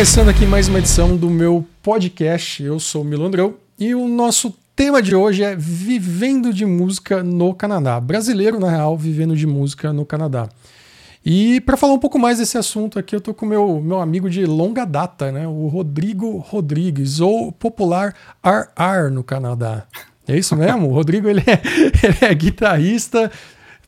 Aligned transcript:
começando 0.00 0.30
aqui 0.30 0.46
mais 0.46 0.66
uma 0.66 0.78
edição 0.78 1.14
do 1.14 1.28
meu 1.28 1.62
podcast. 1.82 2.62
Eu 2.62 2.80
sou 2.80 3.02
o 3.02 3.04
Milandrão 3.04 3.56
e 3.78 3.94
o 3.94 4.08
nosso 4.08 4.50
tema 4.74 5.02
de 5.02 5.14
hoje 5.14 5.44
é 5.44 5.54
Vivendo 5.54 6.54
de 6.54 6.64
Música 6.64 7.22
no 7.22 7.52
Canadá. 7.52 8.00
Brasileiro, 8.00 8.58
na 8.58 8.70
real, 8.70 8.96
vivendo 8.96 9.36
de 9.36 9.46
música 9.46 9.92
no 9.92 10.06
Canadá. 10.06 10.48
E 11.22 11.60
para 11.60 11.76
falar 11.76 11.92
um 11.92 11.98
pouco 11.98 12.18
mais 12.18 12.38
desse 12.38 12.56
assunto 12.56 12.98
aqui, 12.98 13.14
eu 13.14 13.20
tô 13.20 13.34
com 13.34 13.44
meu 13.44 13.78
meu 13.82 14.00
amigo 14.00 14.30
de 14.30 14.46
longa 14.46 14.86
data, 14.86 15.30
né? 15.30 15.46
O 15.46 15.66
Rodrigo 15.66 16.38
Rodrigues, 16.38 17.20
ou 17.20 17.52
popular 17.52 18.14
RR 18.42 19.10
no 19.12 19.22
Canadá. 19.22 19.84
É 20.26 20.34
isso 20.34 20.56
mesmo? 20.56 20.88
O 20.88 20.94
Rodrigo 20.94 21.28
ele 21.28 21.42
é, 21.46 21.60
ele 22.02 22.18
é 22.22 22.34
guitarrista, 22.34 23.30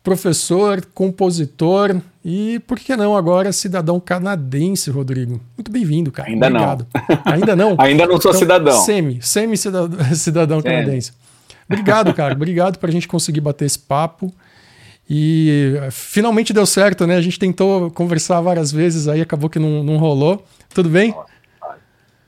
professor, 0.02 0.84
compositor 0.92 2.00
e, 2.24 2.60
por 2.66 2.78
que 2.78 2.96
não, 2.96 3.16
agora 3.16 3.52
cidadão 3.52 4.00
canadense, 4.00 4.90
Rodrigo. 4.90 5.40
Muito 5.56 5.70
bem-vindo, 5.70 6.10
cara. 6.10 6.28
Ainda 6.28 6.46
Obrigado. 6.46 6.86
não. 6.94 7.32
Ainda 7.32 7.56
não? 7.56 7.76
Ainda 7.80 8.06
não 8.06 8.20
sou 8.20 8.30
Então, 8.30 8.40
cidadão. 8.40 8.80
Semi, 8.80 9.22
semi-cidadão 9.22 10.14
cidadão 10.14 10.62
canadense. 10.62 11.12
Obrigado, 11.68 12.12
cara. 12.14 12.34
Obrigado 12.34 12.78
pra 12.78 12.90
gente 12.90 13.08
conseguir 13.08 13.40
bater 13.40 13.64
esse 13.64 13.78
papo. 13.78 14.32
E 15.08 15.74
eh, 15.82 15.90
finalmente 15.90 16.52
deu 16.52 16.64
certo, 16.64 17.06
né? 17.06 17.16
A 17.16 17.20
gente 17.20 17.38
tentou 17.38 17.90
conversar 17.90 18.40
várias 18.40 18.70
vezes, 18.72 19.08
aí 19.08 19.20
acabou 19.20 19.50
que 19.50 19.58
não, 19.58 19.82
não 19.82 19.96
rolou. 19.96 20.44
Tudo 20.72 20.88
bem? 20.88 21.14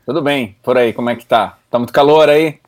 Tudo 0.05 0.21
bem, 0.21 0.55
por 0.63 0.77
aí, 0.77 0.93
como 0.93 1.09
é 1.09 1.17
que 1.17 1.25
tá? 1.25 1.57
Tá 1.71 1.79
muito 1.79 1.93
calor 1.93 2.29
aí? 2.29 2.59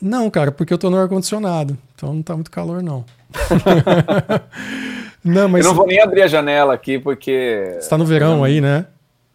Não, 0.00 0.28
cara, 0.28 0.52
porque 0.52 0.72
eu 0.72 0.78
tô 0.78 0.90
no 0.90 0.98
ar-condicionado. 0.98 1.78
Então 1.94 2.12
não 2.12 2.22
tá 2.22 2.34
muito 2.34 2.50
calor, 2.50 2.82
não. 2.82 3.04
não, 5.24 5.48
mas 5.48 5.64
Eu 5.64 5.70
não 5.70 5.76
vou 5.76 5.86
nem 5.86 6.00
abrir 6.00 6.22
a 6.22 6.26
janela 6.26 6.74
aqui, 6.74 6.98
porque. 6.98 7.76
você 7.80 7.88
tá 7.88 7.98
no 7.98 8.04
verão 8.04 8.42
aí, 8.44 8.60
né? 8.60 8.86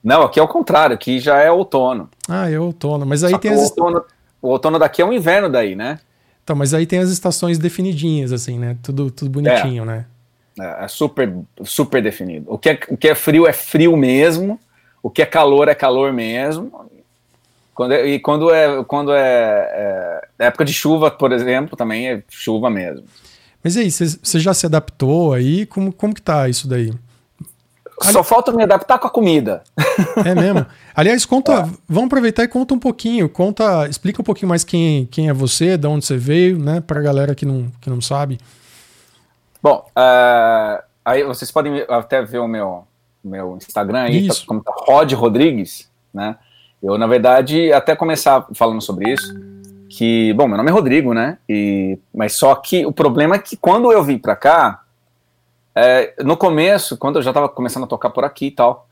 Não, 0.04 0.24
aqui 0.24 0.40
é 0.40 0.44
o 0.44 0.48
contrário, 0.48 0.94
aqui 0.94 1.20
já 1.20 1.40
é 1.40 1.50
outono. 1.52 2.10
Ah, 2.28 2.50
é 2.50 2.60
outono. 2.60 3.06
Mas 3.06 3.24
aí 3.24 3.32
Só 3.32 3.38
tem 3.38 3.52
o, 3.52 3.54
as, 3.54 3.70
outono 3.70 4.04
o 4.42 4.50
outono 4.50 4.78
daqui 4.78 5.02
é 5.02 5.06
um 5.06 5.14
inverno 5.14 5.50
daí, 5.50 5.76
né? 5.76 6.00
então, 6.44 6.54
mas 6.54 6.74
aí 6.74 6.86
tem 6.86 7.00
as 7.00 7.10
estações 7.10 7.58
definidinhas, 7.58 8.34
assim, 8.34 8.60
né? 8.60 8.76
Tudo, 8.84 9.10
tudo 9.10 9.32
bonitinho, 9.32 9.86
né? 9.86 10.06
É, 10.60 10.84
é 10.84 10.88
super, 10.90 11.34
super 11.64 12.04
definido. 12.04 12.52
O 12.52 12.58
que 12.58 12.70
é, 12.72 12.80
o 12.90 12.98
que 12.98 13.08
é 13.08 13.16
frio 13.16 13.48
é 13.48 13.54
frio 13.54 13.96
mesmo, 13.96 14.60
o 15.02 15.10
que 15.10 15.22
é 15.22 15.26
calor 15.26 15.70
é 15.70 15.76
calor 15.76 16.12
mesmo. 16.12 16.90
Quando 17.74 17.94
é- 17.94 18.06
e 18.06 18.20
quando 18.20 18.54
é, 18.54 18.84
quando 18.84 19.14
é, 19.14 20.22
é 20.38 20.46
época 20.48 20.66
de 20.66 20.74
chuva, 20.74 21.10
por 21.10 21.32
exemplo, 21.32 21.78
também 21.78 22.10
é 22.10 22.24
chuva 22.30 22.70
mesmo. 22.70 23.06
Mas 23.64 23.76
e 23.76 23.80
aí, 23.80 23.92
você 23.92 24.40
já 24.40 24.54
se 24.54 24.66
adaptou 24.66 25.34
aí? 25.34 25.66
Como, 25.66 25.94
como 25.94 26.14
que 26.14 26.22
tá 26.22 26.50
isso 26.50 26.68
daí? 26.68 26.94
Só 28.02 28.24
falta 28.24 28.52
me 28.52 28.64
adaptar 28.64 29.00
com 29.00 29.08
a 29.08 29.10
comida. 29.10 29.64
É 30.26 30.36
mesmo? 30.36 30.66
Aliás, 30.94 31.26
conta, 31.26 31.70
vamos 31.88 32.08
aproveitar 32.08 32.44
e 32.44 32.48
conta 32.48 32.74
um 32.74 32.80
pouquinho, 32.80 33.30
conta, 33.30 33.88
explica 33.88 34.22
um 34.22 34.26
pouquinho 34.26 34.50
mais 34.50 34.64
quem, 34.64 35.06
quem 35.06 35.30
é 35.30 35.34
você, 35.34 35.78
de 35.78 35.88
onde 35.88 36.06
você 36.06 36.18
veio, 36.18 36.60
né, 36.60 36.82
pra 36.82 37.02
galera 37.02 37.34
que 37.34 37.46
não, 37.46 37.72
que 37.80 37.90
não 37.90 38.02
sabe. 38.02 38.40
Bom, 39.62 39.86
ah, 39.96 40.84
aí 41.06 41.24
vocês 41.24 41.50
podem 41.52 41.86
até 41.88 42.22
ver 42.22 42.40
o 42.40 42.48
meu, 42.48 42.86
meu 43.24 43.56
Instagram 43.56 44.02
aí, 44.02 44.28
tá, 44.28 44.36
como 44.46 44.62
tá 44.62 44.74
Rod 44.76 45.12
Rodrigues, 45.14 45.90
né? 46.14 46.36
Eu, 46.82 46.98
na 46.98 47.08
verdade, 47.08 47.72
até 47.72 47.96
começar 47.96 48.46
falando 48.54 48.82
sobre 48.82 49.14
isso, 49.14 49.34
que, 49.96 50.34
bom, 50.34 50.48
meu 50.48 50.58
nome 50.58 50.72
é 50.72 50.74
Rodrigo, 50.74 51.14
né? 51.14 51.38
E, 51.48 52.00
mas 52.12 52.34
só 52.34 52.56
que 52.56 52.84
o 52.84 52.92
problema 52.92 53.36
é 53.36 53.40
que 53.40 53.56
quando 53.56 53.92
eu 53.92 54.04
vim 54.04 54.18
pra 54.18 54.36
cá, 54.36 54.82
é, 55.76 56.16
no 56.24 56.36
começo, 56.36 56.98
quando 56.98 57.18
eu 57.18 57.22
já 57.22 57.30
estava 57.30 57.48
começando 57.48 57.84
a 57.84 57.88
tocar 57.88 58.10
por 58.10 58.24
aqui 58.24 58.48
e 58.48 58.52
tal, 58.52 58.88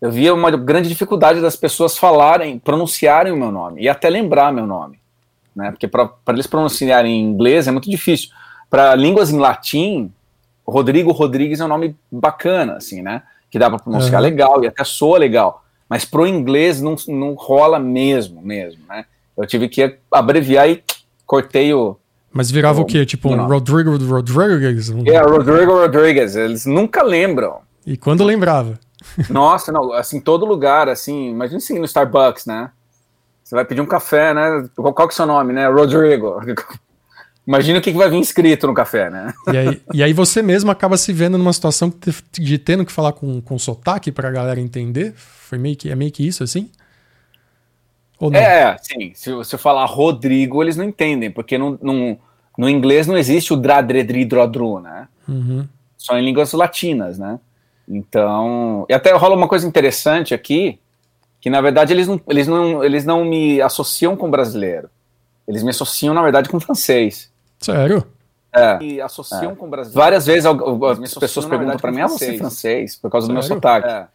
eu 0.00 0.08
via 0.08 0.32
uma 0.32 0.48
grande 0.52 0.88
dificuldade 0.88 1.40
das 1.40 1.56
pessoas 1.56 1.98
falarem, 1.98 2.60
pronunciarem 2.60 3.32
o 3.32 3.36
meu 3.36 3.50
nome 3.50 3.82
e 3.82 3.88
até 3.88 4.08
lembrar 4.08 4.52
meu 4.52 4.68
nome, 4.68 5.00
né? 5.54 5.72
Porque 5.72 5.88
para 5.88 6.08
eles 6.28 6.46
pronunciarem 6.46 7.12
em 7.12 7.24
inglês 7.24 7.66
é 7.66 7.72
muito 7.72 7.90
difícil. 7.90 8.30
Para 8.70 8.94
línguas 8.94 9.32
em 9.32 9.38
latim, 9.38 10.12
Rodrigo 10.64 11.10
Rodrigues 11.10 11.58
é 11.58 11.64
um 11.64 11.68
nome 11.68 11.96
bacana, 12.10 12.76
assim, 12.76 13.02
né? 13.02 13.24
Que 13.50 13.58
dá 13.58 13.68
para 13.68 13.80
pronunciar 13.80 14.20
Aham. 14.20 14.30
legal 14.30 14.62
e 14.62 14.68
até 14.68 14.84
soa 14.84 15.18
legal. 15.18 15.64
Mas 15.88 16.04
pro 16.04 16.24
inglês 16.24 16.80
não, 16.80 16.94
não 17.08 17.34
rola 17.34 17.80
mesmo, 17.80 18.40
mesmo, 18.40 18.84
né? 18.88 19.06
Eu 19.36 19.46
tive 19.46 19.68
que 19.68 19.98
abreviar 20.10 20.68
e 20.68 20.82
cortei 21.26 21.72
o. 21.74 21.96
Mas 22.32 22.50
virava 22.50 22.80
Oh, 22.80 22.82
o 22.82 22.86
quê? 22.86 23.04
Tipo 23.06 23.30
um. 23.30 23.46
Rodrigo 23.46 23.96
Rodrigues? 23.96 24.90
Um- 24.90 25.04
É, 25.06 25.18
Rodrigo 25.20 25.72
Rodrigues. 25.72 26.36
Eles 26.36 26.66
nunca 26.66 27.02
lembram. 27.02 27.58
E 27.86 27.96
quando 27.96 28.24
lembrava? 28.24 28.78
Nossa, 29.30 29.70
não, 29.70 29.92
assim, 29.92 30.20
todo 30.20 30.44
lugar, 30.44 30.88
assim, 30.88 31.30
imagina 31.30 31.58
assim 31.58 31.78
no 31.78 31.84
Starbucks, 31.84 32.46
né? 32.46 32.70
Você 33.44 33.54
vai 33.54 33.64
pedir 33.64 33.80
um 33.80 33.86
café, 33.86 34.34
né? 34.34 34.68
Qual, 34.74 34.92
qual 34.92 35.06
que 35.08 35.12
é 35.12 35.14
o 35.14 35.16
seu 35.16 35.26
nome, 35.26 35.52
né? 35.52 35.68
Rodrigo. 35.68 36.40
Imagina 37.46 37.78
o 37.78 37.80
que, 37.82 37.92
que 37.92 37.96
vai 37.96 38.10
vir 38.10 38.18
escrito 38.18 38.66
no 38.66 38.74
café, 38.74 39.08
né? 39.08 39.32
E 39.52 39.56
aí, 39.56 39.82
e 39.94 40.02
aí 40.02 40.12
você 40.12 40.42
mesmo 40.42 40.68
acaba 40.68 40.96
se 40.96 41.12
vendo 41.12 41.38
numa 41.38 41.52
situação 41.52 41.92
de 42.32 42.58
tendo 42.58 42.84
que 42.84 42.90
falar 42.90 43.12
com, 43.12 43.40
com 43.40 43.56
sotaque 43.56 44.10
pra 44.10 44.32
galera 44.32 44.58
entender? 44.60 45.14
Foi 45.14 45.56
meio 45.56 45.76
que, 45.76 45.88
é 45.88 45.94
meio 45.94 46.10
que 46.10 46.26
isso, 46.26 46.42
assim? 46.42 46.68
Ou 48.18 48.30
não? 48.30 48.38
É, 48.38 48.76
sim. 48.80 49.12
Se, 49.14 49.44
se 49.44 49.54
eu 49.54 49.58
falar 49.58 49.84
Rodrigo, 49.84 50.62
eles 50.62 50.76
não 50.76 50.84
entendem, 50.84 51.30
porque 51.30 51.58
no, 51.58 51.78
no, 51.82 52.18
no 52.56 52.68
inglês 52.68 53.06
não 53.06 53.16
existe 53.16 53.52
o 53.52 53.56
dradredridrodru, 53.56 54.80
né? 54.80 55.08
Uhum. 55.28 55.66
Só 55.96 56.18
em 56.18 56.24
línguas 56.24 56.52
latinas, 56.52 57.18
né? 57.18 57.38
Então. 57.88 58.86
E 58.88 58.94
até 58.94 59.12
rola 59.12 59.36
uma 59.36 59.48
coisa 59.48 59.66
interessante 59.66 60.34
aqui, 60.34 60.78
que 61.40 61.50
na 61.50 61.60
verdade 61.60 61.92
eles 61.92 62.08
não, 62.08 62.20
eles 62.28 62.46
não, 62.46 62.84
eles 62.84 63.04
não 63.04 63.24
me 63.24 63.60
associam 63.60 64.16
com 64.16 64.30
brasileiro. 64.30 64.88
Eles 65.46 65.62
me 65.62 65.70
associam, 65.70 66.12
na 66.12 66.22
verdade, 66.22 66.48
com 66.48 66.58
francês. 66.58 67.30
Sério? 67.60 68.04
É. 68.52 68.82
E 68.82 69.00
associam 69.00 69.54
com 69.54 69.68
brasileiro. 69.68 70.00
Várias 70.00 70.26
vezes 70.26 70.46
as 70.46 71.14
pessoas 71.14 71.46
perguntam 71.46 71.76
para 71.76 71.92
mim, 71.92 72.00
ah, 72.00 72.08
você 72.08 72.34
é 72.34 72.38
francês? 72.38 72.96
Por 72.96 73.10
causa 73.10 73.28
do 73.28 73.32
meu 73.32 73.42
Sério? 73.42 73.56
sotaque. 73.56 73.88
É. 73.88 74.06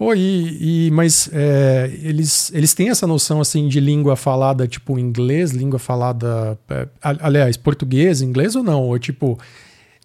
Pô, 0.00 0.14
e, 0.14 0.86
e- 0.86 0.90
mas 0.92 1.28
é, 1.30 1.90
eles, 2.02 2.50
eles 2.54 2.72
têm 2.72 2.88
essa 2.88 3.06
noção 3.06 3.38
assim 3.38 3.68
de 3.68 3.78
língua 3.80 4.16
falada 4.16 4.66
tipo 4.66 4.98
inglês, 4.98 5.50
língua 5.50 5.78
falada, 5.78 6.58
é, 6.70 6.88
aliás, 7.20 7.58
português, 7.58 8.22
inglês 8.22 8.56
ou 8.56 8.62
não? 8.62 8.82
Ou 8.84 8.98
tipo, 8.98 9.38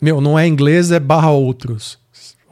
meu, 0.02 0.20
não 0.20 0.38
é 0.38 0.46
inglês, 0.46 0.92
é 0.92 1.00
barra 1.00 1.32
outros. 1.32 1.98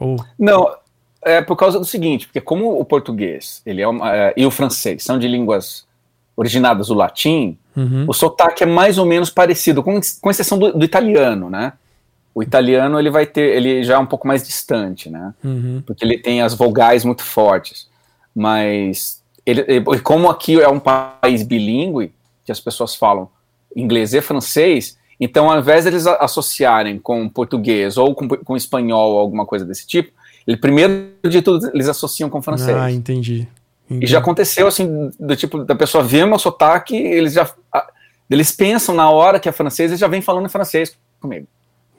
Ou 0.00 0.16
Não, 0.38 0.74
é 1.22 1.42
por 1.42 1.54
causa 1.54 1.78
do 1.78 1.84
seguinte, 1.84 2.26
porque 2.28 2.40
como 2.40 2.80
o 2.80 2.84
português 2.84 3.60
ele 3.66 3.82
é 3.82 3.86
uma- 3.86 4.10
é, 4.16 4.32
e 4.38 4.46
o 4.46 4.50
francês 4.50 5.04
são 5.04 5.18
de 5.18 5.28
línguas 5.28 5.84
originadas 6.34 6.86
do 6.86 6.94
latim, 6.94 7.58
Uhum. 7.76 8.06
o 8.08 8.14
sotaque 8.14 8.62
é 8.62 8.66
mais 8.66 8.96
ou 8.96 9.04
menos 9.04 9.28
parecido, 9.28 9.82
com, 9.82 10.00
com 10.20 10.30
exceção 10.30 10.58
do, 10.58 10.72
do 10.72 10.82
italiano, 10.84 11.50
né? 11.50 11.74
O 12.34 12.42
italiano 12.42 12.98
ele 12.98 13.10
vai 13.10 13.26
ter, 13.26 13.56
ele 13.56 13.84
já 13.84 13.94
é 13.94 13.98
um 13.98 14.06
pouco 14.06 14.26
mais 14.26 14.44
distante, 14.44 15.08
né? 15.08 15.32
Uhum. 15.42 15.82
porque 15.86 16.04
ele 16.04 16.18
tem 16.18 16.42
as 16.42 16.54
vogais 16.54 17.04
muito 17.04 17.22
fortes. 17.22 17.88
Mas 18.34 19.22
ele, 19.46 19.64
e 19.68 20.00
como 20.00 20.28
aqui 20.28 20.60
é 20.60 20.68
um 20.68 20.80
país 20.80 21.42
bilíngue, 21.42 22.12
que 22.44 22.50
as 22.50 22.60
pessoas 22.60 22.94
falam 22.94 23.28
inglês 23.74 24.14
e 24.14 24.20
francês, 24.20 24.98
então 25.20 25.50
ao 25.50 25.58
invés 25.58 25.84
deles 25.84 26.06
associarem 26.06 26.98
com 26.98 27.28
português 27.28 27.96
ou 27.96 28.14
com, 28.14 28.28
com 28.28 28.56
espanhol 28.56 29.12
ou 29.12 29.18
alguma 29.18 29.46
coisa 29.46 29.64
desse 29.64 29.86
tipo, 29.86 30.12
ele 30.46 30.56
primeiro 30.56 31.10
de 31.24 31.40
tudo 31.40 31.70
eles 31.72 31.88
associam 31.88 32.28
com 32.28 32.42
francês. 32.42 32.76
Ah, 32.76 32.90
entendi. 32.90 33.46
E 33.90 34.06
já 34.06 34.18
aconteceu 34.18 34.66
assim, 34.66 35.10
do 35.20 35.36
tipo, 35.36 35.62
da 35.62 35.74
pessoa 35.74 36.02
ver 36.02 36.26
meu 36.26 36.38
sotaque, 36.38 36.96
eles 36.96 37.34
já. 37.34 37.50
Eles 38.30 38.50
pensam 38.50 38.94
na 38.94 39.10
hora 39.10 39.38
que 39.38 39.48
é 39.48 39.52
francês, 39.52 39.90
eles 39.90 40.00
já 40.00 40.08
vêm 40.08 40.22
falando 40.22 40.46
em 40.46 40.48
francês 40.48 40.96
comigo, 41.20 41.46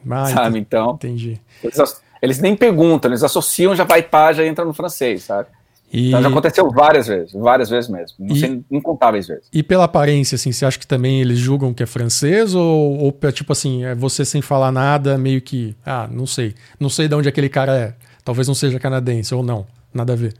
Ah, 0.10 0.26
sabe? 0.28 0.60
Então, 0.60 0.94
entendi. 0.96 1.40
eles, 1.64 2.02
eles 2.22 2.40
nem 2.40 2.56
perguntam, 2.56 3.10
eles 3.12 3.24
associam, 3.24 3.76
já 3.76 3.84
vai 3.84 4.02
pá, 4.04 4.32
já 4.34 4.46
entra 4.46 4.64
no 4.66 4.74
francês, 4.74 5.24
sabe? 5.24 5.50
E, 5.94 6.10
Então 6.10 6.22
já 6.22 6.30
aconteceu 6.30 6.70
várias 6.72 7.08
vezes, 7.08 7.32
várias 7.34 7.70
vezes 7.70 7.90
mesmo. 7.90 8.18
Não 8.20 8.36
E- 8.36 8.40
sei, 8.40 8.62
incontáveis 8.72 9.28
vezes. 9.28 9.48
e 9.54 9.62
pela 9.64 9.84
aparência, 9.86 10.36
assim, 10.36 10.52
você 10.52 10.66
acha 10.66 10.80
que 10.80 10.88
também 10.88 11.22
eles 11.22 11.38
julgam 11.38 11.74
que 11.74 11.84
é 11.84 11.86
francês? 11.86 12.54
Ou, 12.56 12.98
ou 13.00 13.18
é 13.22 13.32
tipo 13.32 13.52
assim, 13.54 13.86
é 13.86 13.94
você 13.96 14.26
sem 14.26 14.42
falar 14.42 14.72
nada, 14.72 15.18
meio 15.18 15.42
que, 15.42 15.76
ah, 15.86 16.08
não 16.12 16.26
sei. 16.26 16.54
Não 16.80 16.90
sei 16.90 17.08
de 17.08 17.16
onde 17.16 17.30
aquele 17.30 17.48
cara 17.50 17.76
é. 17.78 17.94
Talvez 18.26 18.48
não 18.48 18.56
seja 18.56 18.80
canadense, 18.80 19.34
ou 19.36 19.44
não. 19.44 19.66
Nada 19.94 20.14
a 20.14 20.16
ver. 20.16 20.34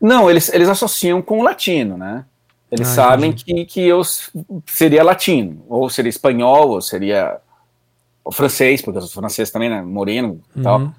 Não, 0.00 0.30
eles, 0.30 0.50
eles 0.52 0.68
associam 0.68 1.20
com 1.20 1.40
o 1.40 1.42
latino, 1.42 1.98
né? 1.98 2.24
Eles 2.70 2.88
Ah, 2.88 2.94
sabem 2.94 3.32
que, 3.32 3.64
que 3.66 3.80
eu 3.80 4.00
seria 4.66 5.02
latino, 5.02 5.62
ou 5.68 5.90
seria 5.90 6.08
espanhol, 6.08 6.70
ou 6.70 6.80
seria 6.80 7.38
o 8.30 8.32
francês, 8.32 8.80
porque 8.80 8.98
eu 8.98 9.02
sou 9.02 9.20
francês 9.20 9.50
também, 9.50 9.68
né? 9.68 9.82
Moreno 9.82 10.40
e 10.56 10.62
tal. 10.62 10.78
Uhum. 10.80 10.92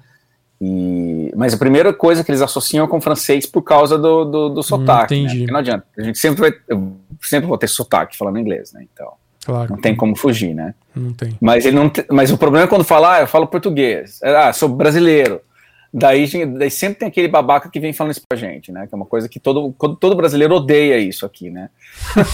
E, 0.60 1.32
mas 1.36 1.52
a 1.54 1.56
primeira 1.58 1.92
coisa 1.92 2.22
que 2.22 2.30
eles 2.30 2.40
associam 2.42 2.84
é 2.84 2.88
com 2.88 3.00
francês 3.00 3.46
por 3.46 3.62
causa 3.62 3.98
do, 3.98 4.24
do, 4.24 4.48
do 4.50 4.62
sotaque. 4.62 5.14
né? 5.14 5.20
entendi. 5.22 5.38
Porque 5.40 5.52
não 5.52 5.58
adianta. 5.60 5.84
A 5.98 6.02
gente 6.02 6.18
sempre 6.18 6.40
vai. 6.40 6.52
Eu 6.68 6.92
sempre 7.20 7.48
vou 7.48 7.58
ter 7.58 7.68
sotaque 7.68 8.16
falando 8.16 8.38
inglês, 8.38 8.72
né? 8.72 8.84
Então, 8.92 9.12
Claro. 9.44 9.70
não 9.72 9.80
tem 9.80 9.96
como 9.96 10.14
fugir, 10.14 10.54
né? 10.54 10.72
Não 10.94 11.12
tem. 11.12 11.36
Mas 11.40 11.66
ele 11.66 11.74
não 11.74 11.88
te- 11.90 12.06
mas 12.10 12.30
o 12.30 12.38
problema 12.38 12.66
é 12.66 12.68
quando 12.68 12.84
fala, 12.84 13.16
ah, 13.16 13.20
eu 13.22 13.26
falo 13.26 13.46
português. 13.48 14.20
Ah, 14.22 14.52
sou 14.52 14.68
brasileiro. 14.68 15.40
Daí, 15.92 16.26
daí, 16.56 16.70
sempre 16.70 17.00
tem 17.00 17.08
aquele 17.08 17.28
babaca 17.28 17.68
que 17.68 17.80
vem 17.80 17.92
falando 17.92 18.12
isso 18.12 18.22
pra 18.26 18.38
gente, 18.38 18.70
né? 18.72 18.86
Que 18.86 18.94
é 18.94 18.96
uma 18.96 19.04
coisa 19.04 19.28
que 19.28 19.40
todo, 19.40 19.74
todo 20.00 20.14
brasileiro 20.16 20.54
odeia 20.54 20.96
isso 20.98 21.26
aqui, 21.26 21.50
né? 21.50 21.68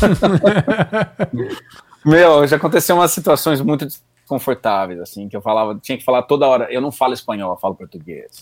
Meu, 2.05 2.47
já 2.47 2.57
aconteceu 2.57 2.97
umas 2.97 3.11
situações 3.11 3.61
muito 3.61 3.87
desconfortáveis, 4.29 5.01
assim, 5.01 5.27
que 5.27 5.37
eu 5.37 5.41
falava, 5.41 5.75
tinha 5.83 5.97
que 5.97 6.05
falar 6.05 6.23
toda 6.23 6.47
hora, 6.47 6.71
eu 6.71 6.83
não 6.83 6.93
falo 6.93 7.15
espanhol, 7.15 7.53
eu 7.53 7.57
falo 7.57 7.75
português. 7.75 8.41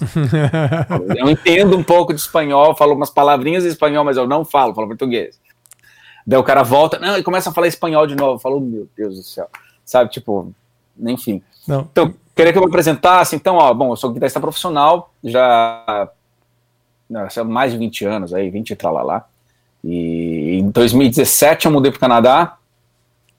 eu 1.16 1.30
entendo 1.30 1.76
um 1.76 1.84
pouco 1.84 2.12
de 2.12 2.20
espanhol, 2.20 2.74
falo 2.74 2.94
umas 2.94 3.10
palavrinhas 3.10 3.64
em 3.64 3.68
espanhol, 3.68 4.04
mas 4.04 4.16
eu 4.16 4.26
não 4.26 4.44
falo, 4.44 4.74
falo 4.74 4.88
português. 4.88 5.40
Daí 6.26 6.38
o 6.38 6.42
cara 6.42 6.64
volta, 6.64 6.98
não, 6.98 7.16
e 7.16 7.22
começa 7.22 7.50
a 7.50 7.52
falar 7.52 7.68
espanhol 7.68 8.04
de 8.04 8.16
novo. 8.16 8.34
Eu 8.34 8.38
falo, 8.40 8.60
meu 8.60 8.88
Deus 8.96 9.14
do 9.14 9.22
céu. 9.22 9.48
Sabe, 9.84 10.10
tipo, 10.10 10.52
enfim. 10.98 11.40
Não. 11.68 11.82
Então, 11.82 12.12
queria 12.34 12.52
que 12.52 12.58
eu 12.58 12.62
me 12.62 12.68
apresentasse. 12.68 13.36
Então, 13.36 13.54
ó, 13.54 13.72
bom, 13.72 13.92
eu 13.92 13.96
sou 13.96 14.10
guitarrista 14.10 14.40
profissional, 14.40 15.14
já 15.22 16.10
não, 17.08 17.28
mais 17.44 17.70
de 17.70 17.78
20 17.78 18.04
anos 18.04 18.34
aí, 18.34 18.50
20 18.50 18.70
e 18.70 18.78
lá. 18.82 19.24
E 19.84 20.58
em 20.58 20.68
2017 20.68 21.66
eu 21.66 21.72
mudei 21.72 21.92
para 21.92 21.98
o 21.98 22.00
Canadá. 22.00 22.58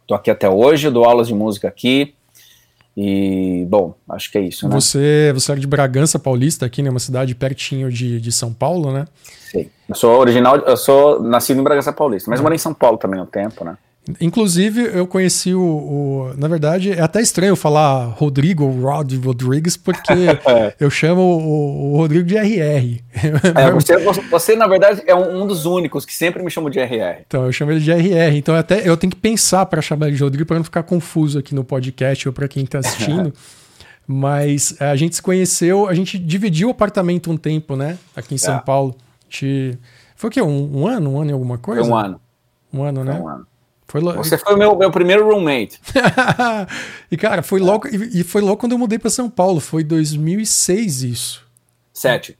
Tô 0.08 0.16
aqui 0.16 0.32
até 0.32 0.50
hoje, 0.50 0.90
dou 0.90 1.04
aulas 1.04 1.28
de 1.28 1.36
música 1.36 1.68
aqui. 1.68 2.16
E, 3.00 3.64
bom, 3.70 3.94
acho 4.10 4.32
que 4.32 4.40
é 4.40 4.42
isso, 4.42 4.68
né? 4.68 4.74
Você, 4.74 5.32
você 5.32 5.52
é 5.52 5.56
de 5.56 5.68
Bragança 5.68 6.18
Paulista, 6.18 6.66
aqui, 6.66 6.82
né? 6.82 6.90
Uma 6.90 7.00
cidade 7.00 7.36
pertinho 7.36 7.92
de, 7.92 8.20
de 8.20 8.32
São 8.32 8.52
Paulo, 8.52 8.92
né? 8.92 9.06
Sim. 9.52 9.70
Eu 9.88 9.94
sou 9.94 10.20
original, 10.20 10.58
eu 10.58 10.76
sou 10.76 11.22
nascido 11.22 11.60
em 11.60 11.64
Bragança 11.64 11.94
Paulista, 11.94 12.28
mas 12.28 12.40
é. 12.40 12.44
morei 12.44 12.56
em 12.56 12.60
São 12.60 12.74
Paulo 12.74 12.98
também 12.98 13.20
há 13.20 13.24
um 13.24 13.28
tempo, 13.28 13.64
né? 13.64 13.78
Inclusive, 14.22 14.82
eu 14.94 15.06
conheci 15.06 15.54
o, 15.54 15.62
o, 15.62 16.34
Na 16.38 16.48
verdade, 16.48 16.92
é 16.92 17.02
até 17.02 17.22
estranho 17.22 17.56
falar 17.56 18.06
Rodrigo 18.06 18.66
Rod 18.66 19.14
Rodrigues, 19.24 19.76
porque 19.76 20.14
é. 20.48 20.76
eu 20.80 20.90
chamo 20.90 21.22
o, 21.22 21.94
o, 21.94 21.98
Rodrigo 21.98 22.26
de 22.26 22.38
RR. 22.38 23.04
É, 23.56 23.72
você, 23.72 23.98
você, 24.30 24.56
na 24.56 24.68
verdade, 24.68 25.04
é 25.06 25.14
um, 25.14 25.44
um, 25.44 25.48
dos 25.48 25.66
únicos 25.66 26.06
que 26.06 26.14
sempre 26.14 26.42
me 26.42 26.50
chamam 26.50 26.70
de 26.70 26.80
RR. 26.80 27.24
Então, 27.28 27.46
eu 27.46 27.52
chamo 27.52 27.72
ele 27.72 27.82
de 27.82 27.92
RR. 27.92 28.38
Então, 28.38 28.56
até 28.56 28.88
eu 28.88 28.96
tenho 28.96 29.12
que 29.12 29.18
pensar 29.18 29.66
para 29.66 29.82
chamar 29.82 30.08
ele 30.08 30.16
de 30.16 30.24
Rodrigo 30.24 30.46
para 30.46 30.58
não 30.58 30.64
ficar 30.64 30.84
confuso 30.84 31.40
aqui 31.40 31.54
no 31.54 31.64
podcast 31.64 32.28
ou 32.28 32.34
para 32.34 32.48
quem 32.48 32.64
está 32.64 32.80
assistindo. 32.80 33.34
Mas 34.08 34.80
a 34.80 34.96
gente 34.96 35.18
se 35.18 35.22
conheceu, 35.22 35.86
a 35.86 35.94
gente 35.94 36.18
dividiu 36.18 36.70
o 36.70 36.72
apartamento 36.72 37.30
um 37.30 37.36
tempo, 37.36 37.76
né? 37.76 37.98
Aqui 38.16 38.36
em 38.36 38.38
São 38.38 38.56
é. 38.56 38.60
Paulo. 38.62 38.96
A 38.98 39.24
gente, 39.26 39.78
foi 40.16 40.30
o 40.30 40.32
quê? 40.32 40.42
Um, 40.42 40.80
um, 40.80 40.88
ano? 40.88 41.12
Um 41.12 41.20
ano 41.20 41.30
e 41.30 41.34
alguma 41.34 41.58
coisa? 41.58 41.82
Foi 41.82 41.92
um 41.92 41.96
ano. 41.96 42.22
Um 42.72 42.84
ano, 42.84 43.04
né? 43.04 43.12
Foi 43.12 43.22
um 43.22 43.28
ano. 43.28 43.48
Foi 43.88 44.02
lo... 44.02 44.14
Você 44.16 44.38
foi 44.38 44.54
o 44.54 44.58
meu, 44.58 44.76
meu 44.76 44.92
primeiro 44.92 45.26
roommate. 45.26 45.80
e, 47.10 47.16
cara, 47.16 47.42
foi 47.42 47.60
logo, 47.60 47.88
e 47.88 48.24
foi 48.24 48.42
logo 48.42 48.58
quando 48.58 48.74
eu 48.74 48.78
mudei 48.78 49.00
para 49.00 49.10
São 49.10 49.30
Paulo. 49.30 49.60
Foi 49.60 49.84
2006 49.84 51.04
isso. 51.04 51.48
Sete. 51.94 52.38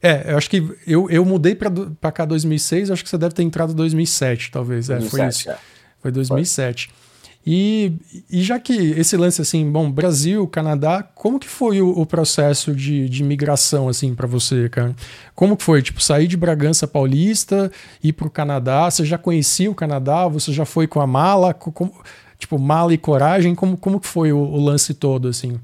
É, 0.00 0.32
eu 0.32 0.36
acho 0.36 0.50
que 0.50 0.62
eu, 0.86 1.10
eu 1.10 1.24
mudei 1.24 1.54
para 1.54 2.12
cá 2.12 2.24
2006, 2.24 2.90
acho 2.90 3.02
que 3.02 3.08
você 3.08 3.16
deve 3.16 3.34
ter 3.34 3.42
entrado 3.42 3.72
em 3.72 3.76
2007, 3.76 4.50
talvez. 4.50 4.90
É, 4.90 4.98
2007, 4.98 5.10
foi 5.10 5.28
isso. 5.28 5.50
É. 5.50 5.58
Foi 5.98 6.12
2007. 6.12 6.86
Foi. 6.88 7.03
E, 7.46 7.92
e 8.30 8.42
já 8.42 8.58
que 8.58 8.72
esse 8.72 9.16
lance 9.18 9.42
assim, 9.42 9.70
bom, 9.70 9.90
Brasil, 9.90 10.48
Canadá, 10.48 11.02
como 11.14 11.38
que 11.38 11.48
foi 11.48 11.82
o, 11.82 11.90
o 11.90 12.06
processo 12.06 12.74
de, 12.74 13.06
de 13.06 13.22
migração 13.22 13.86
assim 13.86 14.14
para 14.14 14.26
você, 14.26 14.68
cara? 14.70 14.94
Como 15.34 15.54
que 15.54 15.62
foi? 15.62 15.82
Tipo, 15.82 16.02
sair 16.02 16.26
de 16.26 16.38
Bragança 16.38 16.88
Paulista, 16.88 17.70
ir 18.02 18.14
para 18.14 18.26
o 18.26 18.30
Canadá, 18.30 18.90
você 18.90 19.04
já 19.04 19.18
conhecia 19.18 19.70
o 19.70 19.74
Canadá, 19.74 20.26
você 20.26 20.52
já 20.52 20.64
foi 20.64 20.86
com 20.86 21.02
a 21.02 21.06
mala, 21.06 21.52
como, 21.52 21.92
tipo, 22.38 22.58
mala 22.58 22.94
e 22.94 22.98
coragem, 22.98 23.54
como, 23.54 23.76
como 23.76 24.00
que 24.00 24.06
foi 24.06 24.32
o, 24.32 24.38
o 24.38 24.64
lance 24.64 24.94
todo 24.94 25.28
assim? 25.28 25.60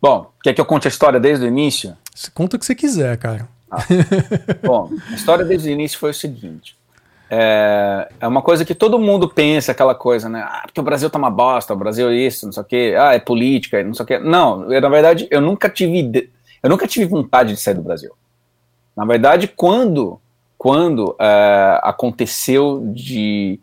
Bom, 0.00 0.30
quer 0.44 0.54
que 0.54 0.60
eu 0.60 0.66
conte 0.66 0.86
a 0.86 0.90
história 0.90 1.18
desde 1.18 1.44
o 1.44 1.48
início? 1.48 1.96
conta 2.32 2.56
o 2.56 2.58
que 2.58 2.64
você 2.64 2.74
quiser, 2.74 3.16
cara. 3.16 3.48
Ah. 3.68 3.78
Bom, 4.62 4.90
a 5.10 5.14
história 5.14 5.44
desde 5.44 5.68
o 5.68 5.72
início 5.72 5.98
foi 5.98 6.10
o 6.10 6.14
seguinte. 6.14 6.76
É, 7.28 8.08
é 8.20 8.28
uma 8.28 8.40
coisa 8.40 8.64
que 8.64 8.74
todo 8.74 8.98
mundo 8.98 9.28
pensa, 9.28 9.72
aquela 9.72 9.94
coisa, 9.94 10.28
né? 10.28 10.42
Ah, 10.46 10.62
porque 10.66 10.80
o 10.80 10.84
Brasil 10.84 11.10
tá 11.10 11.18
uma 11.18 11.30
bosta, 11.30 11.74
o 11.74 11.76
Brasil 11.76 12.08
é 12.08 12.14
isso, 12.14 12.46
não 12.46 12.52
sei 12.52 12.62
o 12.62 12.66
quê, 12.66 12.94
ah, 12.98 13.14
é 13.14 13.18
política, 13.18 13.82
não 13.82 13.94
sei 13.94 14.04
o 14.04 14.06
quê. 14.06 14.18
Não, 14.18 14.72
eu, 14.72 14.80
na 14.80 14.88
verdade, 14.88 15.26
eu 15.30 15.40
nunca 15.40 15.68
tive 15.68 16.30
eu 16.62 16.70
nunca 16.70 16.86
tive 16.86 17.06
vontade 17.06 17.54
de 17.54 17.60
sair 17.60 17.74
do 17.74 17.82
Brasil. 17.82 18.12
Na 18.96 19.04
verdade, 19.04 19.48
quando 19.48 20.20
quando 20.56 21.14
é, 21.20 21.80
aconteceu 21.82 22.82
de 22.94 23.60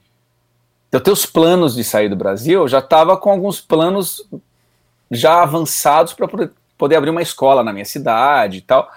eu 0.92 1.01
ter 1.01 1.12
os 1.12 1.25
planos 1.25 1.74
de 1.74 1.83
sair 1.83 2.07
do 2.07 2.16
Brasil, 2.16 2.62
eu 2.62 2.68
já 2.68 2.80
estava 2.80 3.18
com 3.18 3.31
alguns 3.31 3.59
planos 3.59 4.27
já 5.09 5.42
avançados 5.42 6.13
para 6.13 6.27
poder 6.77 6.95
abrir 6.95 7.09
uma 7.09 7.21
escola 7.21 7.63
na 7.63 7.74
minha 7.74 7.86
cidade 7.86 8.59
e 8.59 8.62
tal. 8.62 8.89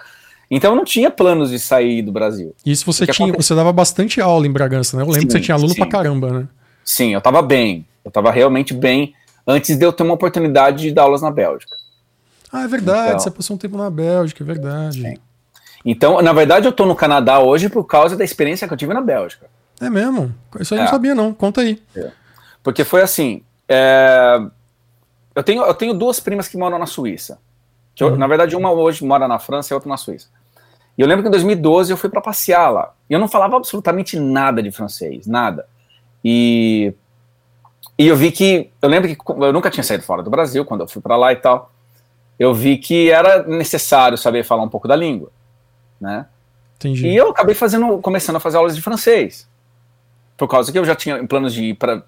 Então 0.49 0.71
eu 0.71 0.75
não 0.75 0.85
tinha 0.85 1.11
planos 1.11 1.49
de 1.49 1.59
sair 1.59 2.01
do 2.01 2.11
Brasil. 2.11 2.55
Isso 2.65 2.85
você 2.85 3.05
tinha, 3.05 3.33
você 3.33 3.53
dava 3.53 3.73
bastante 3.73 4.21
aula 4.21 4.47
em 4.47 4.51
Bragança, 4.51 4.95
né? 4.95 5.03
Eu 5.03 5.07
lembro 5.07 5.21
sim, 5.21 5.27
que 5.27 5.33
você 5.33 5.39
tinha 5.41 5.55
aluno 5.55 5.73
sim. 5.73 5.79
pra 5.79 5.87
caramba, 5.87 6.31
né? 6.31 6.47
Sim, 6.83 7.13
eu 7.13 7.21
tava 7.21 7.41
bem. 7.41 7.85
Eu 8.03 8.11
tava 8.11 8.31
realmente 8.31 8.73
bem 8.73 9.13
antes 9.45 9.77
de 9.77 9.85
eu 9.85 9.91
ter 9.91 10.03
uma 10.03 10.13
oportunidade 10.13 10.83
de 10.83 10.91
dar 10.91 11.03
aulas 11.03 11.21
na 11.21 11.31
Bélgica. 11.31 11.75
Ah, 12.51 12.63
é 12.63 12.67
verdade, 12.67 13.09
então, 13.09 13.19
você 13.19 13.31
passou 13.31 13.55
um 13.55 13.59
tempo 13.59 13.77
na 13.77 13.89
Bélgica, 13.89 14.41
é 14.43 14.45
verdade. 14.45 15.01
Sim. 15.01 15.17
Então, 15.83 16.21
na 16.21 16.33
verdade, 16.33 16.65
eu 16.65 16.71
tô 16.71 16.85
no 16.85 16.95
Canadá 16.95 17.39
hoje 17.39 17.69
por 17.69 17.83
causa 17.83 18.15
da 18.15 18.23
experiência 18.23 18.67
que 18.67 18.73
eu 18.73 18.77
tive 18.77 18.93
na 18.93 19.01
Bélgica. 19.01 19.47
É 19.79 19.89
mesmo? 19.89 20.33
Isso 20.59 20.73
aí 20.73 20.79
é. 20.79 20.81
eu 20.81 20.85
não 20.85 20.91
sabia, 20.91 21.13
não. 21.13 21.33
Conta 21.33 21.61
aí. 21.61 21.81
É. 21.95 22.11
Porque 22.63 22.83
foi 22.83 23.01
assim. 23.01 23.41
É... 23.67 24.39
Eu, 25.35 25.43
tenho, 25.43 25.63
eu 25.63 25.73
tenho 25.73 25.93
duas 25.93 26.19
primas 26.19 26.47
que 26.47 26.57
moram 26.57 26.79
na 26.79 26.85
Suíça. 26.85 27.37
Eu, 27.99 28.09
uhum. 28.09 28.17
Na 28.17 28.27
verdade, 28.27 28.55
uma 28.55 28.71
hoje 28.71 29.03
mora 29.03 29.27
na 29.27 29.39
França 29.39 29.73
e 29.73 29.75
outra 29.75 29.89
na 29.89 29.97
Suíça. 29.97 30.27
E 30.97 31.01
eu 31.01 31.07
lembro 31.07 31.23
que 31.23 31.27
em 31.27 31.31
2012 31.31 31.91
eu 31.91 31.97
fui 31.97 32.09
para 32.09 32.21
passear 32.21 32.69
lá. 32.69 32.93
E 33.09 33.13
eu 33.13 33.19
não 33.19 33.27
falava 33.27 33.55
absolutamente 33.55 34.19
nada 34.19 34.61
de 34.63 34.71
francês, 34.71 35.27
nada. 35.27 35.67
E, 36.23 36.93
e 37.97 38.07
eu 38.07 38.15
vi 38.15 38.31
que. 38.31 38.71
Eu 38.81 38.89
lembro 38.89 39.07
que 39.07 39.17
eu 39.29 39.53
nunca 39.53 39.69
tinha 39.69 39.83
saído 39.83 40.03
fora 40.03 40.23
do 40.23 40.29
Brasil 40.29 40.65
quando 40.65 40.81
eu 40.81 40.87
fui 40.87 41.01
para 41.01 41.15
lá 41.15 41.31
e 41.31 41.35
tal. 41.35 41.71
Eu 42.39 42.53
vi 42.53 42.77
que 42.77 43.09
era 43.09 43.43
necessário 43.43 44.17
saber 44.17 44.43
falar 44.43 44.63
um 44.63 44.69
pouco 44.69 44.87
da 44.87 44.95
língua, 44.95 45.31
né? 45.99 46.27
Entendi. 46.75 47.07
E 47.07 47.15
eu 47.15 47.29
acabei 47.29 47.55
fazendo, 47.55 47.97
começando 47.99 48.35
a 48.35 48.39
fazer 48.39 48.57
aulas 48.57 48.75
de 48.75 48.81
francês. 48.81 49.47
Por 50.35 50.47
causa 50.47 50.71
que 50.71 50.77
eu 50.77 50.85
já 50.85 50.95
tinha 50.95 51.25
planos 51.25 51.53
de 51.53 51.65
ir 51.65 51.73
para 51.73 52.03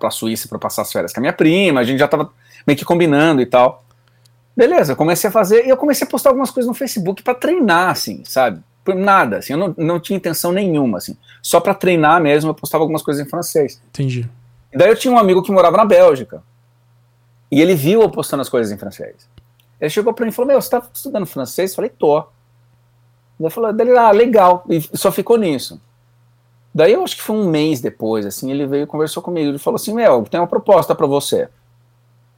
a 0.00 0.10
Suíça 0.10 0.46
para 0.48 0.58
passar 0.58 0.82
as 0.82 0.92
férias 0.92 1.12
com 1.12 1.18
a 1.18 1.22
minha 1.22 1.32
prima, 1.32 1.80
a 1.80 1.84
gente 1.84 1.98
já 1.98 2.04
estava 2.04 2.30
meio 2.64 2.78
que 2.78 2.84
combinando 2.84 3.42
e 3.42 3.46
tal. 3.46 3.84
Beleza, 4.56 4.92
eu 4.92 4.96
comecei 4.96 5.28
a 5.28 5.32
fazer 5.32 5.66
e 5.66 5.70
eu 5.70 5.76
comecei 5.76 6.06
a 6.06 6.10
postar 6.10 6.30
algumas 6.30 6.50
coisas 6.50 6.68
no 6.68 6.74
Facebook 6.74 7.22
para 7.22 7.34
treinar, 7.34 7.90
assim, 7.90 8.22
sabe? 8.24 8.62
Por 8.84 8.94
nada, 8.94 9.38
assim, 9.38 9.54
eu 9.54 9.58
não, 9.58 9.74
não 9.78 10.00
tinha 10.00 10.16
intenção 10.16 10.52
nenhuma, 10.52 10.98
assim. 10.98 11.16
Só 11.40 11.60
para 11.60 11.72
treinar 11.72 12.20
mesmo, 12.20 12.50
eu 12.50 12.54
postava 12.54 12.84
algumas 12.84 13.02
coisas 13.02 13.24
em 13.24 13.28
francês. 13.28 13.80
Entendi. 13.88 14.28
E 14.72 14.76
daí 14.76 14.88
eu 14.88 14.96
tinha 14.96 15.12
um 15.12 15.18
amigo 15.18 15.42
que 15.42 15.52
morava 15.52 15.76
na 15.76 15.84
Bélgica. 15.84 16.42
E 17.50 17.60
ele 17.60 17.74
viu 17.74 18.02
eu 18.02 18.10
postando 18.10 18.40
as 18.40 18.48
coisas 18.48 18.72
em 18.72 18.78
francês. 18.78 19.28
Ele 19.80 19.90
chegou 19.90 20.12
para 20.12 20.24
mim 20.24 20.30
e 20.30 20.34
falou: 20.34 20.48
Meu, 20.48 20.60
você 20.60 20.70
tá 20.70 20.82
estudando 20.92 21.26
francês? 21.26 21.70
Eu 21.70 21.76
falei: 21.76 21.90
Tô. 21.90 22.24
Ele 23.38 23.50
falou: 23.50 23.72
dele, 23.72 23.96
ah, 23.96 24.10
legal. 24.10 24.64
E 24.68 24.80
só 24.96 25.12
ficou 25.12 25.36
nisso. 25.36 25.80
Daí 26.74 26.92
eu 26.92 27.04
acho 27.04 27.16
que 27.16 27.22
foi 27.22 27.36
um 27.36 27.48
mês 27.48 27.80
depois, 27.80 28.24
assim, 28.24 28.50
ele 28.50 28.66
veio 28.66 28.84
e 28.84 28.86
conversou 28.86 29.22
comigo. 29.22 29.50
Ele 29.50 29.58
falou 29.58 29.76
assim: 29.76 29.92
Meu, 29.92 30.22
tem 30.22 30.40
uma 30.40 30.46
proposta 30.46 30.94
para 30.94 31.06
você. 31.06 31.42
Eu 31.42 31.48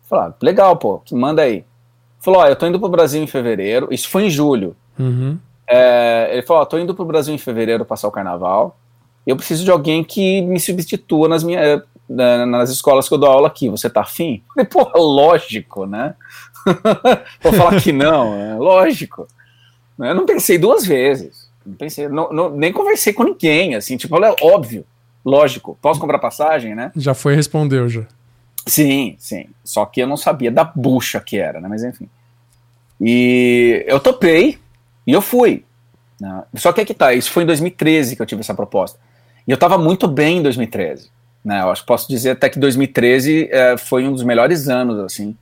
falei: 0.09 0.31
ah, 0.31 0.35
Legal, 0.43 0.77
pô, 0.77 1.01
manda 1.13 1.43
aí 1.43 1.65
falou: 2.25 2.41
Ó, 2.41 2.47
eu 2.47 2.57
tô 2.57 2.67
indo 2.67 2.81
pro 2.81 2.89
Brasil 2.89 3.23
em 3.23 3.27
fevereiro. 3.27 3.89
Isso 3.91 4.09
foi 4.09 4.25
em 4.25 4.31
julho. 4.31 4.75
Uhum. 4.99 5.39
É, 5.69 6.31
ele 6.33 6.43
falou: 6.43 6.63
Ó, 6.63 6.65
tô 6.65 6.79
indo 6.79 6.95
pro 6.95 7.05
Brasil 7.05 7.35
em 7.35 7.39
fevereiro 7.39 7.85
passar 7.85 8.09
o 8.09 8.13
carnaval. 8.13 8.77
Eu 9.27 9.37
preciso 9.37 9.65
de 9.65 9.71
alguém 9.71 10.05
que 10.05 10.43
me 10.43 10.61
substitua 10.61 11.29
nas 11.29 11.43
minhas. 11.43 11.83
nas 12.09 12.71
escolas 12.71 13.09
que 13.09 13.15
eu 13.15 13.19
dou 13.19 13.31
aula 13.31 13.49
aqui, 13.49 13.69
você 13.69 13.89
tá 13.89 14.03
afim? 14.03 14.43
Falei, 14.55 14.69
pô, 14.69 14.91
lógico, 14.99 15.87
né? 15.87 16.15
Vou 17.43 17.53
falar 17.53 17.81
que 17.81 17.93
não, 17.93 18.35
é 18.35 18.55
lógico. 18.55 19.27
Eu 19.99 20.15
não 20.15 20.27
pensei 20.27 20.59
duas 20.59 20.85
vezes. 20.85 21.51
Não 21.65 21.75
pensei, 21.75 22.09
não, 22.09 22.31
não, 22.31 22.51
nem 22.51 22.73
conversei 22.73 23.13
com 23.13 23.25
ninguém, 23.25 23.75
assim, 23.75 23.97
tipo, 23.97 24.23
é 24.23 24.37
óbvio, 24.43 24.85
lógico. 25.25 25.79
Posso 25.81 25.99
comprar 25.99 26.19
passagem, 26.19 26.75
né? 26.75 26.93
Já 26.95 27.15
foi 27.15 27.35
respondeu 27.35 27.89
já. 27.89 28.03
Sim, 28.67 29.17
sim. 29.19 29.47
Só 29.63 29.85
que 29.85 30.01
eu 30.01 30.07
não 30.07 30.17
sabia 30.17 30.51
da 30.51 30.65
bucha 30.65 31.21
que 31.21 31.39
era, 31.39 31.61
né? 31.61 31.69
Mas 31.69 31.85
enfim. 31.85 32.09
E 33.01 33.85
eu 33.87 34.01
topei 34.01 34.59
e 35.07 35.13
eu 35.13 35.21
fui. 35.21 35.65
Né? 36.21 36.45
Só 36.55 36.73
que 36.73 36.81
é 36.81 36.85
que 36.85 36.95
tá, 36.95 37.13
isso 37.13 37.31
foi 37.31 37.43
em 37.43 37.47
2013 37.47 38.17
que 38.17 38.23
eu 38.23 38.27
tive 38.27 38.41
essa 38.41 38.55
proposta. 38.55 38.99
E 39.47 39.51
eu 39.51 39.59
tava 39.59 39.77
muito 39.77 40.09
bem 40.09 40.39
em 40.39 40.43
2013. 40.43 41.11
Né? 41.45 41.61
Eu 41.61 41.71
acho 41.71 41.83
que 41.83 41.87
posso 41.87 42.09
dizer 42.09 42.31
até 42.31 42.49
que 42.49 42.59
2013 42.59 43.49
é, 43.53 43.77
foi 43.77 44.07
um 44.07 44.13
dos 44.13 44.23
melhores 44.23 44.69
anos, 44.69 44.99
assim. 45.01 45.37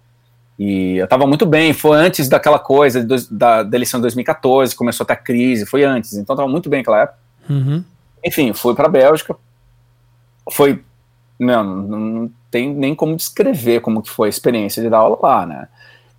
E 0.59 0.97
eu 0.97 1.07
tava 1.07 1.27
muito 1.27 1.47
bem, 1.47 1.73
foi 1.73 1.97
antes 1.97 2.29
daquela 2.29 2.59
coisa 2.59 3.03
de, 3.05 3.29
da, 3.31 3.63
da, 3.63 3.77
eleição 3.77 3.99
de 3.99 4.03
2014, 4.03 4.75
começou 4.75 5.05
até 5.05 5.15
a 5.15 5.17
crise, 5.17 5.67
foi 5.67 5.83
antes, 5.83 6.15
então 6.15 6.37
tava 6.37 6.49
muito 6.49 6.69
bem 6.69 6.81
naquela 6.81 7.03
época. 7.03 7.19
Uhum. 7.49 7.85
Enfim, 8.25 8.53
fui 8.53 8.75
pra 8.75 8.89
Bélgica. 8.89 9.35
Foi. 10.51 10.83
Não, 11.39 11.65
não 11.65 12.31
tem 12.53 12.73
nem 12.73 12.95
como 12.95 13.17
descrever 13.17 13.81
como 13.81 14.03
que 14.03 14.11
foi 14.11 14.29
a 14.29 14.31
experiência 14.31 14.83
de 14.83 14.91
dar 14.91 14.99
aula 14.99 15.19
lá, 15.21 15.47
né? 15.47 15.69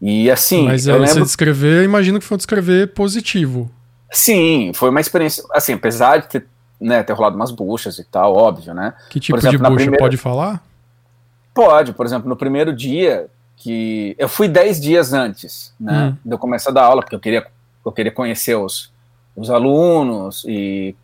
E 0.01 0.29
assim. 0.31 0.65
Mas 0.65 0.87
eu 0.87 0.95
lembro... 0.95 1.13
você 1.13 1.21
descrever, 1.21 1.85
imagino 1.85 2.19
que 2.19 2.25
foi 2.25 2.35
um 2.35 2.37
descrever 2.37 2.91
positivo. 2.91 3.71
Sim, 4.11 4.71
foi 4.73 4.89
uma 4.89 4.99
experiência. 4.99 5.43
Assim, 5.53 5.73
apesar 5.73 6.17
de 6.17 6.27
ter, 6.27 6.47
né, 6.81 7.03
ter 7.03 7.13
rolado 7.13 7.35
umas 7.35 7.51
buchas 7.51 7.99
e 7.99 8.03
tal, 8.03 8.35
óbvio, 8.35 8.73
né? 8.73 8.95
Que 9.11 9.19
tipo 9.19 9.37
exemplo, 9.37 9.59
de 9.59 9.63
bucha? 9.63 9.75
Primeira... 9.75 10.03
Pode 10.03 10.17
falar? 10.17 10.63
Pode, 11.53 11.93
por 11.93 12.05
exemplo, 12.05 12.27
no 12.27 12.35
primeiro 12.35 12.75
dia, 12.75 13.27
que 13.55 14.15
eu 14.17 14.27
fui 14.27 14.47
10 14.47 14.81
dias 14.81 15.13
antes, 15.13 15.71
né, 15.79 16.07
hum. 16.07 16.17
de 16.25 16.33
eu 16.33 16.39
começar 16.39 16.71
a 16.71 16.73
dar 16.73 16.83
aula, 16.85 17.03
porque 17.03 17.15
eu 17.15 17.19
queria, 17.19 17.45
eu 17.85 17.91
queria 17.91 18.11
conhecer 18.11 18.55
os, 18.55 18.91
os 19.35 19.51
alunos 19.51 20.43
e 20.47 20.95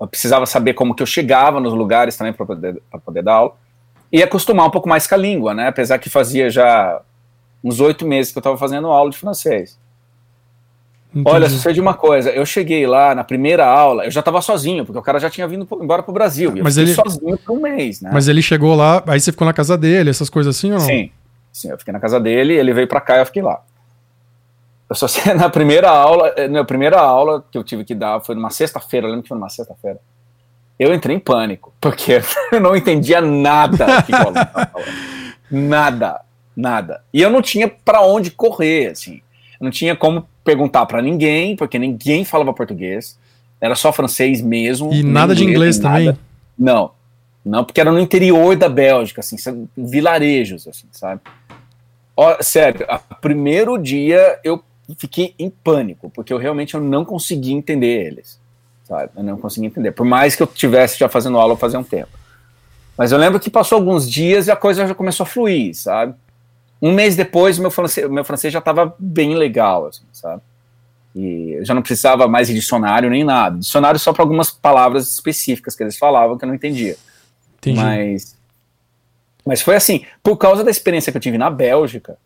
eu 0.00 0.06
precisava 0.06 0.46
saber 0.46 0.74
como 0.74 0.94
que 0.94 1.02
eu 1.02 1.06
chegava 1.06 1.58
nos 1.58 1.72
lugares 1.72 2.16
também 2.16 2.32
para 2.32 2.46
poder, 2.46 2.80
poder 3.04 3.22
dar 3.22 3.34
aula 3.34 3.65
e 4.12 4.22
acostumar 4.22 4.66
um 4.66 4.70
pouco 4.70 4.88
mais 4.88 5.06
com 5.06 5.14
a 5.14 5.18
língua, 5.18 5.54
né, 5.54 5.68
apesar 5.68 5.98
que 5.98 6.08
fazia 6.08 6.48
já 6.50 7.00
uns 7.62 7.80
oito 7.80 8.06
meses 8.06 8.32
que 8.32 8.38
eu 8.38 8.40
estava 8.40 8.56
fazendo 8.56 8.86
aula 8.88 9.10
de 9.10 9.18
francês. 9.18 9.78
Entendi. 11.10 11.34
Olha, 11.34 11.48
de 11.48 11.80
uma 11.80 11.94
coisa, 11.94 12.30
eu 12.30 12.44
cheguei 12.44 12.86
lá 12.86 13.14
na 13.14 13.24
primeira 13.24 13.64
aula, 13.64 14.04
eu 14.04 14.10
já 14.10 14.20
estava 14.20 14.42
sozinho, 14.42 14.84
porque 14.84 14.98
o 14.98 15.02
cara 15.02 15.18
já 15.18 15.30
tinha 15.30 15.48
vindo 15.48 15.66
embora 15.80 16.02
pro 16.02 16.12
Brasil. 16.12 16.52
Mas 16.62 16.76
ele 16.76 16.92
sozinho 16.92 17.38
por 17.38 17.56
um 17.56 17.62
mês, 17.62 18.02
né? 18.02 18.10
Mas 18.12 18.28
ele 18.28 18.42
chegou 18.42 18.74
lá, 18.74 19.02
aí 19.06 19.18
você 19.18 19.32
ficou 19.32 19.46
na 19.46 19.54
casa 19.54 19.78
dele, 19.78 20.10
essas 20.10 20.28
coisas 20.28 20.54
assim 20.54 20.72
ou 20.72 20.78
não? 20.78 20.84
Sim, 20.84 21.10
sim, 21.50 21.70
eu 21.70 21.78
fiquei 21.78 21.92
na 21.92 22.00
casa 22.00 22.20
dele, 22.20 22.52
ele 22.52 22.74
veio 22.74 22.86
para 22.86 23.00
cá 23.00 23.16
e 23.16 23.20
eu 23.20 23.26
fiquei 23.26 23.42
lá. 23.42 23.62
Eu 24.90 24.94
só 24.94 25.08
sei 25.08 25.32
na 25.34 25.48
primeira 25.48 25.88
aula, 25.88 26.34
eh, 26.36 26.48
na 26.48 26.64
primeira 26.64 27.00
aula 27.00 27.42
que 27.50 27.56
eu 27.56 27.64
tive 27.64 27.82
que 27.82 27.94
dar 27.94 28.20
foi 28.20 28.34
numa 28.34 28.50
sexta-feira, 28.50 29.06
lembro 29.06 29.22
que 29.22 29.28
foi 29.28 29.38
numa 29.38 29.48
sexta-feira. 29.48 29.98
Eu 30.78 30.94
entrei 30.94 31.16
em 31.16 31.20
pânico, 31.20 31.72
porque 31.80 32.20
eu 32.52 32.60
não 32.60 32.76
entendia 32.76 33.20
nada 33.20 34.02
que 34.02 34.12
Nada, 35.50 36.20
nada. 36.56 37.02
E 37.12 37.22
eu 37.22 37.30
não 37.30 37.40
tinha 37.40 37.68
para 37.68 38.02
onde 38.02 38.30
correr, 38.30 38.88
assim. 38.88 39.20
Eu 39.60 39.64
não 39.64 39.70
tinha 39.70 39.94
como 39.96 40.26
perguntar 40.44 40.84
para 40.86 41.00
ninguém, 41.00 41.56
porque 41.56 41.78
ninguém 41.78 42.24
falava 42.24 42.52
português. 42.52 43.18
Era 43.60 43.74
só 43.74 43.92
francês 43.92 44.40
mesmo. 44.40 44.92
E 44.92 45.02
nada 45.02 45.34
de 45.34 45.44
inglês 45.44 45.78
nada. 45.78 45.98
também? 45.98 46.18
Não. 46.58 46.90
Não, 47.44 47.64
porque 47.64 47.80
era 47.80 47.92
no 47.92 48.00
interior 48.00 48.56
da 48.56 48.68
Bélgica, 48.68 49.20
assim, 49.20 49.36
vilarejos, 49.76 50.66
assim, 50.66 50.88
sabe? 50.90 51.20
Ó, 52.16 52.36
sério, 52.40 52.84
a 52.88 52.98
primeiro 52.98 53.78
dia 53.78 54.40
eu 54.42 54.64
fiquei 54.98 55.32
em 55.38 55.48
pânico, 55.48 56.10
porque 56.10 56.32
eu 56.32 56.38
realmente 56.38 56.74
eu 56.74 56.80
não 56.80 57.04
conseguia 57.04 57.54
entender 57.54 58.06
eles, 58.06 58.40
sabe? 58.86 59.10
Eu 59.16 59.22
não 59.22 59.36
conseguia 59.36 59.68
entender, 59.68 59.92
por 59.92 60.06
mais 60.06 60.36
que 60.36 60.42
eu 60.42 60.46
tivesse 60.46 60.98
já 60.98 61.08
fazendo 61.08 61.38
aula 61.38 61.56
fazia 61.56 61.78
um 61.78 61.84
tempo. 61.84 62.10
Mas 62.96 63.12
eu 63.12 63.18
lembro 63.18 63.38
que 63.38 63.50
passou 63.50 63.76
alguns 63.76 64.10
dias 64.10 64.46
e 64.46 64.50
a 64.50 64.56
coisa 64.56 64.86
já 64.86 64.94
começou 64.94 65.24
a 65.24 65.26
fluir, 65.26 65.74
sabe? 65.74 66.14
Um 66.80 66.92
mês 66.92 67.16
depois, 67.16 67.58
meu 67.58 67.70
francês, 67.70 68.08
meu 68.08 68.24
francês 68.24 68.52
já 68.52 68.58
estava 68.58 68.94
bem 68.98 69.34
legal, 69.34 69.86
assim, 69.86 70.04
sabe? 70.12 70.40
E 71.14 71.52
eu 71.52 71.64
já 71.64 71.74
não 71.74 71.82
precisava 71.82 72.28
mais 72.28 72.48
de 72.48 72.54
dicionário 72.54 73.10
nem 73.10 73.24
nada. 73.24 73.58
Dicionário 73.58 73.98
só 73.98 74.12
para 74.12 74.22
algumas 74.22 74.50
palavras 74.50 75.10
específicas 75.12 75.74
que 75.74 75.82
eles 75.82 75.96
falavam 75.96 76.36
que 76.36 76.44
eu 76.44 76.48
não 76.48 76.54
entendia. 76.54 76.96
Entendi. 77.58 77.80
Mas, 77.80 78.36
mas 79.44 79.62
foi 79.62 79.76
assim, 79.76 80.04
por 80.22 80.36
causa 80.36 80.62
da 80.62 80.70
experiência 80.70 81.10
que 81.10 81.16
eu 81.16 81.22
tive 81.22 81.38
na 81.38 81.50
Bélgica, 81.50 82.18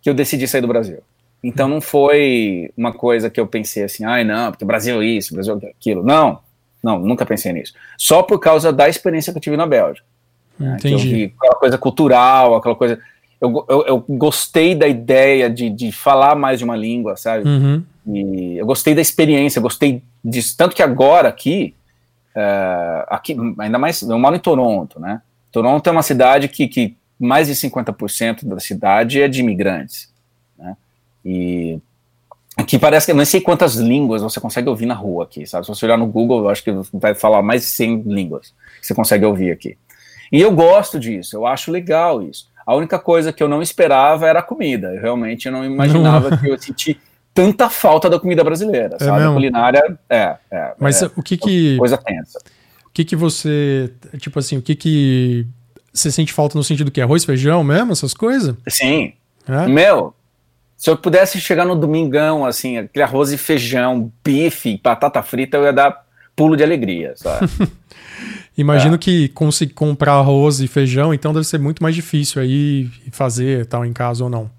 que 0.00 0.08
eu 0.08 0.14
decidi 0.14 0.46
sair 0.46 0.60
do 0.60 0.68
Brasil. 0.68 1.02
Então 1.42 1.68
não 1.68 1.80
foi 1.80 2.70
uma 2.76 2.92
coisa 2.92 3.30
que 3.30 3.40
eu 3.40 3.46
pensei 3.46 3.84
assim, 3.84 4.04
ai 4.04 4.24
não, 4.24 4.50
porque 4.50 4.64
Brasil 4.64 5.00
é 5.00 5.06
isso, 5.06 5.34
Brasil 5.34 5.58
é 5.62 5.68
aquilo. 5.68 6.02
Não, 6.02 6.40
não, 6.82 6.98
nunca 6.98 7.24
pensei 7.24 7.52
nisso. 7.52 7.74
Só 7.96 8.22
por 8.22 8.38
causa 8.38 8.72
da 8.72 8.88
experiência 8.88 9.32
que 9.32 9.38
eu 9.38 9.42
tive 9.42 9.56
na 9.56 9.66
Bélgica. 9.66 10.06
Né, 10.58 10.76
Entendi. 10.78 11.26
Né, 11.26 11.32
aquela 11.38 11.54
coisa 11.54 11.78
cultural, 11.78 12.56
aquela 12.56 12.74
coisa 12.74 12.98
eu, 13.40 13.64
eu, 13.68 13.86
eu, 13.86 14.04
gostei 14.06 14.74
da 14.74 14.86
ideia 14.86 15.48
de, 15.48 15.70
de 15.70 15.90
falar 15.90 16.34
mais 16.34 16.58
de 16.58 16.64
uma 16.64 16.76
língua, 16.76 17.16
sabe? 17.16 17.48
Uhum. 17.48 17.82
E 18.06 18.58
eu 18.58 18.66
gostei 18.66 18.94
da 18.94 19.00
experiência, 19.00 19.62
gostei 19.62 20.02
disso. 20.22 20.54
Tanto 20.58 20.76
que 20.76 20.82
agora 20.82 21.28
aqui, 21.28 21.74
uh, 22.36 23.06
aqui 23.08 23.34
ainda 23.58 23.78
mais, 23.78 24.02
eu 24.02 24.18
moro 24.18 24.36
em 24.36 24.40
Toronto, 24.40 25.00
né? 25.00 25.22
Toronto 25.50 25.86
é 25.86 25.90
uma 25.90 26.02
cidade 26.02 26.48
que, 26.48 26.68
que 26.68 26.96
mais 27.18 27.48
de 27.48 27.54
50% 27.54 28.46
da 28.46 28.60
cidade 28.60 29.22
é 29.22 29.26
de 29.26 29.40
imigrantes? 29.40 30.09
E 31.24 31.78
aqui 32.56 32.78
parece 32.78 33.06
que 33.06 33.12
eu 33.12 33.16
não 33.16 33.24
sei 33.24 33.40
quantas 33.40 33.76
línguas 33.76 34.22
você 34.22 34.40
consegue 34.40 34.68
ouvir 34.68 34.86
na 34.86 34.94
rua 34.94 35.24
aqui, 35.24 35.46
sabe? 35.46 35.66
Se 35.66 35.74
você 35.74 35.86
olhar 35.86 35.98
no 35.98 36.06
Google, 36.06 36.40
eu 36.40 36.48
acho 36.48 36.62
que 36.62 36.72
vai 36.92 37.14
falar 37.14 37.42
mais 37.42 37.62
de 37.62 37.68
100 37.68 38.02
línguas 38.06 38.54
que 38.80 38.86
você 38.86 38.94
consegue 38.94 39.24
ouvir 39.24 39.50
aqui. 39.50 39.76
E 40.32 40.40
eu 40.40 40.52
gosto 40.52 40.98
disso, 40.98 41.36
eu 41.36 41.46
acho 41.46 41.70
legal 41.70 42.22
isso. 42.22 42.48
A 42.64 42.74
única 42.74 42.98
coisa 42.98 43.32
que 43.32 43.42
eu 43.42 43.48
não 43.48 43.60
esperava 43.62 44.28
era 44.28 44.38
a 44.38 44.42
comida. 44.42 44.94
Eu 44.94 45.00
realmente 45.00 45.50
não 45.50 45.64
imaginava 45.64 46.36
que 46.36 46.48
eu 46.48 46.56
senti 46.60 47.00
tanta 47.34 47.68
falta 47.68 48.08
da 48.08 48.18
comida 48.18 48.44
brasileira, 48.44 48.96
é 49.00 49.04
sabe? 49.04 49.18
Mesmo? 49.18 49.30
A 49.30 49.34
culinária 49.34 49.98
é, 50.08 50.36
é 50.50 50.74
Mas 50.78 51.02
é, 51.02 51.06
o 51.16 51.22
que 51.22 51.36
que 51.36 51.76
coisa 51.78 51.96
tensa. 51.96 52.38
O 52.86 52.90
que 52.92 53.04
que 53.04 53.16
você, 53.16 53.92
tipo 54.18 54.38
assim, 54.38 54.56
o 54.56 54.62
que 54.62 54.74
que 54.74 55.46
você 55.92 56.10
sente 56.10 56.32
falta 56.32 56.56
no 56.56 56.64
sentido 56.64 56.90
que 56.90 57.00
arroz, 57.00 57.24
feijão 57.24 57.62
mesmo, 57.64 57.92
essas 57.92 58.14
coisas? 58.14 58.54
Sim. 58.68 59.14
É? 59.48 59.66
Meu, 59.66 60.14
se 60.80 60.88
eu 60.88 60.96
pudesse 60.96 61.38
chegar 61.38 61.66
no 61.66 61.76
domingão 61.76 62.46
assim, 62.46 62.78
aquele 62.78 63.02
arroz 63.02 63.30
e 63.30 63.36
feijão, 63.36 64.10
bife, 64.24 64.80
batata 64.82 65.22
frita, 65.22 65.58
eu 65.58 65.64
ia 65.64 65.74
dar 65.74 66.06
pulo 66.34 66.56
de 66.56 66.64
alegria, 66.64 67.12
sabe? 67.16 67.50
Imagino 68.56 68.94
é. 68.94 68.98
que 68.98 69.28
conseguir 69.28 69.74
comprar 69.74 70.14
arroz 70.14 70.58
e 70.60 70.66
feijão, 70.66 71.12
então 71.12 71.34
deve 71.34 71.46
ser 71.46 71.58
muito 71.58 71.82
mais 71.82 71.94
difícil 71.94 72.40
aí 72.40 72.88
fazer 73.12 73.66
tal 73.66 73.84
em 73.84 73.92
casa 73.92 74.24
ou 74.24 74.30
não. 74.30 74.50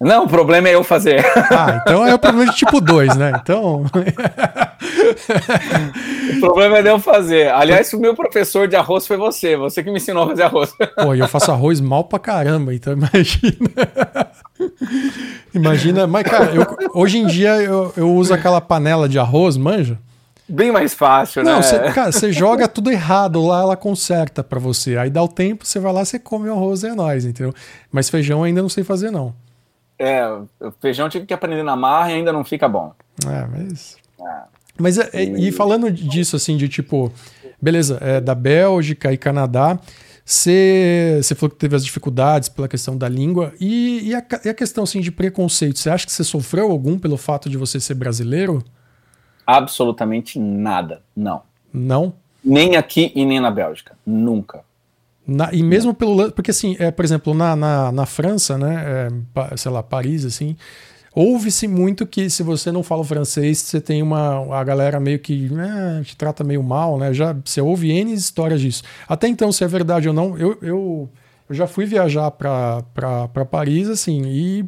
Não, 0.00 0.26
o 0.26 0.28
problema 0.28 0.68
é 0.68 0.76
eu 0.76 0.84
fazer. 0.84 1.24
Ah, 1.50 1.80
então 1.82 2.06
é 2.06 2.14
o 2.14 2.18
problema 2.18 2.52
de 2.52 2.56
tipo 2.56 2.80
2, 2.80 3.16
né? 3.16 3.32
Então. 3.42 3.86
o 6.36 6.40
problema 6.40 6.78
é 6.78 6.90
eu 6.90 6.98
fazer. 6.98 7.52
Aliás, 7.52 7.92
o 7.92 8.00
meu 8.00 8.14
professor 8.14 8.68
de 8.68 8.76
arroz 8.76 9.06
foi 9.06 9.16
você. 9.16 9.56
Você 9.56 9.82
que 9.82 9.90
me 9.90 9.96
ensinou 9.96 10.24
a 10.24 10.28
fazer 10.28 10.42
arroz. 10.44 10.74
Pô, 10.96 11.14
e 11.14 11.20
eu 11.20 11.28
faço 11.28 11.50
arroz 11.50 11.80
mal 11.80 12.04
pra 12.04 12.18
caramba, 12.18 12.74
então 12.74 12.92
imagina. 12.92 13.70
imagina, 15.54 16.06
mas 16.06 16.24
cara, 16.24 16.54
eu, 16.54 16.66
hoje 16.94 17.18
em 17.18 17.26
dia 17.26 17.56
eu, 17.62 17.92
eu 17.96 18.12
uso 18.12 18.32
aquela 18.34 18.60
panela 18.60 19.08
de 19.08 19.18
arroz, 19.18 19.56
manja? 19.56 19.98
bem 20.48 20.70
mais 20.70 20.94
fácil, 20.94 21.42
não, 21.42 21.56
né? 21.56 21.62
Cê, 21.62 21.78
cara, 21.92 22.12
você 22.12 22.32
joga 22.32 22.68
tudo 22.68 22.90
errado 22.90 23.44
lá, 23.44 23.62
ela 23.62 23.76
conserta 23.76 24.44
para 24.44 24.58
você. 24.58 24.96
Aí 24.96 25.10
dá 25.10 25.22
o 25.22 25.28
tempo, 25.28 25.66
você 25.66 25.80
vai 25.80 25.92
lá, 25.92 26.04
você 26.04 26.18
come 26.18 26.48
o 26.48 26.52
arroz 26.52 26.82
e 26.82 26.88
é 26.88 26.94
nóis, 26.94 27.24
entendeu? 27.24 27.52
Mas 27.90 28.08
feijão 28.08 28.44
ainda 28.44 28.62
não 28.62 28.68
sei 28.68 28.84
fazer, 28.84 29.10
não. 29.10 29.34
É, 29.98 30.22
feijão 30.80 31.08
tive 31.08 31.26
que 31.26 31.34
aprender 31.34 31.62
na 31.62 31.74
marra 31.74 32.12
e 32.12 32.14
ainda 32.14 32.32
não 32.32 32.44
fica 32.44 32.68
bom. 32.68 32.92
É, 33.26 33.46
mas. 33.46 33.96
É. 34.20 34.55
Mas 34.78 34.98
é, 34.98 35.10
e... 35.24 35.48
e 35.48 35.52
falando 35.52 35.90
disso, 35.90 36.36
assim, 36.36 36.56
de 36.56 36.68
tipo, 36.68 37.12
beleza, 37.60 37.98
é, 38.00 38.20
da 38.20 38.34
Bélgica 38.34 39.12
e 39.12 39.16
Canadá, 39.16 39.78
você, 40.24 41.20
falou 41.36 41.50
que 41.50 41.56
teve 41.56 41.76
as 41.76 41.84
dificuldades 41.84 42.48
pela 42.48 42.66
questão 42.66 42.98
da 42.98 43.08
língua 43.08 43.54
e, 43.60 44.08
e, 44.08 44.14
a, 44.14 44.24
e 44.44 44.48
a 44.48 44.54
questão 44.54 44.82
assim, 44.82 45.00
de 45.00 45.12
preconceito. 45.12 45.78
Você 45.78 45.88
acha 45.88 46.04
que 46.04 46.12
você 46.12 46.24
sofreu 46.24 46.70
algum 46.70 46.98
pelo 46.98 47.16
fato 47.16 47.48
de 47.48 47.56
você 47.56 47.78
ser 47.78 47.94
brasileiro? 47.94 48.64
Absolutamente 49.46 50.38
nada. 50.40 51.02
Não. 51.14 51.42
Não? 51.72 52.14
Nem 52.44 52.74
aqui 52.74 53.12
e 53.14 53.24
nem 53.24 53.38
na 53.38 53.52
Bélgica. 53.52 53.96
Nunca. 54.04 54.64
Na, 55.24 55.52
e 55.52 55.62
mesmo 55.62 55.94
pelo. 55.94 56.30
Porque, 56.32 56.50
assim, 56.50 56.76
é, 56.78 56.90
por 56.90 57.04
exemplo, 57.04 57.34
na, 57.34 57.54
na, 57.54 57.92
na 57.92 58.06
França, 58.06 58.56
né? 58.56 59.10
É, 59.44 59.56
sei 59.56 59.70
lá, 59.70 59.82
Paris, 59.82 60.24
assim. 60.24 60.56
Ouve-se 61.18 61.66
muito 61.66 62.06
que 62.06 62.28
se 62.28 62.42
você 62.42 62.70
não 62.70 62.82
fala 62.82 63.02
francês, 63.02 63.56
você 63.56 63.80
tem 63.80 64.02
uma. 64.02 64.54
A 64.54 64.62
galera 64.62 65.00
meio 65.00 65.18
que 65.18 65.50
é, 65.50 66.02
te 66.02 66.14
trata 66.14 66.44
meio 66.44 66.62
mal, 66.62 66.98
né? 66.98 67.14
Já, 67.14 67.34
você 67.42 67.58
ouve 67.58 67.90
N 67.90 68.12
histórias 68.12 68.60
disso. 68.60 68.82
Até 69.08 69.26
então, 69.26 69.50
se 69.50 69.64
é 69.64 69.66
verdade 69.66 70.08
ou 70.08 70.12
não, 70.12 70.36
eu, 70.36 70.58
eu, 70.60 71.08
eu 71.48 71.54
já 71.54 71.66
fui 71.66 71.86
viajar 71.86 72.30
para 72.30 73.46
Paris, 73.50 73.88
assim, 73.88 74.24
e 74.26 74.66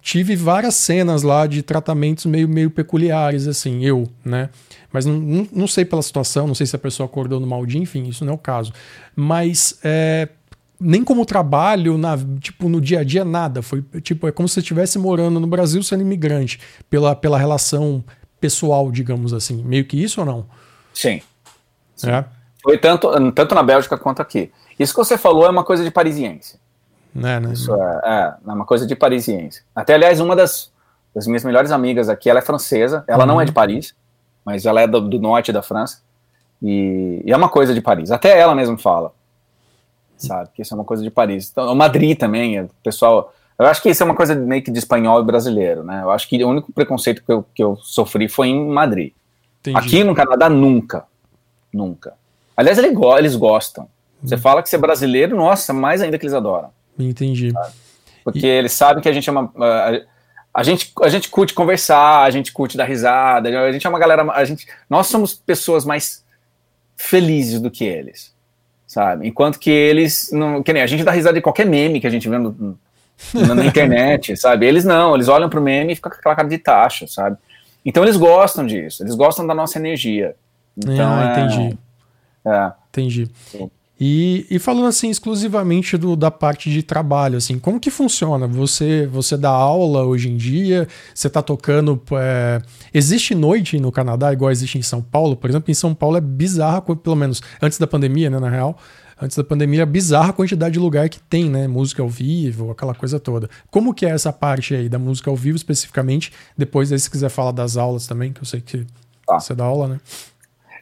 tive 0.00 0.36
várias 0.36 0.76
cenas 0.76 1.24
lá 1.24 1.44
de 1.44 1.60
tratamentos 1.60 2.24
meio, 2.26 2.48
meio 2.48 2.70
peculiares, 2.70 3.48
assim, 3.48 3.84
eu, 3.84 4.08
né? 4.24 4.50
Mas 4.92 5.06
não, 5.06 5.18
não, 5.18 5.48
não, 5.52 5.66
sei 5.66 5.84
pela 5.84 6.02
situação, 6.02 6.46
não 6.46 6.54
sei 6.54 6.66
se 6.66 6.76
a 6.76 6.78
pessoa 6.78 7.06
acordou 7.06 7.40
no 7.40 7.48
mal 7.48 7.66
dia, 7.66 7.80
enfim, 7.80 8.04
isso 8.04 8.24
não 8.24 8.34
é 8.34 8.36
o 8.36 8.38
caso. 8.38 8.72
Mas 9.16 9.76
é, 9.82 10.28
nem 10.80 11.02
como 11.02 11.24
trabalho, 11.24 11.98
na, 11.98 12.16
tipo, 12.40 12.68
no 12.68 12.80
dia 12.80 13.00
a 13.00 13.04
dia, 13.04 13.24
nada. 13.24 13.62
Foi 13.62 13.82
tipo, 14.02 14.28
é 14.28 14.32
como 14.32 14.48
se 14.48 14.54
você 14.54 14.60
estivesse 14.60 14.98
morando 14.98 15.40
no 15.40 15.46
Brasil 15.46 15.82
sendo 15.82 16.02
imigrante, 16.02 16.60
pela, 16.88 17.16
pela 17.16 17.38
relação 17.38 18.04
pessoal, 18.40 18.90
digamos 18.90 19.32
assim. 19.32 19.62
Meio 19.62 19.84
que 19.84 20.02
isso 20.02 20.20
ou 20.20 20.26
não? 20.26 20.46
Sim. 20.94 21.20
Sim. 21.96 22.10
É? 22.10 22.24
Foi 22.62 22.78
tanto, 22.78 23.08
tanto 23.32 23.54
na 23.54 23.62
Bélgica 23.62 23.96
quanto 23.96 24.20
aqui. 24.22 24.52
Isso 24.78 24.92
que 24.92 24.98
você 24.98 25.18
falou 25.18 25.46
é 25.46 25.50
uma 25.50 25.64
coisa 25.64 25.82
de 25.82 25.90
parisiense. 25.90 26.58
Né, 27.14 27.40
né? 27.40 27.52
Isso 27.52 27.74
é, 27.74 28.00
é, 28.04 28.34
é 28.46 28.52
uma 28.52 28.64
coisa 28.64 28.86
de 28.86 28.94
parisiense. 28.94 29.62
Até, 29.74 29.94
aliás, 29.94 30.20
uma 30.20 30.36
das, 30.36 30.70
das 31.14 31.26
minhas 31.26 31.42
melhores 31.42 31.70
amigas 31.70 32.08
aqui, 32.08 32.30
ela 32.30 32.38
é 32.38 32.42
francesa, 32.42 33.04
ela 33.08 33.24
uhum. 33.24 33.28
não 33.28 33.40
é 33.40 33.44
de 33.44 33.52
Paris, 33.52 33.94
mas 34.44 34.64
ela 34.66 34.80
é 34.80 34.86
do, 34.86 35.00
do 35.00 35.18
norte 35.18 35.52
da 35.52 35.62
França, 35.62 36.00
e, 36.62 37.22
e, 37.24 37.32
é 37.32 37.36
uma 37.36 37.48
coisa 37.48 37.74
de 37.74 37.80
Paris. 37.80 38.10
Até 38.10 38.38
ela 38.38 38.54
mesma 38.54 38.78
fala, 38.78 39.12
sabe, 40.18 40.50
que 40.54 40.62
isso 40.62 40.74
é 40.74 40.76
uma 40.76 40.84
coisa 40.84 41.02
de 41.02 41.10
Paris. 41.10 41.48
Então, 41.50 41.74
Madrid 41.74 42.16
também, 42.18 42.60
o 42.60 42.70
pessoal, 42.82 43.32
Eu 43.58 43.66
acho 43.66 43.82
que 43.82 43.90
isso 43.90 44.02
é 44.02 44.06
uma 44.06 44.14
coisa 44.14 44.34
meio 44.34 44.62
que 44.62 44.70
de 44.70 44.78
espanhol 44.78 45.20
e 45.20 45.24
brasileiro, 45.24 45.82
né? 45.82 46.02
Eu 46.02 46.10
acho 46.10 46.28
que 46.28 46.42
o 46.42 46.48
único 46.48 46.72
preconceito 46.72 47.22
que 47.24 47.32
eu, 47.32 47.44
que 47.54 47.62
eu 47.62 47.76
sofri 47.76 48.28
foi 48.28 48.48
em 48.48 48.68
Madrid. 48.68 49.12
Entendi. 49.60 49.76
Aqui 49.76 50.04
no 50.04 50.14
Canadá, 50.14 50.48
nunca. 50.48 51.04
Nunca. 51.72 52.14
Aliás, 52.56 52.78
eles, 52.78 53.36
gostam. 53.36 53.88
Você 54.22 54.34
hum. 54.34 54.38
fala 54.38 54.62
que 54.62 54.68
você 54.68 54.76
é 54.76 54.78
brasileiro, 54.78 55.36
nossa, 55.36 55.72
mais 55.72 56.00
ainda 56.02 56.18
que 56.18 56.24
eles 56.24 56.34
adoram. 56.34 56.70
Entendi. 56.98 57.52
Porque 58.24 58.46
e... 58.46 58.50
eles 58.50 58.72
sabem 58.72 59.02
que 59.02 59.08
a 59.08 59.12
gente 59.12 59.28
é 59.28 59.32
uma. 59.32 59.52
A, 59.56 60.00
a, 60.52 60.62
gente, 60.62 60.92
a 61.02 61.08
gente 61.08 61.28
curte 61.28 61.54
conversar, 61.54 62.22
a 62.22 62.30
gente 62.30 62.52
curte 62.52 62.76
dar 62.76 62.84
risada, 62.84 63.48
a 63.48 63.72
gente 63.72 63.86
é 63.86 63.90
uma 63.90 63.98
galera. 63.98 64.22
A 64.32 64.44
gente, 64.44 64.66
nós 64.88 65.06
somos 65.06 65.34
pessoas 65.34 65.84
mais 65.84 66.24
felizes 66.96 67.60
do 67.60 67.70
que 67.70 67.84
eles. 67.84 68.34
Sabe? 68.88 69.28
Enquanto 69.28 69.58
que 69.58 69.70
eles. 69.70 70.30
Não, 70.32 70.62
que 70.62 70.72
nem 70.72 70.82
a 70.82 70.86
gente 70.86 71.04
dá 71.04 71.12
risada 71.12 71.34
de 71.34 71.42
qualquer 71.42 71.66
meme 71.66 72.00
que 72.00 72.06
a 72.06 72.10
gente 72.10 72.26
vê 72.26 72.38
no, 72.38 72.78
na 73.34 73.66
internet, 73.66 74.34
sabe? 74.40 74.64
Eles 74.64 74.82
não, 74.82 75.14
eles 75.14 75.28
olham 75.28 75.50
pro 75.50 75.60
meme 75.60 75.92
e 75.92 75.94
ficam 75.94 76.10
com 76.10 76.16
aquela 76.18 76.34
cara 76.34 76.48
de 76.48 76.56
taxa, 76.56 77.06
sabe? 77.06 77.36
Então 77.84 78.02
eles 78.02 78.16
gostam 78.16 78.66
disso, 78.66 79.02
eles 79.02 79.14
gostam 79.14 79.46
da 79.46 79.54
nossa 79.54 79.78
energia. 79.78 80.34
Então, 80.74 81.12
ah, 81.12 81.32
entendi. 81.32 81.78
É, 82.46 82.50
é. 82.50 82.72
Entendi. 82.88 83.30
E, 84.00 84.46
e, 84.48 84.58
falando 84.60 84.86
assim 84.86 85.10
exclusivamente 85.10 85.96
do, 85.96 86.14
da 86.14 86.30
parte 86.30 86.70
de 86.70 86.84
trabalho, 86.84 87.36
assim, 87.36 87.58
como 87.58 87.80
que 87.80 87.90
funciona? 87.90 88.46
Você 88.46 89.06
você 89.08 89.36
dá 89.36 89.50
aula 89.50 90.04
hoje 90.04 90.28
em 90.28 90.36
dia? 90.36 90.86
Você 91.12 91.26
está 91.26 91.42
tocando? 91.42 92.00
É... 92.12 92.62
Existe 92.94 93.34
noite 93.34 93.80
no 93.80 93.90
Canadá 93.90 94.32
igual 94.32 94.52
existe 94.52 94.78
em 94.78 94.82
São 94.82 95.02
Paulo? 95.02 95.34
Por 95.34 95.50
exemplo, 95.50 95.70
em 95.70 95.74
São 95.74 95.94
Paulo 95.94 96.16
é 96.16 96.20
bizarra, 96.20 96.80
pelo 96.80 97.16
menos 97.16 97.42
antes 97.60 97.78
da 97.78 97.86
pandemia, 97.88 98.30
né, 98.30 98.38
na 98.38 98.48
real 98.48 98.78
antes 99.20 99.36
da 99.36 99.42
pandemia, 99.42 99.84
bizarra 99.84 100.30
a 100.30 100.32
quantidade 100.32 100.74
de 100.74 100.78
lugar 100.78 101.08
que 101.08 101.18
tem, 101.18 101.50
né? 101.50 101.66
Música 101.66 102.02
ao 102.02 102.08
vivo, 102.08 102.70
aquela 102.70 102.94
coisa 102.94 103.18
toda. 103.18 103.50
Como 103.70 103.92
que 103.92 104.06
é 104.06 104.10
essa 104.10 104.32
parte 104.32 104.74
aí 104.74 104.88
da 104.88 104.98
música 104.98 105.28
ao 105.28 105.36
vivo 105.36 105.56
especificamente? 105.56 106.32
Depois 106.56 106.92
aí, 106.92 106.98
se 107.00 107.10
quiser 107.10 107.28
falar 107.28 107.52
das 107.52 107.76
aulas 107.76 108.06
também, 108.06 108.32
que 108.32 108.40
eu 108.40 108.44
sei 108.44 108.60
que 108.60 108.86
tá. 109.26 109.40
você 109.40 109.54
dá 109.56 109.64
aula, 109.64 109.88
né? 109.88 110.00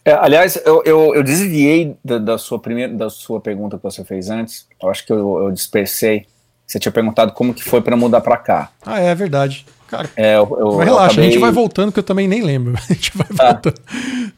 É, 0.07 0.13
aliás, 0.13 0.55
eu, 0.65 0.85
eu, 0.85 1.17
eu 1.17 1.23
desviei 1.25 1.97
da, 2.05 2.19
da, 2.19 2.39
sua 2.39 2.61
primeira, 2.61 2.95
da 2.95 3.11
sua 3.11 3.41
pergunta 3.41 3.77
que 3.77 3.83
você 3.83 4.05
fez 4.05 4.31
antes. 4.31 4.65
Eu 4.81 4.89
acho 4.89 5.05
que 5.05 5.13
eu, 5.13 5.39
eu 5.43 5.51
dispersei. 5.51 6.29
Você 6.65 6.79
tinha 6.79 6.93
perguntado 6.93 7.33
como 7.33 7.53
que 7.53 7.65
foi 7.65 7.83
para 7.83 7.97
mudar 7.97 8.21
para 8.21 8.37
cá. 8.37 8.71
Ah, 8.87 9.01
é, 9.01 9.13
verdade. 9.17 9.67
Cara, 9.89 10.09
é, 10.15 10.37
eu, 10.37 10.57
eu, 10.61 10.77
relaxa, 10.77 11.07
acabei... 11.07 11.27
a 11.27 11.31
gente 11.33 11.41
vai 11.41 11.51
voltando 11.51 11.91
que 11.91 11.99
eu 11.99 12.05
também 12.05 12.29
nem 12.29 12.41
lembro. 12.41 12.75
A 12.89 12.93
gente 12.93 13.17
vai 13.17 13.27
tá. 13.27 13.53
voltando. 13.53 13.81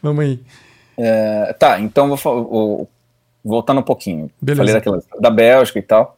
Vamos 0.03 0.25
aí. 0.25 0.41
É, 0.97 1.53
tá, 1.59 1.79
então 1.79 2.17
vou, 2.17 2.89
voltando 3.45 3.81
um 3.81 3.85
pouquinho. 3.85 4.31
Beleza. 4.41 4.63
Falei 4.63 4.75
daquela, 4.75 5.03
da 5.21 5.31
Bélgica 5.31 5.79
e 5.79 5.83
tal. 5.83 6.17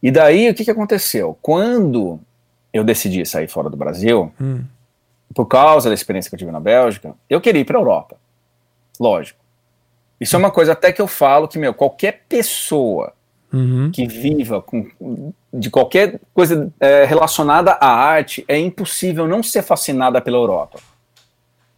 E 0.00 0.10
daí, 0.12 0.48
o 0.48 0.54
que, 0.54 0.64
que 0.64 0.70
aconteceu? 0.70 1.36
Quando 1.42 2.20
eu 2.72 2.84
decidi 2.84 3.26
sair 3.26 3.48
fora 3.48 3.68
do 3.68 3.76
Brasil, 3.76 4.32
hum. 4.40 4.62
por 5.34 5.46
causa 5.46 5.88
da 5.88 5.94
experiência 5.94 6.28
que 6.28 6.36
eu 6.36 6.38
tive 6.38 6.52
na 6.52 6.60
Bélgica, 6.60 7.12
eu 7.28 7.40
queria 7.40 7.62
ir 7.62 7.64
para 7.64 7.76
a 7.76 7.80
Europa. 7.80 8.16
Lógico. 9.00 9.38
Isso 10.20 10.34
é 10.34 10.38
uma 10.38 10.50
coisa 10.50 10.72
até 10.72 10.92
que 10.92 11.00
eu 11.00 11.06
falo 11.06 11.46
que, 11.46 11.58
meu, 11.58 11.74
qualquer 11.74 12.22
pessoa 12.28 13.12
uhum. 13.52 13.90
que 13.90 14.06
viva 14.06 14.62
com, 14.62 14.88
de 15.52 15.68
qualquer 15.68 16.20
coisa 16.32 16.72
é, 16.80 17.04
relacionada 17.04 17.72
à 17.72 17.88
arte, 17.88 18.44
é 18.48 18.58
impossível 18.58 19.28
não 19.28 19.42
ser 19.42 19.62
fascinada 19.62 20.20
pela 20.20 20.38
Europa. 20.38 20.78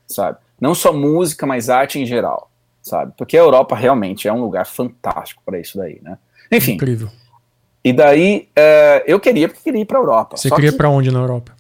Sabe? 0.07 0.39
Não 0.61 0.75
só 0.75 0.93
música, 0.93 1.47
mas 1.47 1.69
arte 1.69 1.99
em 1.99 2.07
geral 2.07 2.49
sabe? 2.89 3.13
Porque 3.17 3.37
a 3.37 3.41
Europa 3.41 3.77
realmente 3.77 4.27
é 4.27 4.33
um 4.33 4.41
lugar 4.41 4.67
fantástico 4.67 5.43
para 5.45 5.61
isso 5.61 5.77
daí, 5.79 6.01
né? 6.03 6.19
Enfim. 6.51 6.73
Incrível. 6.73 7.09
E 7.85 7.93
daí 7.93 8.49
uh, 8.59 9.05
eu 9.07 9.21
queria 9.21 9.49
porque 9.49 9.63
queria 9.63 9.83
ir 9.83 9.85
para 9.85 9.99
a 9.99 10.01
Europa. 10.01 10.37
Você 10.37 10.51
queria 10.51 10.73
para 10.73 10.89
onde 10.89 11.11
na 11.11 11.21
Europa? 11.21 11.53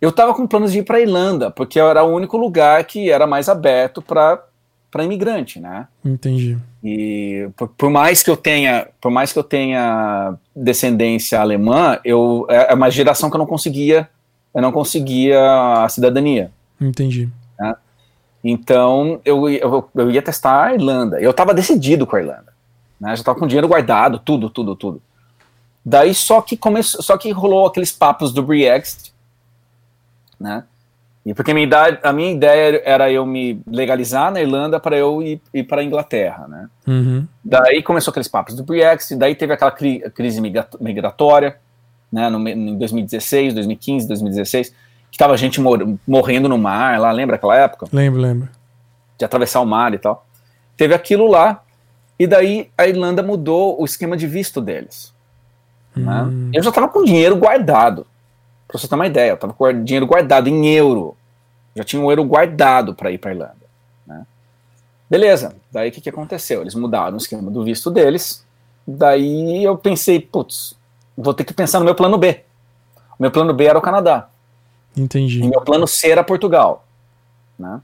Eu 0.00 0.10
estava 0.10 0.34
com 0.34 0.46
planos 0.46 0.72
de 0.72 0.80
ir 0.80 0.82
para 0.82 1.00
Irlanda, 1.00 1.50
porque 1.50 1.80
era 1.80 2.04
o 2.04 2.14
único 2.14 2.36
lugar 2.36 2.84
que 2.84 3.10
era 3.10 3.26
mais 3.26 3.48
aberto 3.48 4.02
para 4.02 4.44
para 4.96 5.04
imigrante, 5.04 5.60
né? 5.60 5.86
Entendi. 6.02 6.56
E 6.82 7.50
por, 7.54 7.68
por, 7.68 7.90
mais 7.90 8.22
que 8.22 8.30
eu 8.30 8.36
tenha, 8.36 8.88
por 8.98 9.10
mais 9.10 9.30
que 9.30 9.38
eu 9.38 9.44
tenha 9.44 10.34
descendência 10.54 11.38
alemã, 11.38 11.98
eu 12.02 12.46
é, 12.48 12.72
é 12.72 12.74
uma 12.74 12.90
geração 12.90 13.28
que 13.28 13.36
eu 13.36 13.38
não 13.38 13.46
conseguia, 13.46 14.08
eu 14.54 14.62
não 14.62 14.72
conseguia 14.72 15.84
a 15.84 15.88
cidadania. 15.90 16.50
Entendi. 16.80 17.28
Né? 17.60 17.74
Então 18.42 19.20
eu, 19.22 19.46
eu, 19.50 19.90
eu 19.94 20.10
ia 20.10 20.22
testar 20.22 20.64
a 20.64 20.74
Irlanda. 20.74 21.20
Eu 21.20 21.30
estava 21.30 21.52
decidido 21.52 22.06
com 22.06 22.16
a 22.16 22.20
Irlanda. 22.20 22.54
Né? 22.98 23.10
Já 23.10 23.16
estava 23.16 23.38
com 23.38 23.46
dinheiro 23.46 23.68
guardado, 23.68 24.18
tudo, 24.18 24.48
tudo, 24.48 24.74
tudo. 24.74 25.02
Daí 25.84 26.14
só 26.14 26.40
que 26.40 26.56
começou, 26.56 27.02
só 27.02 27.18
que 27.18 27.30
rolou 27.32 27.66
aqueles 27.66 27.92
papos 27.92 28.32
do 28.32 28.42
Brexit, 28.42 29.12
né? 30.40 30.64
E 31.26 31.34
porque 31.34 31.50
a 31.50 31.54
minha, 31.54 31.66
idade, 31.66 31.98
a 32.02 32.12
minha 32.12 32.30
ideia 32.30 32.80
era 32.84 33.10
eu 33.10 33.26
me 33.26 33.60
legalizar 33.66 34.32
na 34.32 34.40
Irlanda 34.40 34.78
para 34.78 34.96
eu 34.96 35.20
ir, 35.20 35.42
ir 35.52 35.64
para 35.64 35.82
a 35.82 35.84
Inglaterra, 35.84 36.46
né? 36.46 36.68
Uhum. 36.86 37.26
Daí 37.44 37.82
começou 37.82 38.12
aqueles 38.12 38.28
papos 38.28 38.54
do 38.54 38.62
Brexit, 38.62 39.18
daí 39.18 39.34
teve 39.34 39.52
aquela 39.52 39.72
cri, 39.72 39.98
crise 40.14 40.40
migratória, 40.80 41.56
né? 42.12 42.30
No, 42.30 42.48
em 42.48 42.78
2016, 42.78 43.54
2015, 43.54 44.06
2016 44.06 44.86
que 45.16 45.18
tava 45.18 45.34
gente 45.38 45.62
mor 45.62 45.96
morrendo 46.06 46.46
no 46.46 46.58
mar 46.58 47.00
lá, 47.00 47.10
lembra 47.10 47.36
aquela 47.36 47.56
época? 47.56 47.86
Lembro, 47.90 48.20
lembro. 48.20 48.48
De 49.16 49.24
atravessar 49.24 49.60
o 49.60 49.64
mar 49.66 49.94
e 49.94 49.98
tal. 49.98 50.26
Teve 50.76 50.94
aquilo 50.94 51.26
lá, 51.26 51.62
e 52.18 52.26
daí 52.26 52.68
a 52.76 52.86
Irlanda 52.86 53.22
mudou 53.22 53.80
o 53.80 53.84
esquema 53.86 54.14
de 54.14 54.26
visto 54.26 54.60
deles. 54.60 55.14
Né? 55.96 56.22
Hum. 56.22 56.28
Né? 56.28 56.50
Eu 56.52 56.62
já 56.62 56.70
tava 56.70 56.88
com 56.88 57.02
dinheiro 57.02 57.34
guardado. 57.34 58.06
Pra 58.68 58.78
você 58.78 58.86
ter 58.86 58.94
uma 58.94 59.06
ideia, 59.06 59.30
eu 59.30 59.36
tava 59.38 59.54
com 59.54 59.84
dinheiro 59.84 60.06
guardado 60.06 60.48
em 60.48 60.66
euro. 60.74 61.15
Já 61.76 61.84
tinha 61.84 62.02
um 62.02 62.10
euro 62.10 62.24
guardado 62.24 62.94
para 62.94 63.10
ir 63.10 63.18
pra 63.18 63.32
Irlanda. 63.32 63.54
Né? 64.06 64.26
Beleza, 65.10 65.54
daí 65.70 65.90
o 65.90 65.92
que, 65.92 66.00
que 66.00 66.08
aconteceu? 66.08 66.62
Eles 66.62 66.74
mudaram 66.74 67.14
o 67.14 67.18
esquema 67.18 67.50
do 67.50 67.62
visto 67.62 67.90
deles. 67.90 68.44
Daí 68.88 69.62
eu 69.62 69.76
pensei, 69.76 70.18
putz, 70.18 70.74
vou 71.16 71.34
ter 71.34 71.44
que 71.44 71.52
pensar 71.52 71.78
no 71.78 71.84
meu 71.84 71.94
plano 71.94 72.16
B. 72.16 72.40
O 73.18 73.22
meu 73.22 73.30
plano 73.30 73.52
B 73.52 73.66
era 73.66 73.78
o 73.78 73.82
Canadá. 73.82 74.28
Entendi. 74.96 75.42
E 75.42 75.48
meu 75.48 75.60
plano 75.60 75.86
C 75.86 76.10
era 76.10 76.24
Portugal. 76.24 76.86
Né? 77.58 77.80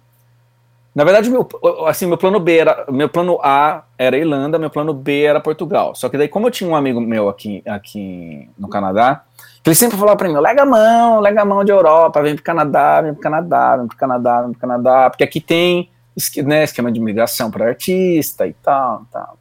Na 0.94 1.04
verdade, 1.04 1.30
meu, 1.30 1.46
assim, 1.86 2.06
meu 2.06 2.18
plano 2.18 2.38
B 2.38 2.58
era. 2.58 2.84
Meu 2.90 3.08
plano 3.08 3.38
A 3.42 3.84
era 3.96 4.16
Irlanda, 4.16 4.58
meu 4.58 4.70
plano 4.70 4.92
B 4.92 5.22
era 5.22 5.40
Portugal. 5.40 5.94
Só 5.94 6.08
que 6.08 6.18
daí, 6.18 6.28
como 6.28 6.46
eu 6.46 6.50
tinha 6.50 6.68
um 6.68 6.76
amigo 6.76 7.00
meu 7.00 7.28
aqui, 7.28 7.62
aqui 7.66 8.48
no 8.58 8.68
Canadá, 8.68 9.24
ele 9.64 9.74
sempre 9.74 9.96
falava 9.96 10.16
pra 10.16 10.28
mim: 10.28 10.36
lega 10.36 10.62
a 10.62 10.66
mão, 10.66 11.20
lega 11.20 11.42
a 11.42 11.44
mão 11.44 11.64
de 11.64 11.70
Europa, 11.70 12.22
vem 12.22 12.34
pro 12.34 12.44
Canadá, 12.44 13.00
vem 13.00 13.12
pro 13.12 13.22
Canadá, 13.22 13.76
vem 13.76 13.86
pro 13.86 13.96
Canadá, 13.96 14.42
vem 14.42 14.50
pro 14.52 14.60
Canadá, 14.60 15.10
porque 15.10 15.24
aqui 15.24 15.40
tem 15.40 15.90
né, 16.44 16.64
esquema 16.64 16.90
de 16.90 17.00
migração 17.00 17.50
para 17.50 17.68
artista 17.68 18.46
e 18.46 18.52
tal, 18.54 19.06
tal. 19.10 19.38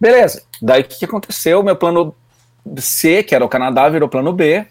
Beleza. 0.00 0.42
Daí 0.60 0.82
o 0.82 0.84
que, 0.84 0.98
que 0.98 1.04
aconteceu? 1.04 1.62
Meu 1.62 1.76
plano 1.76 2.14
C, 2.78 3.22
que 3.22 3.34
era 3.34 3.44
o 3.44 3.48
Canadá, 3.48 3.88
virou 3.88 4.08
plano 4.08 4.32
B 4.32 4.66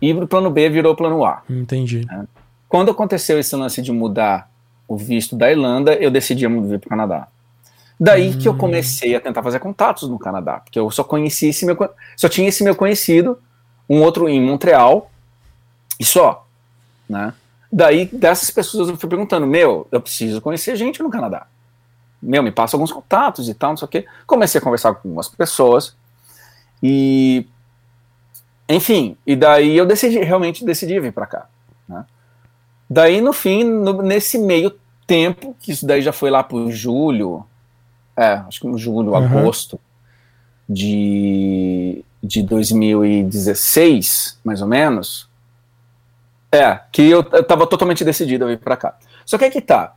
e 0.00 0.12
o 0.12 0.26
plano 0.26 0.50
B 0.50 0.70
virou 0.70 0.96
plano 0.96 1.24
A. 1.24 1.42
Entendi. 1.48 2.06
Né? 2.06 2.26
Quando 2.68 2.90
aconteceu 2.90 3.38
esse 3.38 3.54
lance 3.56 3.82
de 3.82 3.92
mudar 3.92 4.50
o 4.88 4.96
visto 4.96 5.36
da 5.36 5.50
Irlanda, 5.50 5.94
eu 5.94 6.10
decidi 6.10 6.46
vir 6.46 6.78
para 6.78 6.86
o 6.86 6.90
Canadá. 6.90 7.28
Daí 7.98 8.30
hum. 8.30 8.38
que 8.38 8.48
eu 8.48 8.56
comecei 8.56 9.14
a 9.14 9.20
tentar 9.20 9.42
fazer 9.42 9.58
contatos 9.58 10.08
no 10.08 10.18
Canadá, 10.18 10.60
porque 10.60 10.78
eu 10.78 10.90
só 10.90 11.04
conheci 11.04 11.48
esse 11.48 11.66
meu, 11.66 11.76
só 12.16 12.28
tinha 12.28 12.48
esse 12.48 12.64
meu 12.64 12.74
conhecido, 12.74 13.38
um 13.90 14.00
outro 14.02 14.28
em 14.28 14.40
Montreal 14.40 15.10
e 15.98 16.04
só, 16.04 16.46
né? 17.08 17.34
Daí 17.72 18.06
dessas 18.06 18.50
pessoas 18.50 18.88
eu 18.88 18.96
fui 18.96 19.08
perguntando, 19.08 19.46
meu, 19.46 19.86
eu 19.90 20.00
preciso 20.00 20.40
conhecer 20.40 20.76
gente 20.76 21.02
no 21.02 21.10
Canadá. 21.10 21.46
Meu, 22.22 22.42
me 22.42 22.52
passa 22.52 22.76
alguns 22.76 22.92
contatos 22.92 23.48
e 23.48 23.54
tal, 23.54 23.70
não 23.70 23.76
sei 23.76 23.86
o 23.86 23.88
quê. 23.88 24.06
Comecei 24.26 24.60
a 24.60 24.62
conversar 24.62 24.94
com 24.94 25.08
algumas 25.08 25.28
pessoas 25.28 25.96
e 26.82 27.46
enfim, 28.68 29.16
e 29.26 29.34
daí 29.34 29.76
eu 29.76 29.84
decidi, 29.84 30.20
realmente 30.20 30.64
decidi 30.64 31.00
vir 31.00 31.12
para 31.12 31.26
cá. 31.26 31.46
Né? 31.88 32.04
Daí, 32.88 33.20
no 33.20 33.32
fim, 33.32 33.64
no, 33.64 34.00
nesse 34.00 34.38
meio 34.38 34.72
tempo, 35.08 35.56
que 35.58 35.72
isso 35.72 35.84
daí 35.84 36.00
já 36.00 36.12
foi 36.12 36.30
lá 36.30 36.44
por 36.44 36.70
julho, 36.70 37.44
é, 38.16 38.34
acho 38.34 38.60
que 38.60 38.68
no 38.68 38.78
julho, 38.78 39.10
uhum. 39.10 39.16
agosto 39.16 39.80
de, 40.68 42.04
de 42.22 42.42
2016, 42.42 44.38
mais 44.44 44.60
ou 44.60 44.68
menos, 44.68 45.28
é, 46.52 46.80
que 46.90 47.02
eu, 47.02 47.24
eu 47.32 47.44
tava 47.44 47.66
totalmente 47.66 48.04
decidido 48.04 48.44
a 48.44 48.48
vir 48.48 48.58
para 48.58 48.76
cá. 48.76 48.96
Só 49.24 49.38
que 49.38 49.44
aí 49.44 49.50
que 49.50 49.60
tá, 49.60 49.94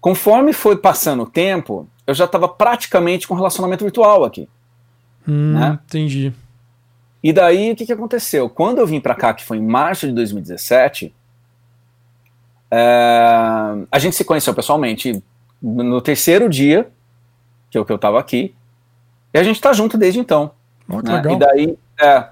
conforme 0.00 0.52
foi 0.52 0.76
passando 0.76 1.22
o 1.22 1.30
tempo, 1.30 1.88
eu 2.06 2.14
já 2.14 2.26
estava 2.26 2.48
praticamente 2.48 3.26
com 3.26 3.34
relacionamento 3.34 3.84
virtual 3.84 4.24
aqui. 4.24 4.48
Hum, 5.26 5.54
né? 5.54 5.78
Entendi. 5.86 6.32
E 7.22 7.32
daí, 7.32 7.72
o 7.72 7.76
que, 7.76 7.86
que 7.86 7.92
aconteceu? 7.92 8.50
Quando 8.50 8.78
eu 8.78 8.86
vim 8.86 9.00
para 9.00 9.14
cá, 9.14 9.32
que 9.32 9.42
foi 9.42 9.56
em 9.56 9.66
março 9.66 10.06
de 10.06 10.12
2017, 10.12 11.14
é, 12.70 12.76
a 13.90 13.98
gente 13.98 14.14
se 14.14 14.24
conheceu 14.24 14.52
pessoalmente 14.52 15.22
no 15.62 16.02
terceiro 16.02 16.50
dia 16.50 16.90
que 17.70 17.78
eu, 17.78 17.84
que 17.84 17.92
eu 17.92 17.98
tava 17.98 18.20
aqui, 18.20 18.54
e 19.32 19.38
a 19.38 19.42
gente 19.42 19.60
tá 19.60 19.72
junto 19.72 19.96
desde 19.96 20.20
então. 20.20 20.52
Oh, 20.88 21.00
né? 21.00 21.22
E 21.32 21.36
daí, 21.36 21.78
é, 22.00 22.28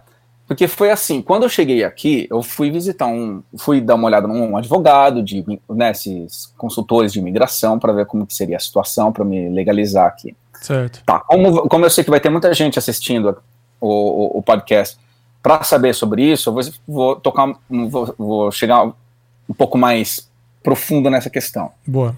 Porque 0.46 0.68
foi 0.68 0.90
assim, 0.90 1.22
quando 1.22 1.44
eu 1.44 1.48
cheguei 1.48 1.82
aqui, 1.82 2.26
eu 2.30 2.42
fui 2.42 2.70
visitar 2.70 3.06
um, 3.06 3.42
fui 3.56 3.80
dar 3.80 3.94
uma 3.94 4.06
olhada 4.06 4.28
num 4.28 4.56
advogado, 4.56 5.22
de, 5.22 5.44
né, 5.70 5.92
esses 5.92 6.52
consultores 6.58 7.12
de 7.12 7.18
imigração, 7.18 7.78
para 7.78 7.92
ver 7.92 8.06
como 8.06 8.26
que 8.26 8.34
seria 8.34 8.56
a 8.56 8.60
situação, 8.60 9.12
para 9.12 9.24
me 9.24 9.48
legalizar 9.48 10.06
aqui. 10.06 10.36
Certo. 10.60 11.02
Tá, 11.06 11.20
como, 11.20 11.68
como 11.68 11.84
eu 11.86 11.90
sei 11.90 12.04
que 12.04 12.10
vai 12.10 12.20
ter 12.20 12.28
muita 12.28 12.52
gente 12.52 12.78
assistindo 12.78 13.38
o, 13.80 13.88
o, 13.88 14.38
o 14.38 14.42
podcast, 14.42 14.98
para 15.42 15.62
saber 15.64 15.94
sobre 15.94 16.22
isso, 16.30 16.50
eu 16.50 16.54
vou, 16.54 16.62
vou 16.86 17.16
tocar, 17.16 17.52
vou, 17.68 18.14
vou 18.18 18.52
chegar 18.52 18.84
um 18.84 19.54
pouco 19.56 19.78
mais 19.78 20.30
profundo 20.62 21.10
nessa 21.10 21.30
questão. 21.30 21.70
Boa. 21.86 22.16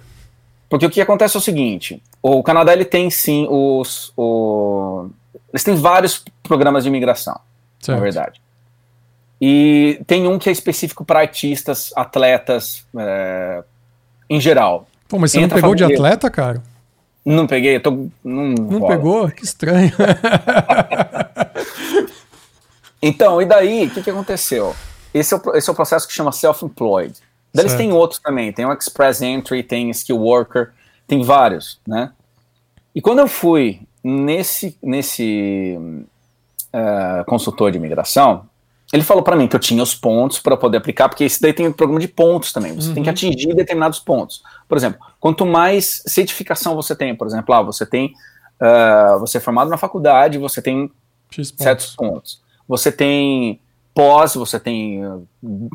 Porque 0.69 0.87
o 0.87 0.91
que 0.91 1.01
acontece 1.01 1.37
é 1.37 1.39
o 1.39 1.43
seguinte: 1.43 2.03
o 2.21 2.43
Canadá 2.43 2.73
ele 2.73 2.85
tem 2.85 3.09
sim 3.11 3.47
os, 3.49 4.13
o, 4.17 5.09
eles 5.55 5.63
têm 5.63 5.77
vários 5.77 6.25
programas 6.43 6.83
de 6.83 6.89
imigração 6.91 7.41
certo. 7.79 7.99
na 7.99 8.03
verdade. 8.03 8.43
E 9.41 10.01
tem 10.07 10.27
um 10.27 10.39
que 10.39 10.49
é 10.49 10.53
específico 10.53 11.05
para 11.05 11.21
artistas, 11.21 11.93
atletas, 11.95 12.85
é, 12.99 13.63
em 14.29 14.41
geral. 14.41 14.89
Pô, 15.09 15.19
mas 15.19 15.31
você 15.31 15.39
Entra 15.39 15.57
não 15.57 15.63
pegou 15.63 15.75
de 15.75 15.85
atleta, 15.85 16.31
cara? 16.31 16.63
Não 17.25 17.47
peguei, 17.47 17.77
eu 17.77 17.83
tô. 17.83 17.91
Não, 18.23 18.53
não 18.53 18.87
pegou? 18.87 19.31
Que 19.31 19.45
estranho. 19.45 19.93
então, 23.01 23.41
e 23.41 23.47
daí, 23.47 23.87
o 23.87 23.91
que, 23.91 24.03
que 24.03 24.11
aconteceu? 24.11 24.75
Esse 25.13 25.35
é, 25.35 25.37
o, 25.37 25.57
esse 25.57 25.69
é 25.69 25.73
o 25.73 25.77
processo 25.77 26.07
que 26.07 26.13
chama 26.13 26.33
self-employed. 26.33 27.15
Eles 27.57 27.75
têm 27.75 27.93
outros 27.93 28.19
também, 28.19 28.53
tem 28.53 28.67
o 28.67 28.73
Express 28.73 29.23
Entry, 29.23 29.63
tem 29.63 29.89
Skill 29.91 30.19
Worker, 30.19 30.73
tem 31.07 31.23
vários, 31.23 31.81
né? 31.87 32.11
E 32.93 33.01
quando 33.01 33.21
eu 33.21 33.29
fui 33.29 33.81
nesse, 34.05 34.77
nesse 34.83 35.79
uh, 36.75 37.25
consultor 37.25 37.73
de 37.73 37.79
imigração, 37.79 38.47
ele 38.93 39.03
falou 39.03 39.23
para 39.23 39.35
mim 39.35 39.49
que 39.49 39.57
eu 39.57 39.61
tinha 39.61 39.83
os 39.83 39.95
pontos 39.95 40.39
para 40.39 40.57
poder 40.57 40.77
aplicar, 40.77 41.09
porque 41.09 41.25
esse 41.25 41.41
daí 41.41 41.53
tem 41.53 41.67
um 41.67 41.73
programa 41.73 41.99
de 41.99 42.07
pontos 42.07 42.53
também. 42.53 42.75
Você 42.75 42.89
uhum. 42.89 42.95
tem 42.95 43.03
que 43.03 43.09
uhum. 43.09 43.15
atingir 43.15 43.55
determinados 43.55 43.99
pontos. 43.99 44.43
Por 44.69 44.77
exemplo, 44.77 45.01
quanto 45.19 45.47
mais 45.47 46.03
certificação 46.07 46.77
você 46.77 46.95
tem, 46.95 47.17
por 47.17 47.27
exemplo, 47.27 47.55
ah, 47.55 47.63
você 47.63 47.87
tem 47.87 48.15
uh, 48.61 49.19
você 49.19 49.39
é 49.39 49.41
formado 49.41 49.71
na 49.71 49.79
faculdade, 49.79 50.39
você 50.39 50.61
tem 50.61 50.93
pontos. 51.35 51.55
certos 51.57 51.97
pontos. 51.97 52.43
Você 52.69 52.93
tem 52.93 53.61
pós, 53.95 54.35
você 54.35 54.61
tem 54.61 55.01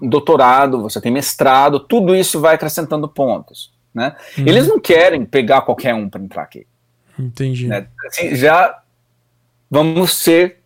doutorado, 0.01 0.81
você 0.81 0.99
tem 1.01 1.11
mestrado, 1.11 1.79
tudo 1.79 2.15
isso 2.15 2.39
vai 2.39 2.55
acrescentando 2.55 3.07
pontos. 3.07 3.71
Né? 3.93 4.15
Uhum. 4.37 4.47
Eles 4.47 4.67
não 4.67 4.79
querem 4.79 5.25
pegar 5.25 5.61
qualquer 5.61 5.93
um 5.93 6.09
para 6.09 6.21
entrar 6.21 6.43
aqui. 6.43 6.65
Entendi. 7.19 7.67
Né? 7.67 7.88
Assim, 8.08 8.36
já 8.36 8.82
vamos 9.69 10.13
ser 10.17 10.60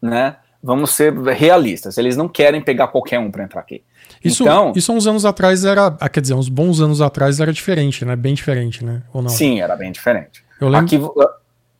né? 0.00 0.36
Vamos 0.62 0.90
ser 0.90 1.16
realistas. 1.16 1.98
Eles 1.98 2.16
não 2.16 2.28
querem 2.28 2.60
pegar 2.60 2.88
qualquer 2.88 3.18
um 3.18 3.30
para 3.30 3.44
entrar 3.44 3.60
aqui. 3.60 3.82
Isso, 4.24 4.42
então, 4.42 4.72
isso 4.74 4.92
uns 4.92 5.06
anos 5.06 5.24
atrás 5.24 5.64
era, 5.64 5.96
ah, 6.00 6.08
quer 6.08 6.20
dizer, 6.20 6.34
uns 6.34 6.48
bons 6.48 6.80
anos 6.80 7.00
atrás 7.00 7.38
era 7.38 7.52
diferente, 7.52 8.04
né? 8.04 8.16
Bem 8.16 8.34
diferente, 8.34 8.84
né? 8.84 9.02
Ou 9.12 9.22
não? 9.22 9.28
Sim, 9.28 9.60
era 9.60 9.76
bem 9.76 9.92
diferente. 9.92 10.44
Eu 10.60 10.68
lembro... 10.68 10.86
Aqui, 10.86 11.00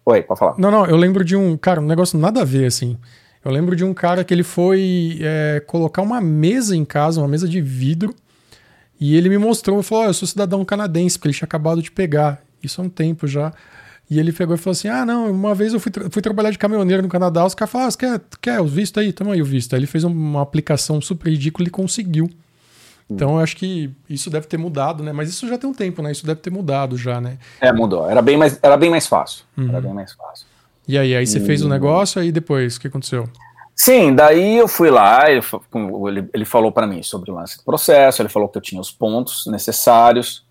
Oi, 0.06 0.22
pode 0.22 0.38
falar. 0.38 0.54
Não, 0.56 0.70
não, 0.70 0.86
eu 0.86 0.96
lembro 0.96 1.24
de 1.24 1.36
um, 1.36 1.56
cara, 1.56 1.80
um 1.80 1.86
negócio 1.86 2.18
nada 2.18 2.42
a 2.42 2.44
ver, 2.44 2.66
assim. 2.66 2.96
Eu 3.44 3.50
lembro 3.50 3.74
de 3.74 3.84
um 3.84 3.92
cara 3.92 4.24
que 4.24 4.32
ele 4.32 4.42
foi 4.42 5.18
é, 5.20 5.60
colocar 5.66 6.00
uma 6.00 6.20
mesa 6.20 6.76
em 6.76 6.84
casa, 6.84 7.20
uma 7.20 7.28
mesa 7.28 7.48
de 7.48 7.60
vidro, 7.60 8.14
e 9.00 9.16
ele 9.16 9.28
me 9.28 9.38
mostrou, 9.38 9.82
falou, 9.82 10.04
oh, 10.04 10.06
eu 10.08 10.14
sou 10.14 10.26
cidadão 10.26 10.64
canadense, 10.64 11.18
porque 11.18 11.28
ele 11.28 11.34
tinha 11.34 11.46
acabado 11.46 11.82
de 11.82 11.90
pegar. 11.90 12.40
Isso 12.62 12.80
há 12.80 12.84
um 12.84 12.88
tempo 12.88 13.26
já. 13.26 13.52
E 14.10 14.18
ele 14.18 14.32
pegou 14.32 14.54
e 14.54 14.58
falou 14.58 14.72
assim: 14.72 14.88
Ah, 14.88 15.04
não, 15.04 15.30
uma 15.30 15.54
vez 15.54 15.74
eu 15.74 15.80
fui, 15.80 15.92
tra 15.92 16.08
fui 16.10 16.22
trabalhar 16.22 16.50
de 16.50 16.58
caminhoneiro 16.58 17.02
no 17.02 17.08
Canadá, 17.08 17.44
os 17.44 17.54
caras 17.54 17.70
falaram: 17.70 17.90
ah, 17.90 17.98
quer, 17.98 18.20
quer 18.40 18.60
o 18.60 18.66
visto 18.66 18.98
aí? 18.98 19.12
Toma 19.12 19.34
aí 19.34 19.42
o 19.42 19.44
visto. 19.44 19.74
Aí 19.74 19.80
ele 19.80 19.86
fez 19.86 20.04
uma 20.04 20.42
aplicação 20.42 21.00
super 21.00 21.30
ridícula 21.30 21.68
e 21.68 21.70
conseguiu. 21.70 22.28
Então 23.10 23.36
eu 23.36 23.38
acho 23.38 23.56
que 23.56 23.90
isso 24.08 24.28
deve 24.28 24.46
ter 24.46 24.58
mudado, 24.58 25.02
né? 25.02 25.12
Mas 25.12 25.30
isso 25.30 25.48
já 25.48 25.56
tem 25.56 25.68
um 25.68 25.72
tempo, 25.72 26.02
né? 26.02 26.12
Isso 26.12 26.26
deve 26.26 26.40
ter 26.40 26.50
mudado 26.50 26.96
já, 26.96 27.20
né? 27.20 27.38
É, 27.60 27.72
mudou. 27.72 28.08
Era 28.08 28.20
bem 28.20 28.36
mais, 28.36 28.58
era 28.62 28.76
bem 28.76 28.90
mais 28.90 29.06
fácil. 29.06 29.44
Uhum. 29.56 29.68
Era 29.68 29.80
bem 29.80 29.94
mais 29.94 30.12
fácil. 30.12 30.46
E 30.86 30.98
aí, 30.98 31.16
aí 31.16 31.26
você 31.26 31.38
e... 31.38 31.40
fez 31.44 31.62
o 31.62 31.68
negócio, 31.68 32.20
aí 32.20 32.30
depois, 32.30 32.76
o 32.76 32.80
que 32.80 32.88
aconteceu? 32.88 33.28
Sim, 33.74 34.14
daí 34.14 34.56
eu 34.56 34.66
fui 34.68 34.90
lá, 34.90 35.30
ele, 35.30 35.40
ele, 36.08 36.28
ele 36.34 36.44
falou 36.44 36.72
para 36.72 36.86
mim 36.86 37.02
sobre 37.02 37.30
o 37.30 37.34
lance 37.34 37.58
do 37.58 37.62
processo, 37.62 38.20
ele 38.20 38.28
falou 38.28 38.48
que 38.48 38.58
eu 38.58 38.62
tinha 38.62 38.80
os 38.80 38.90
pontos 38.90 39.46
necessários 39.46 40.44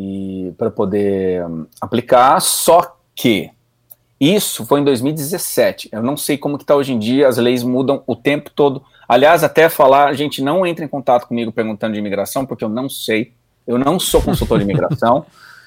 e 0.00 0.52
para 0.56 0.70
poder 0.70 1.44
aplicar, 1.80 2.40
só 2.40 2.96
que 3.16 3.50
isso 4.20 4.64
foi 4.64 4.80
em 4.80 4.84
2017. 4.84 5.88
Eu 5.90 6.02
não 6.02 6.16
sei 6.16 6.38
como 6.38 6.56
que 6.56 6.62
está 6.62 6.76
hoje 6.76 6.92
em 6.92 6.98
dia, 7.00 7.26
as 7.26 7.36
leis 7.36 7.64
mudam 7.64 8.04
o 8.06 8.14
tempo 8.14 8.50
todo. 8.54 8.82
Aliás, 9.08 9.42
até 9.42 9.68
falar, 9.68 10.14
gente, 10.14 10.40
não 10.40 10.64
entre 10.64 10.84
em 10.84 10.88
contato 10.88 11.26
comigo 11.26 11.50
perguntando 11.50 11.94
de 11.94 11.98
imigração, 11.98 12.46
porque 12.46 12.62
eu 12.62 12.68
não 12.68 12.88
sei. 12.88 13.32
Eu 13.66 13.76
não 13.76 13.98
sou 13.98 14.22
consultor 14.22 14.58
de 14.58 14.64
imigração. 14.64 15.26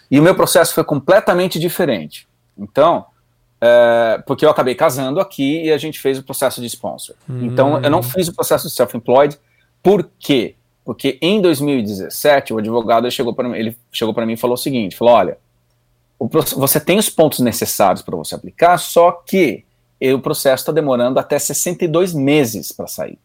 e 0.10 0.18
o 0.18 0.24
meu 0.24 0.34
processo 0.34 0.74
foi 0.74 0.86
completamente 0.86 1.60
diferente. 1.60 2.26
Então, 2.58 3.06
é, 3.60 4.24
porque 4.26 4.46
eu 4.46 4.50
acabei 4.50 4.76
casando 4.76 5.20
aqui 5.20 5.66
e 5.66 5.72
a 5.74 5.78
gente 5.78 6.00
fez 6.00 6.18
o 6.18 6.24
processo 6.24 6.62
de 6.62 6.68
sponsor. 6.68 7.16
Hum. 7.30 7.42
Então, 7.44 7.82
eu 7.82 7.90
não 7.90 8.02
fiz 8.02 8.30
o 8.30 8.34
processo 8.34 8.70
de 8.70 8.74
self-employed. 8.74 9.38
Por 9.84 10.10
quê? 10.18 10.56
Porque 10.84 11.18
em 11.22 11.42
2017, 11.42 12.54
o 12.54 12.58
advogado 12.58 13.10
chegou 13.12 13.34
para 13.34 13.48
mim, 13.48 13.58
ele 13.58 13.78
chegou 13.92 14.14
para 14.14 14.26
mim 14.26 14.34
e 14.34 14.38
falou 14.38 14.56
o 14.56 14.58
seguinte: 14.58 14.96
falou, 14.96 15.14
olha, 15.14 15.38
você 16.56 16.80
tem 16.80 16.98
os 16.98 17.10
pontos 17.10 17.40
necessários 17.40 18.02
para 18.02 18.16
você 18.16 18.36
aplicar, 18.36 18.78
só 18.78 19.12
que 19.12 19.64
o 20.14 20.20
processo 20.20 20.62
está 20.62 20.72
demorando 20.72 21.20
até 21.20 21.38
62 21.38 22.14
meses 22.14 22.72
para 22.72 22.88
sair. 22.88 23.20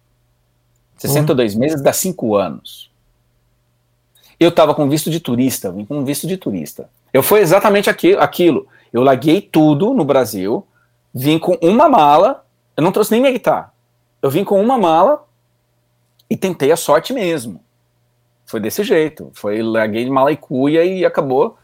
62 0.99 1.55
uhum. 1.55 1.61
meses 1.61 1.83
dá 1.83 1.92
5 1.92 2.35
anos. 2.37 2.90
Eu 4.38 4.51
estava 4.51 4.75
com 4.75 4.88
visto 4.88 5.11
de 5.11 5.19
turista, 5.19 5.73
vim 5.73 5.85
com 5.85 6.05
visto 6.05 6.27
de 6.27 6.37
turista. 6.37 6.90
Eu 7.12 7.23
fui 7.23 7.40
exatamente 7.40 7.88
aquilo. 7.88 8.66
Eu 8.92 9.03
larguei 9.03 9.40
tudo 9.40 9.95
no 9.95 10.05
Brasil, 10.05 10.66
vim 11.14 11.38
com 11.38 11.57
uma 11.62 11.88
mala, 11.88 12.45
eu 12.77 12.83
não 12.83 12.92
trouxe 12.92 13.12
nem 13.12 13.21
minha 13.21 13.33
guitarra. 13.33 13.73
Eu 14.21 14.31
vim 14.31 14.45
com 14.45 14.61
uma 14.61 14.77
mala 14.77 15.25
e 16.28 16.36
tentei 16.36 16.72
a 16.72 16.76
sorte 16.76 17.12
mesmo. 17.12 17.60
Foi 18.44 18.60
desse 18.60 18.82
jeito. 18.84 19.30
Foi 19.34 19.62
larguei 19.62 20.04
de 20.04 20.10
mala 20.10 20.32
e 20.32 20.36
cuia 20.36 20.84
e 20.84 21.04
acabou 21.04 21.58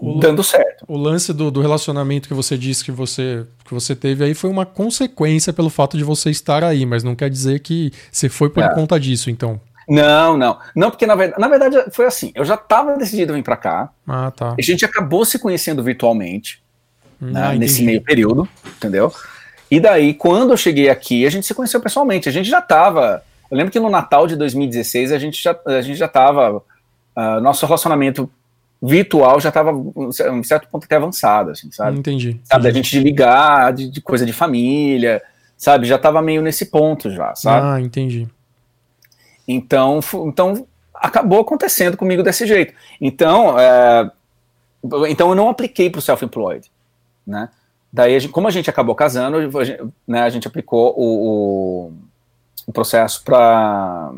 o, 0.00 0.18
dando 0.18 0.42
certo. 0.42 0.84
O 0.88 0.96
lance 0.96 1.32
do, 1.32 1.50
do, 1.50 1.60
relacionamento 1.60 2.26
que 2.26 2.34
você 2.34 2.56
disse 2.56 2.82
que 2.82 2.90
você, 2.90 3.46
que 3.64 3.74
você 3.74 3.94
teve 3.94 4.24
aí 4.24 4.34
foi 4.34 4.48
uma 4.48 4.64
consequência 4.64 5.52
pelo 5.52 5.68
fato 5.68 5.96
de 5.96 6.02
você 6.02 6.30
estar 6.30 6.64
aí, 6.64 6.86
mas 6.86 7.04
não 7.04 7.14
quer 7.14 7.28
dizer 7.28 7.60
que 7.60 7.92
você 8.10 8.28
foi 8.28 8.48
por 8.48 8.62
é. 8.62 8.74
conta 8.74 8.98
disso, 8.98 9.30
então. 9.30 9.60
Não, 9.86 10.38
não. 10.38 10.58
Não, 10.74 10.90
porque 10.90 11.06
na 11.06 11.14
verdade, 11.14 11.40
na 11.40 11.48
verdade 11.48 11.90
foi 11.90 12.06
assim, 12.06 12.32
eu 12.34 12.44
já 12.44 12.54
estava 12.54 12.96
decidido 12.96 13.32
a 13.32 13.36
vir 13.36 13.42
para 13.42 13.56
cá. 13.56 13.90
Ah, 14.08 14.30
tá. 14.30 14.54
A 14.58 14.62
gente 14.62 14.84
acabou 14.84 15.24
se 15.24 15.38
conhecendo 15.38 15.82
virtualmente 15.82 16.62
hum, 17.20 17.32
né, 17.32 17.42
ah, 17.42 17.54
nesse 17.54 17.82
meio 17.82 18.00
período, 18.00 18.48
entendeu? 18.76 19.12
E 19.70 19.78
daí, 19.78 20.14
quando 20.14 20.52
eu 20.52 20.56
cheguei 20.56 20.88
aqui, 20.88 21.26
a 21.26 21.30
gente 21.30 21.46
se 21.46 21.54
conheceu 21.54 21.80
pessoalmente. 21.80 22.28
A 22.28 22.32
gente 22.32 22.48
já 22.48 22.58
estava. 22.58 23.22
Eu 23.50 23.56
lembro 23.56 23.72
que 23.72 23.80
no 23.80 23.90
Natal 23.90 24.26
de 24.26 24.36
2016 24.36 25.12
a 25.12 25.18
gente 25.18 25.42
já, 25.42 25.58
a 25.66 25.80
gente 25.80 25.96
já 25.96 26.08
tava. 26.08 26.62
Uh, 27.16 27.40
nosso 27.40 27.66
relacionamento 27.66 28.30
virtual 28.82 29.40
já 29.40 29.50
estava 29.50 29.72
um 29.72 30.42
certo 30.42 30.68
ponto 30.68 30.84
até 30.84 30.96
avançado, 30.96 31.50
assim, 31.50 31.70
sabe? 31.70 31.98
Entendi. 31.98 32.40
Sabe, 32.44 32.68
a 32.68 32.70
gente 32.70 32.90
de 32.90 33.00
ligar, 33.00 33.72
de, 33.72 33.90
de, 33.90 34.00
coisa 34.00 34.24
de 34.24 34.32
família, 34.32 35.20
sabe? 35.56 35.86
Já 35.86 35.96
estava 35.96 36.22
meio 36.22 36.40
nesse 36.40 36.66
ponto 36.66 37.10
já, 37.10 37.34
sabe? 37.34 37.66
Ah, 37.66 37.80
entendi. 37.80 38.26
Então, 39.46 40.00
então 40.26 40.66
acabou 40.94 41.40
acontecendo 41.40 41.96
comigo 41.96 42.22
desse 42.22 42.46
jeito. 42.46 42.72
Então, 43.00 43.58
é, 43.58 44.10
então 45.08 45.30
eu 45.30 45.34
não 45.34 45.48
apliquei 45.48 45.90
para 45.90 45.98
o 45.98 46.02
self-employed, 46.02 46.70
né? 47.26 47.50
Daí, 47.92 48.28
como 48.28 48.46
a 48.46 48.50
gente 48.50 48.70
acabou 48.70 48.94
casando, 48.94 49.58
a 49.58 49.64
gente, 49.64 49.80
né, 50.06 50.22
a 50.22 50.28
gente 50.28 50.46
aplicou 50.46 50.94
o, 50.96 51.88
o, 51.88 51.92
o 52.66 52.72
processo 52.72 53.22
para 53.24 54.12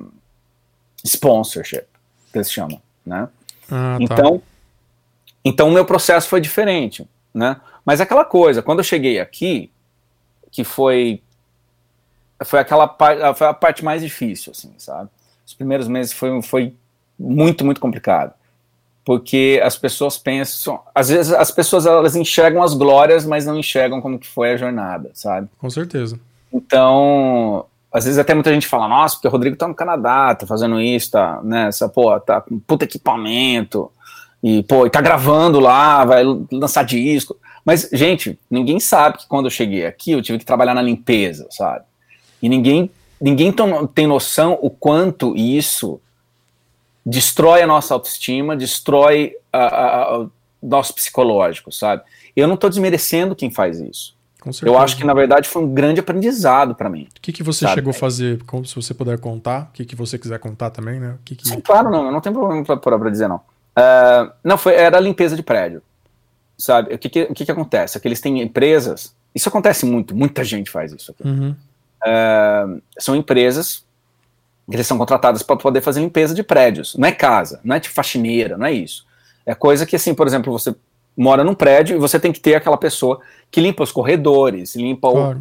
sponsorship, 1.04 1.84
que 2.30 2.38
eles 2.38 2.50
chamam, 2.50 2.80
né? 3.04 3.28
Ah, 3.70 3.96
tá. 3.96 4.04
então, 4.04 4.42
então 5.44 5.68
o 5.68 5.72
meu 5.72 5.84
processo 5.84 6.28
foi 6.28 6.40
diferente, 6.40 7.08
né? 7.32 7.60
Mas 7.84 8.00
é 8.00 8.04
aquela 8.04 8.24
coisa, 8.24 8.62
quando 8.62 8.78
eu 8.78 8.84
cheguei 8.84 9.18
aqui, 9.18 9.70
que 10.50 10.64
foi 10.64 11.22
foi 12.44 12.58
aquela 12.58 12.88
parte, 12.88 13.20
foi 13.34 13.46
a 13.46 13.54
parte 13.54 13.84
mais 13.84 14.02
difícil, 14.02 14.52
assim, 14.52 14.74
sabe? 14.78 15.08
Os 15.46 15.54
primeiros 15.54 15.86
meses 15.88 16.12
foi, 16.12 16.42
foi 16.42 16.74
muito, 17.18 17.64
muito 17.64 17.80
complicado. 17.80 18.34
Porque 19.04 19.60
as 19.64 19.76
pessoas 19.76 20.16
pensam, 20.16 20.80
às 20.94 21.08
vezes 21.08 21.32
as 21.32 21.50
pessoas 21.50 21.86
elas 21.86 22.14
enxergam 22.14 22.62
as 22.62 22.74
glórias, 22.74 23.24
mas 23.24 23.44
não 23.44 23.58
enxergam 23.58 24.00
como 24.00 24.18
que 24.18 24.26
foi 24.26 24.52
a 24.52 24.56
jornada, 24.56 25.10
sabe? 25.12 25.48
Com 25.58 25.68
certeza. 25.68 26.18
Então, 26.52 27.66
às 27.92 28.04
vezes 28.04 28.18
até 28.18 28.34
muita 28.34 28.52
gente 28.52 28.66
fala, 28.66 28.88
nossa, 28.88 29.16
porque 29.16 29.28
o 29.28 29.30
Rodrigo 29.30 29.56
tá 29.56 29.68
no 29.68 29.74
Canadá, 29.74 30.34
tá 30.34 30.46
fazendo 30.46 30.80
isso, 30.80 31.10
tá, 31.10 31.40
né, 31.42 31.68
essa, 31.68 31.88
pô, 31.88 32.18
tá 32.18 32.40
com 32.40 32.58
puta 32.58 32.84
equipamento, 32.84 33.90
e, 34.42 34.62
pô, 34.64 34.86
e 34.86 34.90
tá 34.90 35.00
gravando 35.00 35.60
lá, 35.60 36.04
vai 36.04 36.24
lançar 36.50 36.84
disco. 36.84 37.36
Mas, 37.64 37.88
gente, 37.92 38.38
ninguém 38.50 38.80
sabe 38.80 39.18
que 39.18 39.28
quando 39.28 39.46
eu 39.46 39.50
cheguei 39.50 39.86
aqui, 39.86 40.12
eu 40.12 40.22
tive 40.22 40.38
que 40.38 40.44
trabalhar 40.44 40.74
na 40.74 40.82
limpeza, 40.82 41.46
sabe? 41.50 41.84
E 42.42 42.48
ninguém, 42.48 42.90
ninguém 43.20 43.54
tem 43.94 44.06
noção 44.06 44.58
o 44.60 44.68
quanto 44.68 45.36
isso 45.36 46.00
destrói 47.06 47.62
a 47.62 47.66
nossa 47.66 47.94
autoestima, 47.94 48.56
destrói 48.56 49.34
o 49.52 50.28
nosso 50.60 50.94
psicológico, 50.94 51.70
sabe? 51.70 52.02
Eu 52.34 52.48
não 52.48 52.54
estou 52.54 52.70
desmerecendo 52.70 53.36
quem 53.36 53.50
faz 53.50 53.78
isso. 53.78 54.16
Eu 54.62 54.78
acho 54.78 54.96
que, 54.96 55.04
na 55.04 55.14
verdade, 55.14 55.48
foi 55.48 55.62
um 55.62 55.72
grande 55.72 56.00
aprendizado 56.00 56.74
para 56.74 56.88
mim. 56.88 57.08
O 57.16 57.20
que, 57.20 57.32
que 57.32 57.42
você 57.42 57.64
sabe? 57.64 57.74
chegou 57.74 57.90
a 57.90 57.94
fazer? 57.94 58.40
Se 58.64 58.74
você 58.74 58.92
puder 58.92 59.18
contar, 59.18 59.68
o 59.70 59.72
que, 59.72 59.84
que 59.84 59.96
você 59.96 60.18
quiser 60.18 60.38
contar 60.38 60.70
também, 60.70 60.98
né? 60.98 61.16
Que 61.24 61.36
que... 61.36 61.46
Sim, 61.46 61.60
claro, 61.60 61.90
não, 61.90 62.10
não 62.10 62.20
tenho 62.20 62.34
problema 62.34 62.64
para 62.64 63.10
dizer, 63.10 63.28
não. 63.28 63.36
Uh, 63.36 64.32
não, 64.44 64.58
foi, 64.58 64.74
era 64.74 64.98
limpeza 65.00 65.36
de 65.36 65.42
prédio. 65.42 65.82
Sabe? 66.58 66.94
O 66.94 66.98
que, 66.98 67.08
que, 67.08 67.22
o 67.24 67.34
que, 67.34 67.44
que 67.44 67.52
acontece? 67.52 67.96
É 67.96 68.00
que 68.00 68.06
eles 68.06 68.20
têm 68.20 68.40
empresas. 68.40 69.14
Isso 69.34 69.48
acontece 69.48 69.86
muito, 69.86 70.14
muita 70.14 70.44
gente 70.44 70.70
faz 70.70 70.92
isso 70.92 71.10
aqui. 71.10 71.26
Uhum. 71.26 71.56
Uh, 72.04 72.82
são 72.98 73.16
empresas 73.16 73.84
que 74.68 74.76
eles 74.76 74.86
são 74.86 74.98
contratadas 74.98 75.42
para 75.42 75.56
poder 75.56 75.80
fazer 75.80 76.00
limpeza 76.00 76.34
de 76.34 76.42
prédios. 76.42 76.94
Não 76.96 77.08
é 77.08 77.12
casa, 77.12 77.60
não 77.64 77.76
é 77.76 77.80
de 77.80 77.88
faxineira, 77.88 78.56
não 78.56 78.66
é 78.66 78.72
isso. 78.72 79.06
É 79.44 79.54
coisa 79.54 79.84
que, 79.84 79.96
assim, 79.96 80.14
por 80.14 80.26
exemplo, 80.26 80.52
você 80.52 80.74
mora 81.16 81.44
num 81.44 81.54
prédio 81.54 81.96
e 81.96 82.00
você 82.00 82.18
tem 82.18 82.32
que 82.32 82.40
ter 82.40 82.54
aquela 82.54 82.76
pessoa 82.76 83.20
que 83.50 83.60
limpa 83.60 83.82
os 83.82 83.92
corredores, 83.92 84.74
limpa 84.74 85.10
claro. 85.10 85.40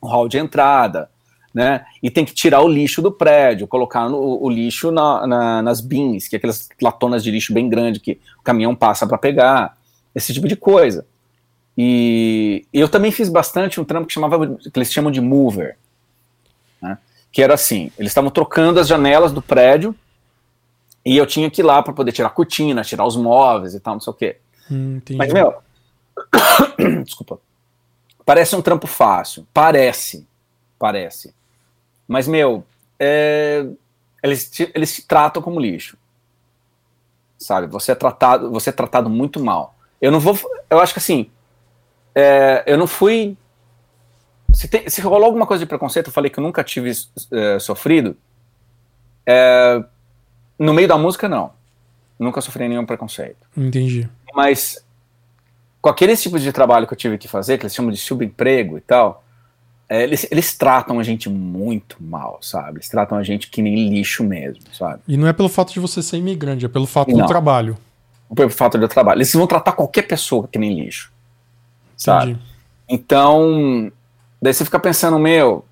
o, 0.00 0.06
o 0.06 0.10
hall 0.10 0.28
de 0.28 0.38
entrada, 0.38 1.08
né? 1.54 1.84
E 2.02 2.10
tem 2.10 2.24
que 2.24 2.34
tirar 2.34 2.60
o 2.60 2.68
lixo 2.68 3.00
do 3.00 3.10
prédio, 3.10 3.66
colocar 3.66 4.08
no, 4.08 4.42
o 4.42 4.50
lixo 4.50 4.90
na, 4.90 5.26
na, 5.26 5.62
nas 5.62 5.80
bins, 5.80 6.28
que 6.28 6.36
é 6.36 6.38
aquelas 6.38 6.68
latonas 6.80 7.22
de 7.22 7.30
lixo 7.30 7.52
bem 7.52 7.68
grande 7.68 8.00
que 8.00 8.20
o 8.38 8.42
caminhão 8.42 8.74
passa 8.74 9.06
para 9.06 9.18
pegar, 9.18 9.76
esse 10.14 10.32
tipo 10.34 10.48
de 10.48 10.56
coisa. 10.56 11.06
E 11.76 12.66
eu 12.72 12.88
também 12.88 13.12
fiz 13.12 13.28
bastante 13.28 13.80
um 13.80 13.84
trampo 13.84 14.08
que, 14.08 14.12
chamava, 14.12 14.56
que 14.56 14.70
eles 14.74 14.92
chamam 14.92 15.12
de 15.12 15.20
mover, 15.20 15.78
né? 16.82 16.98
que 17.30 17.40
era 17.40 17.54
assim, 17.54 17.92
eles 17.96 18.10
estavam 18.10 18.30
trocando 18.30 18.80
as 18.80 18.88
janelas 18.88 19.32
do 19.32 19.40
prédio 19.40 19.94
e 21.04 21.16
eu 21.16 21.24
tinha 21.24 21.48
que 21.48 21.62
ir 21.62 21.64
lá 21.64 21.80
para 21.82 21.92
poder 21.92 22.10
tirar 22.10 22.28
a 22.28 22.32
cortina, 22.32 22.82
tirar 22.82 23.06
os 23.06 23.16
móveis 23.16 23.74
e 23.74 23.80
tal, 23.80 23.94
não 23.94 24.00
sei 24.00 24.10
o 24.10 24.14
quê. 24.14 24.38
Hum, 24.70 25.00
Mas, 25.16 25.32
meu, 25.32 25.54
desculpa, 27.04 27.40
parece 28.24 28.54
um 28.54 28.62
trampo 28.62 28.86
fácil, 28.86 29.46
parece, 29.52 30.26
parece. 30.78 31.34
Mas, 32.06 32.26
meu, 32.26 32.64
é, 32.98 33.66
eles, 34.22 34.50
te, 34.50 34.70
eles 34.74 34.94
te 34.94 35.06
tratam 35.06 35.42
como 35.42 35.60
lixo, 35.60 35.96
sabe? 37.38 37.66
Você 37.68 37.92
é 37.92 37.94
tratado, 37.94 38.50
você 38.50 38.70
é 38.70 38.72
tratado 38.72 39.08
muito 39.08 39.42
mal. 39.42 39.76
Eu 40.00 40.10
não 40.10 40.20
vou, 40.20 40.38
eu 40.70 40.80
acho 40.80 40.92
que 40.92 40.98
assim, 40.98 41.30
é, 42.14 42.64
eu 42.66 42.76
não 42.76 42.86
fui 42.86 43.36
se, 44.52 44.66
tem, 44.66 44.88
se 44.88 45.00
rolou 45.00 45.26
alguma 45.26 45.46
coisa 45.46 45.64
de 45.64 45.68
preconceito, 45.68 46.08
eu 46.08 46.12
falei 46.12 46.30
que 46.30 46.38
eu 46.38 46.42
nunca 46.42 46.64
tive 46.64 46.90
é, 47.32 47.58
sofrido. 47.58 48.16
É, 49.26 49.84
no 50.58 50.72
meio 50.72 50.88
da 50.88 50.96
música, 50.96 51.28
não. 51.28 51.52
Nunca 52.18 52.40
sofri 52.40 52.66
nenhum 52.68 52.86
preconceito. 52.86 53.46
Entendi. 53.56 54.08
Mas 54.34 54.84
com 55.80 55.88
aquele 55.88 56.16
tipo 56.16 56.38
de 56.38 56.52
trabalho 56.52 56.86
que 56.86 56.92
eu 56.92 56.98
tive 56.98 57.18
que 57.18 57.28
fazer, 57.28 57.58
que 57.58 57.64
eles 57.64 57.74
chamam 57.74 57.90
de 57.90 57.96
subemprego 57.96 58.76
e 58.76 58.80
tal, 58.80 59.24
é, 59.88 60.02
eles, 60.02 60.26
eles 60.30 60.56
tratam 60.56 61.00
a 61.00 61.02
gente 61.02 61.30
muito 61.30 61.96
mal, 62.00 62.38
sabe? 62.42 62.78
Eles 62.78 62.88
tratam 62.88 63.16
a 63.16 63.22
gente 63.22 63.48
que 63.48 63.62
nem 63.62 63.88
lixo 63.88 64.22
mesmo, 64.22 64.62
sabe? 64.72 65.00
E 65.08 65.16
não 65.16 65.26
é 65.26 65.32
pelo 65.32 65.48
fato 65.48 65.72
de 65.72 65.80
você 65.80 66.02
ser 66.02 66.18
imigrante, 66.18 66.66
é 66.66 66.68
pelo 66.68 66.86
fato 66.86 67.10
não. 67.10 67.20
do 67.20 67.26
trabalho. 67.26 67.78
Pelo 68.34 68.50
fato 68.50 68.76
do 68.76 68.86
trabalho. 68.86 69.18
Eles 69.18 69.32
vão 69.32 69.46
tratar 69.46 69.72
qualquer 69.72 70.02
pessoa 70.02 70.46
que 70.46 70.58
nem 70.58 70.78
lixo, 70.78 71.10
sabe? 71.96 72.32
Entendi. 72.32 72.48
Então, 72.86 73.90
daí 74.42 74.52
você 74.52 74.64
fica 74.64 74.78
pensando, 74.78 75.18
meu, 75.18 75.64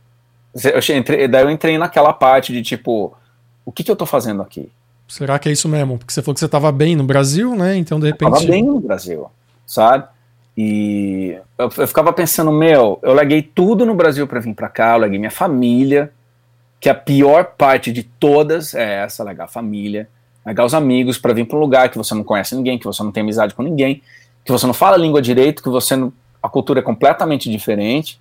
eu 0.55 0.97
entrei, 0.97 1.29
daí 1.29 1.42
eu 1.42 1.51
entrei 1.51 1.77
naquela 1.77 2.12
parte 2.12 2.53
de 2.53 2.62
tipo, 2.62 3.14
o 3.64 3.73
que, 3.73 3.85
que 3.85 3.90
eu 3.90 3.97
tô 3.97 4.07
fazendo 4.07 4.40
aqui? 4.40 4.71
Será 5.09 5.38
que 5.38 5.49
é 5.49 5.53
isso 5.53 5.69
mesmo? 5.69 5.99
Porque 5.99 6.12
você 6.12 6.23
falou 6.23 6.35
que 6.35 6.40
você 6.40 6.47
estava 6.47 6.73
bem 6.73 6.97
no 6.97 7.05
Brasil, 7.05 7.55
né? 7.55 7.77
Então, 7.77 8.01
de 8.01 8.07
repente. 8.07 8.29
Eu 8.29 8.35
tava 8.35 8.47
bem 8.47 8.64
no 8.64 8.81
Brasil, 8.81 9.27
sabe? 9.64 10.09
E 10.57 11.38
eu, 11.59 11.71
eu 11.77 11.87
ficava 11.87 12.12
pensando, 12.12 12.51
meu, 12.51 12.99
eu 13.03 13.12
larguei 13.12 13.42
tudo 13.42 13.85
no 13.85 13.95
Brasil 13.95 14.27
para 14.27 14.40
vir 14.40 14.55
para 14.55 14.69
cá, 14.69 14.95
eu 14.95 15.01
larguei 15.01 15.19
minha 15.19 15.31
família, 15.31 16.11
que 16.81 16.88
a 16.88 16.95
pior 16.95 17.45
parte 17.57 17.92
de 17.92 18.03
todas 18.03 18.75
é 18.75 19.05
essa, 19.05 19.23
largar 19.23 19.45
a 19.45 19.49
família, 19.49 20.09
largar 20.45 20.64
os 20.64 20.75
amigos 20.75 21.19
para 21.19 21.35
vir 21.35 21.47
para 21.47 21.57
um 21.57 21.61
lugar 21.61 21.90
que 21.90 21.99
você 21.99 22.14
não 22.14 22.25
conhece 22.25 22.55
ninguém, 22.57 22.79
que 22.79 22.87
você 22.87 23.03
não 23.03 23.12
tem 23.12 23.23
amizade 23.23 23.55
com 23.55 23.62
ninguém, 23.62 24.03
que 24.45 24.51
você 24.51 24.66
não 24.66 24.75
fala 24.75 24.97
a 24.97 24.99
língua 24.99 25.21
direito, 25.21 25.62
que 25.62 25.69
você 25.69 25.95
não, 25.95 26.12
a 26.42 26.49
cultura 26.49 26.81
é 26.81 26.83
completamente 26.83 27.51
diferente, 27.51 28.19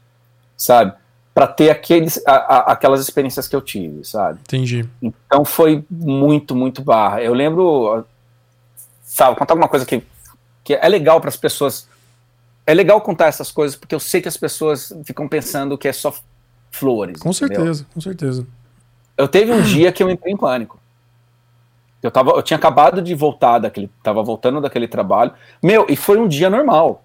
sabe? 0.58 0.94
Para 1.36 1.48
ter 1.48 1.70
aqueles, 1.70 2.22
a, 2.26 2.32
a, 2.32 2.60
aquelas 2.72 3.02
experiências 3.02 3.46
que 3.46 3.54
eu 3.54 3.62
tive, 3.62 4.06
sabe? 4.06 4.40
Entendi. 4.40 4.88
Então 5.02 5.44
foi 5.44 5.84
muito, 5.92 6.56
muito 6.56 6.82
barra. 6.82 7.22
Eu 7.22 7.34
lembro, 7.34 8.06
sabe, 9.04 9.38
contar 9.38 9.54
alguma 9.54 9.68
coisa 9.68 9.86
que, 9.86 10.02
que 10.64 10.74
é 10.74 10.88
legal 10.88 11.20
para 11.20 11.28
as 11.28 11.36
pessoas. 11.36 11.90
É 12.66 12.74
legal 12.74 13.02
contar 13.02 13.26
essas 13.26 13.52
coisas 13.52 13.76
porque 13.76 13.94
eu 13.94 14.00
sei 14.00 14.22
que 14.22 14.30
as 14.30 14.38
pessoas 14.38 14.94
ficam 15.04 15.28
pensando 15.28 15.78
que 15.78 15.90
é 15.90 15.92
só 15.92 16.16
flores. 16.72 17.20
Com 17.20 17.32
entendeu? 17.32 17.58
certeza, 17.58 17.88
com 17.94 18.00
certeza. 18.00 18.48
Eu 19.18 19.28
teve 19.28 19.52
um 19.52 19.62
dia 19.62 19.92
que 19.92 20.02
eu 20.02 20.10
entrei 20.10 20.32
em 20.32 20.38
pânico. 20.38 20.80
Eu, 22.02 22.12
tava, 22.12 22.32
eu 22.32 22.44
tinha 22.44 22.56
acabado 22.56 23.02
de 23.02 23.14
voltar 23.14 23.60
daquele, 23.60 23.92
tava 24.02 24.24
voltando 24.24 24.62
daquele 24.62 24.88
trabalho. 24.88 25.34
Meu, 25.62 25.86
e 25.90 25.98
foi 25.98 26.18
um 26.18 26.30
dia 26.30 26.50
normal. 26.50 27.04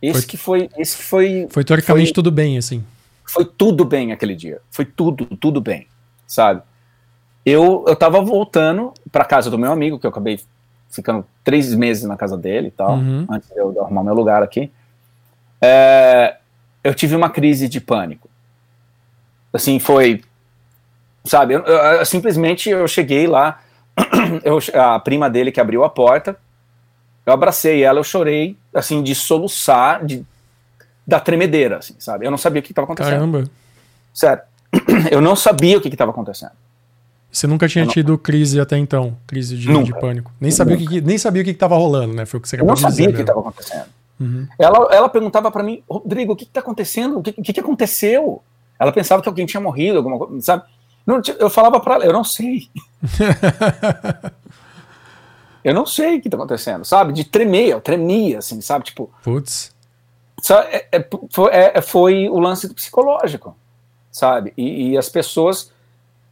Esse 0.00 0.20
foi, 0.20 0.26
que 0.26 0.36
foi, 0.38 0.70
esse 0.78 0.96
que 0.96 1.02
foi. 1.02 1.48
Foi 1.50 1.64
teoricamente 1.64 2.08
foi, 2.08 2.14
tudo 2.14 2.30
bem, 2.30 2.56
assim. 2.56 2.82
Foi 3.28 3.44
tudo 3.44 3.84
bem 3.84 4.10
aquele 4.10 4.34
dia. 4.34 4.60
Foi 4.70 4.84
tudo, 4.84 5.26
tudo 5.36 5.60
bem, 5.60 5.86
sabe? 6.26 6.62
Eu, 7.44 7.84
eu 7.86 7.94
tava 7.94 8.20
voltando 8.20 8.92
para 9.12 9.24
casa 9.24 9.50
do 9.50 9.58
meu 9.58 9.70
amigo, 9.70 9.98
que 9.98 10.06
eu 10.06 10.10
acabei 10.10 10.40
ficando 10.90 11.24
três 11.44 11.74
meses 11.74 12.04
na 12.04 12.16
casa 12.16 12.36
dele 12.36 12.68
e 12.68 12.70
tal, 12.70 12.96
uhum. 12.96 13.26
antes 13.30 13.48
de 13.48 13.58
eu 13.58 13.80
arrumar 13.82 14.02
meu 14.02 14.14
lugar 14.14 14.42
aqui. 14.42 14.70
É, 15.60 16.38
eu 16.82 16.94
tive 16.94 17.14
uma 17.14 17.28
crise 17.28 17.68
de 17.68 17.80
pânico. 17.80 18.28
Assim, 19.52 19.78
foi. 19.78 20.22
Sabe, 21.24 21.54
eu, 21.54 21.60
eu, 21.60 22.06
simplesmente 22.06 22.70
eu 22.70 22.88
cheguei 22.88 23.26
lá, 23.26 23.60
eu, 24.42 24.58
a 24.80 24.98
prima 24.98 25.28
dele 25.28 25.52
que 25.52 25.60
abriu 25.60 25.84
a 25.84 25.90
porta, 25.90 26.38
eu 27.26 27.32
abracei 27.32 27.82
ela, 27.82 27.98
eu 27.98 28.04
chorei, 28.04 28.56
assim, 28.72 29.02
de 29.02 29.14
soluçar, 29.14 30.04
de 30.04 30.24
da 31.08 31.18
tremedeira, 31.18 31.78
assim, 31.78 31.94
sabe? 31.98 32.26
Eu 32.26 32.30
não 32.30 32.36
sabia 32.36 32.60
o 32.60 32.62
que 32.62 32.70
estava 32.70 32.84
acontecendo. 32.84 33.14
Caramba. 33.14 33.44
Sério. 34.12 34.42
Eu 35.10 35.22
não 35.22 35.34
sabia 35.34 35.78
o 35.78 35.80
que 35.80 35.88
estava 35.88 36.10
acontecendo. 36.10 36.52
Você 37.32 37.46
nunca 37.46 37.66
tinha 37.66 37.86
tido 37.86 38.18
crise 38.18 38.60
até 38.60 38.76
então, 38.76 39.16
crise 39.26 39.56
de, 39.56 39.82
de 39.82 39.98
pânico. 39.98 40.30
Nem 40.38 40.50
sabia, 40.50 40.76
o 40.76 40.78
que, 40.78 41.00
nem 41.00 41.16
sabia 41.16 41.40
o 41.40 41.44
que 41.46 41.52
estava 41.52 41.76
rolando, 41.76 42.12
né? 42.12 42.26
Foi 42.26 42.38
o 42.38 42.42
que 42.42 42.48
você 42.48 42.56
acabou 42.56 42.74
de 42.74 42.84
dizer. 42.84 42.86
Eu 42.86 42.90
não 42.90 42.96
sabia 42.96 43.10
o 43.10 43.14
que 43.14 43.20
estava 43.22 43.40
acontecendo. 43.40 43.86
Uhum. 44.20 44.46
Ela, 44.58 44.94
ela 44.94 45.08
perguntava 45.08 45.50
para 45.50 45.62
mim, 45.62 45.82
Rodrigo, 45.88 46.34
o 46.34 46.36
que 46.36 46.44
está 46.44 46.60
acontecendo? 46.60 47.18
O 47.18 47.22
que, 47.22 47.32
que, 47.32 47.54
que, 47.54 47.60
aconteceu? 47.60 48.42
Ela 48.78 48.92
pensava 48.92 49.22
que 49.22 49.28
alguém 49.28 49.46
tinha 49.46 49.62
morrido, 49.62 49.96
alguma 49.96 50.18
coisa, 50.18 50.42
sabe? 50.42 50.64
Não, 51.06 51.22
eu 51.38 51.48
falava 51.48 51.80
para 51.80 51.94
ela, 51.94 52.04
eu 52.04 52.12
não 52.12 52.24
sei. 52.24 52.68
eu 55.64 55.72
não 55.72 55.86
sei 55.86 56.18
o 56.18 56.20
que 56.20 56.28
está 56.28 56.36
acontecendo, 56.36 56.84
sabe? 56.84 57.14
De 57.14 57.24
tremer, 57.24 57.68
eu 57.68 57.80
tremia, 57.80 58.38
assim, 58.38 58.60
sabe? 58.60 58.86
Tipo. 58.86 59.10
Putz. 59.22 59.72
É, 60.70 60.86
é, 60.92 61.08
foi, 61.30 61.50
é, 61.52 61.80
foi, 61.80 62.28
o 62.28 62.38
lance 62.38 62.72
psicológico, 62.72 63.56
sabe? 64.10 64.52
E, 64.56 64.90
e, 64.90 64.98
as 64.98 65.08
pessoas 65.08 65.72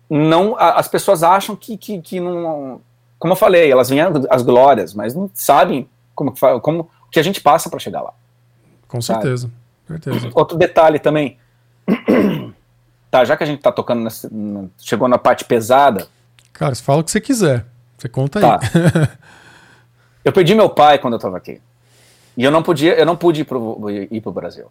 não, 0.08 0.56
as 0.56 0.86
pessoas 0.86 1.22
acham 1.22 1.56
que, 1.56 1.76
que, 1.76 2.00
que 2.00 2.20
não, 2.20 2.80
como 3.18 3.32
eu 3.32 3.36
falei, 3.36 3.70
elas 3.70 3.88
vêm 3.88 4.00
as 4.30 4.42
glórias, 4.42 4.94
mas 4.94 5.14
não 5.14 5.28
sabem 5.34 5.88
como 6.14 6.32
como 6.60 6.88
que 7.10 7.18
a 7.18 7.22
gente 7.22 7.40
passa 7.40 7.68
para 7.68 7.80
chegar 7.80 8.00
lá. 8.00 8.12
Com 8.86 9.00
certeza, 9.02 9.50
certeza. 9.86 10.30
Outro 10.34 10.56
detalhe 10.56 11.00
também, 11.00 11.38
tá? 13.10 13.24
Já 13.24 13.36
que 13.36 13.42
a 13.42 13.46
gente 13.46 13.60
tá 13.60 13.72
tocando, 13.72 14.02
nessa, 14.02 14.30
chegou 14.78 15.08
na 15.08 15.18
parte 15.18 15.44
pesada. 15.44 16.06
Cara, 16.52 16.74
você 16.74 16.82
fala 16.82 17.00
o 17.00 17.04
que 17.04 17.10
você 17.10 17.20
quiser, 17.20 17.66
você 17.98 18.08
conta 18.08 18.40
tá. 18.40 18.60
aí. 18.60 19.08
eu 20.24 20.32
perdi 20.32 20.54
meu 20.54 20.70
pai 20.70 20.98
quando 20.98 21.14
eu 21.14 21.20
tava 21.20 21.36
aqui. 21.36 21.60
E 22.36 22.44
eu 22.44 22.50
não 22.50 22.62
podia, 22.62 22.94
eu 22.94 23.06
não 23.06 23.16
pude 23.16 23.40
ir 23.40 23.44
pro, 23.44 23.90
ir 23.90 24.20
pro 24.20 24.32
Brasil. 24.32 24.66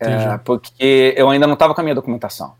É, 0.00 0.36
porque 0.38 1.14
eu 1.16 1.30
ainda 1.30 1.46
não 1.46 1.54
estava 1.54 1.74
com 1.74 1.80
a 1.80 1.84
minha 1.84 1.94
documentação. 1.94 2.54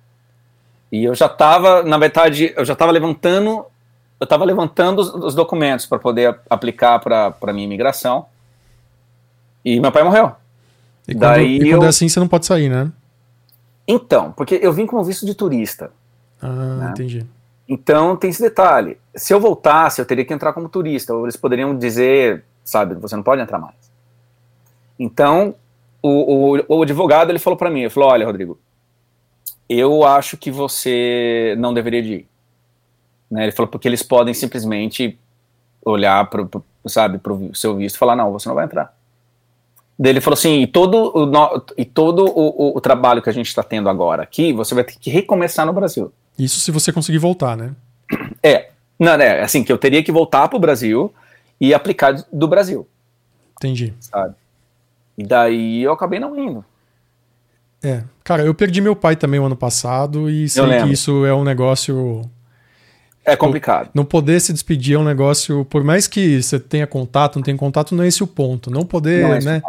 E 0.90 1.04
eu 1.04 1.14
já 1.14 1.26
estava, 1.26 1.82
na 1.82 1.98
verdade, 1.98 2.54
eu 2.56 2.64
já 2.64 2.74
estava 2.74 2.92
levantando, 2.92 3.66
eu 4.20 4.24
estava 4.24 4.44
levantando 4.44 5.00
os, 5.00 5.12
os 5.12 5.34
documentos 5.34 5.86
para 5.86 5.98
poder 5.98 6.38
aplicar 6.48 7.00
para 7.00 7.52
minha 7.52 7.64
imigração. 7.64 8.26
E 9.64 9.80
meu 9.80 9.90
pai 9.90 10.04
morreu. 10.04 10.32
E 11.08 11.14
quando, 11.14 11.20
Daí 11.20 11.56
e 11.56 11.70
quando 11.70 11.82
eu... 11.82 11.86
é 11.86 11.88
assim, 11.88 12.08
você 12.08 12.20
não 12.20 12.28
pode 12.28 12.46
sair, 12.46 12.68
né? 12.68 12.92
Então, 13.86 14.32
porque 14.32 14.58
eu 14.62 14.72
vim 14.72 14.86
com 14.86 15.02
visto 15.02 15.26
de 15.26 15.34
turista. 15.34 15.90
Ah, 16.40 16.48
né? 16.48 16.90
entendi. 16.90 17.26
Então 17.68 18.16
tem 18.16 18.30
esse 18.30 18.42
detalhe. 18.42 18.98
Se 19.14 19.32
eu 19.32 19.40
voltasse, 19.40 20.00
eu 20.00 20.06
teria 20.06 20.24
que 20.24 20.32
entrar 20.32 20.52
como 20.52 20.68
turista. 20.68 21.14
Ou 21.14 21.24
eles 21.24 21.36
poderiam 21.36 21.76
dizer 21.76 22.44
sabe? 22.64 22.94
Você 22.94 23.14
não 23.14 23.22
pode 23.22 23.42
entrar 23.42 23.58
mais. 23.58 23.76
Então, 24.98 25.54
o, 26.02 26.56
o, 26.56 26.78
o 26.78 26.82
advogado 26.82 27.30
ele 27.30 27.38
falou 27.38 27.56
para 27.56 27.70
mim, 27.70 27.80
ele 27.80 27.90
falou, 27.90 28.10
olha, 28.10 28.26
Rodrigo, 28.26 28.58
eu 29.68 30.04
acho 30.04 30.36
que 30.36 30.50
você 30.50 31.54
não 31.58 31.74
deveria 31.74 32.02
de 32.02 32.14
ir. 32.14 32.28
Né? 33.30 33.44
Ele 33.44 33.52
falou 33.52 33.68
porque 33.68 33.88
eles 33.88 34.02
podem 34.02 34.34
simplesmente 34.34 35.18
olhar 35.84 36.28
para 36.28 36.46
sabe, 36.86 37.18
pro 37.18 37.50
seu 37.54 37.76
visto 37.76 37.96
e 37.96 37.98
falar, 37.98 38.16
não, 38.16 38.32
você 38.32 38.48
não 38.48 38.54
vai 38.54 38.64
entrar. 38.64 38.94
Daí 39.98 40.10
ele 40.12 40.20
falou 40.20 40.34
assim, 40.34 40.62
e 40.62 40.66
todo 40.66 41.16
o, 41.16 41.26
no, 41.26 41.64
e 41.76 41.84
todo 41.84 42.24
o, 42.24 42.72
o, 42.72 42.76
o 42.76 42.80
trabalho 42.80 43.22
que 43.22 43.30
a 43.30 43.32
gente 43.32 43.46
está 43.46 43.62
tendo 43.62 43.88
agora 43.88 44.22
aqui, 44.22 44.52
você 44.52 44.74
vai 44.74 44.84
ter 44.84 44.96
que 44.98 45.08
recomeçar 45.08 45.64
no 45.64 45.72
Brasil. 45.72 46.12
Isso 46.38 46.58
se 46.60 46.70
você 46.70 46.92
conseguir 46.92 47.18
voltar, 47.18 47.56
né? 47.56 47.72
É, 48.42 48.70
não, 48.98 49.16
né, 49.16 49.40
assim, 49.40 49.62
que 49.62 49.72
eu 49.72 49.78
teria 49.78 50.02
que 50.02 50.12
voltar 50.12 50.48
para 50.48 50.56
o 50.56 50.60
Brasil 50.60 51.12
e 51.60 51.72
aplicar 51.72 52.12
do 52.32 52.48
Brasil. 52.48 52.86
Entendi. 53.56 53.94
Sabe? 54.00 54.34
E 55.16 55.24
daí 55.24 55.82
eu 55.82 55.92
acabei 55.92 56.18
não 56.18 56.38
indo. 56.38 56.64
É, 57.82 58.02
cara, 58.22 58.44
eu 58.44 58.54
perdi 58.54 58.80
meu 58.80 58.96
pai 58.96 59.14
também 59.14 59.38
o 59.38 59.44
ano 59.44 59.56
passado 59.56 60.30
e 60.30 60.48
sei 60.48 60.64
que 60.82 60.92
isso 60.92 61.24
é 61.26 61.34
um 61.34 61.44
negócio 61.44 62.28
é 63.24 63.34
complicado. 63.34 63.88
Não 63.94 64.04
poder 64.04 64.38
se 64.40 64.52
despedir 64.52 64.96
é 64.96 64.98
um 64.98 65.04
negócio, 65.04 65.64
por 65.64 65.82
mais 65.82 66.06
que 66.06 66.42
você 66.42 66.60
tenha 66.60 66.86
contato, 66.86 67.36
não 67.36 67.42
tenha 67.42 67.56
contato, 67.56 67.94
não 67.94 68.04
é 68.04 68.06
esse 68.06 68.22
o 68.22 68.26
ponto. 68.26 68.70
Não 68.70 68.84
poder, 68.84 69.22
não 69.22 69.34
é 69.34 69.40
né? 69.40 69.62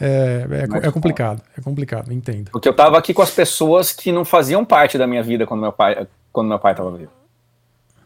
É, 0.00 0.46
é, 0.50 0.86
é, 0.88 0.90
complicado, 0.90 1.42
é 1.56 1.60
complicado, 1.60 2.12
entendo. 2.12 2.50
Porque 2.50 2.68
eu 2.68 2.74
tava 2.74 2.96
aqui 2.96 3.12
com 3.12 3.22
as 3.22 3.30
pessoas 3.30 3.92
que 3.92 4.12
não 4.12 4.24
faziam 4.24 4.64
parte 4.64 4.96
da 4.96 5.06
minha 5.06 5.22
vida 5.22 5.46
quando 5.46 5.60
meu 5.60 5.72
pai, 5.72 6.06
quando 6.32 6.48
meu 6.48 6.58
pai 6.58 6.74
tava 6.74 6.96
vivo. 6.96 7.10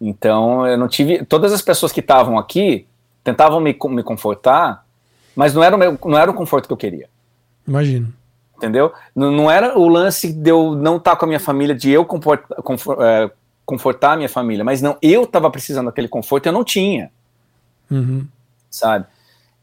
Então 0.01 0.67
eu 0.67 0.77
não 0.77 0.89
tive. 0.89 1.25
Todas 1.25 1.53
as 1.53 1.63
pessoas 1.63 1.93
que 1.93 2.01
estavam 2.01 2.39
aqui 2.39 2.87
tentavam 3.27 3.59
me, 3.59 3.77
me 3.89 4.03
confortar, 4.05 4.87
mas 5.35 5.53
não 5.53 5.65
era, 5.65 5.75
o 5.75 5.79
meu, 5.79 5.99
não 6.05 6.17
era 6.17 6.31
o 6.31 6.35
conforto 6.35 6.69
que 6.69 6.73
eu 6.73 6.77
queria. 6.77 7.09
Imagino. 7.67 8.15
Entendeu? 8.57 8.93
Não, 9.15 9.33
não 9.33 9.51
era 9.51 9.77
o 9.77 9.89
lance 9.89 10.33
de 10.33 10.49
eu 10.49 10.77
não 10.77 10.97
estar 10.97 11.11
tá 11.11 11.17
com 11.17 11.25
a 11.25 11.29
minha 11.29 11.41
família, 11.41 11.75
de 11.75 11.91
eu 11.91 12.05
confort, 12.05 12.45
é, 13.01 13.31
confortar 13.65 14.13
a 14.13 14.17
minha 14.17 14.29
família, 14.29 14.65
mas 14.65 14.81
não, 14.81 14.97
eu 15.03 15.25
estava 15.25 15.51
precisando 15.51 15.87
daquele 15.87 16.07
conforto, 16.07 16.47
eu 16.47 16.53
não 16.53 16.63
tinha. 16.63 17.11
Uhum. 17.91 18.29
Sabe? 18.71 19.07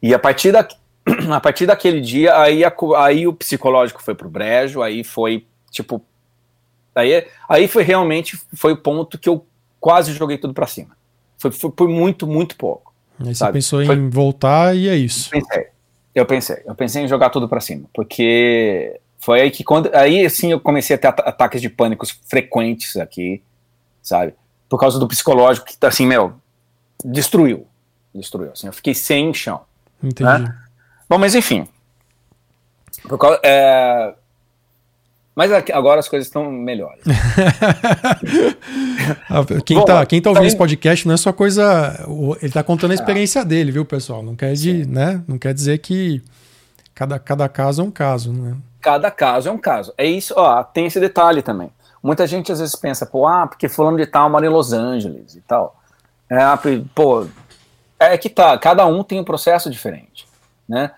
E 0.01 0.13
a 0.13 0.19
partir, 0.19 0.51
da, 0.51 0.67
a 1.31 1.39
partir 1.39 1.65
daquele 1.65 2.01
dia, 2.01 2.37
aí, 2.37 2.65
a, 2.65 2.73
aí 2.97 3.25
o 3.25 3.33
psicológico 3.33 4.03
foi 4.03 4.13
pro 4.13 4.29
brejo, 4.29 4.81
aí 4.81 5.05
foi, 5.05 5.47
tipo, 5.71 6.03
aí, 6.93 7.25
aí 7.47 7.67
foi 7.69 7.83
realmente, 7.83 8.37
foi 8.53 8.73
o 8.73 8.77
ponto 8.77 9.17
que 9.17 9.29
eu 9.29 9.45
quase 9.79 10.11
joguei 10.11 10.37
tudo 10.37 10.53
para 10.53 10.67
cima. 10.67 10.97
Foi, 11.37 11.49
foi 11.49 11.71
por 11.71 11.87
muito, 11.87 12.27
muito 12.27 12.57
pouco. 12.57 12.92
Aí 13.19 13.35
sabe? 13.35 13.51
você 13.51 13.77
pensou 13.77 13.85
foi, 13.85 13.95
em 13.95 14.09
voltar 14.09 14.75
e 14.75 14.89
é 14.89 14.95
isso. 14.95 15.29
Eu 15.33 15.41
pensei, 15.41 15.67
eu 16.15 16.25
pensei, 16.25 16.63
eu 16.65 16.75
pensei 16.75 17.03
em 17.03 17.07
jogar 17.07 17.29
tudo 17.29 17.47
para 17.47 17.59
cima, 17.59 17.85
porque 17.93 18.99
foi 19.19 19.41
aí 19.41 19.51
que 19.51 19.63
quando, 19.63 19.89
aí 19.93 20.29
sim 20.29 20.51
eu 20.51 20.59
comecei 20.59 20.95
a 20.95 20.99
ter 20.99 21.07
ataques 21.07 21.61
de 21.61 21.69
pânicos 21.69 22.11
frequentes 22.27 22.97
aqui, 22.97 23.41
sabe? 24.01 24.33
Por 24.67 24.77
causa 24.77 24.99
do 24.99 25.07
psicológico 25.07 25.67
que, 25.67 25.85
assim, 25.85 26.05
meu, 26.05 26.33
destruiu. 27.05 27.67
Destruiu, 28.13 28.51
assim, 28.51 28.67
eu 28.67 28.73
fiquei 28.73 28.93
sem 28.93 29.33
chão. 29.33 29.61
Entendi. 30.03 30.29
Né? 30.29 30.57
Bom, 31.09 31.17
mas 31.17 31.35
enfim. 31.35 31.67
Por 33.07 33.17
causa, 33.17 33.39
é... 33.43 34.13
Mas 35.35 35.51
agora 35.51 35.99
as 35.99 36.07
coisas 36.07 36.27
estão 36.27 36.51
melhores. 36.51 37.03
Ah, 39.29 39.43
quem, 39.65 39.77
Bom, 39.77 39.85
tá, 39.85 40.05
quem 40.05 40.21
tá 40.21 40.29
ouvindo 40.29 40.45
esse 40.45 40.55
podcast 40.55 41.05
não 41.05 41.15
é 41.15 41.17
só 41.17 41.33
coisa. 41.33 42.05
Ele 42.41 42.51
tá 42.51 42.63
contando 42.63 42.91
a 42.91 42.93
experiência 42.93 43.39
é. 43.39 43.45
dele, 43.45 43.71
viu, 43.71 43.83
pessoal? 43.83 44.23
Não 44.23 44.33
quer, 44.35 44.53
de, 44.53 44.85
né? 44.85 45.21
não 45.27 45.37
quer 45.37 45.53
dizer 45.53 45.79
que 45.79 46.21
cada, 46.95 47.19
cada 47.19 47.49
caso 47.49 47.81
é 47.81 47.85
um 47.85 47.91
caso, 47.91 48.31
né? 48.31 48.55
Cada 48.81 49.11
caso 49.11 49.49
é 49.49 49.51
um 49.51 49.57
caso. 49.57 49.93
É 49.97 50.05
isso, 50.05 50.33
ó, 50.37 50.63
tem 50.63 50.85
esse 50.85 50.99
detalhe 50.99 51.41
também. 51.41 51.69
Muita 52.01 52.25
gente 52.25 52.51
às 52.51 52.59
vezes 52.59 52.75
pensa, 52.75 53.05
pô, 53.05 53.27
ah, 53.27 53.47
porque 53.47 53.67
fulano 53.67 53.97
de 53.97 54.05
tal 54.05 54.29
mora 54.29 54.45
em 54.45 54.49
Los 54.49 54.71
Angeles 54.71 55.35
e 55.35 55.41
tal. 55.41 55.75
É, 56.29 56.37
ah, 56.37 56.59
pô, 56.95 57.27
é 57.99 58.17
que 58.17 58.29
tá, 58.29 58.57
cada 58.57 58.85
um 58.85 59.03
tem 59.03 59.19
um 59.19 59.25
processo 59.25 59.69
diferente, 59.69 60.27
né? 60.67 60.91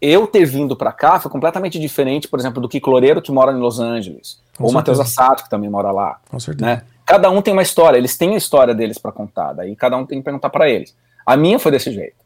Eu 0.00 0.26
ter 0.26 0.44
vindo 0.44 0.76
para 0.76 0.92
cá 0.92 1.18
foi 1.18 1.30
completamente 1.30 1.78
diferente, 1.78 2.28
por 2.28 2.38
exemplo, 2.38 2.60
do 2.60 2.68
que 2.68 2.80
Cloreiro 2.80 3.22
que 3.22 3.32
mora 3.32 3.52
em 3.52 3.58
Los 3.58 3.80
Angeles, 3.80 4.38
Com 4.56 4.64
ou 4.64 4.72
Matheus 4.72 5.00
Assato 5.00 5.44
que 5.44 5.50
também 5.50 5.70
mora 5.70 5.90
lá. 5.90 6.18
Com 6.30 6.38
certeza. 6.38 6.66
Né? 6.66 6.82
Cada 7.06 7.30
um 7.30 7.40
tem 7.40 7.52
uma 7.52 7.62
história, 7.62 7.96
eles 7.96 8.16
têm 8.16 8.34
a 8.34 8.36
história 8.36 8.74
deles 8.74 8.98
para 8.98 9.10
contar, 9.10 9.54
daí 9.54 9.74
cada 9.74 9.96
um 9.96 10.04
tem 10.04 10.18
que 10.18 10.24
perguntar 10.24 10.50
para 10.50 10.68
eles. 10.68 10.94
A 11.24 11.36
minha 11.36 11.58
foi 11.58 11.72
desse 11.72 11.90
jeito. 11.90 12.16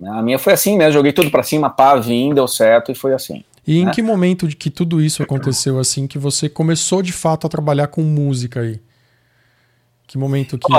Né? 0.00 0.10
A 0.10 0.22
minha 0.22 0.38
foi 0.38 0.54
assim 0.54 0.76
mesmo, 0.76 0.94
joguei 0.94 1.12
tudo 1.12 1.30
para 1.30 1.42
cima, 1.42 1.68
pá, 1.68 1.94
vim, 1.96 2.32
deu 2.34 2.48
certo 2.48 2.90
e 2.90 2.94
foi 2.94 3.12
assim. 3.12 3.44
E 3.66 3.84
né? 3.84 3.90
em 3.90 3.94
que 3.94 4.02
momento 4.02 4.48
de 4.48 4.56
que 4.56 4.70
tudo 4.70 5.00
isso 5.00 5.22
aconteceu 5.22 5.78
assim, 5.78 6.06
que 6.06 6.18
você 6.18 6.48
começou 6.48 7.02
de 7.02 7.12
fato 7.12 7.46
a 7.46 7.50
trabalhar 7.50 7.86
com 7.88 8.02
música 8.02 8.60
aí? 8.60 8.80
Que 10.06 10.18
momento 10.18 10.58
que. 10.58 10.72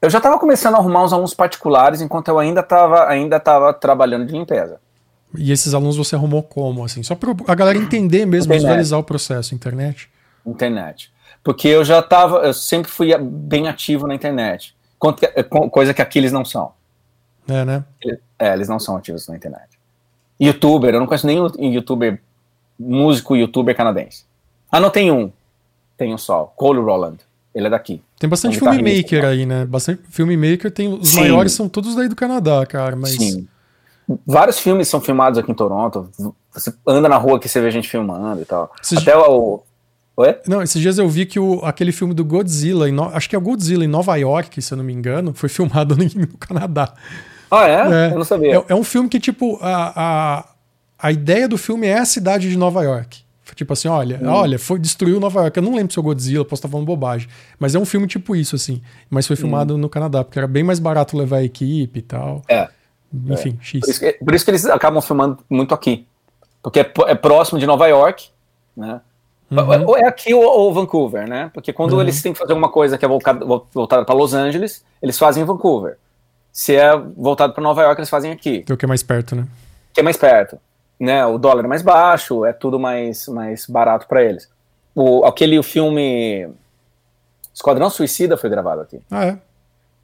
Eu 0.00 0.10
já 0.10 0.18
estava 0.18 0.38
começando 0.38 0.74
a 0.74 0.78
arrumar 0.78 1.04
uns 1.04 1.12
alunos 1.12 1.34
particulares 1.34 2.00
enquanto 2.00 2.28
eu 2.28 2.38
ainda 2.38 2.60
estava 2.60 3.06
ainda 3.06 3.38
tava 3.40 3.72
trabalhando 3.72 4.26
de 4.26 4.32
limpeza. 4.32 4.80
E 5.36 5.52
esses 5.52 5.74
alunos 5.74 5.96
você 5.96 6.14
arrumou 6.14 6.42
como, 6.42 6.84
assim? 6.84 7.02
Só 7.02 7.14
para 7.14 7.34
a 7.46 7.54
galera 7.54 7.78
entender 7.78 8.24
mesmo, 8.24 8.52
internet. 8.52 8.62
visualizar 8.62 8.98
o 8.98 9.04
processo, 9.04 9.54
internet? 9.54 10.08
Internet. 10.46 11.12
Porque 11.44 11.68
eu 11.68 11.84
já 11.84 11.98
estava, 11.98 12.38
eu 12.38 12.54
sempre 12.54 12.90
fui 12.90 13.16
bem 13.18 13.68
ativo 13.68 14.06
na 14.06 14.14
internet. 14.14 14.74
Coisa 15.70 15.92
que 15.92 16.02
aqui 16.02 16.18
eles 16.18 16.32
não 16.32 16.44
são. 16.44 16.72
É, 17.46 17.64
né? 17.64 17.84
É, 18.38 18.52
eles 18.52 18.68
não 18.68 18.78
são 18.78 18.96
ativos 18.96 19.28
na 19.28 19.36
internet 19.36 19.78
youtuber, 20.38 20.94
eu 20.94 21.00
não 21.00 21.06
conheço 21.06 21.26
nenhum 21.26 21.48
youtuber, 21.58 22.20
músico 22.78 23.36
youtuber 23.36 23.76
canadense. 23.76 24.24
Ah, 24.70 24.78
não 24.78 24.90
tem 24.90 25.10
um. 25.10 25.32
Tem 25.96 26.14
um 26.14 26.18
só, 26.18 26.52
Cole 26.56 26.78
Roland. 26.78 27.18
Ele 27.54 27.66
é 27.66 27.70
daqui. 27.70 28.02
Tem 28.18 28.28
bastante 28.28 28.58
tá 28.58 28.72
filmmaker 28.72 29.24
aí, 29.24 29.46
né? 29.46 29.64
Bastante 29.64 30.02
filmmaker. 30.10 30.70
Tem, 30.70 30.88
os 30.88 31.10
Sim. 31.10 31.20
maiores 31.20 31.52
são 31.52 31.68
todos 31.68 31.94
daí 31.94 32.08
do 32.08 32.16
Canadá, 32.16 32.66
cara. 32.66 32.96
Mas... 32.96 33.10
Sim. 33.10 33.46
Vários 34.26 34.58
filmes 34.58 34.88
são 34.88 35.00
filmados 35.00 35.38
aqui 35.38 35.52
em 35.52 35.54
Toronto. 35.54 36.10
Você 36.52 36.72
anda 36.86 37.08
na 37.08 37.16
rua 37.16 37.38
que 37.38 37.48
você 37.48 37.60
vê 37.60 37.70
gente 37.70 37.88
filmando 37.88 38.40
e 38.40 38.44
tal. 38.44 38.72
Esses 38.82 38.98
Até 38.98 39.16
o. 39.16 39.62
Oi? 40.16 40.36
Não, 40.48 40.60
esses 40.62 40.80
dias 40.80 40.98
eu 40.98 41.08
vi 41.08 41.26
que 41.26 41.38
o, 41.38 41.64
aquele 41.64 41.92
filme 41.92 42.12
do 42.12 42.24
Godzilla, 42.24 42.90
no... 42.90 43.04
acho 43.04 43.28
que 43.28 43.36
é 43.36 43.38
o 43.38 43.42
Godzilla 43.42 43.84
em 43.84 43.88
Nova 43.88 44.16
York, 44.16 44.60
se 44.60 44.72
eu 44.72 44.78
não 44.78 44.84
me 44.84 44.92
engano, 44.92 45.32
foi 45.32 45.48
filmado 45.48 45.94
no, 45.94 46.02
no 46.02 46.38
Canadá. 46.38 46.92
Ah, 47.50 47.68
é? 47.68 48.06
é? 48.08 48.12
Eu 48.12 48.16
não 48.16 48.24
sabia. 48.24 48.56
É, 48.56 48.64
é, 48.68 48.74
um 48.74 48.82
filme 48.82 49.08
que, 49.08 49.20
tipo, 49.20 49.58
a, 49.62 49.92
a, 49.94 50.44
a 50.98 51.12
ideia 51.12 51.46
do 51.46 51.56
filme 51.56 51.86
é 51.86 51.98
a 51.98 52.04
cidade 52.04 52.50
de 52.50 52.58
Nova 52.58 52.82
York. 52.82 53.20
Tipo 53.54 53.72
assim, 53.72 53.88
olha, 53.88 54.20
hum. 54.22 54.28
olha, 54.28 54.58
foi, 54.58 54.78
destruiu 54.78 55.18
Nova 55.20 55.40
York. 55.42 55.56
Eu 55.56 55.62
não 55.62 55.74
lembro 55.74 55.92
se 55.92 55.98
é 55.98 56.00
o 56.00 56.02
Godzilla, 56.02 56.44
posso 56.44 56.60
estar 56.60 56.68
falando 56.68 56.86
bobagem. 56.86 57.28
Mas 57.58 57.74
é 57.74 57.78
um 57.78 57.84
filme 57.84 58.06
tipo 58.06 58.34
isso, 58.34 58.56
assim. 58.56 58.82
Mas 59.10 59.26
foi 59.26 59.36
filmado 59.36 59.74
hum. 59.74 59.78
no 59.78 59.88
Canadá, 59.88 60.24
porque 60.24 60.38
era 60.38 60.48
bem 60.48 60.62
mais 60.62 60.78
barato 60.78 61.16
levar 61.16 61.38
a 61.38 61.44
equipe 61.44 61.98
e 61.98 62.02
tal. 62.02 62.42
É. 62.48 62.68
Enfim, 63.30 63.58
é. 63.60 63.64
X. 63.64 63.80
Por 63.80 63.90
isso, 63.90 64.00
que, 64.00 64.12
por 64.12 64.34
isso, 64.34 64.44
que, 64.44 64.50
eles 64.50 64.66
acabam 64.66 65.02
filmando 65.02 65.38
muito 65.48 65.74
aqui. 65.74 66.06
Porque 66.62 66.80
é, 66.80 66.92
é 67.06 67.14
próximo 67.14 67.58
de 67.58 67.66
Nova 67.66 67.86
York, 67.86 68.28
né? 68.76 69.00
Uhum. 69.50 69.86
Ou 69.86 69.96
é 69.96 70.06
aqui 70.06 70.34
ou, 70.34 70.42
ou, 70.42 70.74
Vancouver, 70.74 71.26
né? 71.26 71.50
Porque 71.54 71.72
quando 71.72 71.94
uhum. 71.94 72.02
eles 72.02 72.20
têm 72.20 72.34
que 72.34 72.38
fazer 72.38 72.52
alguma 72.52 72.68
coisa 72.68 72.98
que 72.98 73.04
é 73.04 73.08
voltada, 73.08 73.44
voltada 73.72 74.04
para 74.04 74.14
Los 74.14 74.34
Angeles, 74.34 74.84
eles 75.00 75.18
fazem 75.18 75.42
em 75.42 75.46
Vancouver 75.46 75.96
se 76.58 76.74
é 76.74 76.90
voltado 77.16 77.52
para 77.52 77.62
Nova 77.62 77.82
York, 77.82 78.00
eles 78.00 78.10
fazem 78.10 78.32
aqui. 78.32 78.62
Que 78.62 78.72
é 78.72 78.74
o 78.74 78.76
que 78.76 78.84
é 78.84 78.88
mais 78.88 79.02
perto, 79.02 79.36
né? 79.36 79.46
Que 79.94 80.00
é 80.00 80.02
mais 80.02 80.16
perto. 80.16 80.58
Né? 80.98 81.24
O 81.26 81.38
dólar 81.38 81.64
é 81.64 81.68
mais 81.68 81.82
baixo, 81.82 82.44
é 82.44 82.52
tudo 82.52 82.78
mais, 82.78 83.28
mais 83.28 83.66
barato 83.66 84.06
para 84.06 84.22
eles. 84.22 84.48
O, 84.94 85.24
aquele 85.24 85.58
o 85.58 85.62
filme 85.62 86.48
Esquadrão 87.54 87.90
Suicida 87.90 88.36
foi 88.36 88.50
gravado 88.50 88.82
aqui. 88.82 89.00
Ah, 89.10 89.26
é? 89.26 89.38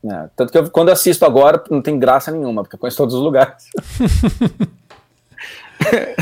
é 0.07 0.29
tanto 0.37 0.51
que 0.51 0.59
eu, 0.59 0.71
quando 0.71 0.89
eu 0.89 0.95
assisto 0.95 1.25
agora, 1.25 1.63
não 1.71 1.81
tem 1.81 1.99
graça 1.99 2.31
nenhuma, 2.31 2.63
porque 2.63 2.75
eu 2.75 2.81
conheço 2.81 2.97
todos 2.97 3.15
os 3.15 3.23
lugares. 3.23 3.71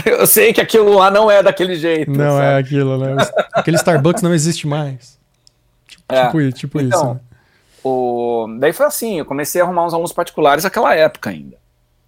eu 0.05 0.27
sei 0.27 0.53
que 0.53 0.61
aquilo 0.61 0.95
lá 0.95 1.11
não 1.11 1.31
é 1.31 1.43
daquele 1.43 1.75
jeito. 1.75 2.11
Não 2.11 2.37
sabe? 2.37 2.45
é 2.45 2.57
aquilo, 2.57 2.99
né? 2.99 3.17
Aquele 3.53 3.77
Starbucks 3.77 4.23
não 4.23 4.35
existe 4.35 4.67
mais. 4.67 5.21
Tipo, 5.85 6.15
é. 6.15 6.27
tipo, 6.27 6.53
tipo 6.53 6.81
então, 6.81 6.99
isso. 6.99 7.15
Né? 7.15 7.21
O... 7.85 8.47
Daí 8.59 8.73
foi 8.73 8.87
assim, 8.87 9.19
eu 9.19 9.25
comecei 9.25 9.61
a 9.61 9.65
arrumar 9.65 9.87
uns 9.87 9.93
alunos 9.93 10.13
particulares 10.13 10.65
naquela 10.65 10.95
época 10.95 11.31
ainda. 11.31 11.57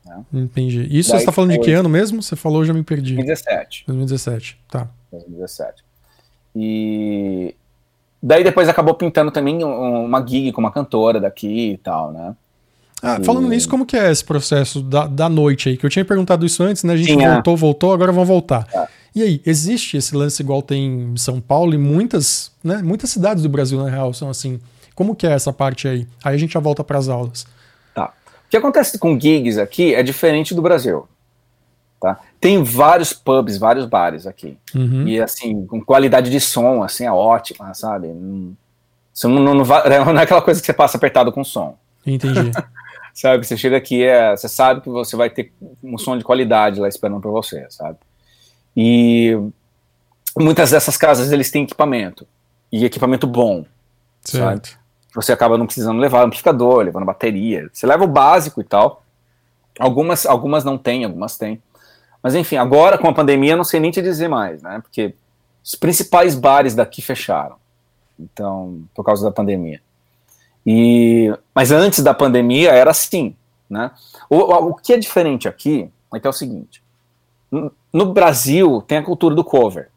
Né? 0.04 0.24
Entendi. 0.32 0.82
Isso 0.90 1.10
Daí 1.10 1.18
você 1.18 1.22
está 1.22 1.32
falando 1.32 1.50
foi... 1.50 1.58
de 1.58 1.64
que 1.64 1.72
ano 1.72 1.88
mesmo? 1.88 2.22
Você 2.22 2.36
falou, 2.36 2.64
já 2.64 2.72
me 2.72 2.82
perdi. 2.82 3.14
2017. 3.14 3.84
2017, 3.86 4.58
tá. 4.70 4.88
2017. 5.10 5.84
E 6.56 7.54
daí 8.22 8.44
depois 8.44 8.68
acabou 8.68 8.94
pintando 8.94 9.30
também 9.30 9.64
uma 9.64 10.24
gig 10.26 10.52
com 10.52 10.60
uma 10.60 10.70
cantora 10.70 11.20
daqui 11.20 11.72
e 11.72 11.78
tal, 11.78 12.12
né? 12.12 12.34
Ah, 13.02 13.18
falando 13.22 13.46
e... 13.46 13.50
nisso, 13.50 13.68
como 13.68 13.84
que 13.84 13.96
é 13.96 14.10
esse 14.10 14.24
processo 14.24 14.80
da, 14.80 15.06
da 15.06 15.28
noite 15.28 15.68
aí? 15.68 15.76
Que 15.76 15.84
eu 15.84 15.90
tinha 15.90 16.04
perguntado 16.04 16.46
isso 16.46 16.62
antes, 16.62 16.84
né? 16.84 16.94
A 16.94 16.96
gente 16.96 17.08
Tinha. 17.08 17.34
voltou, 17.34 17.56
voltou, 17.56 17.92
agora 17.92 18.10
vão 18.12 18.24
voltar. 18.24 18.66
Ah. 18.74 18.88
E 19.14 19.22
aí, 19.22 19.42
existe 19.44 19.96
esse 19.96 20.16
lance 20.16 20.42
igual 20.42 20.62
tem 20.62 21.12
em 21.12 21.16
São 21.16 21.40
Paulo 21.40 21.74
e 21.74 21.78
muitas, 21.78 22.50
né? 22.62 22.80
Muitas 22.82 23.10
cidades 23.10 23.42
do 23.42 23.48
Brasil, 23.48 23.78
na 23.82 23.90
real, 23.90 24.12
são 24.14 24.30
assim. 24.30 24.58
Como 24.94 25.14
que 25.14 25.26
é 25.26 25.32
essa 25.32 25.52
parte 25.52 25.86
aí? 25.86 26.06
Aí 26.24 26.34
a 26.34 26.38
gente 26.38 26.54
já 26.54 26.60
volta 26.60 26.82
para 26.82 26.98
as 26.98 27.08
aulas. 27.08 27.46
O 28.54 28.56
que 28.56 28.58
acontece 28.58 28.96
com 29.00 29.18
gigs 29.18 29.58
aqui 29.58 29.94
é 29.96 30.02
diferente 30.02 30.54
do 30.54 30.62
Brasil. 30.62 31.08
Tá? 32.00 32.20
Tem 32.40 32.62
vários 32.62 33.12
pubs, 33.12 33.58
vários 33.58 33.84
bares 33.84 34.28
aqui. 34.28 34.56
Uhum. 34.72 35.08
E 35.08 35.20
assim, 35.20 35.66
com 35.66 35.80
qualidade 35.80 36.30
de 36.30 36.38
som, 36.38 36.80
assim, 36.80 37.04
é 37.04 37.10
ótima, 37.10 37.74
sabe? 37.74 38.06
Não, 38.06 38.56
não, 39.24 39.30
não, 39.40 39.54
não, 39.54 39.64
vai- 39.64 39.88
não 40.04 40.20
é 40.20 40.22
aquela 40.22 40.40
coisa 40.40 40.60
que 40.60 40.66
você 40.66 40.72
passa 40.72 40.96
apertado 40.96 41.32
com 41.32 41.42
som. 41.42 41.76
Entendi. 42.06 42.52
Sabe? 43.12 43.44
Você 43.44 43.56
chega 43.56 43.76
aqui, 43.76 44.04
é, 44.04 44.36
você 44.36 44.48
sabe 44.48 44.80
que 44.82 44.88
você 44.88 45.16
vai 45.16 45.30
ter 45.30 45.52
um 45.82 45.96
som 45.96 46.16
de 46.18 46.22
qualidade 46.24 46.80
lá 46.80 46.88
esperando 46.88 47.20
por 47.20 47.30
você, 47.30 47.64
sabe? 47.70 47.96
E 48.76 49.38
muitas 50.36 50.72
dessas 50.72 50.96
casas 50.96 51.30
eles 51.30 51.48
têm 51.48 51.62
equipamento. 51.62 52.26
E 52.72 52.84
equipamento 52.84 53.24
bom. 53.24 53.64
certo. 54.20 54.76
Você 55.14 55.32
acaba 55.32 55.56
não 55.56 55.66
precisando 55.66 56.00
levar 56.00 56.24
amplificador, 56.24 56.84
levando 56.84 57.06
bateria. 57.06 57.70
Você 57.72 57.86
leva 57.86 58.04
o 58.04 58.08
básico 58.08 58.60
e 58.60 58.64
tal. 58.64 59.04
Algumas, 59.78 60.26
algumas 60.26 60.64
não 60.64 60.76
têm, 60.76 61.04
algumas 61.04 61.38
têm. 61.38 61.62
Mas 62.22 62.34
enfim, 62.34 62.56
agora 62.56 62.98
com 62.98 63.08
a 63.08 63.14
pandemia, 63.14 63.56
não 63.56 63.64
sei 63.64 63.78
nem 63.78 63.90
te 63.90 64.02
dizer 64.02 64.28
mais, 64.28 64.62
né? 64.62 64.80
Porque 64.80 65.14
os 65.62 65.74
principais 65.74 66.34
bares 66.34 66.74
daqui 66.74 67.00
fecharam. 67.00 67.56
Então, 68.18 68.82
por 68.94 69.04
causa 69.04 69.24
da 69.24 69.30
pandemia. 69.30 69.80
E, 70.66 71.32
mas 71.54 71.70
antes 71.70 72.02
da 72.02 72.14
pandemia 72.14 72.70
era 72.70 72.90
assim, 72.90 73.36
né? 73.68 73.90
O, 74.30 74.38
o, 74.38 74.74
que 74.74 74.92
é 74.92 74.98
diferente 74.98 75.46
aqui 75.46 75.90
é 76.12 76.18
que 76.20 76.26
é 76.26 76.30
o 76.30 76.32
seguinte: 76.32 76.82
no, 77.92 78.12
Brasil 78.12 78.82
tem 78.82 78.98
a 78.98 79.02
cultura 79.02 79.34
do 79.34 79.44
cover. 79.44 79.90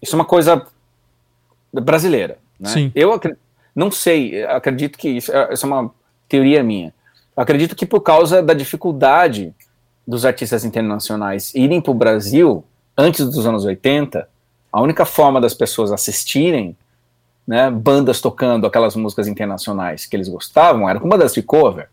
Isso 0.00 0.14
é 0.14 0.18
uma 0.18 0.24
coisa 0.24 0.66
brasileira, 1.72 2.38
né? 2.58 2.70
Sim. 2.70 2.92
Eu 2.94 3.12
acre- 3.12 3.36
não 3.78 3.92
sei, 3.92 4.44
acredito 4.44 4.98
que 4.98 5.08
isso, 5.08 5.32
é- 5.32 5.52
isso 5.52 5.64
é 5.64 5.68
uma 5.68 5.90
teoria 6.28 6.64
minha. 6.64 6.92
Acredito 7.36 7.76
que 7.76 7.86
por 7.86 8.00
causa 8.00 8.42
da 8.42 8.52
dificuldade 8.52 9.54
dos 10.04 10.24
artistas 10.24 10.64
internacionais 10.64 11.54
irem 11.54 11.80
para 11.80 11.92
o 11.92 11.94
Brasil 11.94 12.64
antes 12.96 13.24
dos 13.24 13.46
anos 13.46 13.64
80, 13.64 14.28
a 14.72 14.80
única 14.80 15.04
forma 15.04 15.40
das 15.40 15.54
pessoas 15.54 15.92
assistirem 15.92 16.76
né, 17.46 17.70
bandas 17.70 18.20
tocando 18.20 18.66
aquelas 18.66 18.96
músicas 18.96 19.28
internacionais 19.28 20.04
que 20.04 20.16
eles 20.16 20.28
gostavam 20.28 20.88
era 20.88 20.98
com 20.98 21.08
bandas 21.08 21.32
de 21.32 21.42
cover, 21.42 21.88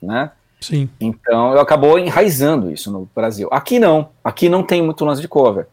né? 0.00 0.30
Sim. 0.60 0.88
Então 1.00 1.52
eu 1.52 1.58
acabou 1.58 1.98
enraizando 1.98 2.70
isso 2.70 2.92
no 2.92 3.08
Brasil. 3.12 3.48
Aqui 3.50 3.80
não, 3.80 4.10
aqui 4.22 4.48
não 4.48 4.62
tem 4.62 4.80
muito 4.80 5.04
lance 5.04 5.20
de 5.20 5.26
cover. 5.26 5.66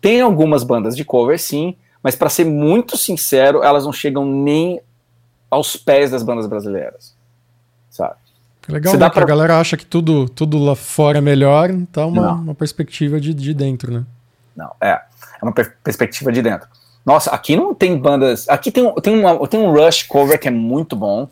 Tem 0.00 0.20
algumas 0.20 0.62
bandas 0.62 0.96
de 0.96 1.04
cover, 1.04 1.38
sim, 1.40 1.76
mas 2.02 2.14
para 2.16 2.28
ser 2.28 2.44
muito 2.44 2.96
sincero, 2.96 3.62
elas 3.62 3.84
não 3.84 3.92
chegam 3.92 4.24
nem 4.24 4.80
aos 5.50 5.76
pés 5.76 6.10
das 6.10 6.22
bandas 6.22 6.46
brasileiras, 6.46 7.14
sabe? 7.90 8.14
Que 8.62 8.72
legal, 8.72 8.92
né? 8.94 8.98
dá 8.98 9.06
Que 9.10 9.18
a 9.18 9.22
pra- 9.22 9.28
galera 9.28 9.58
acha 9.58 9.76
que 9.76 9.86
tudo, 9.86 10.28
tudo 10.28 10.58
lá 10.58 10.76
fora 10.76 11.18
é 11.18 11.20
melhor, 11.20 11.70
então 11.70 12.08
uma, 12.08 12.22
Não. 12.22 12.34
uma 12.42 12.54
perspectiva 12.54 13.20
de, 13.20 13.32
de 13.32 13.54
dentro, 13.54 13.90
né? 13.92 14.04
Não, 14.54 14.70
é, 14.80 14.90
é 14.90 15.00
uma 15.42 15.52
per- 15.52 15.76
perspectiva 15.82 16.30
de 16.30 16.42
dentro. 16.42 16.68
Nossa, 17.06 17.30
aqui 17.30 17.56
não 17.56 17.74
tem 17.74 17.96
bandas. 17.96 18.46
Aqui 18.48 18.70
tem, 18.70 18.84
um- 18.84 18.94
tem, 18.94 19.18
uma, 19.18 19.48
tem 19.48 19.58
um 19.60 19.72
Rush 19.72 20.02
cover 20.02 20.38
que 20.38 20.48
é 20.48 20.50
muito 20.50 20.94
bom. 20.94 21.26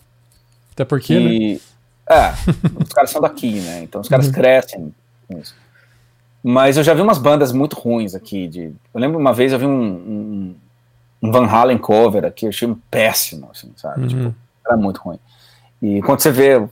Até 0.72 0.84
porque, 0.84 1.14
né? 1.18 1.28
que, 1.28 1.62
É, 2.08 2.32
os 2.82 2.88
caras 2.92 3.10
são 3.10 3.20
daqui, 3.20 3.60
né? 3.60 3.82
Então 3.82 4.00
os 4.00 4.08
caras 4.08 4.26
Uhum. 4.28 4.32
crescem 4.32 4.94
com 5.28 5.38
isso. 5.38 5.54
Mas 6.48 6.76
eu 6.76 6.84
já 6.84 6.94
vi 6.94 7.00
umas 7.00 7.18
bandas 7.18 7.50
muito 7.50 7.74
ruins 7.74 8.14
aqui. 8.14 8.46
De, 8.46 8.72
eu 8.94 9.00
lembro 9.00 9.18
uma 9.18 9.32
vez 9.32 9.52
eu 9.52 9.58
vi 9.58 9.66
um, 9.66 9.70
um, 9.82 10.54
um 11.20 11.32
Van 11.32 11.44
Halen 11.44 11.76
cover 11.76 12.24
aqui, 12.24 12.46
eu 12.46 12.50
achei 12.50 12.68
um 12.68 12.76
péssimo, 12.88 13.48
assim, 13.50 13.72
sabe? 13.74 14.02
Uhum. 14.02 14.06
Tipo, 14.06 14.34
era 14.64 14.76
muito 14.76 14.98
ruim. 14.98 15.18
E 15.82 16.00
quando 16.02 16.20
você 16.20 16.30
vê 16.30 16.64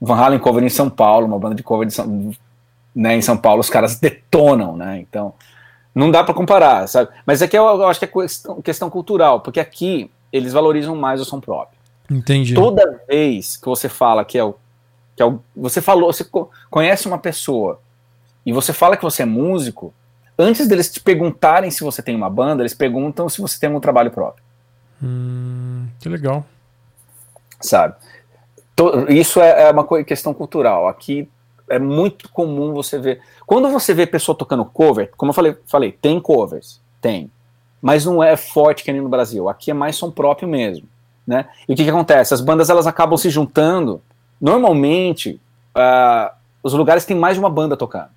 Van 0.00 0.14
Halen 0.14 0.38
cover 0.38 0.62
em 0.62 0.68
São 0.68 0.88
Paulo, 0.88 1.26
uma 1.26 1.40
banda 1.40 1.56
de 1.56 1.62
cover 1.64 1.88
de 1.88 1.92
São, 1.92 2.32
né, 2.94 3.16
em 3.16 3.20
São 3.20 3.36
Paulo, 3.36 3.60
os 3.60 3.68
caras 3.68 3.98
detonam, 3.98 4.76
né? 4.76 5.00
Então, 5.00 5.34
não 5.92 6.08
dá 6.08 6.22
pra 6.22 6.32
comparar, 6.32 6.86
sabe? 6.88 7.10
Mas 7.26 7.42
aqui 7.42 7.58
eu, 7.58 7.64
eu 7.64 7.88
acho 7.88 7.98
que 7.98 8.04
é 8.04 8.08
questão, 8.08 8.62
questão 8.62 8.88
cultural, 8.88 9.40
porque 9.40 9.58
aqui 9.58 10.08
eles 10.32 10.52
valorizam 10.52 10.94
mais 10.94 11.20
o 11.20 11.24
som 11.24 11.40
próprio. 11.40 11.76
Entendi. 12.08 12.54
Toda 12.54 13.02
vez 13.08 13.56
que 13.56 13.66
você 13.66 13.88
fala 13.88 14.24
que 14.24 14.38
é 14.38 14.44
o. 14.44 14.54
Que 15.16 15.22
é 15.22 15.26
o 15.26 15.40
você 15.56 15.80
falou, 15.80 16.12
você 16.12 16.22
co- 16.22 16.48
conhece 16.70 17.08
uma 17.08 17.18
pessoa 17.18 17.80
e 18.44 18.52
você 18.52 18.72
fala 18.72 18.96
que 18.96 19.02
você 19.02 19.22
é 19.22 19.26
músico, 19.26 19.92
antes 20.38 20.66
deles 20.66 20.90
te 20.90 21.00
perguntarem 21.00 21.70
se 21.70 21.82
você 21.84 22.02
tem 22.02 22.16
uma 22.16 22.30
banda, 22.30 22.62
eles 22.62 22.74
perguntam 22.74 23.28
se 23.28 23.40
você 23.40 23.58
tem 23.58 23.70
um 23.70 23.80
trabalho 23.80 24.10
próprio, 24.10 24.42
Hum, 25.02 25.86
que 25.98 26.08
legal. 26.08 26.44
sabe? 27.60 27.94
Isso 29.08 29.40
é, 29.40 29.64
é 29.64 29.70
uma 29.70 29.86
questão 30.04 30.32
cultural. 30.32 30.88
Aqui 30.88 31.28
é 31.68 31.78
muito 31.78 32.28
comum 32.30 32.72
você 32.72 32.98
ver. 32.98 33.20
Quando 33.46 33.68
você 33.70 33.92
vê 33.94 34.06
pessoa 34.06 34.36
tocando 34.36 34.64
cover, 34.64 35.10
como 35.16 35.30
eu 35.30 35.34
falei, 35.34 35.56
falei 35.66 35.92
tem 35.92 36.20
covers, 36.20 36.80
tem. 37.00 37.30
Mas 37.80 38.04
não 38.04 38.22
é 38.22 38.36
forte 38.36 38.82
que 38.84 38.92
nem 38.92 39.00
no 39.00 39.08
Brasil. 39.08 39.48
Aqui 39.48 39.70
é 39.70 39.74
mais 39.74 39.96
som 39.96 40.10
próprio 40.10 40.48
mesmo. 40.48 40.86
Né? 41.26 41.46
E 41.68 41.72
o 41.72 41.76
que, 41.76 41.84
que 41.84 41.90
acontece? 41.90 42.34
As 42.34 42.40
bandas 42.40 42.68
elas 42.68 42.86
acabam 42.86 43.16
se 43.16 43.30
juntando. 43.30 44.02
Normalmente, 44.40 45.40
ah, 45.74 46.34
os 46.62 46.72
lugares 46.72 47.04
têm 47.04 47.16
mais 47.16 47.34
de 47.34 47.40
uma 47.40 47.50
banda 47.50 47.76
tocando. 47.76 48.08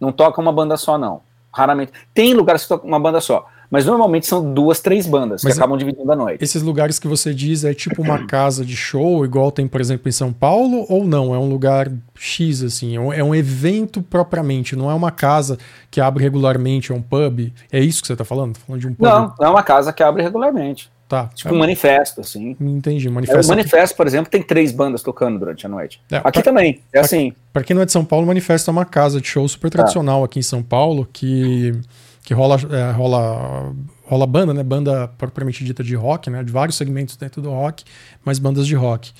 Não 0.00 0.12
toca 0.12 0.40
uma 0.40 0.52
banda 0.52 0.76
só, 0.76 0.98
não. 0.98 1.20
Raramente. 1.52 1.92
Tem 2.12 2.34
lugares 2.34 2.62
que 2.62 2.68
tocam 2.68 2.86
uma 2.86 3.00
banda 3.00 3.20
só. 3.20 3.46
Mas 3.70 3.84
normalmente 3.84 4.26
são 4.26 4.54
duas, 4.54 4.80
três 4.80 5.06
bandas 5.06 5.42
Mas 5.42 5.54
que 5.54 5.58
acabam 5.58 5.76
dividindo 5.76 6.10
a 6.10 6.14
noite. 6.14 6.42
Esses 6.42 6.62
lugares 6.62 6.98
que 6.98 7.08
você 7.08 7.34
diz 7.34 7.64
é 7.64 7.74
tipo 7.74 8.00
uma 8.00 8.24
casa 8.26 8.64
de 8.64 8.76
show, 8.76 9.24
igual 9.24 9.50
tem, 9.50 9.66
por 9.66 9.80
exemplo, 9.80 10.08
em 10.08 10.12
São 10.12 10.32
Paulo, 10.32 10.86
ou 10.88 11.04
não? 11.04 11.34
É 11.34 11.38
um 11.38 11.48
lugar 11.48 11.90
X, 12.14 12.62
assim? 12.62 12.96
É 12.96 13.00
um, 13.00 13.34
é 13.34 13.38
evento 13.38 14.02
propriamente, 14.02 14.76
não 14.76 14.90
é 14.90 14.94
uma 14.94 15.10
casa 15.10 15.58
que 15.90 16.00
abre 16.00 16.22
regularmente, 16.22 16.92
é 16.92 16.94
um 16.94 17.02
pub? 17.02 17.52
É 17.72 17.80
isso 17.80 18.00
que 18.00 18.06
você 18.06 18.16
tá 18.16 18.24
falando? 18.24 18.54
Tá 18.54 18.60
falando 18.64 18.80
de 18.80 18.86
um 18.86 18.94
pub? 18.94 19.06
Não, 19.06 19.34
é 19.40 19.48
uma 19.48 19.62
casa 19.62 19.92
que 19.92 20.02
abre 20.02 20.22
regularmente. 20.22 20.90
Tá. 21.08 21.28
Tipo 21.34 21.54
um 21.54 21.58
manifesto, 21.58 22.20
assim. 22.20 22.56
Entendi. 22.60 23.06
É, 23.06 23.10
o 23.10 23.12
Manifesto. 23.12 23.48
manifesto, 23.48 23.96
por 23.96 24.06
exemplo, 24.08 24.28
tem 24.28 24.42
três 24.42 24.72
bandas 24.72 25.02
tocando 25.04 25.38
durante 25.38 25.64
a 25.64 25.68
noite. 25.68 26.00
É, 26.10 26.16
Aqui 26.16 26.32
pra- 26.32 26.42
também, 26.42 26.80
é 26.92 26.98
assim. 26.98 27.32
Pra 27.52 27.62
quem 27.62 27.74
não 27.76 27.82
é 27.82 27.86
de 27.86 27.92
São 27.92 28.04
Paulo, 28.04 28.24
o 28.24 28.26
Manifesto 28.26 28.68
é 28.68 28.72
uma 28.72 28.84
casa 28.84 29.20
de 29.20 29.28
show 29.28 29.46
super 29.48 29.70
tradicional 29.70 30.24
aqui 30.24 30.40
em 30.40 30.42
São 30.42 30.64
Paulo, 30.64 31.08
que, 31.12 31.80
que 32.24 32.34
rola, 32.34 32.56
é, 32.72 32.90
rola, 32.90 33.72
rola 34.04 34.26
banda, 34.26 34.52
né? 34.52 34.64
Banda 34.64 35.06
propriamente 35.16 35.62
dita 35.64 35.84
de 35.84 35.94
rock, 35.94 36.28
né? 36.28 36.42
De 36.42 36.50
vários 36.50 36.76
segmentos 36.76 37.16
dentro 37.16 37.40
do 37.40 37.50
rock, 37.50 37.84
mas 38.24 38.40
bandas 38.40 38.66
de 38.66 38.74
rock. 38.74 39.12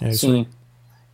É 0.00 0.10
isso 0.10 0.26
aí. 0.26 0.32
Sim. 0.32 0.46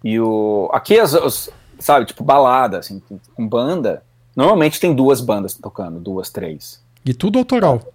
E 0.02 0.18
o. 0.20 0.70
Aqui, 0.72 0.98
as, 0.98 1.12
os- 1.14 1.50
sabe, 1.78 2.06
tipo, 2.06 2.24
balada, 2.24 2.78
assim, 2.78 3.02
com 3.34 3.46
banda. 3.46 4.02
Normalmente 4.36 4.80
tem 4.80 4.94
duas 4.94 5.20
bandas 5.20 5.54
tocando, 5.54 6.00
duas, 6.00 6.30
três. 6.30 6.82
E 7.04 7.12
tudo 7.14 7.38
autoral. 7.38 7.92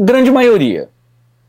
Grande 0.00 0.30
maioria. 0.30 0.88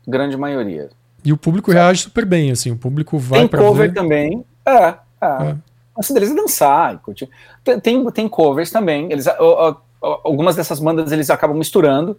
Grande 0.06 0.36
maioria. 0.36 0.90
E 1.24 1.32
o 1.32 1.36
público 1.36 1.70
reage 1.70 2.02
super 2.02 2.26
bem, 2.26 2.50
assim. 2.50 2.70
O 2.70 2.76
público 2.76 3.18
vai 3.18 3.48
tem 3.48 3.60
cover 3.60 3.88
ver. 3.88 3.94
também. 3.94 4.44
É, 4.66 4.72
é. 4.74 4.96
É. 5.22 5.56
Mas 5.96 6.10
deles 6.10 6.30
é 6.30 6.34
dançar 6.34 6.98
curtir. 6.98 7.28
Tem, 7.62 7.78
tem, 7.80 8.10
tem 8.10 8.28
covers 8.28 8.70
também. 8.70 9.10
Eles, 9.12 9.26
ó, 9.26 9.76
ó, 10.00 10.20
algumas 10.24 10.56
dessas 10.56 10.80
bandas 10.80 11.12
eles 11.12 11.30
acabam 11.30 11.56
misturando 11.56 12.18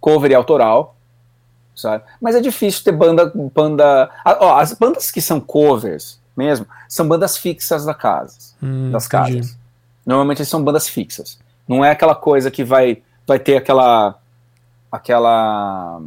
cover 0.00 0.30
e 0.30 0.34
autoral. 0.34 0.96
Sabe? 1.74 2.04
Mas 2.20 2.36
é 2.36 2.40
difícil 2.40 2.84
ter 2.84 2.92
banda. 2.92 3.32
banda 3.52 4.10
ó, 4.24 4.58
as 4.58 4.72
bandas 4.74 5.10
que 5.10 5.20
são 5.20 5.40
covers 5.40 6.20
mesmo 6.36 6.66
são 6.88 7.06
bandas 7.08 7.36
fixas 7.36 7.84
da 7.84 7.94
casa, 7.94 8.36
Hum, 8.62 8.90
das 8.90 9.06
entendi. 9.06 9.38
casas. 9.38 9.58
Normalmente 10.06 10.44
são 10.44 10.62
bandas 10.62 10.88
fixas. 10.88 11.38
Não 11.66 11.84
é 11.84 11.90
aquela 11.90 12.14
coisa 12.14 12.50
que 12.50 12.62
vai, 12.62 13.02
vai 13.26 13.38
ter 13.38 13.56
aquela. 13.56 14.18
Aquela. 14.94 16.00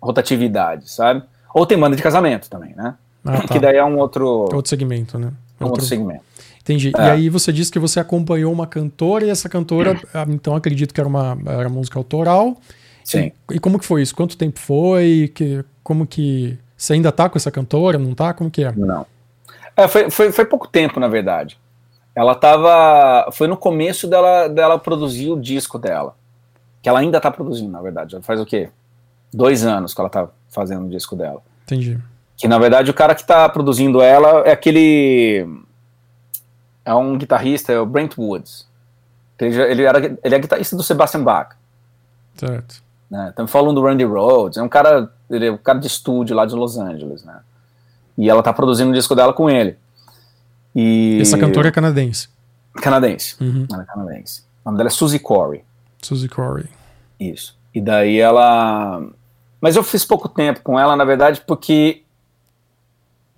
rotatividade, 0.00 0.90
sabe? 0.90 1.22
Ou 1.52 1.66
tem 1.66 1.78
banda 1.78 1.96
de 1.96 2.02
casamento 2.02 2.48
também, 2.48 2.74
né? 2.74 2.94
Ah, 3.24 3.40
tá. 3.42 3.48
Que 3.48 3.58
daí 3.58 3.76
é 3.76 3.84
um 3.84 3.98
outro, 3.98 4.26
Outro 4.26 4.68
segmento, 4.68 5.18
né? 5.18 5.32
um 5.60 5.66
outro 5.66 5.84
segmento. 5.84 6.22
Entendi. 6.60 6.92
É. 6.96 7.00
E 7.00 7.10
aí 7.10 7.28
você 7.28 7.52
disse 7.52 7.70
que 7.70 7.78
você 7.78 7.98
acompanhou 7.98 8.52
uma 8.52 8.66
cantora 8.66 9.26
e 9.26 9.30
essa 9.30 9.48
cantora, 9.48 10.00
ah, 10.14 10.24
então 10.28 10.54
acredito 10.54 10.94
que 10.94 11.00
era 11.00 11.08
uma 11.08 11.36
era 11.46 11.68
música 11.68 11.98
autoral. 11.98 12.56
Sim. 13.04 13.32
E, 13.50 13.56
e 13.56 13.58
como 13.58 13.78
que 13.78 13.84
foi 13.84 14.02
isso? 14.02 14.14
Quanto 14.14 14.36
tempo 14.36 14.58
foi? 14.58 15.32
Que, 15.34 15.64
como 15.82 16.06
que. 16.06 16.58
Você 16.76 16.94
ainda 16.94 17.10
tá 17.10 17.28
com 17.28 17.36
essa 17.36 17.50
cantora? 17.50 17.98
Não 17.98 18.14
tá? 18.14 18.32
Como 18.32 18.50
que 18.50 18.64
é? 18.64 18.72
Não. 18.72 19.04
É, 19.76 19.88
foi, 19.88 20.10
foi, 20.10 20.32
foi 20.32 20.44
pouco 20.44 20.68
tempo, 20.68 21.00
na 21.00 21.08
verdade. 21.08 21.58
Ela 22.14 22.34
tava. 22.34 23.30
Foi 23.32 23.48
no 23.48 23.56
começo 23.56 24.06
dela, 24.06 24.48
dela 24.48 24.78
produzir 24.78 25.30
o 25.30 25.40
disco 25.40 25.78
dela. 25.78 26.14
Que 26.82 26.88
ela 26.88 26.98
ainda 27.00 27.20
tá 27.20 27.30
produzindo, 27.30 27.70
na 27.70 27.80
verdade. 27.80 28.12
Já 28.12 28.22
faz 28.22 28.40
o 28.40 28.46
quê? 28.46 28.70
Dois 29.32 29.64
anos 29.64 29.94
que 29.94 30.00
ela 30.00 30.10
tá 30.10 30.28
fazendo 30.48 30.86
o 30.86 30.90
disco 30.90 31.14
dela. 31.14 31.42
Entendi. 31.64 31.98
Que 32.36 32.48
na 32.48 32.58
verdade 32.58 32.90
o 32.90 32.94
cara 32.94 33.14
que 33.14 33.24
tá 33.24 33.48
produzindo 33.48 34.00
ela 34.00 34.40
é 34.46 34.52
aquele. 34.52 35.46
É 36.84 36.94
um 36.94 37.16
guitarrista, 37.18 37.72
é 37.72 37.78
o 37.78 37.84
Brent 37.86 38.16
Woods. 38.16 38.66
Ele, 39.38 39.52
já- 39.52 39.66
ele, 39.68 39.82
era, 39.84 39.98
ele 40.24 40.34
é 40.34 40.38
guitarrista 40.38 40.74
do 40.76 40.82
Sebastian 40.82 41.22
Bach. 41.22 41.50
Certo. 42.34 42.82
né? 43.10 43.28
Estamos 43.30 43.50
falando 43.50 43.74
do 43.74 43.82
Randy 43.86 44.04
Rhodes, 44.04 44.56
é 44.58 44.62
um 44.62 44.68
cara, 44.68 45.10
ele 45.28 45.46
é 45.46 45.52
um 45.52 45.58
cara 45.58 45.78
de 45.78 45.86
estúdio 45.86 46.34
lá 46.34 46.46
de 46.46 46.54
Los 46.54 46.78
Angeles, 46.78 47.22
né? 47.22 47.40
E 48.16 48.28
ela 48.30 48.42
tá 48.42 48.52
produzindo 48.52 48.90
o 48.90 48.94
disco 48.94 49.14
dela 49.14 49.32
com 49.32 49.48
ele. 49.50 49.76
E... 50.74 51.18
Essa 51.20 51.36
cantora 51.38 51.68
é 51.68 51.70
canadense. 51.72 52.28
Canadense. 52.76 53.36
Uhum. 53.40 53.66
Ela 53.70 53.82
é 53.82 53.86
canadense. 53.86 54.42
O 54.64 54.68
nome 54.70 54.78
dela 54.78 54.88
é 54.88 54.90
Suzy 54.90 55.18
Corey. 55.18 55.62
Suzy 56.02 56.28
Corey. 56.28 56.66
Isso. 57.18 57.58
E 57.74 57.80
daí 57.80 58.18
ela. 58.18 59.06
Mas 59.60 59.76
eu 59.76 59.84
fiz 59.84 60.04
pouco 60.04 60.28
tempo 60.28 60.60
com 60.62 60.78
ela, 60.78 60.96
na 60.96 61.04
verdade, 61.04 61.42
porque 61.46 62.02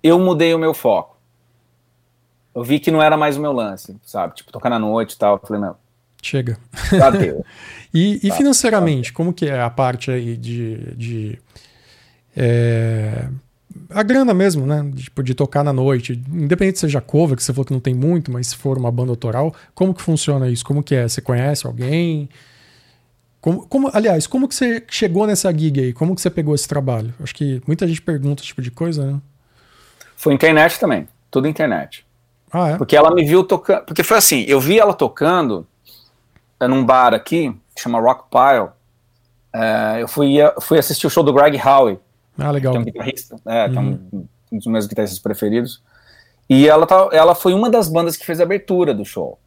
eu 0.01 0.19
mudei 0.19 0.53
o 0.53 0.59
meu 0.59 0.73
foco. 0.73 1.17
Eu 2.55 2.63
vi 2.63 2.79
que 2.79 2.91
não 2.91 3.01
era 3.01 3.17
mais 3.17 3.35
o 3.35 3.41
meu 3.41 3.51
lance, 3.51 3.95
sabe? 4.03 4.35
Tipo, 4.35 4.51
tocar 4.51 4.69
na 4.69 4.79
noite 4.79 5.13
e 5.13 5.17
tal. 5.17 5.35
Eu 5.35 5.47
falei, 5.47 5.61
não. 5.61 5.75
Chega. 6.21 6.57
Já 6.91 7.09
deu. 7.09 7.43
e, 7.93 8.19
e 8.25 8.31
financeiramente, 8.31 9.11
como 9.11 9.33
que 9.33 9.45
é 9.45 9.61
a 9.61 9.69
parte 9.69 10.11
aí 10.11 10.37
de. 10.37 10.95
de 10.95 11.39
é, 12.35 13.27
a 13.89 14.03
grana 14.03 14.33
mesmo, 14.33 14.65
né? 14.65 14.89
Tipo, 14.95 15.23
de 15.23 15.33
tocar 15.33 15.63
na 15.63 15.73
noite. 15.73 16.21
Independente 16.31 16.77
se 16.77 16.81
seja 16.81 17.01
cover, 17.01 17.35
que 17.35 17.43
você 17.43 17.51
falou 17.51 17.65
que 17.65 17.73
não 17.73 17.79
tem 17.79 17.93
muito, 17.93 18.31
mas 18.31 18.47
se 18.47 18.55
for 18.55 18.77
uma 18.77 18.91
banda 18.91 19.11
autoral, 19.11 19.53
como 19.73 19.93
que 19.93 20.01
funciona 20.01 20.47
isso? 20.47 20.63
Como 20.63 20.83
que 20.83 20.95
é? 20.95 21.07
Você 21.07 21.21
conhece 21.21 21.65
alguém? 21.65 22.29
Como, 23.43 23.67
como, 23.67 23.91
aliás, 23.93 24.25
como 24.25 24.47
que 24.47 24.55
você 24.55 24.81
chegou 24.87 25.27
nessa 25.27 25.51
gig 25.51 25.77
aí? 25.77 25.91
Como 25.91 26.15
que 26.15 26.21
você 26.21 26.29
pegou 26.29 26.55
esse 26.55 26.65
trabalho? 26.65 27.13
Acho 27.21 27.35
que 27.35 27.61
muita 27.67 27.85
gente 27.85 28.01
pergunta 28.01 28.41
esse 28.41 28.47
tipo 28.47 28.61
de 28.61 28.71
coisa, 28.71 29.05
né? 29.05 29.21
Foi 30.15 30.33
internet 30.33 30.79
também. 30.79 31.09
Tudo 31.29 31.45
internet. 31.45 32.05
Ah, 32.49 32.69
é? 32.69 32.77
Porque 32.77 32.95
ela 32.95 33.13
me 33.13 33.25
viu 33.25 33.43
tocando. 33.43 33.83
Porque 33.83 34.01
foi 34.01 34.15
assim, 34.15 34.45
eu 34.47 34.61
vi 34.61 34.79
ela 34.79 34.93
tocando 34.93 35.67
é, 36.57 36.69
num 36.69 36.85
bar 36.85 37.13
aqui, 37.13 37.53
que 37.75 37.81
chama 37.81 37.99
Rock 37.99 38.29
Pile. 38.31 38.69
É, 39.51 40.01
eu 40.01 40.07
fui, 40.07 40.35
fui 40.61 40.79
assistir 40.79 41.05
o 41.05 41.09
show 41.09 41.21
do 41.21 41.33
Greg 41.33 41.59
Howe. 41.61 41.99
Ah, 42.37 42.49
legal. 42.49 42.71
Que 42.71 42.77
é 42.77 42.81
um 42.81 42.85
guitarrista, 42.85 43.35
é, 43.45 43.65
é 43.65 43.77
um, 43.77 44.25
um 44.53 44.57
dos 44.57 44.67
meus 44.67 44.87
guitarristas 44.87 45.19
preferidos. 45.19 45.83
E 46.49 46.65
ela, 46.65 46.87
tá, 46.87 47.09
ela 47.11 47.35
foi 47.35 47.53
uma 47.53 47.69
das 47.69 47.89
bandas 47.89 48.15
que 48.15 48.25
fez 48.25 48.39
a 48.39 48.43
abertura 48.43 48.93
do 48.93 49.03
show. 49.03 49.37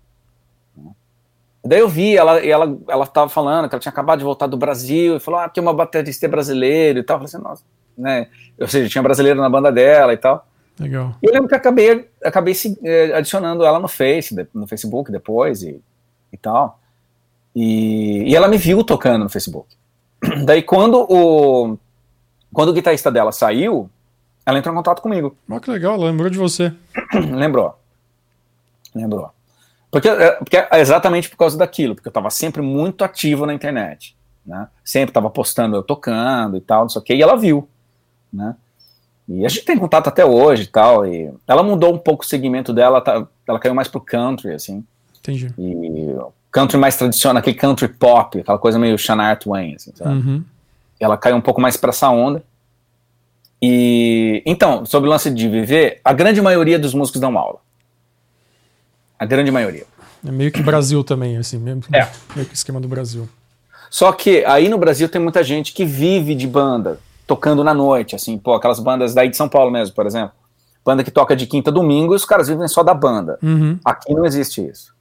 Daí 1.66 1.80
eu 1.80 1.88
vi, 1.88 2.16
ela, 2.16 2.38
ela, 2.44 2.78
ela 2.88 3.06
tava 3.06 3.28
falando 3.28 3.68
que 3.68 3.74
ela 3.74 3.80
tinha 3.80 3.92
acabado 3.92 4.18
de 4.18 4.24
voltar 4.24 4.46
do 4.46 4.56
Brasil, 4.56 5.16
e 5.16 5.20
falou, 5.20 5.40
ah, 5.40 5.48
tem 5.48 5.62
uma 5.62 5.74
baterista 5.74 6.28
brasileira 6.28 6.98
e 6.98 7.02
tal. 7.02 7.16
Eu 7.16 7.26
falei 7.26 7.34
assim, 7.34 7.42
nossa, 7.42 7.62
né? 7.96 8.28
Ou 8.58 8.68
seja, 8.68 8.88
tinha 8.88 9.02
brasileiro 9.02 9.40
na 9.40 9.48
banda 9.48 9.72
dela 9.72 10.12
e 10.12 10.16
tal. 10.16 10.46
Legal. 10.78 11.14
E 11.22 11.26
eu 11.26 11.32
lembro 11.32 11.48
que 11.48 11.54
acabei, 11.54 12.08
acabei 12.22 12.54
se, 12.54 12.78
eh, 12.84 13.12
adicionando 13.14 13.64
ela 13.64 13.80
no 13.80 13.88
Face, 13.88 14.34
no 14.52 14.66
Facebook 14.66 15.10
depois 15.10 15.62
e, 15.62 15.80
e 16.32 16.36
tal. 16.36 16.78
E, 17.54 18.30
e 18.30 18.36
ela 18.36 18.48
me 18.48 18.58
viu 18.58 18.84
tocando 18.84 19.24
no 19.24 19.30
Facebook. 19.30 19.68
Daí 20.44 20.62
quando 20.62 21.06
o, 21.08 21.78
quando 22.52 22.68
o 22.68 22.72
guitarrista 22.74 23.10
dela 23.10 23.32
saiu, 23.32 23.88
ela 24.44 24.58
entrou 24.58 24.74
em 24.74 24.76
contato 24.76 25.00
comigo. 25.00 25.34
Oh, 25.48 25.58
que 25.58 25.70
legal, 25.70 25.94
ela 25.94 26.06
lembrou 26.06 26.28
de 26.28 26.38
você. 26.38 26.72
Lembrou. 27.32 27.74
Lembrou. 28.94 29.30
Porque, 29.96 30.10
é, 30.10 30.32
porque 30.32 30.56
é 30.58 30.78
exatamente 30.78 31.30
por 31.30 31.38
causa 31.38 31.56
daquilo, 31.56 31.94
porque 31.94 32.06
eu 32.06 32.10
estava 32.10 32.28
sempre 32.28 32.60
muito 32.60 33.02
ativo 33.02 33.46
na 33.46 33.54
internet. 33.54 34.14
Né? 34.44 34.68
Sempre 34.84 35.08
estava 35.08 35.30
postando 35.30 35.74
eu 35.74 35.82
tocando 35.82 36.58
e 36.58 36.60
tal, 36.60 36.82
não 36.82 36.88
sei 36.90 37.00
o 37.00 37.02
que, 37.02 37.14
e 37.14 37.22
ela 37.22 37.34
viu. 37.34 37.66
Né? 38.30 38.54
E 39.26 39.46
a 39.46 39.48
gente 39.48 39.64
tem 39.64 39.78
contato 39.78 40.08
até 40.08 40.22
hoje 40.22 40.64
e 40.64 40.66
tal. 40.66 41.06
E 41.06 41.32
ela 41.48 41.62
mudou 41.62 41.94
um 41.94 41.98
pouco 41.98 42.24
o 42.24 42.26
segmento 42.26 42.74
dela, 42.74 43.00
tá, 43.00 43.26
ela 43.48 43.58
caiu 43.58 43.74
mais 43.74 43.88
pro 43.88 43.98
country, 43.98 44.52
assim. 44.52 44.84
Entendi. 45.18 45.50
E 45.58 46.14
country 46.50 46.76
mais 46.76 46.94
tradicional, 46.98 47.40
aquele 47.40 47.56
country 47.56 47.88
pop, 47.88 48.38
aquela 48.38 48.58
coisa 48.58 48.78
meio 48.78 48.98
Shania 48.98 49.34
Twain, 49.34 49.76
assim, 49.76 49.92
sabe? 49.94 50.10
Uhum. 50.10 50.44
Ela 51.00 51.16
caiu 51.16 51.36
um 51.36 51.40
pouco 51.40 51.58
mais 51.58 51.78
para 51.78 51.88
essa 51.88 52.10
onda. 52.10 52.44
E 53.62 54.42
então, 54.44 54.84
sobre 54.84 55.08
o 55.08 55.10
lance 55.10 55.30
de 55.30 55.48
viver, 55.48 56.02
a 56.04 56.12
grande 56.12 56.42
maioria 56.42 56.78
dos 56.78 56.92
músicos 56.92 57.18
dão 57.18 57.38
aula. 57.38 57.64
A 59.18 59.24
grande 59.24 59.50
maioria. 59.50 59.86
É 60.26 60.30
meio 60.30 60.50
que 60.50 60.62
Brasil 60.62 61.02
também, 61.04 61.36
assim, 61.36 61.58
mesmo. 61.58 61.84
É. 61.92 62.08
Meio 62.34 62.48
que 62.48 62.54
esquema 62.54 62.80
do 62.80 62.88
Brasil. 62.88 63.28
Só 63.90 64.12
que 64.12 64.44
aí 64.44 64.68
no 64.68 64.78
Brasil 64.78 65.08
tem 65.08 65.20
muita 65.20 65.42
gente 65.42 65.72
que 65.72 65.84
vive 65.84 66.34
de 66.34 66.46
banda, 66.46 66.98
tocando 67.26 67.62
na 67.62 67.72
noite, 67.72 68.16
assim, 68.16 68.36
pô, 68.36 68.54
aquelas 68.54 68.80
bandas 68.80 69.14
daí 69.14 69.28
de 69.28 69.36
São 69.36 69.48
Paulo 69.48 69.70
mesmo, 69.70 69.94
por 69.94 70.06
exemplo. 70.06 70.32
Banda 70.84 71.02
que 71.02 71.10
toca 71.10 71.34
de 71.34 71.46
quinta 71.46 71.70
a 71.70 71.72
domingo 71.72 72.12
e 72.12 72.16
os 72.16 72.24
caras 72.24 72.48
vivem 72.48 72.68
só 72.68 72.82
da 72.82 72.94
banda. 72.94 73.38
Uhum. 73.42 73.78
Aqui 73.84 74.14
não 74.14 74.24
existe 74.24 74.66
isso. 74.66 74.94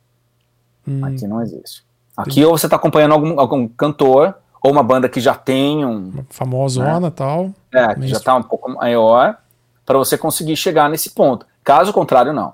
Hum. 0.87 1.03
Aqui 1.05 1.27
não 1.27 1.41
existe. 1.41 1.83
Aqui 2.15 2.43
ou 2.45 2.57
você 2.57 2.65
está 2.65 2.75
acompanhando 2.75 3.11
algum, 3.11 3.39
algum 3.39 3.67
cantor, 3.67 4.35
ou 4.63 4.71
uma 4.71 4.81
banda 4.81 5.09
que 5.09 5.19
já 5.19 5.35
tem 5.35 5.85
um. 5.85 6.23
Famosona 6.29 7.07
e 7.07 7.11
tal. 7.11 7.53
É, 7.71 7.93
que 7.93 8.07
já 8.07 8.17
está 8.17 8.35
um 8.35 8.41
pouco 8.41 8.71
maior, 8.71 9.37
para 9.85 9.97
você 9.97 10.17
conseguir 10.17 10.55
chegar 10.55 10.89
nesse 10.89 11.11
ponto. 11.11 11.45
Caso 11.63 11.93
contrário, 11.93 12.33
não. 12.33 12.53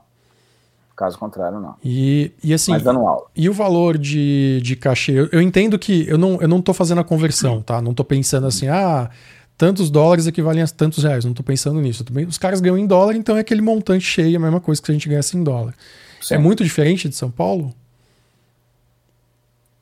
Caso 1.01 1.17
contrário, 1.17 1.59
não. 1.59 1.73
E, 1.83 2.31
e 2.43 2.53
assim. 2.53 2.69
Mas 2.73 2.83
dando 2.83 2.99
aula. 2.99 3.25
E 3.35 3.49
o 3.49 3.53
valor 3.53 3.97
de, 3.97 4.61
de 4.61 4.75
cachê? 4.75 5.13
Eu, 5.13 5.29
eu 5.31 5.41
entendo 5.41 5.79
que 5.79 6.07
eu 6.07 6.15
não, 6.15 6.39
eu 6.39 6.47
não 6.47 6.61
tô 6.61 6.75
fazendo 6.75 7.01
a 7.01 7.03
conversão, 7.03 7.59
tá? 7.59 7.81
Não 7.81 7.91
tô 7.91 8.03
pensando 8.03 8.45
assim, 8.45 8.67
ah, 8.67 9.09
tantos 9.57 9.89
dólares 9.89 10.27
equivalem 10.27 10.61
a 10.61 10.67
tantos 10.67 11.03
reais. 11.03 11.25
Não 11.25 11.33
tô 11.33 11.41
pensando 11.41 11.81
nisso. 11.81 12.03
Tô, 12.03 12.13
os 12.19 12.37
caras 12.37 12.61
ganham 12.61 12.77
em 12.77 12.85
dólar, 12.85 13.15
então 13.15 13.35
é 13.35 13.39
aquele 13.39 13.63
montante 13.63 14.05
cheio, 14.05 14.37
a 14.37 14.39
mesma 14.39 14.59
coisa 14.59 14.79
que 14.79 14.91
a 14.91 14.93
gente 14.93 15.09
ganhasse 15.09 15.35
em 15.35 15.43
dólar. 15.43 15.73
Sim. 16.21 16.35
É 16.35 16.37
muito 16.37 16.63
diferente 16.63 17.09
de 17.09 17.15
São 17.15 17.31
Paulo? 17.31 17.73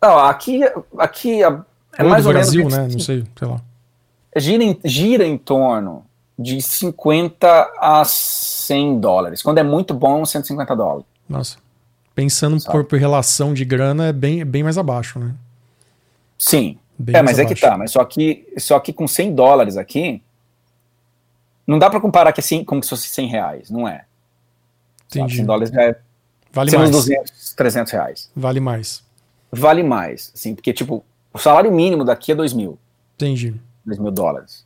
Não, 0.01 0.19
aqui, 0.19 0.61
aqui 0.97 1.43
é 1.43 1.49
Ou 1.49 2.09
mais 2.09 2.23
do 2.23 2.27
ou 2.27 2.33
Brasil, 2.33 2.61
menos. 2.61 2.77
né? 2.77 2.87
Não 2.93 2.99
sei, 2.99 3.25
sei 3.37 3.45
lá. 3.45 3.59
Gira 4.37 4.63
em, 4.63 4.79
gira 4.85 5.25
em 5.25 5.37
torno 5.37 6.05
de 6.37 6.61
50 6.61 7.73
a 7.77 8.05
100 8.05 9.01
dólares. 9.01 9.41
Quando 9.41 9.57
é 9.57 9.63
muito 9.63 9.93
bom, 9.93 10.25
150 10.25 10.73
dólares. 10.77 11.08
Nossa. 11.29 11.57
Pensando 12.15 12.59
Sabe. 12.59 12.73
por, 12.73 12.83
por 12.85 12.99
relação 12.99 13.53
de 13.53 13.63
grana, 13.63 14.07
é 14.07 14.13
bem, 14.13 14.43
bem 14.43 14.63
mais 14.63 14.77
abaixo, 14.77 15.19
né? 15.19 15.35
Sim. 16.37 16.77
Bem 16.97 17.15
é, 17.15 17.21
mas 17.21 17.37
é 17.39 17.45
que 17.45 17.53
abaixo. 17.53 17.61
tá. 17.61 17.77
Mas 17.77 17.91
só 17.91 18.03
que, 18.03 18.51
só 18.57 18.79
que 18.79 18.91
com 18.91 19.07
100 19.07 19.35
dólares 19.35 19.77
aqui, 19.77 20.21
não 21.65 21.77
dá 21.79 21.89
pra 21.89 22.01
comparar 22.01 22.33
que 22.33 22.39
assim, 22.41 22.63
como 22.63 22.83
se 22.83 22.89
fosse 22.89 23.07
100 23.09 23.27
reais. 23.27 23.69
Não 23.69 23.87
é. 23.87 24.05
Sabe? 25.07 25.21
Entendi. 25.21 25.35
100 25.37 25.45
dólares 25.45 25.69
já 25.69 25.83
é 25.83 25.99
Vale 26.51 26.71
mais. 26.75 26.91
200, 26.91 27.53
300 27.53 27.93
reais. 27.93 28.31
Vale 28.35 28.59
mais. 28.59 29.03
Vale 29.51 29.81
mais, 29.81 30.31
assim, 30.35 30.53
porque, 30.53 30.71
tipo, 30.73 31.03
o 31.33 31.37
salário 31.39 31.71
mínimo 31.71 32.03
daqui 32.05 32.31
é 32.31 32.35
2 32.35 32.53
mil, 32.53 32.77
Entendi. 33.15 33.59
2 33.85 33.97
mil 33.97 34.11
dólares, 34.11 34.63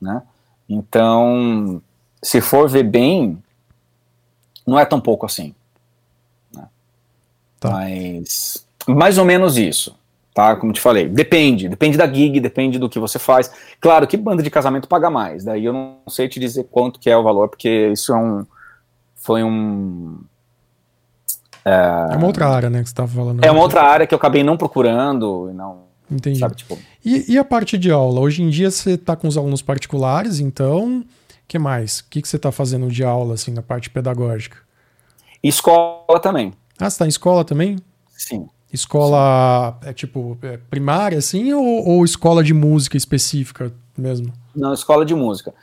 né? 0.00 0.22
Então, 0.68 1.82
se 2.22 2.40
for 2.40 2.68
ver 2.68 2.84
bem, 2.84 3.42
não 4.66 4.78
é 4.78 4.86
tão 4.86 4.98
pouco 4.98 5.26
assim. 5.26 5.54
Tá. 7.64 7.70
Mas, 7.70 8.66
mais 8.86 9.16
ou 9.16 9.24
menos 9.24 9.56
isso, 9.56 9.96
tá? 10.34 10.54
Como 10.54 10.70
te 10.70 10.82
falei, 10.82 11.08
depende, 11.08 11.66
depende 11.66 11.96
da 11.96 12.06
gig, 12.06 12.38
depende 12.38 12.78
do 12.78 12.90
que 12.90 12.98
você 12.98 13.18
faz. 13.18 13.50
Claro 13.80 14.06
que 14.06 14.18
banda 14.18 14.42
de 14.42 14.50
casamento 14.50 14.86
paga 14.86 15.08
mais, 15.08 15.44
daí 15.44 15.64
eu 15.64 15.72
não 15.72 15.96
sei 16.06 16.28
te 16.28 16.38
dizer 16.38 16.64
quanto 16.70 17.00
que 17.00 17.08
é 17.08 17.16
o 17.16 17.22
valor, 17.22 17.48
porque 17.48 17.88
isso 17.90 18.12
é 18.12 18.16
um, 18.18 18.44
foi 19.16 19.42
um... 19.42 20.20
É 21.64 22.14
uma 22.14 22.26
outra 22.26 22.46
área, 22.50 22.68
né, 22.68 22.82
que 22.82 22.90
você 22.90 22.94
tava 22.94 23.08
falando. 23.08 23.42
É 23.42 23.50
uma 23.50 23.62
outra 23.62 23.80
área 23.80 24.06
que 24.06 24.12
eu 24.12 24.18
acabei 24.18 24.44
não 24.44 24.58
procurando, 24.58 25.48
e 25.50 25.54
não, 25.54 25.84
Entendi. 26.10 26.38
sabe, 26.38 26.56
tipo... 26.56 26.78
E, 27.02 27.32
e 27.32 27.38
a 27.38 27.44
parte 27.44 27.78
de 27.78 27.90
aula? 27.90 28.20
Hoje 28.20 28.42
em 28.42 28.50
dia 28.50 28.70
você 28.70 28.98
tá 28.98 29.16
com 29.16 29.26
os 29.26 29.38
alunos 29.38 29.62
particulares, 29.62 30.38
então, 30.38 30.98
o 30.98 31.04
que 31.48 31.58
mais? 31.58 32.00
O 32.00 32.10
que, 32.10 32.20
que 32.20 32.28
você 32.28 32.38
tá 32.38 32.52
fazendo 32.52 32.88
de 32.88 33.02
aula, 33.02 33.32
assim, 33.32 33.52
na 33.54 33.62
parte 33.62 33.88
pedagógica? 33.88 34.58
Escola 35.42 36.20
também, 36.20 36.52
Ah, 36.78 36.88
você 36.90 36.98
tá 36.98 37.04
em 37.06 37.08
escola 37.08 37.44
também? 37.44 37.78
sim. 38.16 38.48
Escola, 38.72 39.78
é 39.84 39.92
tipo, 39.92 40.36
é 40.42 40.56
primária, 40.56 41.16
assim, 41.18 41.52
ou, 41.52 41.86
ou 41.88 42.04
escola 42.04 42.42
de 42.42 42.52
música 42.52 42.96
específica 42.96 43.72
mesmo? 43.96 44.32
Na 44.54 44.74
escola 44.74 45.04
de 45.04 45.14
música. 45.14 45.54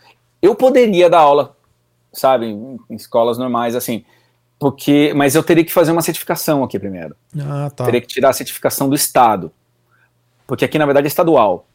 Eu 0.42 0.56
poderia 0.56 1.10
dar 1.10 1.20
aula, 1.20 1.54
sabe, 2.14 2.46
em 2.46 2.80
em 2.90 2.96
escolas 2.96 3.38
normais, 3.38 3.76
assim, 3.76 4.06
porque, 4.58 5.12
mas 5.14 5.36
eu 5.36 5.44
teria 5.44 5.66
que 5.66 5.74
fazer 5.74 5.92
uma 5.92 6.02
certificação 6.02 6.64
aqui 6.64 6.80
primeiro. 6.80 7.16
Ah, 7.38 7.70
tá. 7.70 7.84
Teria 7.84 8.00
que 8.00 8.08
tirar 8.08 8.30
a 8.30 8.34
certificação 8.34 8.88
do 8.88 8.96
Estado. 8.96 9.52
Porque 10.48 10.64
aqui, 10.64 10.78
na 10.80 10.86
verdade, 10.86 11.06
é 11.06 11.10
estadual. 11.10 11.68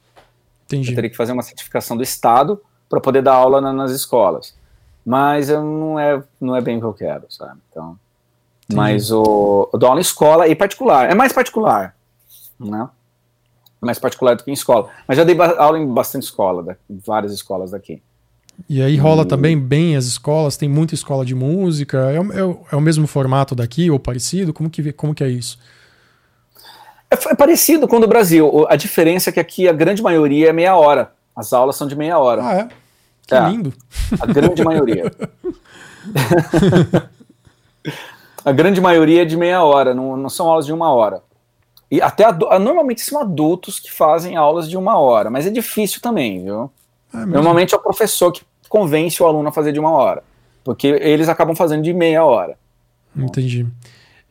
Entendi. 0.65 0.91
Eu 0.91 0.95
teria 0.95 1.11
que 1.11 1.17
fazer 1.17 1.33
uma 1.33 1.43
certificação 1.43 1.99
do 1.99 2.03
Estado 2.03 2.63
para 2.89 3.01
poder 3.01 3.21
dar 3.23 3.35
aula 3.35 3.61
na- 3.61 3.73
nas 3.75 3.91
escolas. 3.91 4.55
Mas 5.05 5.51
eu 5.51 5.63
não 5.63 5.99
é, 6.01 6.23
não 6.41 6.57
é 6.57 6.61
bem 6.63 6.79
o 6.79 6.81
que 6.81 6.87
eu 6.87 6.95
quero, 6.95 7.27
sabe? 7.29 7.61
Então, 7.71 7.99
Mas 8.73 9.11
o, 9.13 9.71
eu 9.73 9.79
dou 9.79 9.89
aula 9.89 10.01
em 10.01 10.03
escola 10.03 10.49
e 10.49 10.55
particular. 10.55 11.11
É 11.11 11.15
mais 11.15 11.33
particular, 11.33 11.95
né? 12.59 12.89
Mais 13.81 13.99
particular 13.99 14.35
do 14.35 14.43
que 14.43 14.51
em 14.51 14.55
escola. 14.55 14.89
Mas 15.07 15.17
já 15.17 15.25
dei 15.25 15.37
aula 15.59 15.79
em 15.79 15.87
bastante 15.87 16.25
escola, 16.25 16.63
da- 16.63 16.77
em 16.91 16.99
várias 17.07 17.33
escolas 17.33 17.71
daqui. 17.71 18.03
E 18.69 18.83
aí 18.83 18.97
rola 18.97 19.23
Hum. 19.23 19.27
também 19.27 19.57
bem 19.59 19.97
as 19.97 20.07
escolas, 20.07 20.57
tem 20.57 20.69
muita 20.69 20.95
escola 20.95 21.25
de 21.25 21.35
música, 21.35 21.99
é, 22.11 22.19
o- 22.21 22.33
é 22.33 22.57
é 22.73 22.77
o 22.77 22.81
mesmo 22.81 23.07
formato 23.07 23.55
daqui 23.55 23.91
ou 23.91 24.01
parecido? 24.01 24.53
Como 24.53 24.69
que, 24.71 24.93
como 24.93 25.15
que 25.15 25.23
é 25.23 25.29
isso? 25.29 25.59
É, 27.11 27.15
é 27.15 27.35
parecido 27.37 27.87
com 27.87 27.99
o 27.99 28.01
do 28.01 28.09
Brasil. 28.09 28.67
A 28.69 28.75
diferença 28.75 29.31
é 29.31 29.33
que 29.33 29.39
aqui 29.39 29.69
a 29.69 29.73
grande 29.73 30.03
maioria 30.03 30.49
é 30.49 30.53
meia 30.53 30.75
hora. 30.75 31.13
As 31.37 31.53
aulas 31.53 31.77
são 31.77 31.87
de 31.87 31.95
meia 31.95 32.19
hora. 32.19 32.43
Ah, 32.45 32.55
é? 32.55 32.69
Que 33.27 33.35
É. 33.35 33.49
lindo. 33.49 33.73
A 34.19 34.27
grande 34.27 34.65
maioria. 34.65 35.13
A 38.47 38.53
grande 38.53 38.81
maioria 38.81 39.23
é 39.23 39.25
de 39.25 39.37
meia 39.37 39.65
hora, 39.65 39.93
não, 39.93 40.17
não 40.17 40.29
são 40.29 40.47
aulas 40.47 40.67
de 40.67 40.73
uma 40.73 40.93
hora. 40.93 41.21
E 41.91 42.01
até 42.01 42.25
ah, 42.25 42.59
normalmente 42.61 43.01
são 43.01 43.21
adultos 43.21 43.81
que 43.81 43.93
fazem 43.93 44.37
aulas 44.37 44.71
de 44.71 44.77
uma 44.77 44.97
hora, 44.97 45.29
mas 45.29 45.49
é 45.49 45.51
difícil 45.51 46.01
também, 46.01 46.45
viu? 46.45 46.71
É 47.13 47.27
normalmente 47.27 47.75
é 47.75 47.77
o 47.77 47.81
professor 47.81 48.31
que 48.31 48.43
convence 48.69 49.21
o 49.21 49.27
aluno 49.27 49.49
a 49.49 49.53
fazer 49.53 49.73
de 49.73 49.81
uma 49.81 49.91
hora, 49.91 50.23
porque 50.63 50.87
eles 50.87 51.29
acabam 51.29 51.57
fazendo 51.57 51.83
de 51.83 51.93
meia 51.93 52.25
hora. 52.25 52.57
Entendi. 53.17 53.67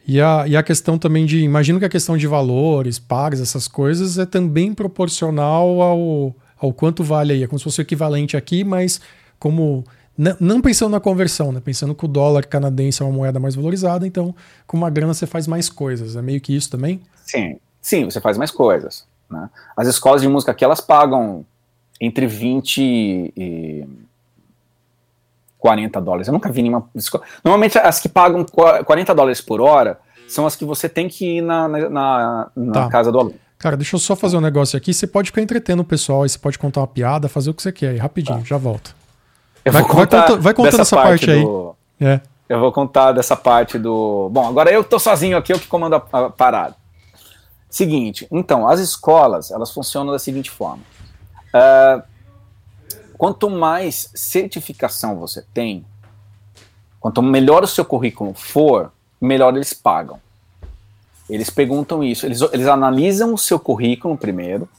E 0.07 0.21
a, 0.21 0.45
e 0.47 0.55
a 0.55 0.63
questão 0.63 0.97
também 0.97 1.25
de. 1.25 1.39
Imagino 1.39 1.77
que 1.77 1.85
a 1.85 1.89
questão 1.89 2.15
de 2.15 2.25
valores, 2.25 2.97
pagas, 2.97 3.41
essas 3.41 3.67
coisas, 3.67 4.17
é 4.17 4.25
também 4.25 4.73
proporcional 4.73 5.81
ao, 5.81 6.33
ao 6.57 6.71
quanto 6.71 7.03
vale 7.03 7.33
aí. 7.33 7.43
É 7.43 7.47
como 7.47 7.59
se 7.59 7.65
fosse 7.65 7.81
o 7.81 7.83
equivalente 7.83 8.37
aqui, 8.37 8.63
mas 8.63 9.01
como. 9.37 9.83
Não 10.17 10.61
pensando 10.61 10.91
na 10.91 10.99
conversão, 10.99 11.51
né? 11.51 11.59
Pensando 11.59 11.93
que 11.93 12.05
o 12.05 12.07
dólar 12.07 12.45
canadense 12.45 13.01
é 13.01 13.05
uma 13.05 13.11
moeda 13.11 13.39
mais 13.39 13.55
valorizada, 13.55 14.07
então 14.07 14.33
com 14.65 14.77
uma 14.77 14.89
grana 14.89 15.13
você 15.13 15.27
faz 15.27 15.45
mais 15.45 15.69
coisas. 15.69 16.15
É 16.15 16.21
meio 16.21 16.39
que 16.39 16.55
isso 16.55 16.69
também? 16.69 17.01
Sim, 17.25 17.59
sim, 17.81 18.05
você 18.05 18.21
faz 18.21 18.37
mais 18.37 18.49
coisas. 18.49 19.05
Né? 19.29 19.49
As 19.75 19.87
escolas 19.87 20.21
de 20.21 20.27
música 20.27 20.51
aqui, 20.51 20.63
elas 20.63 20.79
pagam 20.79 21.45
entre 21.99 22.27
20 22.27 22.77
e 23.35 23.87
40 25.57 25.99
dólares. 25.99 26.27
Eu 26.27 26.33
nunca 26.33 26.51
vi 26.51 26.61
nenhuma 26.61 26.89
escola. 26.95 27.23
Normalmente 27.43 27.77
as 27.77 27.99
que 27.99 28.07
pagam 28.07 28.45
40 28.45 29.13
dólares 29.13 29.41
por 29.41 29.59
hora 29.59 29.99
são 30.27 30.45
as 30.45 30.55
que 30.55 30.63
você 30.63 30.87
tem 30.87 31.09
que 31.09 31.37
ir 31.37 31.41
na, 31.41 31.67
na, 31.67 32.51
na 32.55 32.71
tá. 32.71 32.89
casa 32.89 33.11
do 33.11 33.19
aluno. 33.19 33.35
Cara, 33.57 33.75
deixa 33.75 33.95
eu 33.95 33.99
só 33.99 34.15
fazer 34.15 34.37
um 34.37 34.41
negócio 34.41 34.77
aqui. 34.77 34.93
Você 34.93 35.07
pode 35.07 35.29
ficar 35.29 35.41
entretendo 35.41 35.79
o 35.79 35.85
pessoal, 35.85 36.23
aí 36.23 36.29
você 36.29 36.37
pode 36.37 36.57
contar 36.57 36.81
uma 36.81 36.87
piada, 36.87 37.27
fazer 37.27 37.49
o 37.49 37.53
que 37.53 37.61
você 37.61 37.71
quer 37.71 37.89
aí, 37.89 37.97
rapidinho, 37.97 38.39
tá. 38.39 38.45
já 38.45 38.57
volto. 38.57 38.95
Vai, 39.65 39.81
vai, 39.81 39.83
conta, 39.83 40.37
vai, 40.37 40.53
contando 40.53 40.81
essa 40.81 40.95
parte, 40.95 41.25
parte 41.25 41.41
do... 41.41 41.75
aí. 41.99 42.07
É. 42.07 42.21
Eu 42.47 42.59
vou 42.59 42.71
contar 42.71 43.11
dessa 43.11 43.35
parte 43.35 43.79
do. 43.79 44.29
Bom, 44.31 44.47
agora 44.47 44.71
eu 44.71 44.83
tô 44.83 44.99
sozinho 44.99 45.35
aqui, 45.35 45.51
eu 45.51 45.59
que 45.59 45.67
comando 45.67 45.95
a, 45.95 46.05
a 46.11 46.29
parada. 46.29 46.75
Seguinte, 47.67 48.27
então, 48.31 48.67
as 48.67 48.79
escolas, 48.79 49.49
elas 49.51 49.71
funcionam 49.71 50.13
da 50.13 50.19
seguinte 50.19 50.51
forma. 50.51 50.83
Uh, 51.47 52.01
quanto 53.17 53.49
mais 53.49 54.11
certificação 54.13 55.17
você 55.17 55.43
tem, 55.53 55.83
quanto 56.99 57.21
melhor 57.23 57.63
o 57.63 57.67
seu 57.67 57.83
currículo 57.83 58.33
for, 58.33 58.91
melhor 59.19 59.55
eles 59.55 59.73
pagam. 59.73 60.21
Eles 61.27 61.49
perguntam 61.49 62.03
isso, 62.03 62.25
eles, 62.25 62.39
eles 62.53 62.67
analisam 62.67 63.33
o 63.33 63.37
seu 63.37 63.59
currículo 63.59 64.15
primeiro, 64.15 64.69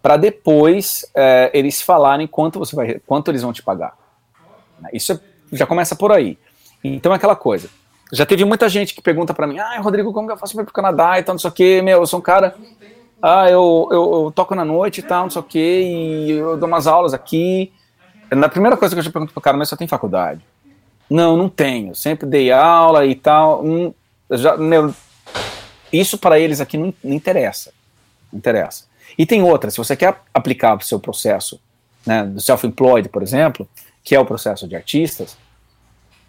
para 0.00 0.16
depois 0.16 1.04
é, 1.14 1.50
eles 1.52 1.82
falarem 1.82 2.26
quanto 2.26 2.58
você 2.58 2.74
vai, 2.74 2.98
quanto 3.06 3.30
eles 3.30 3.42
vão 3.42 3.52
te 3.52 3.62
pagar. 3.62 3.96
Isso 4.92 5.12
é, 5.12 5.20
já 5.52 5.66
começa 5.66 5.94
por 5.96 6.12
aí. 6.12 6.38
Então 6.82 7.12
é 7.12 7.16
aquela 7.16 7.36
coisa. 7.36 7.68
Já 8.12 8.26
teve 8.26 8.44
muita 8.44 8.68
gente 8.68 8.94
que 8.94 9.00
pergunta 9.00 9.32
para 9.32 9.46
mim, 9.46 9.58
ah, 9.58 9.80
Rodrigo, 9.80 10.12
como 10.12 10.26
que 10.26 10.32
eu 10.32 10.36
faço 10.36 10.54
para 10.54 10.62
ir 10.62 10.66
pro 10.66 10.74
Canadá 10.74 11.18
e 11.18 11.22
tal, 11.22 11.34
não 11.34 11.38
sei 11.38 11.50
o 11.50 11.52
que, 11.52 11.82
meu, 11.82 12.00
eu 12.00 12.06
sou 12.06 12.18
um 12.18 12.22
cara 12.22 12.54
ah, 13.26 13.48
eu, 13.48 13.88
eu, 13.90 14.24
eu, 14.24 14.32
toco 14.34 14.54
na 14.54 14.66
noite 14.66 14.98
e 14.98 15.02
tal, 15.02 15.22
não 15.22 15.30
sei 15.30 15.40
o 15.40 15.44
quê, 15.44 15.80
e 15.80 16.30
eu 16.32 16.58
dou 16.58 16.68
umas 16.68 16.86
aulas 16.86 17.14
aqui. 17.14 17.72
Na 18.30 18.50
primeira 18.50 18.76
coisa 18.76 18.94
que 18.94 18.98
eu 18.98 19.02
já 19.02 19.10
pergunto 19.10 19.32
pro 19.32 19.40
cara, 19.40 19.56
mas 19.56 19.70
você 19.70 19.78
tem 19.78 19.88
faculdade? 19.88 20.42
Não, 21.08 21.34
não 21.34 21.48
tenho. 21.48 21.94
Sempre 21.94 22.26
dei 22.26 22.52
aula 22.52 23.06
e 23.06 23.14
tal. 23.14 23.64
Hum, 23.64 23.94
já, 24.30 24.58
meu, 24.58 24.94
isso 25.90 26.18
para 26.18 26.38
eles 26.38 26.60
aqui 26.60 26.76
não, 26.76 26.92
não 27.02 27.14
interessa. 27.14 27.72
Não 28.30 28.38
interessa. 28.38 28.84
E 29.16 29.24
tem 29.24 29.42
outra, 29.42 29.70
se 29.70 29.78
você 29.78 29.96
quer 29.96 30.20
aplicar 30.34 30.76
o 30.76 30.82
seu 30.82 31.00
processo 31.00 31.58
né, 32.06 32.24
do 32.24 32.42
self-employed, 32.42 33.08
por 33.08 33.22
exemplo, 33.22 33.66
que 34.04 34.14
é 34.14 34.20
o 34.20 34.26
processo 34.26 34.68
de 34.68 34.76
artistas, 34.76 35.36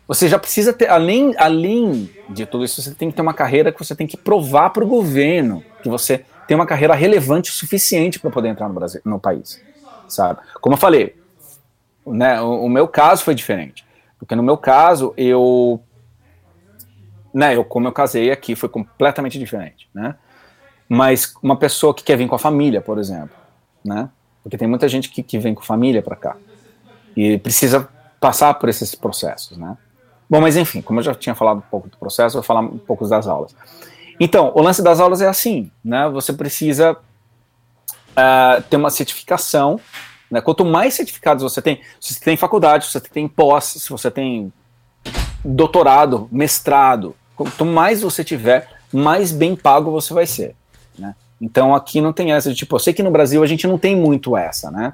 você 0.08 0.30
já 0.30 0.40
precisa 0.40 0.72
ter, 0.72 0.90
além, 0.90 1.36
além 1.38 2.10
de 2.30 2.46
tudo 2.46 2.64
isso, 2.64 2.82
você 2.82 2.94
tem 2.94 3.10
que 3.10 3.16
ter 3.16 3.22
uma 3.22 3.34
carreira 3.34 3.72
que 3.72 3.84
você 3.84 3.94
tem 3.96 4.08
que 4.08 4.16
provar 4.16 4.70
para 4.70 4.84
o 4.84 4.88
governo 4.88 5.64
que 5.84 5.90
você 5.90 6.24
tem 6.48 6.56
uma 6.56 6.66
carreira 6.66 6.94
relevante 6.94 7.52
o 7.52 7.54
suficiente 7.54 8.20
para 8.20 8.30
poder 8.30 8.50
entrar 8.50 8.70
no 8.70 8.76
Brasil, 8.76 9.02
no 9.04 9.20
país, 9.20 9.62
sabe? 10.08 10.40
Como 10.62 10.76
eu 10.76 10.80
falei, 10.80 11.16
né, 12.06 12.40
o, 12.40 12.66
o, 12.66 12.70
meu 12.70 12.88
caso 12.88 13.24
foi 13.24 13.34
diferente, 13.34 13.84
porque 14.18 14.36
no 14.36 14.44
meu 14.44 14.58
caso 14.58 15.12
eu, 15.18 15.82
né, 17.34 17.56
eu 17.56 17.66
como 17.66 17.88
eu 17.88 17.92
casei 17.92 18.32
aqui 18.32 18.56
foi 18.56 18.70
completamente 18.70 19.40
diferente, 19.40 19.90
né? 19.94 20.16
Mas 20.88 21.34
uma 21.42 21.58
pessoa 21.58 21.96
que 21.96 22.04
quer 22.04 22.16
vir 22.16 22.28
com 22.28 22.36
a 22.36 22.40
família, 22.40 22.80
por 22.80 23.00
exemplo, 23.00 23.36
né? 23.84 24.08
Porque 24.44 24.56
tem 24.56 24.68
muita 24.68 24.88
gente 24.88 25.10
que, 25.10 25.24
que 25.24 25.40
vem 25.40 25.56
com 25.56 25.64
família 25.64 26.04
para 26.04 26.16
cá 26.16 26.38
e 27.16 27.38
precisa 27.38 27.88
passar 28.20 28.54
por 28.56 28.70
esses 28.70 28.96
processos, 28.96 29.58
né? 29.58 29.78
Bom, 30.30 30.42
mas 30.42 30.58
enfim, 30.58 30.82
como 30.82 31.00
eu 31.00 31.04
já 31.04 31.14
tinha 31.14 31.36
falado 31.36 31.58
um 31.58 31.70
pouco 31.70 31.88
do 31.88 31.98
processo, 31.98 32.36
eu 32.36 32.42
vou 32.42 32.46
falar 32.46 32.62
um 32.62 32.78
pouco 32.78 33.08
das 33.08 33.28
aulas. 33.28 33.56
Então, 34.20 34.52
o 34.56 34.62
lance 34.62 34.82
das 34.82 35.00
aulas 35.00 35.22
é 35.22 35.28
assim, 35.28 35.70
né? 35.84 36.10
Você 36.10 36.34
precisa 36.34 36.98
uh, 38.16 38.62
ter 38.70 38.78
uma 38.78 38.90
certificação. 38.90 39.80
Né? 40.32 40.42
Quanto 40.42 40.66
mais 40.66 40.94
certificados 40.94 41.44
você 41.44 41.62
tem, 41.62 41.82
se 42.00 42.14
você 42.14 42.20
tem 42.20 42.38
faculdade, 42.38 42.86
se 42.86 42.94
você 42.94 43.00
tem 43.02 43.28
pós, 43.28 43.66
se 43.66 43.90
você 43.90 44.10
tem 44.10 44.52
doutorado, 45.44 46.28
mestrado, 46.32 47.16
quanto 47.36 47.66
mais 47.66 48.02
você 48.02 48.24
tiver, 48.24 48.68
mais 48.92 49.32
bem 49.32 49.56
pago 49.56 49.92
você 49.92 50.14
vai 50.14 50.26
ser. 50.26 50.56
Né? 50.98 51.14
Então 51.40 51.76
aqui 51.76 52.02
não 52.02 52.14
tem 52.14 52.32
essa 52.32 52.54
tipo, 52.54 52.76
eu 52.76 52.80
sei 52.80 52.94
que 52.94 53.04
no 53.04 53.12
Brasil 53.12 53.44
a 53.44 53.48
gente 53.48 53.68
não 53.68 53.78
tem 53.78 53.96
muito 53.96 54.36
essa, 54.36 54.72
né? 54.72 54.94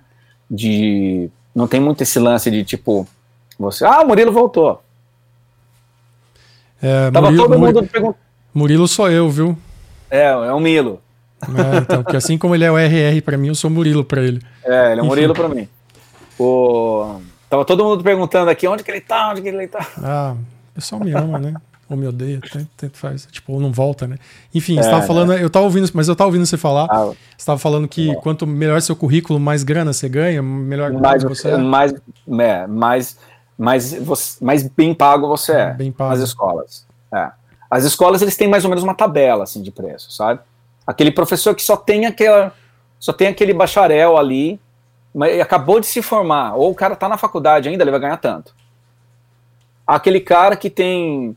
De 0.49 1.29
não 1.53 1.67
tem 1.67 1.79
muito 1.79 2.01
esse 2.01 2.19
lance 2.19 2.49
de 2.49 2.63
tipo, 2.63 3.07
você, 3.57 3.85
ah, 3.85 4.01
o 4.01 4.07
Murilo 4.07 4.31
voltou. 4.31 4.81
É, 6.81 7.11
Tava 7.11 7.29
Murilo, 7.29 7.47
todo 7.47 7.59
mundo 7.59 7.83
perguntando 7.83 8.31
Murilo 8.53 8.87
sou 8.87 9.09
eu, 9.09 9.29
viu? 9.29 9.57
É, 10.09 10.25
é 10.25 10.53
o 10.53 10.59
Milo. 10.59 11.01
É, 11.41 11.77
então, 11.77 12.03
porque 12.03 12.17
assim 12.17 12.37
como 12.37 12.53
ele 12.53 12.65
é 12.65 12.71
o 12.71 12.77
RR 12.77 13.21
para 13.23 13.37
mim, 13.37 13.47
eu 13.47 13.55
sou 13.55 13.69
Murilo 13.69 14.03
para 14.03 14.21
ele. 14.21 14.41
É, 14.63 14.91
ele 14.91 15.01
é 15.01 15.03
o 15.03 15.05
Murilo 15.07 15.33
para 15.33 15.47
mim. 15.47 15.67
O... 16.37 17.19
Tava 17.49 17.65
todo 17.65 17.83
mundo 17.83 18.03
perguntando 18.03 18.49
aqui 18.49 18.67
onde 18.67 18.83
que 18.83 18.91
ele 18.91 19.01
tá, 19.01 19.29
onde 19.29 19.41
que 19.41 19.47
ele 19.47 19.67
tá. 19.67 19.87
Ah, 19.97 20.35
o 20.71 20.73
pessoal 20.75 21.03
me 21.03 21.11
ama, 21.13 21.39
né? 21.39 21.53
Ou 21.91 21.97
me 21.97 22.07
odeia, 22.07 22.39
tanto 22.77 22.97
faz. 22.97 23.27
Tipo, 23.29 23.53
ou 23.53 23.59
não 23.59 23.71
volta, 23.71 24.07
né? 24.07 24.17
Enfim, 24.55 24.79
é, 24.79 24.83
você 24.83 24.89
tava 24.89 25.01
falando, 25.01 25.33
é. 25.33 25.43
eu 25.43 25.49
tava 25.49 25.65
ouvindo, 25.65 25.89
mas 25.93 26.07
eu 26.07 26.15
tava 26.15 26.29
ouvindo 26.29 26.45
você 26.45 26.57
falar. 26.57 26.87
Ah, 26.89 27.11
você 27.37 27.45
tava 27.45 27.59
falando 27.59 27.85
que 27.87 28.15
quanto 28.17 28.47
melhor 28.47 28.81
seu 28.81 28.95
currículo, 28.95 29.39
mais 29.39 29.63
grana 29.63 29.91
você 29.91 30.07
ganha, 30.07 30.41
melhor 30.41 30.93
mais, 30.93 31.21
você 31.21 31.49
é. 31.49 31.57
Mais, 31.57 31.93
é, 32.39 32.65
mais, 32.67 33.19
mais, 33.57 33.93
você, 33.93 34.43
mais 34.43 34.67
bem 34.67 34.93
pago 34.93 35.27
você 35.27 35.51
é 35.51 35.73
bem 35.73 35.91
pago. 35.91 36.11
nas 36.11 36.21
escolas. 36.21 36.87
É. 37.13 37.29
As 37.69 37.83
escolas 37.83 38.21
eles 38.21 38.37
têm 38.37 38.47
mais 38.47 38.63
ou 38.63 38.69
menos 38.69 38.83
uma 38.83 38.95
tabela 38.95 39.43
assim 39.43 39.61
de 39.61 39.71
preço, 39.71 40.11
sabe? 40.11 40.39
Aquele 40.87 41.11
professor 41.11 41.53
que 41.53 41.61
só 41.61 41.75
tem 41.75 42.05
aquela, 42.05 42.53
só 42.99 43.11
tem 43.11 43.27
aquele 43.27 43.53
bacharel 43.53 44.17
ali, 44.17 44.59
mas 45.13 45.39
acabou 45.41 45.79
de 45.79 45.87
se 45.87 46.01
formar, 46.01 46.55
ou 46.55 46.71
o 46.71 46.75
cara 46.75 46.93
está 46.93 47.09
na 47.09 47.17
faculdade 47.17 47.67
ainda, 47.67 47.83
ele 47.83 47.91
vai 47.91 47.99
ganhar 47.99 48.17
tanto. 48.17 48.55
Aquele 49.85 50.21
cara 50.21 50.55
que 50.55 50.69
tem, 50.69 51.35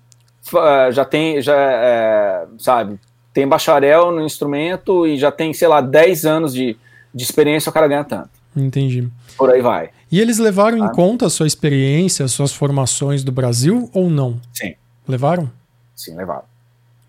já 0.93 1.05
tem, 1.05 1.41
já 1.41 1.57
é, 1.57 2.47
sabe, 2.59 2.99
tem 3.33 3.47
bacharel 3.49 4.13
no 4.13 4.23
instrumento 4.23 5.07
e 5.07 5.19
já 5.19 5.33
tem, 5.33 5.53
sei 5.53 5.69
lá, 5.69 5.81
10 5.81 6.25
anos 6.25 6.55
de, 6.55 6.77
de 7.13 7.25
experiência, 7.25 7.71
o 7.71 7.73
cara 7.73 7.89
ganha 7.89 8.05
tanto. 8.05 8.31
Entendi. 8.57 9.09
Por 9.37 9.51
aí 9.51 9.61
vai. 9.61 9.91
E 10.11 10.21
eles 10.21 10.39
levaram 10.39 10.79
em 10.79 10.93
conta 10.93 11.27
a 11.27 11.31
sua 11.31 11.47
experiência, 11.47 12.25
as 12.25 12.33
suas 12.33 12.53
formações 12.53 13.25
do 13.25 13.33
Brasil 13.33 13.91
ou 13.93 14.09
não? 14.09 14.41
Sim. 14.53 14.75
Levaram? 15.09 15.51
Sim, 15.95 16.15
levado. 16.17 16.45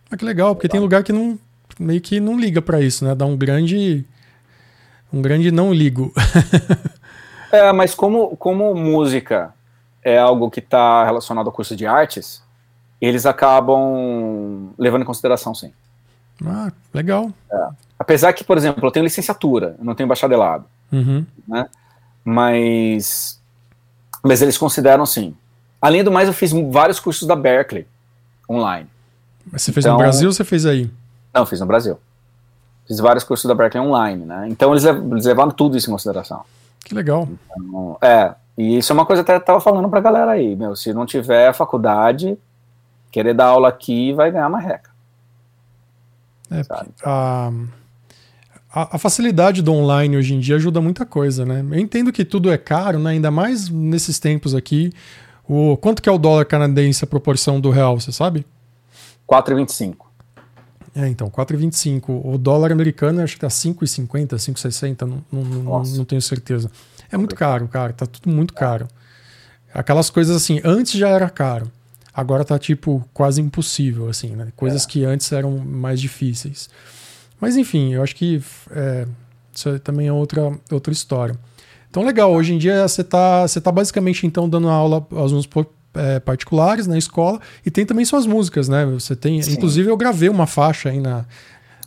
Ah, 0.10 0.18
que 0.18 0.26
legal, 0.26 0.56
porque 0.56 0.68
tem 0.68 0.80
lugar 0.80 1.04
que 1.04 1.14
não 1.14 1.38
meio 1.80 2.00
que 2.02 2.20
não 2.20 2.40
liga 2.40 2.62
para 2.62 2.82
isso, 2.82 3.04
né? 3.06 3.14
Dá 3.14 3.26
um 3.26 3.36
grande 3.36 4.06
um 5.12 5.22
grande 5.22 5.52
não 5.52 5.74
ligo. 5.74 6.14
é, 7.52 7.72
mas 7.72 7.94
como 7.94 8.36
como 8.38 8.74
música 8.76 9.54
é 10.04 10.18
algo 10.18 10.50
que 10.50 10.60
está 10.60 11.04
relacionado 11.04 11.48
ao 11.48 11.54
curso 11.54 11.76
de 11.76 11.86
artes, 11.86 12.42
eles 13.02 13.26
acabam 13.26 14.70
levando 14.78 15.02
em 15.02 15.06
consideração, 15.06 15.54
sim. 15.54 15.72
Ah, 16.46 16.72
legal. 16.94 17.32
É. 17.52 17.68
Apesar 17.98 18.34
que, 18.34 18.44
por 18.44 18.58
exemplo, 18.58 18.86
eu 18.86 18.92
tenho 18.92 19.04
licenciatura, 19.04 19.76
eu 19.80 19.86
não 19.86 19.96
tenho 19.96 20.10
bacharelado, 20.10 20.66
uhum. 20.92 21.26
né? 21.48 21.68
Mas, 22.24 23.40
mas 24.24 24.42
eles 24.42 24.58
consideram 24.58 25.06
sim. 25.06 25.36
Além 25.82 26.04
do 26.04 26.12
mais, 26.12 26.28
eu 26.28 26.34
fiz 26.34 26.52
vários 26.52 27.00
cursos 27.00 27.28
da 27.28 27.36
Berkeley 27.36 27.88
online. 28.50 28.90
Mas 29.52 29.62
você 29.62 29.72
fez 29.72 29.86
então, 29.86 29.98
no 29.98 30.04
Brasil 30.04 30.28
ou 30.28 30.34
você 30.34 30.44
fez 30.44 30.66
aí? 30.66 30.90
Não, 31.34 31.46
fiz 31.46 31.60
no 31.60 31.66
Brasil. 31.66 32.00
Fiz 32.88 33.00
vários 33.00 33.24
cursos 33.24 33.48
da 33.48 33.56
Berkeley 33.56 33.84
online, 33.84 34.26
né? 34.26 34.48
Então 34.50 34.72
eles, 34.72 34.84
eles 34.84 35.26
levaram 35.26 35.52
tudo 35.52 35.78
isso 35.78 35.90
em 35.90 35.94
consideração. 35.94 36.44
Que 36.84 36.94
legal. 36.94 37.28
Então, 37.52 37.98
é, 38.02 38.34
e 38.58 38.78
isso 38.78 38.92
é 38.92 38.94
uma 38.94 39.06
coisa 39.06 39.24
que 39.24 39.32
eu 39.32 39.36
até 39.36 39.46
tava 39.46 39.60
falando 39.60 39.90
pra 39.90 40.00
galera 40.00 40.32
aí, 40.32 40.56
meu, 40.56 40.76
se 40.76 40.94
não 40.94 41.06
tiver 41.06 41.54
faculdade, 41.54 42.38
querer 43.16 43.34
dar 43.34 43.46
aula 43.46 43.70
aqui 43.70 44.12
vai 44.12 44.30
ganhar 44.30 44.50
uma 44.50 44.60
reca. 44.60 44.90
É, 46.52 46.62
a, 47.02 47.50
a, 48.70 48.96
a, 48.96 48.98
facilidade 48.98 49.62
do 49.62 49.72
online 49.72 50.18
hoje 50.18 50.34
em 50.34 50.40
dia 50.42 50.58
ajuda 50.58 50.82
muita 50.82 51.06
coisa, 51.06 51.46
né? 51.46 51.66
Eu 51.72 51.80
entendo 51.80 52.12
que 52.12 52.26
tudo 52.26 52.52
é 52.52 52.58
caro, 52.58 53.00
né? 53.00 53.12
Ainda 53.12 53.32
mais 53.32 53.70
nesses 53.70 54.20
tempos 54.20 54.54
aqui, 54.54 54.92
O, 55.48 55.78
quanto 55.78 56.02
que 56.02 56.10
é 56.10 56.12
o 56.12 56.18
dólar 56.18 56.44
canadense 56.44 57.06
a 57.06 57.08
proporção 57.08 57.62
do 57.62 57.70
real, 57.70 57.98
você 57.98 58.12
sabe? 58.12 58.46
4,25. 59.26 59.96
É, 60.94 61.08
então, 61.08 61.30
4,25. 61.30 62.22
O 62.22 62.38
dólar 62.38 62.74
americano 62.74 63.22
acho 63.22 63.36
que 63.36 63.40
tá 63.40 63.48
5,50, 63.48 64.36
5,60, 64.36 65.02
não, 65.04 65.24
não, 65.32 65.44
não, 65.44 65.84
não 65.84 66.06
tenho 66.06 66.22
certeza. 66.22 66.70
É 67.10 67.16
muito 67.16 67.34
caro, 67.34 67.66
cara, 67.70 67.94
tá 67.94 68.06
tudo 68.06 68.30
muito 68.30 68.54
caro. 68.54 68.90
Aquelas 69.74 70.10
coisas 70.10 70.36
assim, 70.36 70.60
antes 70.66 70.94
já 70.94 71.08
era 71.08 71.30
caro. 71.30 71.72
Agora 72.16 72.46
tá 72.46 72.58
tipo 72.58 73.04
quase 73.14 73.42
impossível, 73.42 74.08
assim, 74.08 74.36
né? 74.36 74.48
Coisas 74.56 74.86
é. 74.86 74.88
que 74.88 75.04
antes 75.04 75.32
eram 75.32 75.58
mais 75.58 76.00
difíceis. 76.00 76.70
Mas 77.42 77.58
enfim, 77.58 77.94
eu 77.94 78.02
acho 78.02 78.16
que 78.16 78.42
é, 78.72 79.06
isso 79.54 79.78
também 79.80 80.08
é 80.08 80.14
outra, 80.14 80.58
outra 80.72 80.94
história. 80.94 81.36
Então, 81.90 82.04
legal, 82.04 82.32
hoje 82.34 82.54
em 82.54 82.58
dia 82.58 82.88
você 82.88 83.04
tá, 83.04 83.48
você 83.48 83.60
tá 83.60 83.72
basicamente 83.72 84.26
então 84.26 84.48
dando 84.48 84.70
aula 84.70 85.06
aos 85.12 85.32
alunos 85.32 85.50
é, 85.94 86.20
particulares 86.20 86.88
na 86.88 86.98
escola 86.98 87.40
e 87.66 87.72
tem 87.72 87.86
também 87.86 88.06
suas 88.06 88.26
músicas, 88.26 88.70
né? 88.70 88.86
Você 88.86 89.16
tem, 89.16 89.42
Sim. 89.42 89.54
inclusive 89.54 89.90
eu 89.90 89.98
gravei 89.98 90.30
uma 90.30 90.48
faixa 90.48 90.90
aí 90.90 91.00
na. 91.00 91.26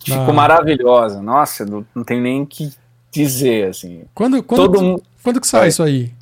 na... 0.07 0.18
Ficou 0.20 0.35
maravilhosa, 0.35 1.22
nossa, 1.22 1.64
não, 1.64 1.87
não 1.95 2.05
tem 2.05 2.20
nem 2.20 2.45
que 2.45 2.70
dizer 3.11 3.68
assim. 3.68 4.03
Quando, 4.14 4.43
quando, 4.43 4.72
Todo... 4.72 5.03
quando 5.22 5.41
que 5.41 5.47
sai 5.47 5.66
é. 5.66 5.68
isso 5.68 5.83
aí? 5.83 6.12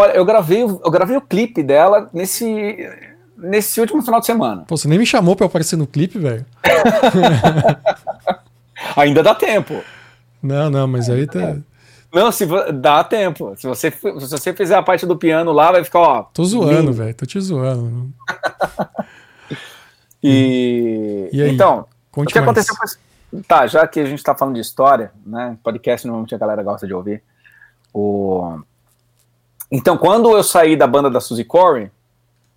Olha, 0.00 0.12
eu 0.12 0.24
gravei, 0.24 0.62
eu 0.62 0.90
gravei 0.92 1.16
o 1.16 1.20
clipe 1.20 1.60
dela 1.60 2.08
nesse, 2.12 2.88
nesse 3.36 3.80
último 3.80 4.00
final 4.00 4.20
de 4.20 4.26
semana. 4.26 4.64
Pô, 4.68 4.76
você 4.76 4.86
nem 4.86 4.96
me 4.96 5.04
chamou 5.04 5.34
pra 5.34 5.42
eu 5.42 5.48
aparecer 5.48 5.76
no 5.76 5.88
clipe, 5.88 6.20
velho. 6.20 6.46
Ainda 8.96 9.24
dá 9.24 9.34
tempo. 9.34 9.82
Não, 10.40 10.70
não, 10.70 10.86
mas 10.86 11.10
aí 11.10 11.26
tá. 11.26 11.56
Não, 12.14 12.30
se 12.30 12.46
dá 12.74 13.02
tempo. 13.02 13.56
Se 13.56 13.66
você, 13.66 13.90
se 13.90 14.12
você 14.12 14.54
fizer 14.54 14.76
a 14.76 14.82
parte 14.84 15.04
do 15.04 15.16
piano 15.16 15.50
lá, 15.50 15.72
vai 15.72 15.82
ficar, 15.82 15.98
ó. 15.98 16.22
Tô 16.32 16.44
zoando, 16.44 16.92
velho. 16.92 17.14
Tô 17.14 17.26
te 17.26 17.40
zoando. 17.40 18.08
e, 20.22 21.28
e 21.32 21.42
aí? 21.42 21.52
Então, 21.52 21.86
Conte 22.12 22.28
o 22.28 22.32
que 22.32 22.38
mais. 22.38 22.48
aconteceu 22.48 22.76
foi. 22.76 22.86
Tá, 23.48 23.66
já 23.66 23.84
que 23.86 23.98
a 23.98 24.06
gente 24.06 24.22
tá 24.22 24.32
falando 24.32 24.54
de 24.54 24.60
história, 24.60 25.10
né? 25.26 25.58
Podcast 25.60 26.06
normalmente 26.06 26.36
a 26.36 26.38
galera 26.38 26.62
gosta 26.62 26.86
de 26.86 26.94
ouvir. 26.94 27.20
O... 27.92 28.60
Então, 29.70 29.98
quando 29.98 30.30
eu 30.34 30.42
saí 30.42 30.76
da 30.76 30.86
banda 30.86 31.10
da 31.10 31.20
Suzy 31.20 31.44
Corey, 31.44 31.90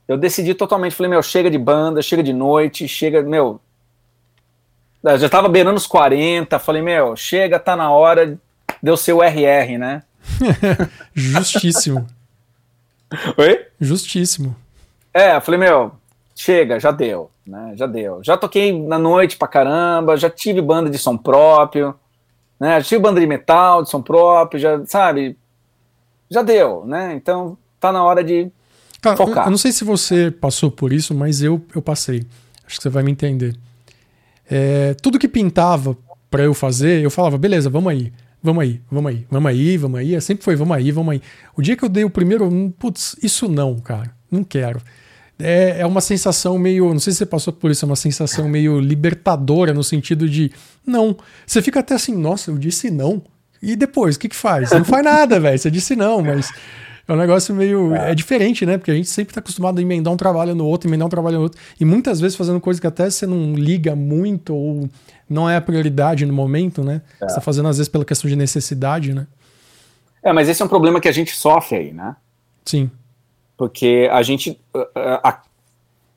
eu 0.08 0.18
decidi 0.18 0.54
totalmente, 0.54 0.96
falei, 0.96 1.10
meu, 1.10 1.22
chega 1.22 1.50
de 1.50 1.58
banda, 1.58 2.02
chega 2.02 2.24
de 2.24 2.34
noite, 2.34 2.88
chega, 2.88 3.22
meu. 3.22 3.60
Eu 5.04 5.18
já 5.18 5.30
tava 5.30 5.50
beirando 5.50 5.78
os 5.78 5.88
40, 5.88 6.60
falei, 6.60 6.82
meu, 6.82 7.16
chega, 7.16 7.60
tá 7.60 7.76
na 7.76 7.92
hora, 7.92 8.38
deu 8.82 8.96
seu 8.96 9.22
RR, 9.22 9.78
né? 9.78 10.04
Justíssimo. 11.14 12.08
Oi? 13.38 13.66
Justíssimo. 13.80 14.56
É, 15.14 15.36
eu 15.36 15.42
falei, 15.42 15.60
meu, 15.60 15.92
chega, 16.36 16.80
já 16.80 16.92
deu, 16.92 17.30
né? 17.46 17.74
Já 17.76 17.86
deu. 17.86 18.22
Já 18.24 18.38
toquei 18.38 18.78
na 18.86 18.98
noite 18.98 19.38
pra 19.38 19.48
caramba, 19.48 20.16
já 20.16 20.30
tive 20.30 20.62
banda 20.62 20.90
de 20.90 20.98
som 20.98 21.18
próprio, 21.18 21.96
né? 22.60 22.80
Já 22.80 22.88
tive 22.88 23.02
banda 23.02 23.20
de 23.20 23.28
metal 23.28 23.84
de 23.84 23.90
som 23.90 24.02
próprio, 24.02 24.60
já, 24.60 24.86
sabe? 24.86 25.38
Já 26.32 26.42
deu, 26.42 26.86
né? 26.86 27.14
Então 27.16 27.58
tá 27.80 27.92
na 27.92 28.04
hora 28.04 28.24
de 28.24 28.50
Cara, 29.02 29.18
focar. 29.18 29.48
Eu 29.48 29.52
não 29.52 29.58
sei 29.58 29.72
se 29.72 29.84
você 29.84 30.32
passou 30.32 30.72
por 30.72 30.94
isso, 30.94 31.14
mas 31.14 31.42
eu, 31.42 31.62
eu 31.76 31.82
passei. 31.82 32.26
Acho 32.66 32.78
que 32.78 32.84
você 32.84 32.90
vai 32.90 33.04
me 33.04 33.12
entender. 33.12 33.56
É, 34.50 34.94
tudo 35.02 35.20
que 35.20 35.28
pintava 35.28 35.98
para 36.30 36.44
eu 36.44 36.54
fazer, 36.54 37.04
eu 37.04 37.10
falava, 37.10 37.38
beleza, 37.38 37.70
vamos 37.70 37.92
aí, 37.92 38.14
vamos 38.42 38.62
aí, 38.64 38.82
vamos 38.90 39.12
aí, 39.12 39.28
vamos 39.30 39.50
aí, 39.50 39.78
vamos 39.78 40.00
aí. 40.00 40.22
Sempre 40.22 40.46
foi, 40.46 40.56
vamos 40.56 40.78
aí, 40.78 40.92
vamos 40.92 41.12
aí. 41.12 41.22
O 41.58 41.62
dia 41.62 41.76
que 41.76 41.84
eu 41.84 41.90
dei 41.90 42.06
o 42.06 42.10
primeiro, 42.10 42.50
putz, 42.80 43.18
isso 43.22 43.50
não, 43.50 43.80
cara, 43.80 44.16
não 44.30 44.44
quero. 44.44 44.82
É, 45.40 45.82
é 45.82 45.86
uma 45.86 46.02
sensação 46.02 46.58
meio, 46.60 46.90
não 46.90 47.00
sei 47.00 47.12
se 47.12 47.20
você 47.20 47.26
passou 47.26 47.52
por 47.52 47.72
isso, 47.72 47.84
é 47.84 47.88
uma 47.88 47.96
sensação 47.96 48.48
meio 48.48 48.80
libertadora 48.80 49.74
no 49.74 49.84
sentido 49.84 50.30
de, 50.30 50.52
não. 50.86 51.18
Você 51.46 51.62
fica 51.62 51.80
até 51.80 51.96
assim, 51.96 52.16
nossa, 52.16 52.52
eu 52.52 52.58
disse 52.58 52.92
não. 52.92 53.24
E 53.62 53.76
depois, 53.76 54.16
o 54.16 54.20
que 54.20 54.30
que 54.30 54.36
faz? 54.36 54.72
Não 54.72 54.84
faz 54.84 55.04
nada, 55.04 55.40
velho. 55.40 55.58
Você 55.58 55.70
disse 55.70 55.96
não, 55.96 56.22
mas 56.22 56.52
é 57.08 57.14
um 57.14 57.18
negócio 57.18 57.54
meio. 57.54 57.94
É. 57.94 58.16
diferente, 58.16 58.66
né? 58.66 58.78
Porque 58.78 58.90
a 58.90 58.96
gente 58.96 59.10
sempre 59.10 59.34
tá 59.34 59.40
acostumado 59.40 59.78
a 59.78 59.82
emendar 59.82 60.12
um 60.14 60.18
trabalho 60.18 60.56
no 60.56 60.66
outro, 60.66 60.90
emendar 60.90 61.06
um 61.06 61.10
trabalho 61.10 61.38
no 61.38 61.44
outro. 61.44 61.60
E 61.80 61.86
muitas 61.86 62.20
vezes 62.20 62.36
fazendo 62.36 62.60
coisas 62.60 62.80
que 62.80 62.88
até 62.88 63.10
você 63.10 63.28
não 63.28 63.54
liga 63.54 63.96
muito 63.96 64.56
ou 64.56 64.90
não 65.30 65.50
é 65.50 65.58
a 65.58 65.62
prioridade 65.62 66.26
no 66.26 66.34
momento, 66.34 66.84
né? 66.84 67.02
É. 67.22 67.28
Você 67.28 67.36
tá 67.36 67.42
fazendo 67.42 67.68
às 67.68 67.78
vezes 67.78 67.90
pela 67.90 68.06
questão 68.06 68.30
de 68.30 68.36
necessidade, 68.36 69.14
né? 69.14 69.28
É, 70.24 70.32
mas 70.32 70.48
esse 70.48 70.62
é 70.62 70.66
um 70.66 70.70
problema 70.70 71.00
que 71.00 71.08
a 71.08 71.12
gente 71.12 71.36
sofre 71.36 71.78
aí, 71.78 71.92
né? 71.92 72.16
Sim. 72.66 72.90
Porque 73.58 74.10
a 74.12 74.22
gente. 74.22 74.60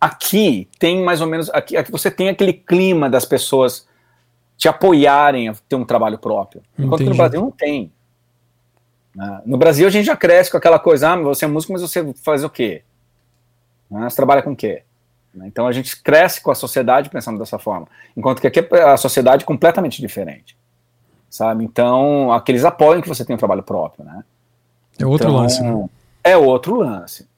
Aqui 0.01 0.69
tem 0.79 1.03
mais 1.03 1.21
ou 1.21 1.27
menos. 1.27 1.51
Aqui, 1.51 1.77
aqui 1.77 1.91
você 1.91 2.11
tem 2.11 2.29
aquele 2.29 2.53
clima 2.53 3.09
das 3.09 3.25
pessoas 3.25 3.87
te 4.57 4.69
apoiarem 4.69 5.49
a 5.49 5.55
ter 5.69 5.77
um 5.77 5.85
trabalho 5.85 6.19
próprio. 6.19 6.63
Enquanto 6.79 7.03
Entendi. 7.03 7.11
no 7.11 7.17
Brasil 7.17 7.41
não 7.41 7.51
tem. 7.51 7.93
Né? 9.15 9.43
No 9.45 9.57
Brasil 9.57 9.87
a 9.87 9.91
gente 9.91 10.07
já 10.07 10.17
cresce 10.17 10.51
com 10.51 10.57
aquela 10.57 10.79
coisa, 10.79 11.11
ah, 11.11 11.17
você 11.17 11.45
é 11.45 11.49
músico, 11.49 11.73
mas 11.73 11.83
você 11.83 12.13
faz 12.15 12.45
o 12.45 12.51
quê? 12.51 12.83
Né? 13.91 14.09
Você 14.09 14.17
trabalha 14.17 14.43
com 14.43 14.53
o 14.53 14.57
quê? 14.57 14.83
Né? 15.35 15.47
Então 15.47 15.67
a 15.67 15.73
gente 15.73 16.01
cresce 16.03 16.41
com 16.41 16.51
a 16.51 16.55
sociedade 16.55 17.11
pensando 17.11 17.39
dessa 17.39 17.59
forma. 17.59 17.89
Enquanto 18.17 18.41
que 18.41 18.47
aqui 18.47 18.61
a 18.61 18.97
sociedade 18.97 19.45
é 19.45 19.47
completamente 19.47 20.01
diferente. 20.01 20.57
Sabe? 21.29 21.65
Então, 21.65 22.33
aqueles 22.33 22.65
apoiam 22.65 23.03
que 23.03 23.09
você 23.09 23.25
tem 23.25 23.35
um 23.35 23.39
trabalho 23.39 23.65
próprio, 23.65 24.05
né? 24.05 24.23
É 24.97 25.05
outro 25.05 25.27
então, 25.27 25.41
lance, 25.41 25.61
né? 25.61 25.89
É 26.23 26.37
outro 26.37 26.77
lance. 26.77 27.29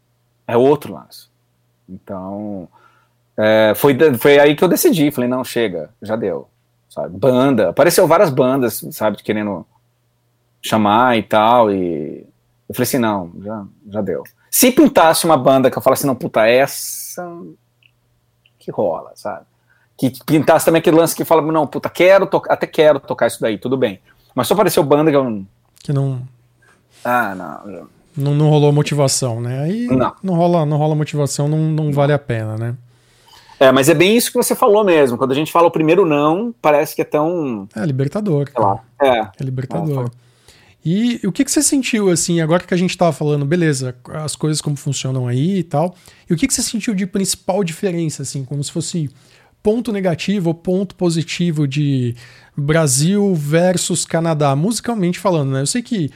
É 0.47 0.55
outro 0.55 0.93
lance. 0.93 1.29
Então, 1.89 2.69
é, 3.39 3.73
foi, 3.75 3.97
foi 4.19 4.39
aí 4.39 4.55
que 4.55 4.63
eu 4.63 4.69
decidi. 4.69 5.11
Falei, 5.11 5.31
não, 5.31 5.43
chega, 5.43 5.89
já 6.03 6.15
deu 6.15 6.47
sabe? 6.97 7.19
Banda, 7.19 7.69
apareceu 7.69 8.07
várias 8.09 8.31
bandas, 8.31 8.85
sabe, 8.91 9.23
querendo 9.23 9.67
chamar 10.63 11.19
e 11.19 11.23
tal, 11.23 11.71
e 11.71 12.27
eu 12.69 12.75
falei 12.75 12.89
assim, 12.89 12.99
não, 12.99 13.31
já, 13.45 13.65
já 13.89 14.01
deu. 14.01 14.23
Se 14.51 14.73
pintasse 14.73 15.27
uma 15.27 15.37
banda 15.37 15.71
que 15.71 15.77
eu 15.77 15.83
falasse, 15.83 16.07
não, 16.07 16.15
puta, 16.15 16.49
essa 16.49 17.31
que 18.59 18.71
rola, 18.71 19.13
sabe? 19.15 19.45
Que 19.97 20.13
pintasse 20.25 20.65
também 20.65 20.81
aquele 20.81 20.97
lance 20.97 21.15
que 21.15 21.25
fala, 21.25 21.43
não, 21.43 21.67
puta, 21.67 21.91
quero 21.91 22.27
tocar, 22.27 22.55
até 22.55 22.67
quero 22.67 22.99
tocar 22.99 23.27
isso 23.27 23.41
daí, 23.41 23.59
tudo 23.59 23.77
bem. 23.77 24.01
Mas 24.35 24.49
só 24.49 24.55
apareceu 24.55 24.83
banda 24.83 25.11
que 25.11 25.17
eu 25.17 25.25
não... 25.25 25.47
Que 25.83 25.93
não... 25.93 26.23
Ah, 27.05 27.35
não... 27.35 27.89
Não, 28.17 28.35
não 28.35 28.49
rolou 28.49 28.73
motivação, 28.73 29.43
né? 29.43 29.61
Aí 29.61 29.87
não, 29.89 30.15
não 30.23 30.35
rola, 30.35 30.65
não 30.65 30.79
rola 30.79 30.95
motivação, 30.95 31.49
não, 31.49 31.59
não 31.59 31.93
vale 31.93 32.15
a 32.15 32.19
pena, 32.19 32.57
né? 32.57 32.75
É, 33.59 33.73
mas 33.73 33.89
é 33.89 33.95
bem 33.95 34.17
isso 34.17 34.31
que 34.31 34.37
você 34.37 34.55
falou 34.55 34.85
mesmo. 34.85 35.17
Quando 35.17 35.33
a 35.33 35.35
gente 35.35 35.51
fala 35.51 35.67
o 35.67 35.71
primeiro 35.71 36.05
não, 36.05 36.55
parece 36.61 36.95
que 36.95 37.03
é 37.03 37.05
tão. 37.05 37.69
É, 37.75 37.85
libertador. 37.85 38.49
Sei 38.51 38.63
lá. 38.63 38.83
É. 39.01 39.21
É 39.41 39.45
libertador. 39.45 40.11
E 40.85 41.21
o 41.27 41.33
que, 41.33 41.45
que 41.45 41.51
você 41.51 41.63
sentiu, 41.63 42.11
assim, 42.11 42.41
agora 42.41 42.63
que 42.63 42.73
a 42.73 42.77
gente 42.77 42.97
tava 42.97 43.13
falando, 43.13 43.45
beleza, 43.45 43.97
as 44.15 44.37
coisas 44.37 44.61
como 44.61 44.77
funcionam 44.77 45.27
aí 45.27 45.59
e 45.59 45.63
tal, 45.65 45.97
e 46.31 46.33
o 46.33 46.37
que, 46.37 46.47
que 46.47 46.55
você 46.55 46.63
sentiu 46.63 46.95
de 46.95 47.05
principal 47.07 47.65
diferença, 47.65 48.23
assim, 48.23 48.45
como 48.45 48.63
se 48.63 48.71
fosse 48.71 49.11
ponto 49.65 49.91
negativo 49.91 50.51
ou 50.51 50.55
ponto 50.55 50.95
positivo 50.95 51.67
de 51.67 52.15
Brasil 52.57 53.35
versus 53.35 54.05
Canadá, 54.05 54.55
musicalmente 54.55 55.19
falando, 55.19 55.51
né? 55.51 55.63
Eu 55.63 55.67
sei 55.67 55.83
que 55.83 56.09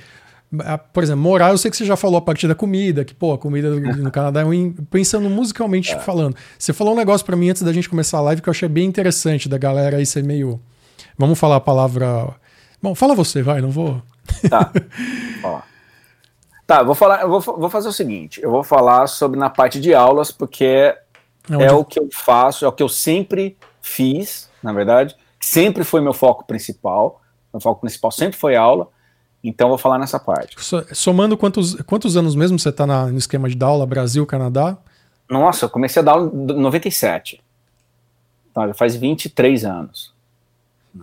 por 0.92 1.02
exemplo, 1.02 1.22
moral, 1.22 1.50
eu 1.52 1.58
sei 1.58 1.70
que 1.70 1.76
você 1.76 1.84
já 1.84 1.96
falou 1.96 2.16
a 2.16 2.20
partir 2.20 2.48
da 2.48 2.54
comida, 2.54 3.04
que, 3.04 3.14
pô, 3.14 3.32
a 3.32 3.38
comida 3.38 3.70
no 3.70 4.10
Canadá 4.10 4.40
é 4.40 4.42
ruim. 4.42 4.72
Pensando 4.90 5.30
musicalmente 5.30 5.92
é. 5.92 5.98
falando, 6.00 6.36
você 6.58 6.72
falou 6.72 6.94
um 6.94 6.96
negócio 6.96 7.24
para 7.24 7.36
mim 7.36 7.50
antes 7.50 7.62
da 7.62 7.72
gente 7.72 7.88
começar 7.88 8.18
a 8.18 8.22
live 8.22 8.42
que 8.42 8.48
eu 8.48 8.50
achei 8.50 8.68
bem 8.68 8.86
interessante 8.86 9.48
da 9.48 9.56
galera 9.56 9.98
aí 9.98 10.06
ser 10.06 10.24
meio. 10.24 10.60
Vamos 11.16 11.38
falar 11.38 11.56
a 11.56 11.60
palavra. 11.60 12.34
Bom, 12.82 12.94
fala 12.94 13.14
você, 13.14 13.42
vai, 13.42 13.60
não 13.60 13.70
vou. 13.70 14.02
Tá. 14.48 14.72
tá, 16.66 16.82
vou 16.82 16.94
falar, 16.94 17.22
eu 17.22 17.28
vou, 17.28 17.40
vou 17.40 17.70
fazer 17.70 17.88
o 17.88 17.92
seguinte: 17.92 18.42
eu 18.42 18.50
vou 18.50 18.64
falar 18.64 19.06
sobre 19.06 19.38
na 19.38 19.50
parte 19.50 19.80
de 19.80 19.94
aulas, 19.94 20.32
porque 20.32 20.64
é, 20.64 20.96
é 21.48 21.72
o 21.72 21.84
que 21.84 22.00
eu 22.00 22.08
faço, 22.12 22.64
é 22.64 22.68
o 22.68 22.72
que 22.72 22.82
eu 22.82 22.88
sempre 22.88 23.56
fiz, 23.80 24.50
na 24.62 24.72
verdade, 24.72 25.16
sempre 25.40 25.84
foi 25.84 26.00
meu 26.00 26.12
foco 26.12 26.44
principal. 26.44 27.20
Meu 27.52 27.60
foco 27.60 27.80
principal 27.80 28.10
sempre 28.10 28.38
foi 28.38 28.56
aula. 28.56 28.88
Então 29.42 29.68
vou 29.68 29.78
falar 29.78 29.98
nessa 29.98 30.18
parte. 30.18 30.56
Somando 30.92 31.36
quantos, 31.36 31.74
quantos 31.82 32.16
anos 32.16 32.34
mesmo 32.34 32.58
você 32.58 32.68
está 32.68 32.86
no 32.86 33.16
esquema 33.16 33.48
de 33.48 33.62
aula 33.62 33.86
Brasil, 33.86 34.26
Canadá? 34.26 34.76
Nossa, 35.28 35.64
eu 35.64 35.70
comecei 35.70 36.00
a 36.00 36.04
dar 36.04 36.12
aula 36.12 36.30
em 36.32 36.60
97. 36.60 37.42
Então, 38.50 38.66
já 38.66 38.74
faz 38.74 38.96
23 38.96 39.64
anos. 39.64 40.12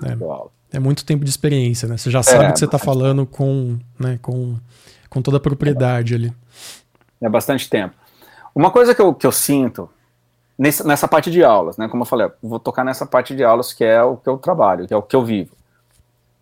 É, 0.03 0.77
é 0.77 0.79
muito 0.79 1.05
tempo 1.05 1.23
de 1.23 1.29
experiência, 1.29 1.87
né? 1.87 1.97
Você 1.97 2.11
já 2.11 2.21
sabe 2.21 2.45
é, 2.45 2.51
que 2.51 2.59
você 2.59 2.65
está 2.65 2.77
falando 2.77 3.25
com, 3.25 3.79
né, 3.97 4.19
com, 4.21 4.57
com 5.09 5.21
toda 5.21 5.37
a 5.37 5.39
propriedade 5.39 6.13
ali. 6.13 6.33
É 7.21 7.29
bastante 7.29 7.69
tempo. 7.69 7.95
Uma 8.53 8.69
coisa 8.69 8.93
que 8.93 9.01
eu, 9.01 9.13
que 9.13 9.25
eu 9.25 9.31
sinto 9.31 9.89
nessa, 10.59 10.83
nessa 10.83 11.07
parte 11.07 11.31
de 11.31 11.43
aulas, 11.43 11.77
né? 11.77 11.87
Como 11.87 12.03
eu 12.03 12.05
falei, 12.05 12.27
eu 12.27 12.33
vou 12.43 12.59
tocar 12.59 12.83
nessa 12.83 13.05
parte 13.05 13.33
de 13.33 13.43
aulas 13.43 13.71
que 13.73 13.83
é 13.83 14.03
o 14.03 14.17
que 14.17 14.27
eu 14.27 14.37
trabalho, 14.37 14.85
que 14.85 14.93
é 14.93 14.97
o 14.97 15.01
que 15.01 15.15
eu 15.15 15.23
vivo 15.23 15.56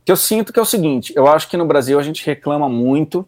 que 0.05 0.11
eu 0.11 0.15
sinto 0.15 0.53
que 0.53 0.59
é 0.59 0.61
o 0.61 0.65
seguinte: 0.65 1.11
eu 1.15 1.27
acho 1.27 1.49
que 1.49 1.57
no 1.57 1.65
Brasil 1.65 1.99
a 1.99 2.03
gente 2.03 2.23
reclama 2.23 2.69
muito 2.69 3.27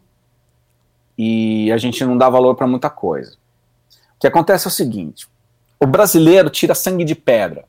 e 1.17 1.71
a 1.71 1.77
gente 1.77 2.05
não 2.05 2.15
dá 2.15 2.29
valor 2.29 2.55
para 2.55 2.67
muita 2.67 2.89
coisa. 2.89 3.35
O 4.15 4.19
que 4.19 4.27
acontece 4.27 4.67
é 4.67 4.69
o 4.69 4.71
seguinte: 4.71 5.27
o 5.79 5.87
brasileiro 5.87 6.49
tira 6.51 6.75
sangue 6.75 7.03
de 7.03 7.15
pedra, 7.15 7.65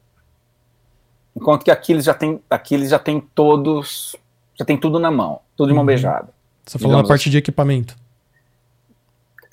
enquanto 1.35 1.65
que 1.65 1.71
aqui 1.71 1.93
eles 1.93 2.05
já 2.05 2.13
tem, 2.13 2.41
aqui 2.51 2.75
eles 2.75 2.91
já 2.91 2.99
tem 2.99 3.19
todos, 3.35 4.15
já 4.55 4.65
tem 4.65 4.77
tudo 4.77 4.99
na 4.99 5.11
mão, 5.11 5.41
tudo 5.57 5.69
de 5.69 5.75
mão 5.75 5.83
uhum. 5.83 5.87
beijada. 5.87 6.29
Você 6.67 6.79
falou 6.79 6.99
na 6.99 7.09
parte 7.09 7.23
assim. 7.23 7.31
de 7.31 7.39
equipamento. 7.39 7.97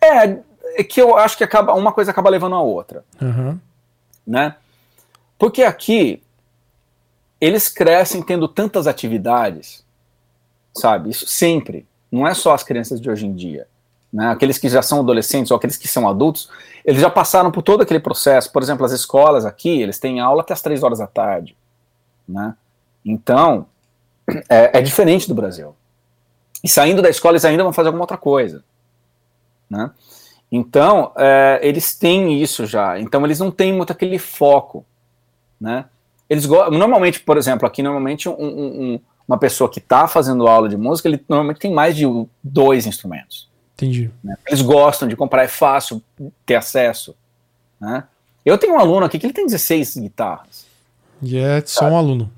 É, 0.03 0.38
é 0.78 0.84
que 0.84 1.01
eu 1.01 1.16
acho 1.18 1.38
que 1.38 1.45
acaba 1.45 1.74
uma 1.74 1.93
coisa 1.93 2.12
acaba 2.12 2.30
levando 2.30 2.56
a 2.56 2.62
outra, 2.62 3.06
uhum. 3.22 3.58
né? 4.28 4.58
Porque 5.39 5.64
aqui 5.64 6.22
eles 7.39 7.69
crescem 7.69 8.21
tendo 8.21 8.47
tantas 8.47 8.88
atividades, 8.88 9.86
sabe? 10.73 11.09
Isso 11.09 11.27
sempre. 11.27 11.86
Não 12.11 12.27
é 12.27 12.33
só 12.33 12.53
as 12.53 12.63
crianças 12.63 12.99
de 12.99 13.09
hoje 13.09 13.25
em 13.25 13.33
dia. 13.33 13.67
Né? 14.11 14.29
Aqueles 14.29 14.57
que 14.57 14.69
já 14.69 14.81
são 14.81 15.01
adolescentes 15.01 15.51
ou 15.51 15.57
aqueles 15.57 15.75
que 15.75 15.88
são 15.88 16.07
adultos, 16.07 16.49
eles 16.86 17.01
já 17.01 17.09
passaram 17.09 17.51
por 17.51 17.61
todo 17.61 17.81
aquele 17.81 17.99
processo. 17.99 18.51
Por 18.51 18.63
exemplo, 18.63 18.86
as 18.86 18.93
escolas 18.93 19.45
aqui, 19.45 19.81
eles 19.81 19.99
têm 19.99 20.21
aula 20.21 20.41
até 20.41 20.53
as 20.53 20.61
três 20.61 20.83
horas 20.83 20.99
da 20.99 21.07
tarde. 21.07 21.57
Né? 22.27 22.55
Então, 23.03 23.67
é, 24.49 24.79
é, 24.79 24.81
diferente 24.81 25.27
do 25.27 25.36
Brasil. 25.36 25.75
E 26.63 26.69
saindo 26.69 27.01
da 27.01 27.09
escola, 27.09 27.33
eles 27.33 27.45
ainda 27.45 27.63
vão 27.63 27.73
fazer 27.73 27.89
alguma 27.89 28.03
outra 28.03 28.17
coisa. 28.17 28.63
Né? 29.69 29.91
Então, 30.51 31.11
é, 31.17 31.59
eles 31.61 31.95
têm 31.95 32.41
isso 32.41 32.65
já. 32.65 32.97
Então, 32.99 33.25
eles 33.25 33.39
não 33.39 33.51
têm 33.51 33.73
muito 33.73 33.91
aquele 33.91 34.17
foco. 34.17 34.86
Né? 35.59 35.86
Eles 36.30 36.47
normalmente, 36.47 37.19
por 37.19 37.38
exemplo, 37.38 37.67
aqui 37.67 37.84
normalmente 37.84 38.28
um, 38.28 38.34
um, 38.34 38.99
uma 39.28 39.38
pessoa 39.38 39.69
que 39.69 39.80
está 39.80 40.07
fazendo 40.07 40.47
aula 40.47 40.67
de 40.67 40.78
música, 40.78 41.07
ele 41.07 41.23
normalmente 41.28 41.59
tem 41.59 41.71
mais 41.71 41.95
de 41.95 42.05
dois 42.43 42.86
instrumentos. 42.86 43.49
Entendi. 43.76 44.09
Né? 44.23 44.36
Eles 44.47 44.61
gostam 44.61 45.07
de 45.07 45.15
comprar, 45.15 45.43
é 45.43 45.47
fácil 45.47 46.01
ter 46.45 46.55
acesso. 46.55 47.15
Né? 47.80 48.03
Eu 48.45 48.57
tenho 48.57 48.73
um 48.73 48.80
aluno 48.80 49.05
aqui 49.05 49.19
que 49.19 49.26
ele 49.26 49.34
tem 49.34 49.45
16 49.45 49.97
guitarras. 49.97 50.65
E 51.21 51.38
é 51.38 51.61
só 51.65 51.86
um 51.86 51.97
aluno. 51.97 52.32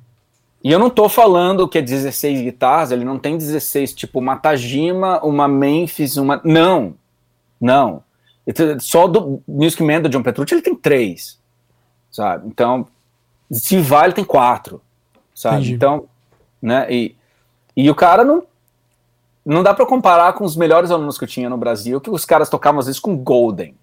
E 0.64 0.72
eu 0.72 0.80
não 0.80 0.88
estou 0.88 1.08
falando 1.08 1.68
que 1.68 1.78
é 1.78 1.82
16 1.82 2.42
guitarras, 2.42 2.92
ele 2.92 3.06
não 3.06 3.20
tem 3.20 3.38
16, 3.38 3.94
tipo 3.94 4.20
uma 4.20 4.36
Tajima, 4.36 5.24
uma 5.24 5.48
Memphis, 5.48 6.18
uma. 6.18 6.42
Não. 6.44 6.96
Não. 7.60 8.04
Só 8.80 9.08
do 9.08 9.42
Music 9.48 9.84
Man 9.84 10.02
do 10.02 10.10
John 10.10 10.24
Petrucci 10.24 10.56
ele 10.56 10.62
tem 10.62 10.76
três. 10.76 11.40
Sabe? 12.10 12.48
Então, 12.48 12.88
se 13.52 13.80
vai, 13.80 14.06
ele 14.06 14.14
tem 14.14 14.24
quatro, 14.24 14.82
sabe? 15.34 15.58
Entendi. 15.58 15.74
Então, 15.74 16.06
né? 16.62 16.86
E, 16.90 17.16
e 17.76 17.90
o 17.90 17.96
cara 17.96 18.24
não. 18.24 18.44
Não 19.46 19.64
dá 19.64 19.74
para 19.74 19.86
comparar 19.86 20.34
com 20.34 20.44
os 20.44 20.58
melhores 20.58 20.92
alunos 20.92 21.18
que 21.18 21.24
eu 21.24 21.28
tinha 21.28 21.50
no 21.50 21.58
Brasil, 21.58 22.02
que 22.02 22.10
os 22.10 22.26
caras 22.26 22.50
tocavam 22.50 22.80
às 22.80 22.88
vezes 22.88 23.00
com 23.00 23.16
Golden 23.16 23.76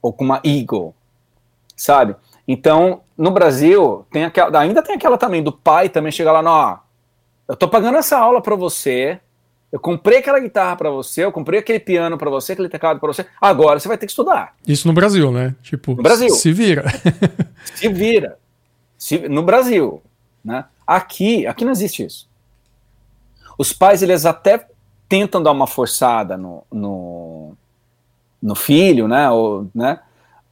ou 0.00 0.10
com 0.10 0.24
uma 0.24 0.40
Eagle, 0.42 0.94
sabe? 1.76 2.16
Então, 2.48 3.02
no 3.14 3.30
Brasil, 3.30 4.06
tem 4.10 4.24
aquela, 4.24 4.58
ainda 4.58 4.82
tem 4.82 4.94
aquela 4.94 5.18
também 5.18 5.42
do 5.42 5.52
pai 5.52 5.90
também 5.90 6.10
chegar 6.10 6.32
lá, 6.40 6.50
ó, 6.50 6.78
eu 7.46 7.54
tô 7.54 7.68
pagando 7.68 7.98
essa 7.98 8.16
aula 8.16 8.40
para 8.40 8.56
você, 8.56 9.20
eu 9.70 9.78
comprei 9.78 10.20
aquela 10.20 10.40
guitarra 10.40 10.76
para 10.76 10.88
você, 10.88 11.26
eu 11.26 11.32
comprei 11.32 11.60
aquele 11.60 11.80
piano 11.80 12.16
para 12.16 12.30
você, 12.30 12.52
aquele 12.52 12.70
teclado 12.70 12.98
para 12.98 13.12
você, 13.12 13.26
agora 13.38 13.78
você 13.78 13.88
vai 13.88 13.98
ter 13.98 14.06
que 14.06 14.12
estudar. 14.12 14.54
Isso 14.66 14.88
no 14.88 14.94
Brasil, 14.94 15.30
né? 15.30 15.54
Tipo, 15.60 15.94
no 15.94 16.02
Brasil. 16.02 16.30
se 16.30 16.52
vira. 16.54 16.84
se 17.74 17.86
vira 17.90 18.38
no 19.28 19.42
Brasil, 19.42 20.02
né? 20.44 20.64
Aqui, 20.86 21.46
aqui 21.46 21.64
não 21.64 21.72
existe 21.72 22.04
isso. 22.04 22.28
Os 23.58 23.72
pais 23.72 24.02
eles 24.02 24.26
até 24.26 24.66
tentam 25.08 25.42
dar 25.42 25.52
uma 25.52 25.66
forçada 25.66 26.36
no, 26.36 26.62
no, 26.72 27.52
no 28.42 28.54
filho, 28.54 29.08
né? 29.08 29.30
Ou, 29.30 29.68
né? 29.74 30.00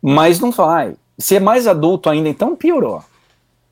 Mas 0.00 0.40
não 0.40 0.50
vai. 0.50 0.96
Se 1.18 1.36
é 1.36 1.40
mais 1.40 1.66
adulto 1.66 2.10
ainda, 2.10 2.28
então 2.28 2.56
piorou, 2.56 3.02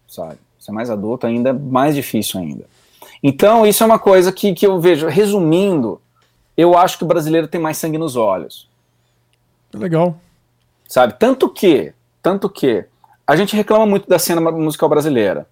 sabe? 0.09 0.39
Se 0.59 0.71
é 0.71 0.73
mais 0.73 0.91
adulto 0.91 1.27
ainda, 1.27 1.51
é 1.51 1.53
mais 1.53 1.95
difícil 1.95 2.41
ainda. 2.41 2.65
Então 3.23 3.67
isso 3.67 3.83
é 3.83 3.87
uma 3.87 3.99
coisa 3.99 4.33
que, 4.33 4.55
que 4.55 4.67
eu 4.67 4.81
vejo. 4.81 5.09
Resumindo, 5.09 6.01
eu 6.57 6.77
acho 6.77 6.99
que 6.99 7.05
o 7.05 7.07
brasileiro 7.07 7.49
tem 7.49 7.61
mais 7.61 7.77
sangue 7.77 7.99
nos 7.99 8.17
olhos. 8.17 8.69
Legal. 9.73 10.17
Sabe? 10.89 11.15
Tanto 11.19 11.49
que, 11.49 11.95
tanto 12.23 12.49
que 12.49 12.87
a 13.33 13.37
gente 13.37 13.57
reclama 13.57 13.87
muito 13.87 14.09
da 14.09 14.19
cena 14.19 14.41
musical 14.51 14.89
brasileira. 14.89 15.47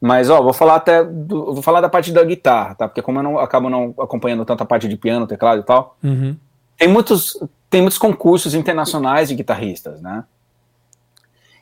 Mas, 0.00 0.30
ó, 0.30 0.42
vou 0.42 0.52
falar 0.52 0.76
até. 0.76 1.04
Do, 1.04 1.52
vou 1.52 1.62
falar 1.62 1.80
da 1.80 1.88
parte 1.88 2.10
da 2.10 2.24
guitarra, 2.24 2.74
tá? 2.74 2.88
Porque 2.88 3.02
como 3.02 3.18
eu 3.18 3.22
não 3.22 3.38
acabo 3.38 3.68
não 3.68 3.94
acompanhando 3.98 4.44
tanto 4.44 4.62
a 4.62 4.66
parte 4.66 4.88
de 4.88 4.96
piano, 4.96 5.26
teclado 5.26 5.60
e 5.60 5.64
tal, 5.64 5.96
uhum. 6.02 6.34
tem, 6.78 6.88
muitos, 6.88 7.38
tem 7.68 7.82
muitos 7.82 7.98
concursos 7.98 8.54
internacionais 8.54 9.28
de 9.28 9.34
guitarristas, 9.34 10.00
né? 10.00 10.24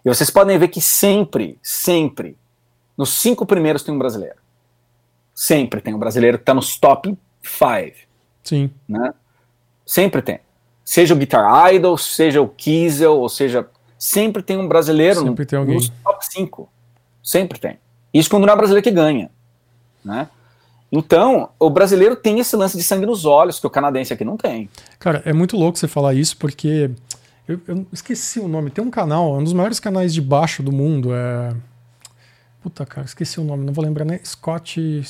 E 0.05 0.09
vocês 0.09 0.30
podem 0.30 0.57
ver 0.57 0.68
que 0.68 0.80
sempre, 0.80 1.59
sempre, 1.61 2.38
nos 2.96 3.11
cinco 3.11 3.44
primeiros 3.44 3.82
tem 3.82 3.92
um 3.92 3.99
brasileiro. 3.99 4.36
Sempre 5.34 5.80
tem 5.80 5.94
um 5.94 5.99
brasileiro 5.99 6.38
que 6.38 6.44
tá 6.44 6.55
nos 6.55 6.78
top 6.78 7.18
five. 7.42 7.94
Sim. 8.44 8.70
Né? 8.88 9.12
Sempre 9.84 10.22
tem. 10.22 10.40
Seja 10.84 11.12
o 11.12 11.16
Guitar 11.16 11.74
Idol, 11.74 11.99
seja 11.99 12.40
o 12.40 12.49
Kiesel, 12.49 13.18
ou 13.18 13.28
seja 13.28 13.68
sempre 13.99 14.42
tem 14.42 14.57
um 14.57 14.68
brasileiro 14.68 15.20
sempre 15.20 15.44
tem 15.44 15.59
alguém. 15.59 15.74
nos 15.74 15.88
top 15.88 16.26
5. 16.26 16.68
Sempre 17.22 17.59
tem. 17.59 17.78
Isso 18.14 18.30
quando 18.30 18.46
não 18.46 18.53
é 18.53 18.57
brasileiro 18.57 18.84
que 18.84 18.90
ganha. 18.90 19.30
Né? 20.05 20.28
Então, 20.90 21.51
o 21.59 21.68
brasileiro 21.68 22.16
tem 22.16 22.38
esse 22.40 22.57
lance 22.57 22.76
de 22.76 22.82
sangue 22.82 23.05
nos 23.05 23.24
olhos, 23.26 23.61
que 23.61 23.66
o 23.66 23.70
canadense 23.70 24.12
aqui 24.12 24.24
não 24.24 24.36
tem. 24.36 24.70
Cara, 24.99 25.22
é 25.26 25.32
muito 25.32 25.57
louco 25.57 25.78
você 25.78 25.86
falar 25.86 26.14
isso, 26.14 26.36
porque 26.38 26.90
eu, 27.46 27.61
eu 27.68 27.86
esqueci 27.92 28.40
o 28.40 28.49
nome. 28.49 28.70
Tem 28.70 28.82
um 28.82 28.90
canal, 28.90 29.34
um 29.34 29.44
dos 29.44 29.53
maiores 29.53 29.78
canais 29.78 30.14
de 30.14 30.22
baixo 30.22 30.62
do 30.62 30.72
mundo. 30.72 31.11
É. 31.14 31.55
Puta, 32.62 32.86
cara, 32.86 33.07
esqueci 33.07 33.38
o 33.38 33.44
nome, 33.44 33.64
não 33.66 33.72
vou 33.72 33.84
lembrar, 33.84 34.05
né? 34.05 34.20
Scott. 34.24 35.03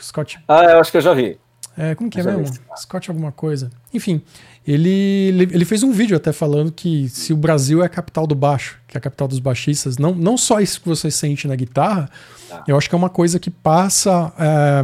Scott. 0.00 0.38
Ah, 0.46 0.64
eu 0.64 0.80
acho 0.80 0.92
que 0.92 0.96
eu 0.96 1.02
já 1.02 1.12
vi. 1.12 1.38
É, 1.76 1.94
como 1.94 2.08
que 2.08 2.20
é 2.20 2.22
mesmo? 2.22 2.56
Scott 2.76 3.10
alguma 3.10 3.32
coisa. 3.32 3.70
Enfim, 3.92 4.22
ele, 4.66 5.48
ele 5.52 5.64
fez 5.64 5.82
um 5.82 5.92
vídeo 5.92 6.16
até 6.16 6.32
falando 6.32 6.72
que 6.72 7.08
se 7.10 7.32
o 7.32 7.36
Brasil 7.36 7.82
é 7.82 7.86
a 7.86 7.88
capital 7.88 8.26
do 8.26 8.34
baixo, 8.34 8.78
que 8.88 8.96
é 8.96 8.98
a 8.98 9.00
capital 9.00 9.28
dos 9.28 9.38
baixistas, 9.38 9.98
não, 9.98 10.14
não 10.14 10.38
só 10.38 10.60
isso 10.60 10.80
que 10.80 10.88
você 10.88 11.10
sente 11.10 11.46
na 11.46 11.54
guitarra, 11.54 12.08
tá. 12.48 12.64
eu 12.66 12.76
acho 12.76 12.88
que 12.88 12.94
é 12.94 12.98
uma 12.98 13.10
coisa 13.10 13.38
que 13.38 13.50
passa 13.50 14.32
é, 14.38 14.82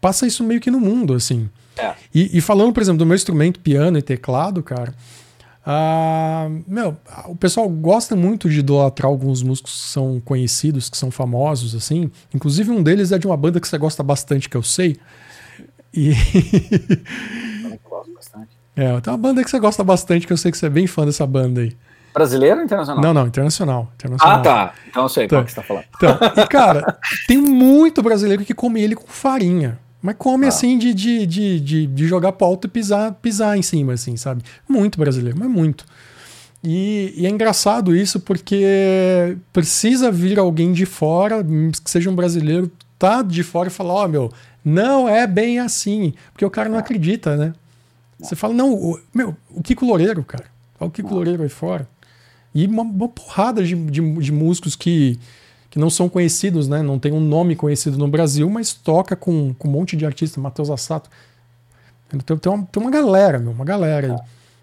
passa 0.00 0.26
isso 0.26 0.42
meio 0.42 0.60
que 0.60 0.70
no 0.70 0.80
mundo, 0.80 1.14
assim. 1.14 1.48
É. 1.76 1.94
E, 2.14 2.38
e, 2.38 2.40
falando, 2.40 2.72
por 2.72 2.82
exemplo, 2.82 2.98
do 2.98 3.06
meu 3.06 3.14
instrumento, 3.14 3.60
piano 3.60 3.98
e 3.98 4.02
teclado, 4.02 4.62
cara, 4.62 4.92
uh, 5.64 6.64
meu, 6.66 6.96
o 7.26 7.36
pessoal 7.36 7.68
gosta 7.68 8.16
muito 8.16 8.48
de 8.48 8.60
idolatrar 8.60 9.08
alguns 9.08 9.42
músicos 9.42 9.72
que 9.72 9.88
são 9.92 10.20
conhecidos, 10.20 10.88
que 10.88 10.96
são 10.96 11.10
famosos, 11.10 11.74
assim. 11.74 12.10
Inclusive 12.34 12.70
um 12.70 12.82
deles 12.82 13.12
é 13.12 13.18
de 13.18 13.26
uma 13.26 13.36
banda 13.36 13.60
que 13.60 13.68
você 13.68 13.78
gosta 13.78 14.02
bastante, 14.02 14.48
que 14.48 14.56
eu 14.56 14.62
sei, 14.62 14.96
e. 15.92 16.12
É, 18.78 19.00
tem 19.00 19.12
uma 19.12 19.18
banda 19.18 19.42
que 19.42 19.50
você 19.50 19.58
gosta 19.58 19.82
bastante, 19.82 20.24
que 20.24 20.32
eu 20.32 20.36
sei 20.36 20.52
que 20.52 20.56
você 20.56 20.66
é 20.66 20.70
bem 20.70 20.86
fã 20.86 21.04
dessa 21.04 21.26
banda 21.26 21.62
aí. 21.62 21.76
Brasileira 22.14 22.58
ou 22.58 22.62
internacional? 22.62 23.02
Não, 23.02 23.12
não, 23.12 23.26
internacional. 23.26 23.92
internacional. 23.96 24.38
Ah, 24.38 24.40
tá. 24.40 24.74
Então 24.88 25.02
eu 25.02 25.08
sei 25.08 25.24
então, 25.24 25.38
qual 25.38 25.44
que 25.44 25.50
você 25.50 25.56
tá 25.56 25.66
falando. 25.66 25.84
Então, 25.96 26.18
e 26.36 26.46
cara, 26.46 26.96
tem 27.26 27.38
muito 27.38 28.00
brasileiro 28.02 28.44
que 28.44 28.54
come 28.54 28.80
ele 28.80 28.94
com 28.94 29.08
farinha. 29.08 29.80
Mas 30.00 30.14
come 30.16 30.46
ah. 30.46 30.48
assim 30.48 30.78
de, 30.78 30.94
de, 30.94 31.26
de, 31.26 31.60
de, 31.60 31.86
de 31.88 32.06
jogar 32.06 32.30
pro 32.30 32.46
alto 32.46 32.68
e 32.68 32.70
pisar, 32.70 33.12
pisar 33.14 33.58
em 33.58 33.62
cima, 33.62 33.94
assim, 33.94 34.16
sabe? 34.16 34.44
Muito 34.68 34.96
brasileiro, 34.96 35.36
mas 35.36 35.50
muito. 35.50 35.84
E, 36.62 37.14
e, 37.16 37.26
é 37.26 37.28
engraçado 37.28 37.96
isso 37.96 38.20
porque 38.20 39.36
precisa 39.52 40.10
vir 40.12 40.38
alguém 40.38 40.72
de 40.72 40.86
fora, 40.86 41.44
que 41.44 41.90
seja 41.90 42.08
um 42.08 42.14
brasileiro, 42.14 42.70
tá 42.96 43.22
de 43.22 43.42
fora 43.42 43.68
e 43.68 43.72
falar: 43.72 43.94
Ó, 43.94 44.04
oh, 44.04 44.08
meu, 44.08 44.32
não 44.64 45.08
é 45.08 45.26
bem 45.26 45.58
assim. 45.58 46.14
Porque 46.32 46.44
o 46.44 46.50
cara 46.50 46.68
não 46.68 46.78
acredita, 46.78 47.36
né? 47.36 47.52
Você 48.20 48.34
fala, 48.34 48.52
não, 48.54 48.74
o, 48.74 49.00
meu, 49.14 49.36
o 49.50 49.62
Kiko 49.62 49.84
Loureiro, 49.84 50.24
cara. 50.24 50.46
Olha 50.80 50.88
o 50.88 50.90
Kiko 50.90 51.14
Loureiro 51.14 51.42
aí 51.42 51.48
fora. 51.48 51.88
E 52.54 52.66
uma, 52.66 52.82
uma 52.82 53.08
porrada 53.08 53.62
de, 53.62 53.74
de, 53.74 54.00
de, 54.00 54.32
músicos 54.32 54.74
que, 54.74 55.18
que 55.70 55.78
não 55.78 55.90
são 55.90 56.08
conhecidos, 56.08 56.66
né? 56.66 56.82
Não 56.82 56.98
tem 56.98 57.12
um 57.12 57.20
nome 57.20 57.54
conhecido 57.54 57.96
no 57.96 58.08
Brasil, 58.08 58.48
mas 58.50 58.72
toca 58.72 59.14
com, 59.14 59.54
com 59.54 59.68
um 59.68 59.70
monte 59.70 59.96
de 59.96 60.04
artistas, 60.04 60.42
Matheus 60.42 60.70
Assato. 60.70 61.08
Tem, 62.08 62.18
tem, 62.20 62.52
uma, 62.52 62.66
tem 62.66 62.82
uma 62.82 62.90
galera, 62.90 63.38
meu, 63.38 63.52
uma 63.52 63.64
galera 63.64 64.14
aí. 64.14 64.20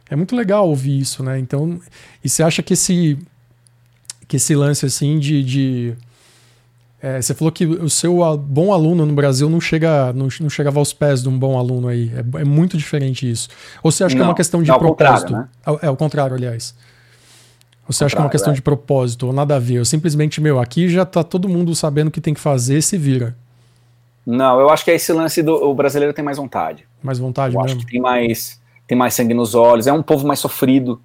É 0.10 0.16
muito 0.16 0.36
legal 0.36 0.68
ouvir 0.68 1.00
isso, 1.00 1.24
né? 1.24 1.40
Então, 1.40 1.80
e 2.24 2.30
você 2.30 2.44
acha 2.44 2.62
que 2.62 2.74
esse, 2.74 3.18
que 4.28 4.38
esse 4.38 4.56
lance 4.56 4.86
assim 4.86 5.18
de, 5.18 5.44
de 5.44 5.96
é, 7.06 7.22
você 7.22 7.36
falou 7.36 7.52
que 7.52 7.68
o 7.68 7.88
seu 7.88 8.36
bom 8.36 8.74
aluno 8.74 9.06
no 9.06 9.14
Brasil 9.14 9.48
não, 9.48 9.62
chega, 9.62 10.12
não, 10.12 10.28
não 10.42 10.50
chegava 10.50 10.80
aos 10.80 10.92
pés 10.92 11.22
de 11.22 11.30
um 11.30 11.38
bom 11.38 11.56
aluno 11.56 11.88
aí. 11.88 12.12
É, 12.12 12.42
é 12.42 12.44
muito 12.44 12.76
diferente 12.76 13.30
isso. 13.30 13.48
Ou 13.84 13.92
você 13.92 14.04
acha 14.04 14.16
não, 14.16 14.22
que 14.22 14.24
é 14.24 14.28
uma 14.30 14.36
questão 14.36 14.64
de 14.64 14.72
é 14.72 14.76
propósito? 14.76 15.32
Né? 15.32 15.48
É, 15.68 15.86
é 15.86 15.90
o 15.92 15.96
contrário, 15.96 16.36
aliás. 16.36 16.74
Ou 17.88 17.94
você 17.94 18.06
acha 18.06 18.16
que 18.16 18.20
é 18.20 18.26
uma 18.26 18.32
questão 18.32 18.54
é. 18.54 18.56
de 18.56 18.62
propósito, 18.64 19.28
ou 19.28 19.34
nada 19.34 19.56
a 19.56 19.60
ver? 19.60 19.78
Ou 19.78 19.86
simplesmente, 19.86 20.42
meu, 20.42 20.60
aqui 20.60 20.90
já 20.90 21.06
tá 21.06 21.24
todo 21.24 21.48
mundo 21.48 21.76
sabendo 21.76 22.08
o 22.08 22.12
que 22.12 22.20
tem 22.20 22.34
que 22.34 22.40
fazer, 22.40 22.82
se 22.82 22.98
vira. 22.98 23.36
Não, 24.26 24.60
eu 24.60 24.72
acho 24.72 24.84
que 24.84 24.90
é 24.90 24.96
esse 24.96 25.14
lance 25.14 25.44
do 25.44 25.54
o 25.54 25.76
brasileiro 25.76 26.12
tem 26.12 26.26
mais 26.26 26.40
vontade. 26.40 26.88
Mais 27.04 27.20
vontade 27.20 27.54
eu 27.54 27.62
mesmo. 27.62 27.78
Acho 27.78 27.86
que 27.86 27.92
tem 27.92 28.02
mais. 28.02 28.60
tem 28.88 28.98
mais 28.98 29.14
sangue 29.14 29.36
nos 29.36 29.54
olhos, 29.54 29.86
é 29.86 29.94
um 29.94 30.02
povo 30.02 30.26
mais 30.26 30.40
sofrido, 30.40 31.00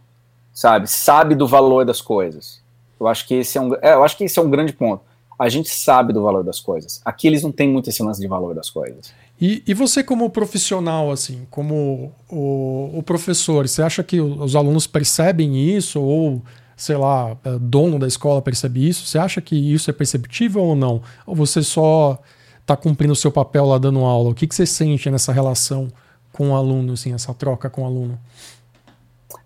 sabe? 0.50 0.86
Sabe 0.86 1.34
do 1.34 1.46
valor 1.46 1.84
das 1.84 2.00
coisas. 2.00 2.62
Eu 2.98 3.06
acho 3.06 3.28
que 3.28 3.34
esse 3.34 3.58
é 3.58 3.60
um, 3.60 3.74
é, 3.82 3.92
eu 3.92 4.02
acho 4.02 4.16
que 4.16 4.24
esse 4.24 4.38
é 4.38 4.42
um 4.42 4.48
grande 4.48 4.72
ponto. 4.72 5.09
A 5.40 5.48
gente 5.48 5.70
sabe 5.70 6.12
do 6.12 6.22
valor 6.22 6.44
das 6.44 6.60
coisas. 6.60 7.00
Aqui 7.02 7.26
eles 7.26 7.42
não 7.42 7.50
têm 7.50 7.66
muito 7.66 7.88
esse 7.88 8.02
lance 8.02 8.20
de 8.20 8.28
valor 8.28 8.54
das 8.54 8.68
coisas. 8.68 9.12
E, 9.40 9.62
e 9.66 9.72
você 9.72 10.04
como 10.04 10.28
profissional, 10.28 11.10
assim, 11.10 11.46
como 11.50 12.12
o, 12.28 12.90
o 12.98 13.02
professor, 13.02 13.66
você 13.66 13.80
acha 13.80 14.02
que 14.02 14.20
os 14.20 14.54
alunos 14.54 14.86
percebem 14.86 15.56
isso 15.74 15.98
ou 15.98 16.42
sei 16.76 16.96
lá, 16.96 17.36
é, 17.44 17.58
dono 17.58 17.98
da 17.98 18.06
escola 18.06 18.42
percebe 18.42 18.86
isso? 18.86 19.06
Você 19.06 19.18
acha 19.18 19.40
que 19.40 19.54
isso 19.54 19.88
é 19.90 19.92
perceptível 19.92 20.62
ou 20.62 20.76
não? 20.76 21.02
Ou 21.26 21.34
você 21.34 21.62
só 21.62 22.18
está 22.60 22.76
cumprindo 22.76 23.12
o 23.12 23.16
seu 23.16 23.32
papel 23.32 23.66
lá 23.66 23.78
dando 23.78 24.00
aula? 24.00 24.30
O 24.30 24.34
que, 24.34 24.46
que 24.46 24.54
você 24.54 24.66
sente 24.66 25.10
nessa 25.10 25.32
relação 25.32 25.88
com 26.32 26.50
o 26.50 26.54
aluno, 26.54 26.92
assim, 26.92 27.12
essa 27.12 27.32
troca 27.34 27.68
com 27.68 27.82
o 27.82 27.86
aluno? 27.86 28.18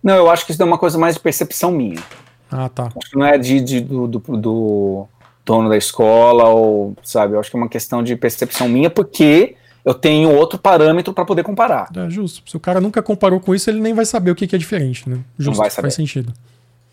Não, 0.03 0.15
eu 0.17 0.31
acho 0.31 0.45
que 0.45 0.53
isso 0.53 0.63
é 0.63 0.65
uma 0.65 0.79
coisa 0.79 0.99
mais 0.99 1.15
de 1.15 1.21
percepção 1.21 1.71
minha. 1.71 2.03
Ah, 2.51 2.69
tá. 2.69 2.85
Acho 2.97 3.11
que 3.11 3.17
não 3.17 3.27
é 3.27 3.37
de, 3.37 3.61
de 3.61 3.81
do, 3.81 4.07
do, 4.07 4.19
do, 4.37 5.09
dono 5.45 5.69
da 5.69 5.77
escola, 5.77 6.45
ou, 6.45 6.97
sabe, 7.03 7.35
eu 7.35 7.41
acho 7.41 7.51
que 7.51 7.57
é 7.57 7.61
uma 7.61 7.69
questão 7.69 8.03
de 8.03 8.17
percepção 8.17 8.69
minha, 8.69 8.89
porque 8.89 9.57
eu 9.85 9.93
tenho 9.93 10.35
outro 10.35 10.59
parâmetro 10.59 11.13
para 11.13 11.25
poder 11.25 11.43
comparar. 11.43 11.91
É 11.95 12.09
justo. 12.09 12.43
Se 12.49 12.57
o 12.57 12.61
cara 12.61 12.81
nunca 12.81 13.03
comparou 13.03 13.39
com 13.39 13.55
isso, 13.55 13.69
ele 13.69 13.81
nem 13.81 13.93
vai 13.93 14.07
saber 14.07 14.31
o 14.31 14.35
que, 14.35 14.47
que 14.47 14.57
é 14.57 14.59
diferente, 14.59 15.09
né? 15.09 15.21
Justo, 15.39 15.51
não 15.51 15.59
vai 15.59 15.71
saber. 15.71 15.83
faz 15.83 15.95
sentido. 15.95 16.33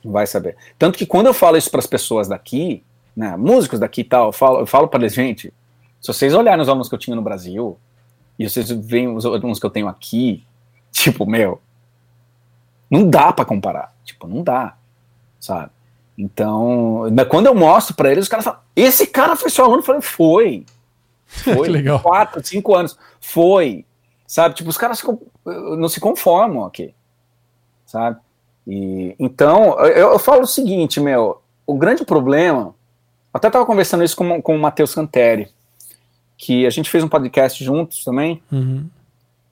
Não 0.03 0.11
vai 0.11 0.27
saber. 0.27 0.57
Tanto 0.77 0.97
que 0.97 1.05
quando 1.05 1.27
eu 1.27 1.33
falo 1.33 1.57
isso 1.57 1.71
para 1.71 1.79
as 1.79 1.87
pessoas 1.87 2.27
daqui, 2.27 2.83
né, 3.15 3.37
músicos 3.37 3.79
daqui 3.79 4.01
e 4.01 4.03
tal, 4.03 4.27
eu 4.27 4.31
falo, 4.33 4.59
eu 4.59 4.65
falo 4.65 4.87
para 4.87 4.99
eles, 4.99 5.13
gente, 5.13 5.53
se 6.01 6.07
vocês 6.07 6.33
olharem 6.33 6.61
os 6.61 6.67
alunos 6.67 6.89
que 6.89 6.95
eu 6.95 6.99
tinha 6.99 7.15
no 7.15 7.21
Brasil, 7.21 7.77
e 8.37 8.49
vocês 8.49 8.69
veem 8.71 9.15
os 9.15 9.25
alunos 9.25 9.59
que 9.59 9.65
eu 9.65 9.69
tenho 9.69 9.87
aqui, 9.87 10.43
tipo, 10.91 11.25
meu, 11.25 11.61
não 12.89 13.09
dá 13.09 13.31
para 13.31 13.45
comparar. 13.45 13.93
Tipo, 14.03 14.27
não 14.27 14.43
dá, 14.43 14.75
sabe? 15.39 15.69
Então, 16.21 17.05
quando 17.27 17.47
eu 17.47 17.55
mostro 17.55 17.95
para 17.95 18.11
eles, 18.11 18.25
os 18.25 18.29
caras 18.29 18.45
falam, 18.45 18.59
esse 18.75 19.07
cara 19.07 19.35
foi 19.35 19.49
seu 19.49 19.65
aluno? 19.65 19.79
Eu 19.79 19.83
falei, 19.83 20.01
foi. 20.01 20.65
Foi. 21.43 21.69
legal. 21.69 21.97
Quatro, 21.99 22.45
cinco 22.45 22.75
anos. 22.75 22.97
Foi. 23.19 23.85
Sabe? 24.27 24.53
Tipo, 24.53 24.69
os 24.69 24.77
caras 24.77 25.01
não 25.45 25.87
se 25.87 25.99
conformam 25.99 26.65
aqui. 26.65 26.93
Sabe? 27.85 28.19
E, 28.67 29.15
então, 29.17 29.79
eu, 29.79 30.11
eu, 30.11 30.19
falo 30.19 30.41
o 30.41 30.47
seguinte, 30.47 30.99
meu, 30.99 31.41
o 31.65 31.73
grande 31.73 32.03
problema, 32.03 32.75
até 33.33 33.47
estava 33.47 33.65
conversando 33.65 34.03
isso 34.03 34.15
com, 34.15 34.41
com 34.41 34.55
o 34.55 34.59
Matheus 34.59 34.93
Canteri, 34.93 35.47
que 36.37 36.65
a 36.65 36.69
gente 36.69 36.89
fez 36.89 37.01
um 37.01 37.07
podcast 37.07 37.63
juntos 37.63 38.03
também, 38.03 38.43
uhum. 38.51 38.85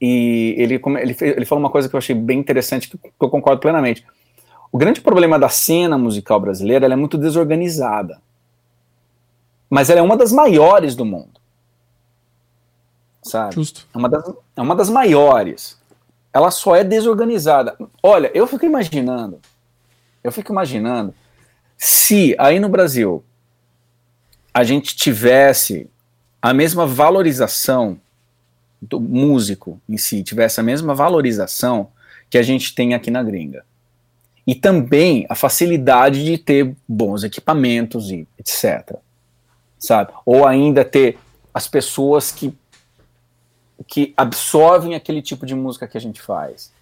e 0.01 0.53
ele, 0.57 0.75
ele, 0.75 1.17
ele 1.19 1.45
falou 1.45 1.63
uma 1.63 1.71
coisa 1.71 1.87
que 1.87 1.95
eu 1.95 1.97
achei 1.97 2.13
bem 2.13 2.39
interessante, 2.39 2.89
que, 2.89 2.97
que 2.97 3.11
eu 3.19 3.29
concordo 3.29 3.61
plenamente. 3.61 4.05
O 4.71 4.77
grande 4.77 5.01
problema 5.01 5.39
da 5.39 5.49
cena 5.49 5.97
musical 5.97 6.39
brasileira 6.39 6.85
é 6.85 6.95
muito 6.95 7.17
desorganizada. 7.17 8.21
Mas 9.69 9.89
ela 9.89 9.99
é 9.99 10.03
uma 10.03 10.17
das 10.17 10.31
maiores 10.31 10.95
do 10.95 11.05
mundo. 11.05 11.39
Sabe? 13.23 13.55
Justo. 13.55 13.87
É 13.93 13.97
uma 13.97 14.09
das, 14.09 14.33
é 14.55 14.61
uma 14.61 14.75
das 14.75 14.89
maiores 14.89 15.79
ela 16.33 16.51
só 16.51 16.75
é 16.75 16.83
desorganizada. 16.83 17.77
Olha, 18.01 18.31
eu 18.33 18.45
fico 18.47 18.65
imaginando, 18.65 19.39
eu 20.23 20.31
fico 20.31 20.51
imaginando 20.51 21.13
se 21.77 22.35
aí 22.37 22.59
no 22.59 22.69
Brasil 22.69 23.23
a 24.53 24.63
gente 24.63 24.95
tivesse 24.95 25.89
a 26.41 26.53
mesma 26.53 26.85
valorização 26.85 27.99
do 28.81 28.99
músico 28.99 29.81
em 29.87 29.97
si, 29.97 30.23
tivesse 30.23 30.59
a 30.59 30.63
mesma 30.63 30.93
valorização 30.93 31.89
que 32.29 32.37
a 32.37 32.43
gente 32.43 32.73
tem 32.73 32.93
aqui 32.93 33.11
na 33.11 33.23
gringa. 33.23 33.65
E 34.49 34.55
também 34.55 35.27
a 35.29 35.35
facilidade 35.35 36.25
de 36.25 36.35
ter 36.35 36.75
bons 36.87 37.23
equipamentos 37.23 38.09
e 38.09 38.27
etc. 38.39 38.95
Sabe? 39.77 40.11
Ou 40.25 40.47
ainda 40.47 40.83
ter 40.83 41.19
as 41.53 41.67
pessoas 41.67 42.31
que 42.31 42.51
que 43.87 44.11
absorvem 44.17 44.95
aquele 44.95 45.21
tipo 45.21 45.45
de 45.45 45.53
música 45.53 45.87
que 45.87 45.95
a 45.95 46.01
gente 46.01 46.19
faz. 46.19 46.73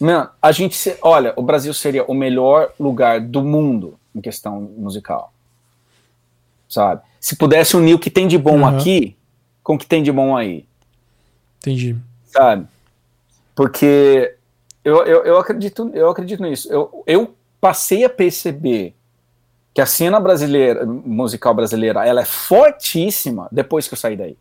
Mano, 0.00 0.30
a 0.40 0.52
gente 0.52 0.74
se, 0.74 0.96
olha, 1.02 1.34
o 1.36 1.42
Brasil 1.42 1.74
seria 1.74 2.02
o 2.04 2.14
melhor 2.14 2.72
lugar 2.80 3.20
do 3.20 3.42
mundo 3.42 3.98
em 4.14 4.22
questão 4.22 4.58
musical. 4.62 5.30
Sabe? 6.66 7.02
Se 7.20 7.36
pudesse 7.36 7.76
unir 7.76 7.92
o 7.92 7.98
que 7.98 8.10
tem 8.10 8.26
de 8.26 8.38
bom 8.38 8.60
uhum. 8.60 8.66
aqui 8.66 9.14
com 9.62 9.74
o 9.74 9.78
que 9.78 9.86
tem 9.86 10.02
de 10.02 10.10
bom 10.10 10.34
aí. 10.34 10.66
Entendi. 11.58 11.94
Sabe? 12.24 12.66
Porque 13.54 14.35
eu, 14.86 15.04
eu, 15.04 15.24
eu 15.24 15.38
acredito 15.38 15.90
eu 15.92 16.08
acredito 16.08 16.40
nisso. 16.40 16.72
Eu, 16.72 17.02
eu 17.08 17.34
passei 17.60 18.04
a 18.04 18.08
perceber 18.08 18.94
que 19.74 19.80
a 19.80 19.86
cena 19.86 20.20
brasileira, 20.20 20.86
musical 20.86 21.52
brasileira, 21.52 22.06
ela 22.06 22.20
é 22.20 22.24
fortíssima 22.24 23.48
depois 23.50 23.88
que 23.88 23.94
eu 23.94 23.98
saí 23.98 24.16
daí. 24.16 24.38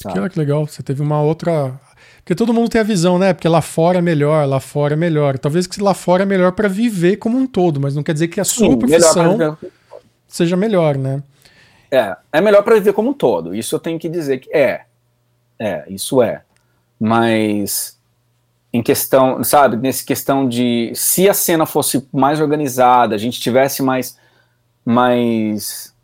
Que, 0.00 0.18
olha 0.18 0.30
que 0.30 0.38
legal, 0.38 0.66
você 0.66 0.82
teve 0.82 1.02
uma 1.02 1.20
outra. 1.20 1.78
Porque 2.16 2.34
todo 2.34 2.54
mundo 2.54 2.70
tem 2.70 2.80
a 2.80 2.84
visão, 2.84 3.18
né? 3.18 3.34
Porque 3.34 3.46
lá 3.46 3.60
fora 3.60 3.98
é 3.98 4.02
melhor, 4.02 4.48
lá 4.48 4.58
fora 4.58 4.94
é 4.94 4.96
melhor. 4.96 5.38
Talvez 5.38 5.66
que 5.66 5.82
lá 5.82 5.92
fora 5.92 6.22
é 6.22 6.26
melhor 6.26 6.52
para 6.52 6.66
viver 6.66 7.18
como 7.18 7.36
um 7.36 7.46
todo, 7.46 7.78
mas 7.78 7.94
não 7.94 8.02
quer 8.02 8.14
dizer 8.14 8.28
que 8.28 8.40
a 8.40 8.44
sua 8.44 8.70
Sim, 8.70 8.78
profissão 8.78 9.36
melhor 9.36 9.58
seja 10.26 10.56
melhor, 10.56 10.96
né? 10.96 11.22
É, 11.90 12.16
é 12.32 12.40
melhor 12.40 12.62
para 12.64 12.76
viver 12.76 12.94
como 12.94 13.10
um 13.10 13.14
todo. 13.14 13.54
Isso 13.54 13.74
eu 13.74 13.78
tenho 13.78 13.98
que 13.98 14.08
dizer 14.08 14.38
que 14.38 14.50
é. 14.56 14.86
É, 15.58 15.84
isso 15.86 16.22
é. 16.22 16.42
Mas 16.98 18.00
em 18.74 18.82
questão, 18.82 19.44
sabe, 19.44 19.76
nesse 19.76 20.04
questão 20.04 20.48
de 20.48 20.90
se 20.96 21.28
a 21.28 21.32
cena 21.32 21.64
fosse 21.64 22.08
mais 22.12 22.40
organizada, 22.40 23.14
a 23.14 23.18
gente 23.18 23.40
tivesse 23.40 23.80
mais 23.84 24.18
mais 24.84 25.94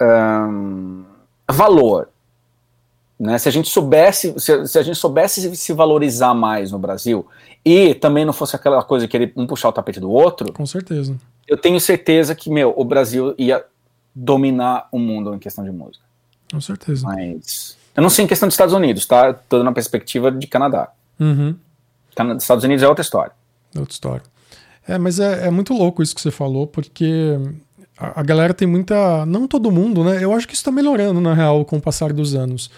um, 0.00 1.02
valor, 1.50 2.08
né? 3.18 3.36
Se 3.38 3.48
a 3.48 3.52
gente 3.52 3.68
soubesse, 3.68 4.32
se, 4.38 4.66
se, 4.68 4.78
a 4.78 4.82
gente 4.82 4.96
soubesse 4.96 5.56
se 5.56 5.72
valorizar 5.72 6.32
mais 6.34 6.70
no 6.70 6.78
Brasil 6.78 7.26
e 7.64 7.96
também 7.96 8.24
não 8.24 8.32
fosse 8.32 8.54
aquela 8.54 8.84
coisa 8.84 9.08
que 9.08 9.16
ele 9.16 9.32
um 9.36 9.44
puxar 9.44 9.68
o 9.68 9.72
tapete 9.72 9.98
do 9.98 10.10
outro, 10.10 10.52
com 10.52 10.64
certeza. 10.64 11.16
Eu 11.48 11.56
tenho 11.56 11.80
certeza 11.80 12.32
que 12.36 12.48
meu, 12.48 12.72
o 12.76 12.84
Brasil 12.84 13.34
ia 13.36 13.64
dominar 14.14 14.86
o 14.92 15.00
mundo 15.00 15.34
em 15.34 15.38
questão 15.40 15.64
de 15.64 15.72
música. 15.72 16.04
Com 16.48 16.60
certeza. 16.60 17.04
Mas 17.04 17.76
eu 17.96 18.02
não 18.04 18.08
sei 18.08 18.24
em 18.24 18.28
questão 18.28 18.46
dos 18.46 18.54
Estados 18.54 18.72
Unidos, 18.72 19.04
tá? 19.04 19.34
Toda 19.34 19.64
na 19.64 19.72
perspectiva 19.72 20.30
de 20.30 20.46
Canadá. 20.46 20.92
Uhum. 21.18 21.56
Estados 22.38 22.64
Unidos 22.64 22.82
é 22.82 22.88
outra 22.88 23.02
história. 23.02 23.32
Outra 23.76 23.92
história. 23.92 24.22
É, 24.88 24.98
mas 24.98 25.18
é, 25.18 25.48
é 25.48 25.50
muito 25.50 25.74
louco 25.74 26.02
isso 26.02 26.14
que 26.14 26.20
você 26.20 26.30
falou, 26.30 26.66
porque 26.66 27.36
a, 27.98 28.20
a 28.20 28.22
galera 28.22 28.54
tem 28.54 28.66
muita. 28.66 29.26
Não 29.26 29.46
todo 29.46 29.70
mundo, 29.70 30.04
né? 30.04 30.22
Eu 30.22 30.32
acho 30.32 30.46
que 30.46 30.54
isso 30.54 30.60
está 30.60 30.70
melhorando, 30.70 31.20
na 31.20 31.34
real, 31.34 31.64
com 31.64 31.76
o 31.76 31.80
passar 31.80 32.12
dos 32.12 32.34
anos. 32.34 32.70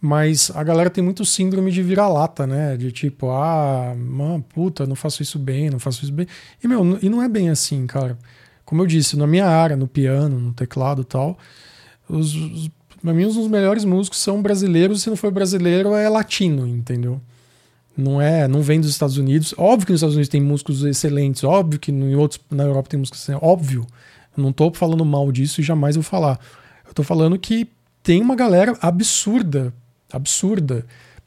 Mas 0.00 0.52
a 0.54 0.62
galera 0.62 0.88
tem 0.88 1.02
muito 1.02 1.24
síndrome 1.24 1.72
de 1.72 1.82
vira-lata, 1.82 2.46
né? 2.46 2.76
De 2.76 2.92
tipo, 2.92 3.30
ah, 3.30 3.94
mano, 3.96 4.44
puta, 4.54 4.86
não 4.86 4.94
faço 4.94 5.22
isso 5.22 5.38
bem, 5.38 5.70
não 5.70 5.80
faço 5.80 6.04
isso 6.04 6.12
bem. 6.12 6.26
E, 6.62 6.68
meu, 6.68 6.98
e 7.02 7.08
não 7.08 7.20
é 7.20 7.28
bem 7.28 7.50
assim, 7.50 7.84
cara. 7.86 8.16
Como 8.64 8.82
eu 8.82 8.86
disse, 8.86 9.16
na 9.16 9.26
minha 9.26 9.46
área, 9.46 9.76
no 9.76 9.88
piano, 9.88 10.38
no 10.38 10.52
teclado 10.52 11.02
e 11.02 11.04
tal, 11.04 11.36
os, 12.08 12.32
os, 12.34 12.70
pra 13.02 13.12
mim, 13.12 13.24
os 13.24 13.36
melhores 13.48 13.84
músicos 13.84 14.20
são 14.20 14.40
brasileiros. 14.40 15.02
Se 15.02 15.10
não 15.10 15.16
for 15.16 15.32
brasileiro, 15.32 15.94
é 15.94 16.08
latino, 16.08 16.64
entendeu? 16.66 17.20
Não 17.98 18.22
é, 18.22 18.46
não 18.46 18.62
vem 18.62 18.80
dos 18.80 18.90
Estados 18.90 19.16
Unidos. 19.16 19.52
Óbvio 19.58 19.86
que 19.86 19.92
nos 19.92 19.98
Estados 20.00 20.14
Unidos 20.14 20.28
tem 20.28 20.40
músicos 20.40 20.84
excelentes, 20.84 21.42
óbvio 21.42 21.80
que 21.80 21.90
em 21.90 22.14
outros, 22.14 22.40
na 22.50 22.62
Europa 22.62 22.90
tem 22.90 22.98
músicos 22.98 23.20
excelentes, 23.20 23.46
óbvio. 23.46 23.84
Eu 24.36 24.42
não 24.42 24.52
tô 24.52 24.72
falando 24.72 25.04
mal 25.04 25.32
disso 25.32 25.60
e 25.60 25.64
jamais 25.64 25.96
vou 25.96 26.04
falar. 26.04 26.38
Eu 26.86 26.94
tô 26.94 27.02
falando 27.02 27.38
que 27.38 27.68
tem 28.02 28.22
uma 28.22 28.36
galera 28.36 28.78
absurda 28.80 29.74
absurda 30.12 30.84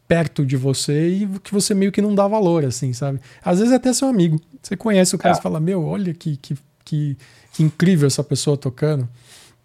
perto 0.08 0.46
de 0.46 0.58
você 0.58 1.08
e 1.08 1.28
que 1.40 1.54
você 1.54 1.74
meio 1.74 1.92
que 1.92 2.02
não 2.02 2.14
dá 2.14 2.28
valor, 2.28 2.66
assim, 2.66 2.92
sabe? 2.92 3.20
Às 3.44 3.60
vezes 3.60 3.72
é 3.72 3.78
até 3.78 3.94
seu 3.94 4.10
amigo. 4.10 4.42
Você 4.62 4.76
conhece 4.76 5.16
o 5.16 5.18
cara 5.18 5.36
é. 5.36 5.40
e 5.40 5.42
fala, 5.42 5.60
meu, 5.60 5.86
olha 5.86 6.14
que, 6.14 6.36
que, 6.36 6.58
que, 6.84 7.18
que, 7.54 7.64
incrível 7.64 8.08
essa 8.08 8.24
pessoa 8.24 8.58
tocando. 8.58 9.08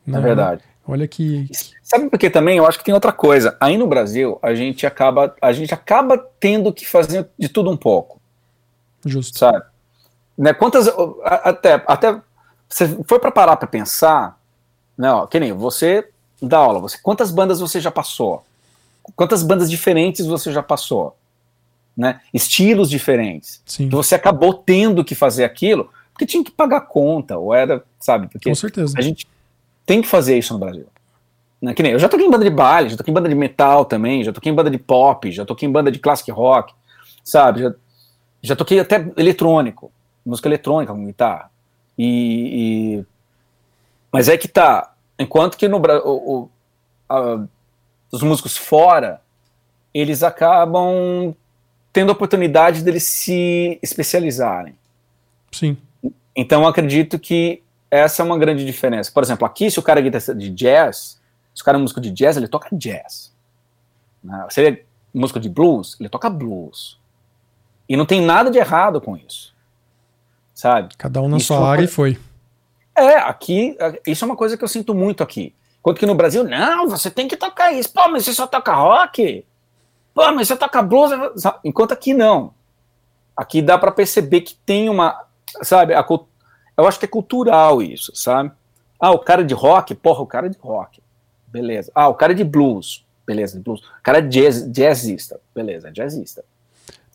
Né? 0.06 0.18
É 0.18 0.20
verdade. 0.20 0.62
Olha 0.88 1.08
que. 1.08 1.48
Sabe 1.82 2.08
por 2.08 2.18
que 2.18 2.30
também? 2.30 2.58
Eu 2.58 2.66
acho 2.66 2.78
que 2.78 2.84
tem 2.84 2.94
outra 2.94 3.12
coisa. 3.12 3.56
Aí 3.60 3.76
no 3.76 3.86
Brasil, 3.86 4.38
a 4.40 4.54
gente 4.54 4.86
acaba, 4.86 5.34
a 5.40 5.52
gente 5.52 5.74
acaba 5.74 6.16
tendo 6.38 6.72
que 6.72 6.86
fazer 6.86 7.28
de 7.38 7.48
tudo 7.48 7.70
um 7.70 7.76
pouco. 7.76 8.20
Justo. 9.04 9.38
Sabe? 9.38 9.64
Né, 10.38 10.52
quantas. 10.52 10.88
Até, 11.24 11.82
até 11.86 12.20
você 12.68 12.88
foi 13.04 13.18
para 13.18 13.30
parar 13.30 13.56
para 13.56 13.66
pensar, 13.66 14.38
né, 14.96 15.10
ó, 15.10 15.26
que 15.26 15.40
nem 15.40 15.52
você 15.52 16.08
dá 16.40 16.58
aula, 16.58 16.78
você, 16.78 16.98
quantas 16.98 17.30
bandas 17.30 17.60
você 17.60 17.80
já 17.80 17.90
passou? 17.90 18.44
quantas 19.14 19.42
bandas 19.42 19.70
diferentes 19.70 20.26
você 20.26 20.50
já 20.52 20.62
passou, 20.62 21.16
né? 21.96 22.20
Estilos 22.32 22.90
diferentes. 22.90 23.62
Sim. 23.64 23.88
Que 23.88 23.94
você 23.94 24.14
acabou 24.14 24.54
tendo 24.54 25.04
que 25.04 25.14
fazer 25.14 25.44
aquilo 25.44 25.90
porque 26.12 26.24
tinha 26.24 26.42
que 26.42 26.50
pagar 26.50 26.80
conta, 26.80 27.36
ou 27.36 27.52
era, 27.52 27.84
sabe? 28.00 28.26
Porque 28.28 28.48
Com 28.48 28.54
certeza. 28.54 28.94
a 28.96 29.02
gente 29.02 29.28
tem 29.86 30.02
que 30.02 30.08
fazer 30.08 30.36
isso 30.36 30.52
no 30.52 30.58
Brasil. 30.58 30.86
Né? 31.62 31.72
Que 31.72 31.82
nem, 31.82 31.92
eu 31.92 31.98
já 31.98 32.08
toquei 32.08 32.26
em 32.26 32.30
banda 32.30 32.44
de 32.44 32.50
baile, 32.50 32.90
já 32.90 32.96
toquei 32.96 33.12
em 33.12 33.14
banda 33.14 33.28
de 33.28 33.34
metal 33.34 33.84
também, 33.84 34.24
já 34.24 34.32
toquei 34.32 34.52
em 34.52 34.54
banda 34.54 34.70
de 34.70 34.78
pop, 34.78 35.30
já 35.30 35.46
toquei 35.46 35.68
em 35.68 35.72
banda 35.72 35.90
de 35.90 36.00
classic 36.00 36.30
rock, 36.30 36.74
sabe? 37.24 37.62
Já, 37.62 37.74
já 38.42 38.56
toquei 38.56 38.80
até 38.80 39.10
eletrônico, 39.16 39.90
música 40.24 40.48
eletrônica 40.48 40.92
com 40.92 41.06
guitarra. 41.06 41.50
E, 41.96 42.98
e, 42.98 43.04
mas 44.12 44.28
é 44.28 44.36
que 44.36 44.48
tá, 44.48 44.92
enquanto 45.18 45.56
que 45.56 45.68
no 45.68 45.78
o, 45.78 46.50
o, 47.08 47.48
os 48.10 48.22
músicos 48.22 48.56
fora, 48.56 49.22
eles 49.94 50.22
acabam 50.22 51.34
tendo 51.92 52.10
a 52.10 52.12
oportunidade 52.12 52.82
deles 52.82 53.04
se 53.04 53.78
especializarem. 53.82 54.74
Sim. 55.50 55.78
Então 56.34 56.66
acredito 56.66 57.18
que 57.18 57.62
essa 57.90 58.22
é 58.22 58.24
uma 58.24 58.38
grande 58.38 58.64
diferença. 58.64 59.10
Por 59.12 59.22
exemplo, 59.22 59.46
aqui, 59.46 59.70
se 59.70 59.78
o 59.78 59.82
cara 59.82 60.00
é 60.00 60.02
guitarrista 60.02 60.34
de 60.34 60.50
jazz, 60.50 61.20
se 61.54 61.62
o 61.62 61.64
cara 61.64 61.78
é 61.78 61.80
músico 61.80 62.00
de 62.00 62.10
jazz, 62.10 62.36
ele 62.36 62.48
toca 62.48 62.68
jazz. 62.72 63.34
Né? 64.22 64.46
Se 64.50 64.60
ele 64.60 64.76
é 64.76 64.84
músico 65.14 65.40
de 65.40 65.48
blues, 65.48 65.96
ele 65.98 66.08
toca 66.08 66.28
blues. 66.28 67.00
E 67.88 67.96
não 67.96 68.04
tem 68.04 68.20
nada 68.20 68.50
de 68.50 68.58
errado 68.58 69.00
com 69.00 69.16
isso. 69.16 69.54
Sabe? 70.52 70.94
Cada 70.96 71.20
um 71.22 71.28
na 71.28 71.36
isso 71.36 71.46
sua 71.46 71.68
área 71.68 71.84
e 71.84 71.88
foi. 71.88 72.18
É, 72.96 73.16
aqui, 73.18 73.76
isso 74.06 74.24
é 74.24 74.26
uma 74.26 74.36
coisa 74.36 74.56
que 74.56 74.64
eu 74.64 74.68
sinto 74.68 74.94
muito 74.94 75.22
aqui. 75.22 75.54
Enquanto 75.78 75.98
que 75.98 76.06
no 76.06 76.14
Brasil, 76.14 76.42
não, 76.42 76.88
você 76.88 77.10
tem 77.10 77.28
que 77.28 77.36
tocar 77.36 77.72
isso. 77.72 77.92
Pô, 77.92 78.08
mas 78.08 78.24
você 78.24 78.32
só 78.32 78.46
toca 78.46 78.74
rock? 78.74 79.44
Pô, 80.12 80.32
mas 80.32 80.48
você 80.48 80.56
toca 80.56 80.82
blues? 80.82 81.12
Enquanto 81.62 81.92
aqui 81.92 82.12
não. 82.12 82.54
Aqui 83.36 83.60
dá 83.60 83.78
para 83.78 83.92
perceber 83.92 84.40
que 84.40 84.54
tem 84.54 84.88
uma, 84.88 85.26
sabe, 85.62 85.94
a, 85.94 86.02
eu 86.76 86.86
acho 86.86 86.98
que 86.98 87.04
é 87.04 87.08
cultural 87.08 87.82
isso, 87.82 88.12
sabe? 88.14 88.50
Ah, 88.98 89.10
o 89.10 89.18
cara 89.18 89.44
de 89.44 89.54
rock, 89.54 89.94
porra, 89.94 90.22
o 90.22 90.26
cara 90.26 90.48
de 90.48 90.58
rock. 90.58 91.00
Beleza. 91.48 91.90
Ah, 91.94 92.08
o 92.08 92.14
cara 92.14 92.34
de 92.34 92.44
blues. 92.44 93.04
Beleza, 93.26 93.56
de 93.56 93.62
blues. 93.62 93.80
O 93.80 94.02
cara 94.02 94.18
é 94.18 94.22
jazz, 94.22 94.70
jazzista. 94.70 95.40
Beleza, 95.54 95.90
jazzista. 95.90 96.44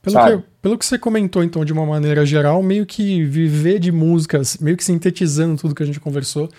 Pelo 0.01 0.25
que, 0.25 0.47
pelo 0.61 0.77
que 0.77 0.85
você 0.85 0.97
comentou, 0.97 1.43
então, 1.43 1.63
de 1.63 1.71
uma 1.71 1.85
maneira 1.85 2.25
geral, 2.25 2.61
meio 2.63 2.85
que 2.87 3.23
viver 3.23 3.77
de 3.77 3.91
músicas, 3.91 4.57
meio 4.57 4.75
que 4.75 4.83
sintetizando 4.83 5.57
tudo 5.57 5.75
que 5.75 5.83
a 5.83 5.85
gente 5.85 5.99
conversou, 5.99 6.49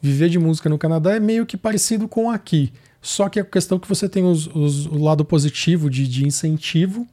viver 0.00 0.30
de 0.30 0.38
música 0.38 0.68
no 0.70 0.78
Canadá 0.78 1.14
é 1.14 1.20
meio 1.20 1.44
que 1.44 1.58
parecido 1.58 2.08
com 2.08 2.30
aqui. 2.30 2.72
Só 3.02 3.28
que 3.28 3.38
a 3.38 3.44
questão 3.44 3.76
é 3.76 3.80
que 3.80 3.88
você 3.88 4.08
tem 4.08 4.24
os, 4.24 4.46
os, 4.46 4.86
o 4.86 4.98
lado 4.98 5.24
positivo 5.24 5.90
de, 5.90 6.08
de 6.08 6.26
incentivo, 6.26 7.06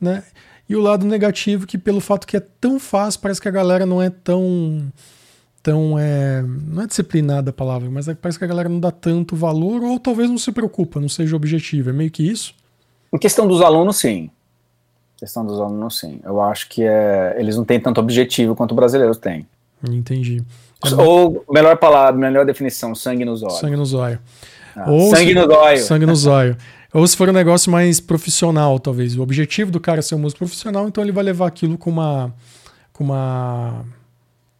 né? 0.00 0.24
E 0.72 0.74
o 0.74 0.80
lado 0.80 1.04
negativo 1.04 1.66
que 1.66 1.76
pelo 1.76 2.00
fato 2.00 2.26
que 2.26 2.34
é 2.34 2.40
tão 2.40 2.80
fácil, 2.80 3.20
parece 3.20 3.38
que 3.38 3.46
a 3.46 3.50
galera 3.50 3.84
não 3.84 4.00
é 4.00 4.08
tão 4.08 4.90
tão 5.62 5.98
é, 5.98 6.42
não 6.42 6.82
é 6.82 6.86
disciplinada 6.86 7.50
a 7.50 7.52
palavra, 7.52 7.90
mas 7.90 8.08
é, 8.08 8.14
parece 8.14 8.38
que 8.38 8.44
a 8.46 8.48
galera 8.48 8.70
não 8.70 8.80
dá 8.80 8.90
tanto 8.90 9.36
valor 9.36 9.82
ou 9.82 10.00
talvez 10.00 10.30
não 10.30 10.38
se 10.38 10.50
preocupa, 10.50 10.98
não 10.98 11.10
seja 11.10 11.36
objetivo, 11.36 11.90
é 11.90 11.92
meio 11.92 12.10
que 12.10 12.26
isso. 12.26 12.54
Em 13.12 13.18
questão 13.18 13.46
dos 13.46 13.60
alunos, 13.60 13.98
sim. 13.98 14.30
Em 15.16 15.18
questão 15.18 15.44
dos 15.44 15.60
alunos, 15.60 15.98
sim. 15.98 16.20
Eu 16.24 16.40
acho 16.40 16.70
que 16.70 16.82
é, 16.82 17.36
eles 17.38 17.54
não 17.54 17.66
têm 17.66 17.78
tanto 17.78 18.00
objetivo 18.00 18.56
quanto 18.56 18.70
os 18.70 18.76
brasileiros 18.76 19.18
têm. 19.18 19.46
Entendi. 19.86 20.42
É 20.86 20.94
ou, 21.02 21.44
melhor 21.50 21.76
palavra, 21.76 22.18
melhor 22.18 22.46
definição, 22.46 22.94
sangue 22.94 23.26
nos 23.26 23.42
olhos. 23.42 23.58
Sangue 23.58 23.76
nos 23.76 23.92
olhos. 23.92 24.20
Ah, 24.74 24.86
sangue 25.14 25.34
no 25.34 25.46
zóio. 25.46 25.78
Sangue 25.78 26.06
no 26.06 26.16
zóio. 26.16 26.56
Ou 26.92 27.06
se 27.06 27.16
for 27.16 27.28
um 27.28 27.32
negócio 27.32 27.72
mais 27.72 28.00
profissional, 28.00 28.78
talvez. 28.78 29.16
O 29.16 29.22
objetivo 29.22 29.70
do 29.70 29.80
cara 29.80 30.00
é 30.00 30.02
ser 30.02 30.14
um 30.14 30.18
músico 30.18 30.40
profissional, 30.40 30.86
então 30.86 31.02
ele 31.02 31.12
vai 31.12 31.24
levar 31.24 31.46
aquilo 31.46 31.78
com 31.78 31.88
uma, 31.88 32.34
com 32.92 33.04
uma, 33.04 33.84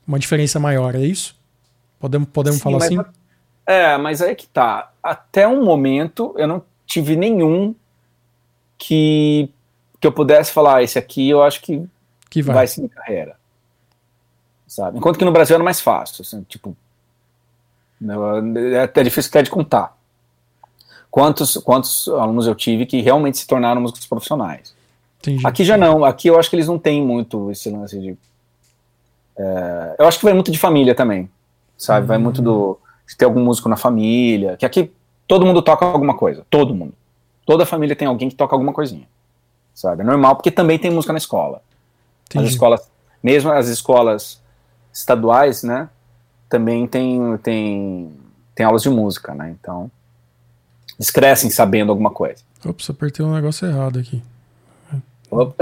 uma 0.07 0.18
diferença 0.18 0.59
maior, 0.59 0.95
é 0.95 1.01
isso? 1.01 1.37
Podemos, 2.01 2.28
podemos 2.30 2.59
Sim, 2.59 2.62
falar 2.62 2.78
assim? 2.78 2.99
É, 3.66 3.99
mas 3.99 4.22
aí 4.22 4.35
que 4.35 4.47
tá. 4.47 4.91
Até 5.03 5.47
um 5.47 5.62
momento 5.62 6.35
eu 6.39 6.49
não 6.49 6.62
tive 6.87 7.16
nenhum 7.16 7.74
que, 8.78 9.51
que 10.01 10.07
eu 10.07 10.12
pudesse 10.12 10.53
falar, 10.53 10.76
ah, 10.76 10.83
esse 10.83 10.99
aqui 10.99 11.28
eu 11.28 11.43
acho 11.43 11.61
que, 11.61 11.87
que 12.30 12.43
vai. 12.43 12.55
vai 12.55 12.66
seguir 12.66 12.89
carreira. 12.89 13.37
Sabe? 14.66 14.97
Enquanto 14.97 15.18
que 15.18 15.24
no 15.24 15.33
Brasil 15.33 15.55
era 15.55 15.62
mais 15.62 15.83
fácil, 15.83 16.22
assim, 16.22 16.43
tipo, 16.45 16.74
é 18.72 18.80
até 18.80 19.03
difícil 19.03 19.28
até 19.28 19.43
de 19.43 19.51
contar 19.51 19.95
quantos, 21.13 21.59
quantos 21.59 22.09
alunos 22.09 22.47
eu 22.47 22.55
tive 22.55 22.87
que 22.87 23.03
realmente 23.03 23.37
se 23.37 23.47
tornaram 23.47 23.83
músicos 23.83 24.07
profissionais. 24.07 24.75
Entendi. 25.21 25.47
Aqui 25.47 25.63
já 25.63 25.77
não, 25.77 26.05
aqui 26.05 26.27
eu 26.27 26.39
acho 26.41 26.49
que 26.49 26.57
eles 26.57 26.67
não 26.67 26.79
têm 26.79 27.05
muito 27.05 27.51
esse 27.51 27.71
lance 27.71 28.01
de. 28.01 28.17
É, 29.37 29.97
eu 29.99 30.07
acho 30.09 30.19
que 30.19 30.25
vai 30.25 30.33
muito 30.33 30.51
de 30.51 30.59
família 30.59 30.95
também, 30.95 31.31
sabe? 31.77 32.01
Uhum. 32.01 32.07
Vai 32.07 32.19
muito 32.19 32.41
do, 32.41 32.79
de 33.07 33.15
ter 33.15 33.27
algum 33.27 33.45
músico 33.45 33.69
na 33.69 33.77
família, 33.77 34.57
que 34.57 34.65
aqui 34.65 34.91
todo 35.29 35.45
mundo 35.45 35.61
toca 35.61 35.85
alguma 35.85 36.17
coisa, 36.17 36.45
todo 36.49 36.75
mundo. 36.75 36.95
Toda 37.45 37.67
família 37.67 37.95
tem 37.95 38.09
alguém 38.09 38.31
que 38.31 38.35
toca 38.35 38.55
alguma 38.55 38.73
coisinha, 38.73 39.07
sabe? 39.75 40.03
É 40.03 40.05
normal, 40.05 40.35
porque 40.35 40.51
também 40.51 40.79
tem 40.79 40.91
música 40.91 41.13
na 41.13 41.19
escola. 41.19 41.61
Entendi. 42.25 42.47
As 42.47 42.53
escolas, 42.53 42.91
mesmo 43.23 43.53
as 43.53 43.69
escolas 43.69 44.41
estaduais, 44.93 45.63
né? 45.63 45.91
Também 46.49 46.87
tem, 46.87 47.37
tem, 47.39 48.13
tem 48.55 48.65
aulas 48.65 48.83
de 48.83 48.89
música, 48.89 49.35
né? 49.35 49.55
Então 49.61 49.91
eles 51.03 51.11
crescem 51.11 51.50
sabendo 51.50 51.90
alguma 51.90 52.11
coisa. 52.11 52.42
Ops, 52.64 52.88
apertei 52.88 53.26
um 53.26 53.34
negócio 53.34 53.66
errado 53.66 53.98
aqui. 53.98 54.22
Opa. 55.28 55.57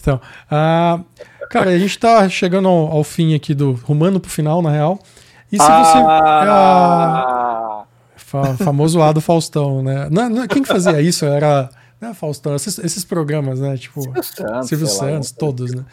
então, 0.00 0.16
uh, 0.46 1.04
cara, 1.48 1.70
a 1.70 1.78
gente 1.78 1.90
está 1.90 2.28
chegando 2.28 2.66
ao, 2.66 2.88
ao, 2.88 3.04
fim 3.04 3.34
aqui 3.34 3.54
do 3.54 3.72
rumando 3.72 4.18
pro 4.18 4.28
final, 4.28 4.60
na 4.60 4.72
real. 4.72 4.98
E 5.52 5.56
se 5.56 5.62
você. 5.62 5.98
Ah, 5.98 7.84
fa 8.16 8.56
famoso 8.56 8.98
lado 8.98 9.20
Faustão, 9.20 9.82
né? 9.82 10.08
Não, 10.10 10.28
não, 10.28 10.48
quem 10.48 10.62
que 10.62 10.68
fazia 10.68 11.00
isso? 11.00 11.24
Era. 11.24 11.70
Não 12.00 12.10
é 12.10 12.14
Faustão, 12.14 12.56
esses, 12.56 12.78
esses, 12.78 13.04
programas, 13.04 13.60
né? 13.60 13.76
Tipo, 13.76 14.02
Silvio 14.02 14.22
Santos, 14.22 14.68
Silvio 14.68 14.86
Santos 14.86 15.30
todos, 15.30 15.74
né? 15.74 15.84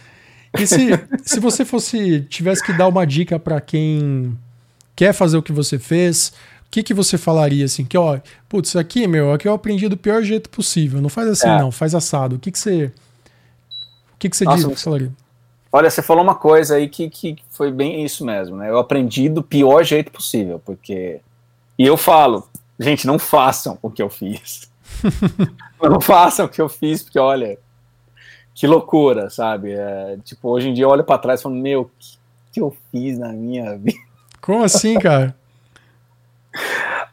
E 0.57 0.65
se, 0.65 0.87
se 1.23 1.39
você 1.39 1.63
fosse. 1.63 2.21
tivesse 2.21 2.63
que 2.63 2.73
dar 2.73 2.87
uma 2.87 3.05
dica 3.05 3.37
para 3.37 3.61
quem 3.61 4.35
quer 4.95 5.13
fazer 5.13 5.37
o 5.37 5.43
que 5.43 5.51
você 5.51 5.77
fez, 5.77 6.31
que, 6.75 6.83
que 6.83 6.93
você 6.93 7.17
falaria 7.17 7.63
assim? 7.63 7.85
Que, 7.85 7.97
ó, 7.97 8.19
putz, 8.49 8.69
isso 8.69 8.79
aqui, 8.79 9.07
meu, 9.07 9.31
aqui 9.31 9.47
eu 9.47 9.53
aprendi 9.53 9.87
do 9.87 9.95
pior 9.95 10.21
jeito 10.21 10.49
possível. 10.49 11.01
Não 11.01 11.07
faz 11.07 11.29
assim, 11.29 11.47
é. 11.47 11.57
não, 11.57 11.71
faz 11.71 11.95
assado. 11.95 12.35
O 12.35 12.39
que, 12.39 12.51
que 12.51 12.59
você. 12.59 12.91
O 14.13 14.17
que, 14.19 14.29
que 14.29 14.35
você 14.35 14.43
Nossa, 14.43 14.67
diz, 14.67 14.83
falaria? 14.83 15.11
Olha, 15.71 15.89
você 15.89 16.01
falou 16.01 16.21
uma 16.21 16.35
coisa 16.35 16.75
aí 16.75 16.89
que, 16.89 17.09
que 17.09 17.37
foi 17.49 17.71
bem 17.71 18.03
isso 18.03 18.25
mesmo, 18.25 18.57
né? 18.57 18.69
Eu 18.69 18.77
aprendi 18.77 19.29
do 19.29 19.41
pior 19.41 19.85
jeito 19.85 20.11
possível, 20.11 20.61
porque. 20.65 21.21
E 21.79 21.85
eu 21.85 21.95
falo, 21.95 22.45
gente, 22.77 23.07
não 23.07 23.17
façam 23.17 23.77
o 23.81 23.89
que 23.89 24.01
eu 24.01 24.09
fiz. 24.09 24.69
não 25.81 26.01
façam 26.01 26.45
o 26.45 26.49
que 26.49 26.61
eu 26.61 26.67
fiz, 26.67 27.03
porque 27.03 27.19
olha, 27.19 27.57
que 28.53 28.67
loucura, 28.67 29.29
sabe? 29.29 29.71
É, 29.71 30.17
tipo, 30.25 30.49
hoje 30.49 30.69
em 30.69 30.73
dia 30.73 30.83
eu 30.83 30.89
olho 30.89 31.05
para 31.05 31.19
trás 31.19 31.39
e 31.39 31.43
falo, 31.43 31.55
meu, 31.55 31.81
o 31.83 31.85
que, 31.85 32.17
que 32.51 32.59
eu 32.59 32.75
fiz 32.91 33.17
na 33.17 33.29
minha 33.29 33.75
vida? 33.79 33.97
Como 34.41 34.61
assim, 34.61 34.99
cara? 34.99 35.33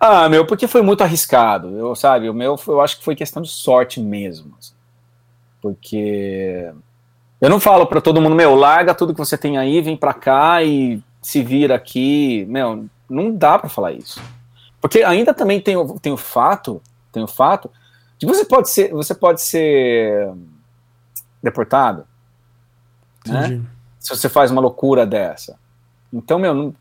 Ah, 0.05 0.29
meu, 0.29 0.45
porque 0.45 0.67
foi 0.67 0.83
muito 0.83 1.05
arriscado. 1.05 1.79
Eu, 1.79 1.95
sabe, 1.95 2.29
o 2.29 2.35
meu, 2.35 2.59
eu 2.67 2.81
acho 2.81 2.99
que 2.99 3.05
foi 3.05 3.15
questão 3.15 3.41
de 3.41 3.49
sorte 3.49 4.01
mesmo. 4.01 4.53
Assim. 4.59 4.75
Porque 5.61 6.73
eu 7.41 7.49
não 7.49 7.61
falo 7.61 7.87
para 7.87 8.01
todo 8.01 8.21
mundo, 8.21 8.35
meu, 8.35 8.57
larga 8.57 8.97
tudo 8.97 9.15
que 9.15 9.21
você 9.21 9.39
tem 9.39 9.59
aí, 9.59 9.81
vem 9.81 9.97
para 9.97 10.13
cá 10.13 10.61
e 10.61 11.01
se 11.23 11.41
vira 11.41 11.77
aqui. 11.77 12.45
Meu, 12.49 12.85
não 13.09 13.33
dá 13.33 13.57
para 13.57 13.69
falar 13.69 13.93
isso. 13.93 14.21
Porque 14.81 15.05
ainda 15.05 15.33
também 15.33 15.61
tem, 15.61 15.77
tem 16.01 16.13
o 16.13 16.17
fato, 16.17 16.83
tem 17.13 17.23
o 17.23 17.29
fato 17.29 17.71
de 18.19 18.27
você 18.27 18.45
pode 18.45 18.71
ser, 18.71 18.91
você 18.91 19.15
pode 19.15 19.41
ser 19.41 20.35
deportado, 21.41 22.05
né? 23.25 23.63
Se 24.01 24.17
você 24.17 24.29
faz 24.29 24.51
uma 24.51 24.61
loucura 24.61 25.07
dessa. 25.07 25.57
Então, 26.13 26.41
meu, 26.41 26.53
não, 26.53 26.75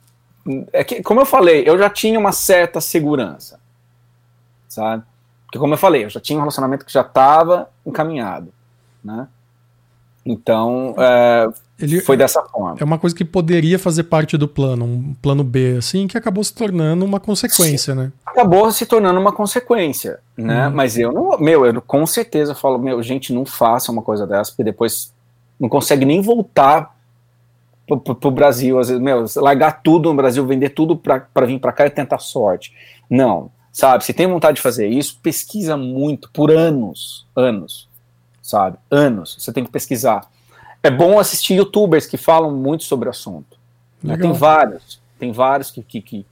é 0.73 0.83
que, 0.83 1.01
como 1.03 1.21
eu 1.21 1.25
falei, 1.25 1.63
eu 1.67 1.77
já 1.77 1.89
tinha 1.89 2.19
uma 2.19 2.31
certa 2.31 2.81
segurança, 2.81 3.59
sabe? 4.67 5.03
Porque, 5.45 5.59
como 5.59 5.73
eu 5.73 5.77
falei, 5.77 6.05
eu 6.05 6.09
já 6.09 6.19
tinha 6.19 6.37
um 6.37 6.41
relacionamento 6.41 6.85
que 6.85 6.93
já 6.93 7.01
estava 7.01 7.69
encaminhado, 7.85 8.53
né? 9.03 9.27
Então, 10.25 10.93
é, 10.97 11.49
Ele, 11.79 11.99
foi 11.99 12.15
dessa 12.15 12.41
forma. 12.43 12.77
É 12.79 12.83
uma 12.83 12.99
coisa 12.99 13.15
que 13.15 13.25
poderia 13.25 13.79
fazer 13.79 14.03
parte 14.03 14.37
do 14.37 14.47
plano, 14.47 14.85
um 14.85 15.15
plano 15.21 15.43
B, 15.43 15.77
assim, 15.77 16.07
que 16.07 16.17
acabou 16.17 16.43
se 16.43 16.53
tornando 16.53 17.03
uma 17.03 17.19
consequência, 17.19 17.95
né? 17.95 18.11
Acabou 18.25 18.71
se 18.71 18.85
tornando 18.85 19.19
uma 19.19 19.31
consequência, 19.31 20.19
né? 20.37 20.67
Uhum. 20.67 20.73
Mas 20.73 20.97
eu 20.97 21.11
não, 21.11 21.37
meu, 21.39 21.65
eu 21.65 21.81
com 21.81 22.05
certeza 22.05 22.53
falo, 22.53 22.77
meu, 22.77 23.01
gente, 23.01 23.33
não 23.33 23.45
faça 23.45 23.91
uma 23.91 24.01
coisa 24.01 24.27
dessa, 24.27 24.51
porque 24.51 24.63
depois 24.63 25.11
não 25.59 25.67
consegue 25.67 26.05
nem 26.05 26.21
voltar 26.21 26.95
pro, 27.97 28.15
pro 28.15 28.31
Brasil, 28.31 28.79
às 28.79 28.89
vezes, 28.89 29.01
meu, 29.01 29.25
largar 29.37 29.81
tudo 29.81 30.09
no 30.09 30.15
Brasil, 30.15 30.45
vender 30.45 30.69
tudo 30.69 30.95
para 30.95 31.45
vir 31.45 31.59
para 31.59 31.71
cá 31.71 31.85
e 31.85 31.89
tentar 31.89 32.19
sorte. 32.19 32.73
Não, 33.09 33.51
sabe? 33.71 34.03
Se 34.03 34.13
tem 34.13 34.27
vontade 34.27 34.55
de 34.55 34.61
fazer 34.61 34.87
isso, 34.87 35.19
pesquisa 35.21 35.75
muito, 35.77 36.29
por 36.31 36.51
anos, 36.51 37.27
anos, 37.35 37.89
sabe? 38.41 38.77
Anos, 38.89 39.37
você 39.39 39.51
tem 39.51 39.63
que 39.63 39.71
pesquisar. 39.71 40.21
É 40.83 40.89
bom 40.89 41.19
assistir 41.19 41.55
youtubers 41.55 42.05
que 42.05 42.17
falam 42.17 42.51
muito 42.51 42.83
sobre 42.83 43.07
o 43.07 43.11
assunto. 43.11 43.57
Né? 44.01 44.17
Tem 44.17 44.33
vários, 44.33 44.99
tem 45.19 45.31
vários 45.31 45.69
que, 45.69 45.83
que, 45.83 46.01
que, 46.01 46.25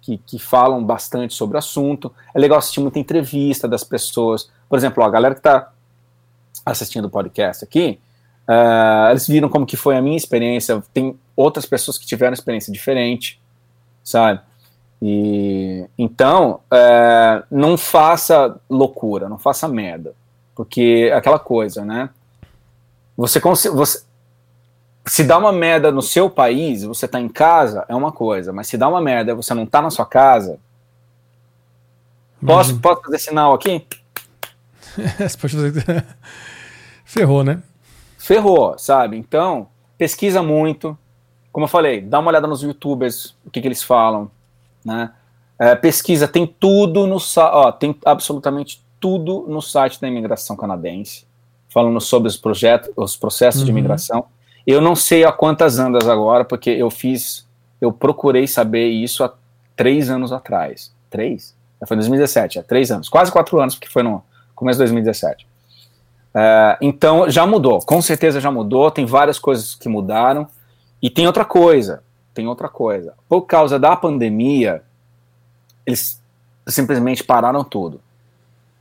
que, 0.00 0.18
que, 0.18 0.38
falam 0.38 0.84
bastante 0.84 1.34
sobre 1.34 1.56
o 1.56 1.58
assunto. 1.58 2.12
É 2.32 2.38
legal 2.38 2.58
assistir 2.58 2.80
muita 2.80 2.98
entrevista 2.98 3.66
das 3.66 3.82
pessoas. 3.82 4.48
Por 4.68 4.78
exemplo, 4.78 5.02
ó, 5.02 5.06
a 5.06 5.10
galera 5.10 5.34
que 5.34 5.40
está 5.40 5.72
assistindo 6.64 7.06
o 7.06 7.10
podcast 7.10 7.64
aqui, 7.64 7.98
uh, 8.48 9.10
eles 9.10 9.26
viram 9.26 9.48
como 9.48 9.66
que 9.66 9.76
foi 9.76 9.96
a 9.96 10.02
minha 10.02 10.16
experiência. 10.16 10.82
Tem 10.92 11.18
outras 11.34 11.66
pessoas 11.66 11.98
que 11.98 12.06
tiveram 12.06 12.34
experiência 12.34 12.72
diferente, 12.72 13.40
sabe? 14.02 14.40
E 15.00 15.84
então, 15.98 16.60
uh, 16.72 17.44
não 17.50 17.76
faça 17.76 18.58
loucura, 18.68 19.28
não 19.28 19.38
faça 19.38 19.68
merda, 19.68 20.14
porque 20.54 21.08
é 21.10 21.14
aquela 21.14 21.38
coisa, 21.38 21.84
né? 21.84 22.10
Você, 23.16 23.40
você 23.40 24.04
se 25.06 25.22
dá 25.22 25.38
uma 25.38 25.52
merda 25.52 25.90
no 25.90 26.02
seu 26.02 26.28
país, 26.28 26.82
você 26.82 27.06
tá 27.06 27.20
em 27.20 27.28
casa, 27.28 27.84
é 27.88 27.94
uma 27.94 28.10
coisa, 28.10 28.52
mas 28.52 28.66
se 28.66 28.76
dá 28.76 28.88
uma 28.88 29.00
merda 29.00 29.32
e 29.32 29.34
você 29.34 29.54
não 29.54 29.64
tá 29.64 29.80
na 29.80 29.90
sua 29.90 30.04
casa. 30.04 30.58
Posso, 32.44 32.78
posso 32.78 33.02
fazer 33.02 33.18
sinal 33.18 33.54
aqui? 33.54 33.86
você 35.18 35.36
pode 35.38 35.54
fazer. 35.54 36.06
Ferrou, 37.04 37.44
né? 37.44 37.62
Ferrou, 38.26 38.76
sabe? 38.76 39.16
Então, 39.16 39.68
pesquisa 39.96 40.42
muito. 40.42 40.98
Como 41.52 41.62
eu 41.62 41.68
falei, 41.68 42.00
dá 42.00 42.18
uma 42.18 42.28
olhada 42.28 42.48
nos 42.48 42.60
youtubers, 42.60 43.36
o 43.46 43.50
que, 43.52 43.60
que 43.60 43.68
eles 43.68 43.84
falam, 43.84 44.28
né? 44.84 45.12
É, 45.56 45.76
pesquisa, 45.76 46.26
tem 46.26 46.44
tudo 46.44 47.06
no 47.06 47.18
ó, 47.38 47.70
tem 47.70 47.96
absolutamente 48.04 48.84
tudo 48.98 49.46
no 49.48 49.62
site 49.62 50.00
da 50.00 50.08
imigração 50.08 50.56
canadense, 50.56 51.24
falando 51.68 52.00
sobre 52.00 52.28
os 52.28 52.36
projetos, 52.36 52.90
os 52.96 53.16
processos 53.16 53.60
uhum. 53.60 53.66
de 53.66 53.70
imigração. 53.70 54.24
Eu 54.66 54.80
não 54.80 54.96
sei 54.96 55.24
há 55.24 55.30
quantas 55.30 55.78
andas 55.78 56.08
agora, 56.08 56.44
porque 56.44 56.70
eu 56.70 56.90
fiz, 56.90 57.46
eu 57.80 57.92
procurei 57.92 58.48
saber 58.48 58.88
isso 58.88 59.22
há 59.22 59.32
três 59.76 60.10
anos 60.10 60.32
atrás. 60.32 60.92
Três? 61.08 61.54
Foi 61.86 61.94
em 61.94 61.98
2017, 61.98 62.58
há 62.58 62.62
três 62.64 62.90
anos, 62.90 63.08
quase 63.08 63.30
quatro 63.30 63.60
anos, 63.60 63.76
porque 63.76 63.88
foi 63.88 64.02
no 64.02 64.20
começo 64.52 64.78
de 64.78 64.82
2017. 64.82 65.46
É, 66.38 66.76
então 66.82 67.30
já 67.30 67.46
mudou, 67.46 67.78
com 67.80 68.02
certeza 68.02 68.42
já 68.42 68.50
mudou, 68.50 68.90
tem 68.90 69.06
várias 69.06 69.38
coisas 69.38 69.74
que 69.74 69.88
mudaram. 69.88 70.46
E 71.00 71.08
tem 71.08 71.26
outra 71.26 71.46
coisa, 71.46 72.02
tem 72.34 72.46
outra 72.46 72.68
coisa. 72.68 73.14
Por 73.26 73.42
causa 73.42 73.78
da 73.78 73.96
pandemia, 73.96 74.82
eles 75.86 76.20
simplesmente 76.66 77.24
pararam 77.24 77.64
tudo. 77.64 78.00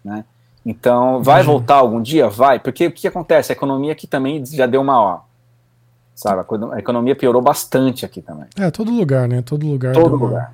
Né? 0.04 0.26
Então, 0.66 1.24
vai 1.24 1.36
Imagina. 1.36 1.54
voltar 1.54 1.76
algum 1.76 2.02
dia? 2.02 2.28
Vai, 2.28 2.60
porque 2.60 2.88
o 2.88 2.92
que 2.92 3.08
acontece? 3.08 3.52
A 3.52 3.56
economia 3.56 3.94
aqui 3.94 4.08
também 4.08 4.46
já 4.46 4.66
deu 4.66 4.82
uma 4.82 5.00
ó, 5.00 5.20
sabe? 6.14 6.44
A 6.74 6.80
economia 6.80 7.16
piorou 7.16 7.42
bastante 7.42 8.06
aqui 8.06 8.22
também. 8.22 8.48
É, 8.58 8.70
todo 8.72 8.92
lugar, 8.92 9.30
né? 9.30 9.42
Todo 9.42 9.66
lugar. 9.66 9.94
Todo 9.94 10.16
lugar. 10.16 10.54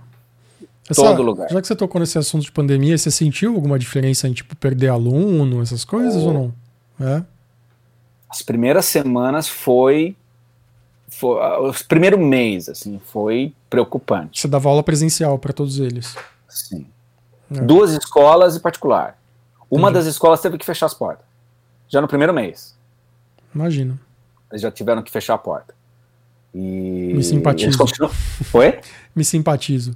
Essa, 0.89 1.01
todo 1.01 1.21
lugar. 1.21 1.49
Já 1.49 1.61
que 1.61 1.67
você 1.67 1.75
tocou 1.75 1.99
nesse 1.99 2.17
assunto 2.17 2.43
de 2.43 2.51
pandemia, 2.51 2.97
você 2.97 3.09
sentiu 3.09 3.55
alguma 3.55 3.79
diferença 3.79 4.27
em, 4.27 4.33
tipo, 4.33 4.55
perder 4.55 4.89
aluno, 4.89 5.61
essas 5.61 5.85
coisas 5.85 6.21
oh. 6.21 6.27
ou 6.27 6.33
não? 6.33 6.60
É? 7.03 7.23
As 8.29 8.41
primeiras 8.41 8.85
semanas 8.85 9.47
foi, 9.47 10.15
foi. 11.09 11.37
O 11.67 11.73
primeiro 11.87 12.17
mês, 12.17 12.69
assim, 12.69 12.99
foi 13.05 13.53
preocupante. 13.69 14.39
Você 14.39 14.47
dava 14.47 14.69
aula 14.69 14.83
presencial 14.83 15.37
para 15.37 15.51
todos 15.53 15.79
eles? 15.79 16.15
Sim. 16.47 16.87
É. 17.51 17.59
Duas 17.61 17.91
escolas 17.91 18.55
e 18.55 18.59
particular. 18.59 19.17
Uma 19.69 19.89
Entendi. 19.89 20.05
das 20.05 20.13
escolas 20.13 20.41
teve 20.41 20.57
que 20.57 20.65
fechar 20.65 20.85
as 20.85 20.93
portas. 20.93 21.25
Já 21.87 21.99
no 22.01 22.07
primeiro 22.07 22.33
mês. 22.33 22.75
Imagino. 23.53 23.99
Eles 24.49 24.61
já 24.61 24.71
tiveram 24.71 25.01
que 25.01 25.11
fechar 25.11 25.33
a 25.33 25.37
porta. 25.37 25.73
E 26.53 27.13
Me 27.13 27.23
simpatizo. 27.23 27.77
Continuam... 27.77 28.11
Oi? 28.53 28.79
Me 29.15 29.23
simpatizo. 29.23 29.95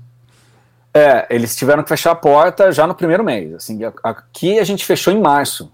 É, 0.93 1.27
eles 1.29 1.55
tiveram 1.55 1.83
que 1.83 1.89
fechar 1.89 2.11
a 2.11 2.15
porta 2.15 2.71
já 2.71 2.87
no 2.87 2.95
primeiro 2.95 3.23
mês. 3.23 3.53
Assim, 3.53 3.79
aqui 4.01 4.59
a 4.59 4.63
gente 4.63 4.85
fechou 4.85 5.11
em 5.11 5.19
março. 5.19 5.71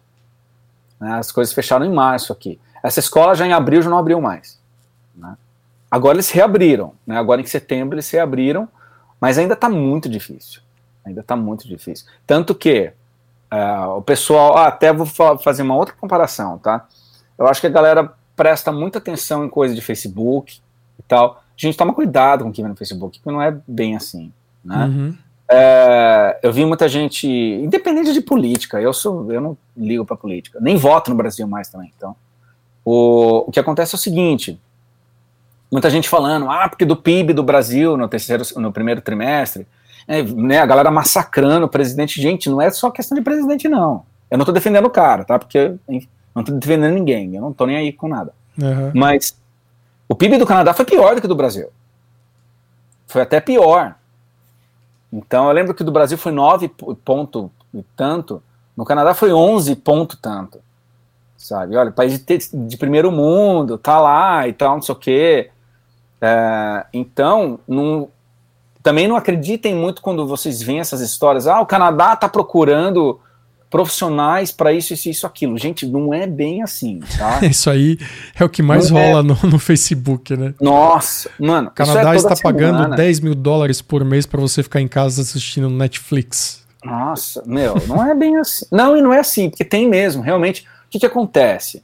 Né, 1.02 1.14
as 1.14 1.32
coisas 1.32 1.52
fecharam 1.52 1.84
em 1.84 1.92
março 1.92 2.32
aqui. 2.32 2.60
Essa 2.84 3.00
escola 3.00 3.34
já 3.34 3.48
em 3.48 3.54
abril 3.54 3.82
já 3.82 3.90
não 3.90 3.98
abriu 3.98 4.22
mais. 4.22 4.62
Né? 5.16 5.36
Agora 5.90 6.16
eles 6.16 6.30
reabriram. 6.30 6.94
Né? 7.06 7.18
Agora 7.18 7.42
em 7.42 7.46
setembro 7.46 7.96
eles 7.96 8.10
reabriram, 8.12 8.70
mas 9.20 9.40
ainda 9.40 9.56
está 9.56 9.68
muito 9.68 10.08
difícil. 10.08 10.62
Ainda 11.04 11.22
está 11.22 11.36
muito 11.36 11.68
difícil. 11.68 12.06
Tanto 12.28 12.54
que 12.54 12.94
uh, 13.52 13.98
o 13.98 14.02
pessoal. 14.04 14.56
Ah, 14.56 14.68
até 14.68 14.94
vou 14.94 15.08
fazer 15.40 15.64
uma 15.64 15.76
outra 15.76 15.96
comparação, 15.96 16.60
tá? 16.60 16.88
Eu 17.38 17.48
acho 17.48 17.60
que 17.60 17.68
a 17.68 17.72
galera 17.72 18.14
presta 18.36 18.72
muita 18.72 19.00
atenção 19.00 19.44
em 19.44 19.50
coisa 19.50 19.74
de 19.74 19.82
Facebook 19.82 20.62
e 21.00 21.04
tal. 21.04 21.44
Gente 21.58 21.78
toma 21.78 21.94
cuidado 21.94 22.44
com 22.44 22.52
o 22.52 22.54
que 22.54 22.62
vem 22.62 22.70
no 22.70 22.78
Facebook, 22.78 23.20
porque 23.20 23.32
não 23.32 23.42
é 23.42 23.56
bem 23.68 23.96
assim, 23.96 24.32
né? 24.64 24.86
Uhum. 24.86 25.18
É, 25.54 26.40
eu 26.42 26.54
vi 26.54 26.66
muita 26.66 26.88
gente, 26.88 27.28
independente 27.28 28.14
de 28.14 28.22
política, 28.22 28.80
eu 28.80 28.94
sou, 28.94 29.30
eu 29.32 29.42
não 29.42 29.58
ligo 29.76 30.06
para 30.06 30.16
política, 30.16 30.60
nem 30.62 30.78
voto 30.78 31.10
no 31.10 31.18
Brasil 31.18 31.46
mais 31.46 31.68
também. 31.68 31.92
Então, 31.96 32.16
o, 32.86 33.50
o 33.50 33.52
que 33.52 33.60
acontece 33.60 33.94
é 33.94 33.98
o 33.98 34.00
seguinte: 34.00 34.58
muita 35.70 35.90
gente 35.90 36.08
falando, 36.08 36.50
ah, 36.50 36.70
porque 36.70 36.86
do 36.86 36.96
PIB 36.96 37.34
do 37.34 37.44
Brasil 37.44 37.98
no 37.98 38.08
terceiro, 38.08 38.44
no 38.56 38.72
primeiro 38.72 39.02
trimestre, 39.02 39.68
é, 40.08 40.24
né, 40.24 40.60
a 40.60 40.66
galera 40.66 40.90
massacrando 40.90 41.66
o 41.66 41.70
presidente. 41.70 42.22
Gente, 42.22 42.50
não 42.50 42.62
é 42.62 42.70
só 42.72 42.90
questão 42.90 43.18
de 43.18 43.24
presidente, 43.24 43.68
não. 43.68 44.06
Eu 44.30 44.38
não 44.38 44.46
tô 44.46 44.54
defendendo 44.54 44.86
o 44.86 44.90
cara, 44.90 45.26
tá? 45.26 45.38
Porque 45.38 45.76
enfim, 45.90 46.08
não 46.34 46.46
tô 46.46 46.54
defendendo 46.54 46.94
ninguém, 46.94 47.36
eu 47.36 47.42
não 47.42 47.52
tô 47.52 47.66
nem 47.66 47.76
aí 47.76 47.92
com 47.92 48.08
nada. 48.08 48.34
Uhum. 48.58 48.92
Mas 48.96 49.38
o 50.08 50.16
PIB 50.16 50.38
do 50.38 50.46
Canadá 50.46 50.74
foi 50.74 50.86
pior 50.86 51.16
do 51.16 51.22
que 51.22 51.28
do 51.28 51.36
Brasil. 51.36 51.68
Foi 53.06 53.22
até 53.22 53.42
pior. 53.42 53.96
Então 55.12 55.48
eu 55.48 55.52
lembro 55.52 55.74
que 55.74 55.84
do 55.84 55.92
Brasil 55.92 56.18
foi 56.18 56.32
9 56.32 56.70
ponto 57.04 57.52
e 57.74 57.84
tanto, 57.96 58.42
no 58.76 58.86
Canadá 58.86 59.14
foi 59.14 59.34
11 59.34 59.76
ponto 59.78 60.18
tanto. 60.18 60.60
Sabe? 61.38 61.76
Olha, 61.76 61.92
país 61.92 62.20
de, 62.20 62.38
de 62.54 62.78
primeiro 62.78 63.12
mundo, 63.12 63.78
tá 63.78 64.00
lá 64.00 64.48
e 64.48 64.54
tal, 64.54 64.76
não 64.76 64.82
sei 64.82 64.94
o 64.94 64.98
quê. 64.98 65.50
É, 66.22 66.86
então, 66.94 67.60
não, 67.68 68.10
também 68.84 69.08
não 69.08 69.16
acreditem 69.16 69.74
muito 69.74 70.02
quando 70.02 70.28
vocês 70.28 70.62
veem 70.62 70.80
essas 70.80 71.02
histórias. 71.02 71.48
Ah, 71.48 71.60
o 71.60 71.66
Canadá 71.66 72.14
está 72.14 72.30
procurando 72.30 73.20
profissionais 73.72 74.52
para 74.52 74.74
isso, 74.74 74.94
isso, 74.94 75.10
isso, 75.10 75.26
aquilo. 75.26 75.58
Gente, 75.58 75.88
não 75.88 76.14
é 76.14 76.28
bem 76.28 76.62
assim, 76.62 77.00
tá? 77.18 77.40
isso 77.48 77.70
aí 77.70 77.98
é 78.38 78.44
o 78.44 78.50
que 78.50 78.62
mais 78.62 78.92
não 78.92 79.00
é. 79.00 79.08
rola 79.08 79.20
é... 79.22 79.24
no, 79.24 79.50
no, 79.50 79.58
Facebook, 79.58 80.36
né? 80.36 80.54
Nossa, 80.62 81.32
mano. 81.40 81.70
O 81.70 81.72
Canadá 81.72 82.14
é 82.14 82.18
está 82.18 82.36
semana. 82.36 82.60
pagando 82.60 82.96
10 82.98 83.20
mil 83.22 83.34
dólares 83.34 83.82
por 83.82 84.04
mês 84.04 84.26
para 84.26 84.42
você 84.42 84.62
ficar 84.62 84.82
em 84.82 84.90
casa 84.90 85.22
assistindo 85.22 85.70
Netflix. 85.70 86.62
Nossa, 86.84 87.42
meu, 87.46 87.76
não 87.88 88.06
é 88.06 88.14
bem 88.14 88.38
assim. 88.38 88.66
Não, 88.70 88.98
e 88.98 89.02
não 89.02 89.14
é 89.14 89.20
assim, 89.20 89.50
porque 89.50 89.64
tem 89.64 89.88
mesmo, 89.88 90.22
realmente. 90.22 90.68
O 90.88 90.90
que, 90.92 91.00
que 91.00 91.06
acontece? 91.06 91.78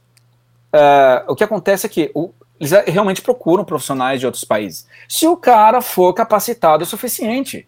Uh, 0.74 1.32
o 1.32 1.34
que 1.34 1.42
acontece 1.42 1.86
é 1.86 1.88
que 1.88 2.10
o, 2.14 2.30
eles 2.60 2.72
realmente 2.86 3.22
procuram 3.22 3.64
profissionais 3.64 4.20
de 4.20 4.26
outros 4.26 4.44
países. 4.44 4.86
Se 5.08 5.26
o 5.26 5.36
cara 5.38 5.80
for 5.80 6.12
capacitado 6.12 6.84
o 6.84 6.86
suficiente. 6.86 7.66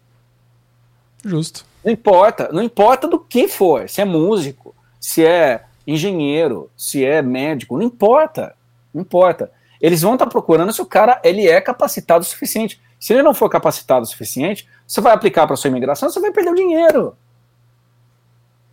Justo. 1.25 1.65
Não 1.83 1.91
importa, 1.91 2.49
não 2.51 2.61
importa 2.61 3.07
do 3.07 3.19
que 3.19 3.47
for, 3.47 3.89
se 3.89 4.01
é 4.01 4.05
músico, 4.05 4.75
se 4.99 5.25
é 5.25 5.63
engenheiro, 5.85 6.69
se 6.77 7.03
é 7.03 7.21
médico, 7.21 7.77
não 7.77 7.83
importa, 7.83 8.55
não 8.93 9.01
importa. 9.01 9.51
Eles 9.79 10.01
vão 10.01 10.13
estar 10.13 10.25
tá 10.25 10.31
procurando 10.31 10.71
se 10.71 10.81
o 10.81 10.85
cara 10.85 11.19
ele 11.23 11.47
é 11.47 11.59
capacitado 11.59 12.23
o 12.23 12.27
suficiente. 12.27 12.79
Se 12.99 13.13
ele 13.13 13.23
não 13.23 13.33
for 13.33 13.49
capacitado 13.49 14.03
o 14.03 14.07
suficiente, 14.07 14.69
você 14.87 15.01
vai 15.01 15.11
aplicar 15.11 15.47
para 15.47 15.55
sua 15.55 15.69
imigração, 15.69 16.09
você 16.09 16.19
vai 16.19 16.31
perder 16.31 16.51
o 16.51 16.55
dinheiro. 16.55 17.15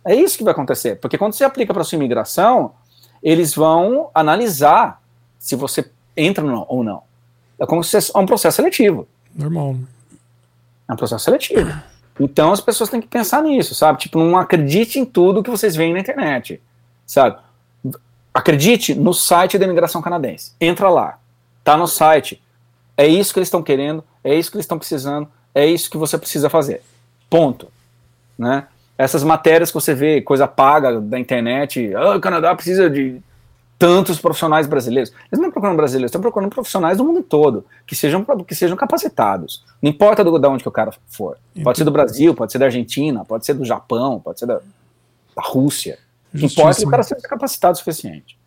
É 0.05 0.13
isso 0.13 0.37
que 0.37 0.43
vai 0.43 0.53
acontecer, 0.53 0.97
porque 0.97 1.17
quando 1.17 1.33
você 1.33 1.43
aplica 1.43 1.73
para 1.73 1.83
sua 1.83 1.95
imigração, 1.95 2.73
eles 3.23 3.55
vão 3.55 4.11
analisar 4.13 5.01
se 5.39 5.55
você 5.55 5.89
entra 6.15 6.45
ou 6.67 6.83
não. 6.83 7.03
É 7.59 7.65
como 7.65 7.83
se 7.83 7.97
é 7.97 8.17
um 8.17 8.25
processo 8.25 8.57
seletivo. 8.57 9.07
Normal. 9.35 9.75
É 10.87 10.93
um 10.93 10.95
processo 10.95 11.25
seletivo. 11.25 11.71
Então 12.19 12.51
as 12.51 12.59
pessoas 12.59 12.89
têm 12.89 12.99
que 12.99 13.07
pensar 13.07 13.41
nisso, 13.41 13.73
sabe? 13.73 13.99
Tipo, 13.99 14.19
não 14.19 14.37
acredite 14.37 14.99
em 14.99 15.05
tudo 15.05 15.41
que 15.43 15.49
vocês 15.49 15.75
veem 15.75 15.93
na 15.93 15.99
internet, 15.99 16.61
sabe? 17.05 17.37
Acredite 18.33 18.93
no 18.93 19.13
site 19.13 19.57
da 19.57 19.65
imigração 19.65 20.01
canadense. 20.01 20.53
Entra 20.59 20.89
lá. 20.89 21.17
Tá 21.63 21.77
no 21.77 21.87
site. 21.87 22.41
É 22.97 23.07
isso 23.07 23.33
que 23.33 23.39
eles 23.39 23.47
estão 23.47 23.63
querendo, 23.63 24.03
é 24.23 24.35
isso 24.35 24.51
que 24.51 24.57
eles 24.57 24.65
estão 24.65 24.77
precisando, 24.77 25.27
é 25.55 25.65
isso 25.65 25.89
que 25.89 25.97
você 25.97 26.17
precisa 26.17 26.49
fazer. 26.49 26.81
Ponto. 27.29 27.71
Né? 28.37 28.67
Essas 28.97 29.23
matérias 29.23 29.69
que 29.69 29.75
você 29.75 29.93
vê, 29.93 30.21
coisa 30.21 30.47
paga 30.47 30.99
da 30.99 31.17
internet, 31.17 31.93
ah, 31.95 32.17
o 32.17 32.19
Canadá 32.19 32.53
precisa 32.53 32.89
de 32.89 33.21
tantos 33.79 34.19
profissionais 34.19 34.67
brasileiros. 34.67 35.09
Eles 35.09 35.39
não 35.39 35.47
estão 35.47 35.51
procurando 35.51 35.77
brasileiros, 35.77 36.09
estão 36.09 36.21
procurando 36.21 36.49
profissionais 36.49 36.97
do 36.97 37.05
mundo 37.05 37.23
todo, 37.23 37.65
que 37.87 37.95
sejam, 37.95 38.25
que 38.45 38.53
sejam 38.53 38.75
capacitados. 38.75 39.63
Não 39.81 39.89
importa 39.89 40.23
do, 40.23 40.37
de 40.37 40.47
onde 40.47 40.61
que 40.61 40.69
o 40.69 40.71
cara 40.71 40.91
for. 41.07 41.37
Pode 41.63 41.77
ser 41.77 41.85
do 41.85 41.91
Brasil, 41.91 42.35
pode 42.35 42.51
ser 42.51 42.59
da 42.59 42.65
Argentina, 42.65 43.23
pode 43.23 43.45
ser 43.45 43.53
do 43.53 43.63
Japão, 43.63 44.19
pode 44.19 44.39
ser 44.39 44.45
da, 44.45 44.55
da 44.55 45.41
Rússia. 45.41 45.97
Não 46.33 46.45
importa 46.45 46.77
que 46.77 46.85
o 46.85 46.89
cara 46.91 47.03
seja 47.03 47.21
capacitado 47.21 47.73
o 47.73 47.77
suficiente. 47.77 48.37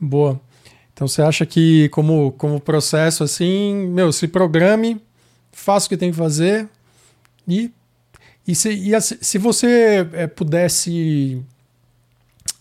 Boa. 0.00 0.40
Então 0.94 1.06
você 1.08 1.20
acha 1.20 1.44
que 1.44 1.88
como, 1.90 2.32
como 2.32 2.60
processo 2.60 3.24
assim, 3.24 3.74
meu, 3.88 4.12
se 4.12 4.28
programe, 4.28 5.02
faça 5.52 5.86
o 5.86 5.88
que 5.88 5.96
tem 5.96 6.10
que 6.12 6.16
fazer, 6.16 6.68
E, 7.48 7.72
e, 8.46 8.54
se, 8.54 8.68
e 8.68 9.00
se 9.00 9.38
você 9.38 10.06
é, 10.12 10.26
pudesse 10.26 11.42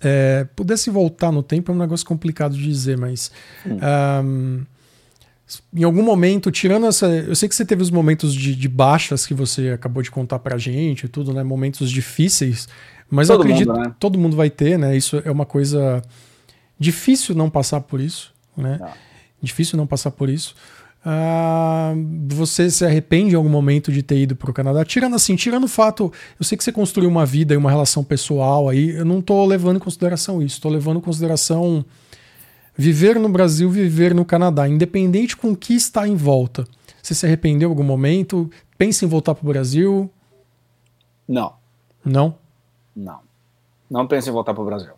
é, 0.02 0.46
pudesse 0.56 0.90
voltar 0.90 1.32
no 1.32 1.42
tempo 1.42 1.72
é 1.72 1.76
um 1.76 1.78
negócio 1.78 2.06
complicado 2.06 2.56
de 2.56 2.64
dizer, 2.64 2.98
mas 2.98 3.32
hum. 3.66 3.78
um, 4.24 4.66
em 5.74 5.84
algum 5.84 6.04
momento, 6.04 6.52
tirando 6.52 6.86
essa. 6.88 7.08
Eu 7.08 7.36
sei 7.36 7.48
que 7.48 7.56
você 7.56 7.66
teve 7.66 7.82
os 7.82 7.90
momentos 7.90 8.34
de, 8.34 8.54
de 8.54 8.68
baixas 8.68 9.26
que 9.26 9.34
você 9.34 9.70
acabou 9.70 10.04
de 10.04 10.12
contar 10.12 10.40
pra 10.40 10.58
gente 10.58 11.06
e 11.06 11.08
tudo, 11.08 11.34
né? 11.34 11.42
Momentos 11.42 11.90
difíceis. 11.90 12.68
Mas 13.10 13.28
todo 13.28 13.38
eu 13.38 13.42
acredito 13.44 13.74
que 13.74 13.80
né? 13.80 13.96
todo 13.98 14.18
mundo 14.18 14.36
vai 14.36 14.50
ter, 14.50 14.78
né? 14.78 14.96
Isso 14.98 15.22
é 15.24 15.32
uma 15.32 15.46
coisa 15.46 16.02
difícil 16.78 17.34
não 17.34 17.50
passar 17.50 17.80
por 17.82 18.02
isso, 18.02 18.34
né? 18.58 18.78
Não. 18.80 18.92
Difícil 19.42 19.78
não 19.78 19.88
passar 19.88 20.12
por 20.12 20.30
isso. 20.30 20.54
Uh, 21.06 22.28
você 22.36 22.70
se 22.70 22.84
arrepende 22.84 23.34
em 23.34 23.38
algum 23.38 23.50
momento 23.50 23.92
de 23.92 24.04
ter 24.04 24.18
ido 24.18 24.36
para 24.36 24.50
o 24.50 24.54
Canadá? 24.54 24.84
Tirando 24.84 25.16
assim, 25.16 25.36
tirando 25.36 25.64
o 25.64 25.68
fato, 25.68 26.12
eu 26.38 26.46
sei 26.46 26.58
que 26.58 26.64
você 26.64 26.72
construiu 26.72 27.10
uma 27.10 27.26
vida 27.26 27.54
e 27.54 27.58
uma 27.58 27.70
relação 27.70 28.04
pessoal 28.04 28.68
aí, 28.68 28.90
eu 28.90 29.06
não 29.06 29.20
estou 29.20 29.46
levando 29.46 29.78
em 29.78 29.80
consideração 29.80 30.42
isso, 30.42 30.56
estou 30.56 30.72
levando 30.72 30.98
em 30.98 31.02
consideração 31.02 31.86
viver 32.76 33.20
no 33.20 33.30
Brasil, 33.30 33.70
viver 33.70 34.14
no 34.14 34.26
Canadá, 34.26 34.68
independente 34.68 35.38
com 35.38 35.52
o 35.52 35.56
que 35.56 35.74
está 35.74 36.08
em 36.08 36.16
volta. 36.16 36.68
Você 37.02 37.16
se 37.16 37.26
arrependeu 37.26 37.70
em 37.70 37.72
algum 37.72 37.84
momento? 37.84 38.50
Pensa 38.78 39.06
em 39.06 39.08
voltar 39.08 39.34
para 39.34 39.46
o 39.46 39.48
Brasil? 39.48 40.12
Não. 41.26 41.54
Não? 42.04 42.36
Não. 42.94 43.20
Não 43.90 44.06
penso 44.08 44.30
em 44.30 44.34
voltar 44.34 44.54
para 44.54 44.62
o 44.62 44.66
Brasil. 44.66 44.94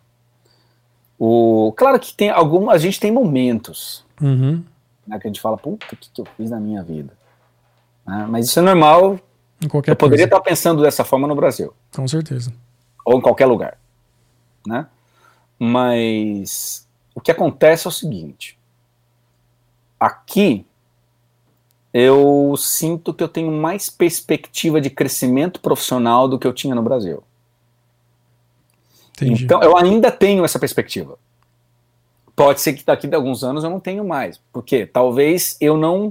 O, 1.16 1.72
claro 1.76 2.00
que 2.00 2.12
tem 2.14 2.30
algum, 2.30 2.68
a 2.68 2.78
gente 2.78 2.98
tem 2.98 3.12
momentos. 3.12 4.04
Uhum 4.20 4.64
né, 5.10 5.18
que 5.18 5.26
a 5.26 5.30
gente 5.30 5.40
fala, 5.40 5.56
puta, 5.56 5.84
o 5.84 5.88
que, 5.88 5.96
que 5.96 6.20
eu 6.20 6.26
fiz 6.36 6.50
na 6.50 6.60
minha 6.60 6.82
vida? 6.82 7.12
Né, 8.06 8.26
mas 8.28 8.46
isso 8.46 8.58
é 8.58 8.62
normal. 8.62 9.18
Em 9.60 9.68
qualquer 9.68 9.90
eu 9.90 9.96
poderia 9.96 10.28
coisa. 10.28 10.36
estar 10.36 10.48
pensando 10.48 10.82
dessa 10.82 11.04
forma 11.04 11.26
no 11.26 11.34
Brasil. 11.34 11.74
Com 11.94 12.06
certeza. 12.06 12.52
Ou 13.04 13.18
em 13.18 13.20
qualquer 13.20 13.46
lugar. 13.46 13.76
Né? 14.66 14.86
Mas 15.58 16.88
o 17.14 17.20
que 17.20 17.30
acontece 17.30 17.86
é 17.86 17.90
o 17.90 17.92
seguinte: 17.92 18.58
aqui 19.98 20.64
eu 21.92 22.54
sinto 22.56 23.12
que 23.12 23.22
eu 23.22 23.28
tenho 23.28 23.50
mais 23.50 23.90
perspectiva 23.90 24.80
de 24.80 24.88
crescimento 24.88 25.60
profissional 25.60 26.28
do 26.28 26.38
que 26.38 26.46
eu 26.46 26.52
tinha 26.52 26.74
no 26.74 26.82
Brasil. 26.82 27.22
Entendi. 29.10 29.44
Então 29.44 29.62
eu 29.62 29.76
ainda 29.76 30.10
tenho 30.10 30.44
essa 30.44 30.58
perspectiva. 30.58 31.18
Pode 32.40 32.62
ser 32.62 32.72
que 32.72 32.82
daqui 32.82 33.06
a 33.06 33.16
alguns 33.18 33.44
anos 33.44 33.64
eu 33.64 33.68
não 33.68 33.78
tenho 33.78 34.02
mais. 34.02 34.40
Porque 34.50 34.86
talvez 34.86 35.58
eu 35.60 35.76
não 35.76 36.10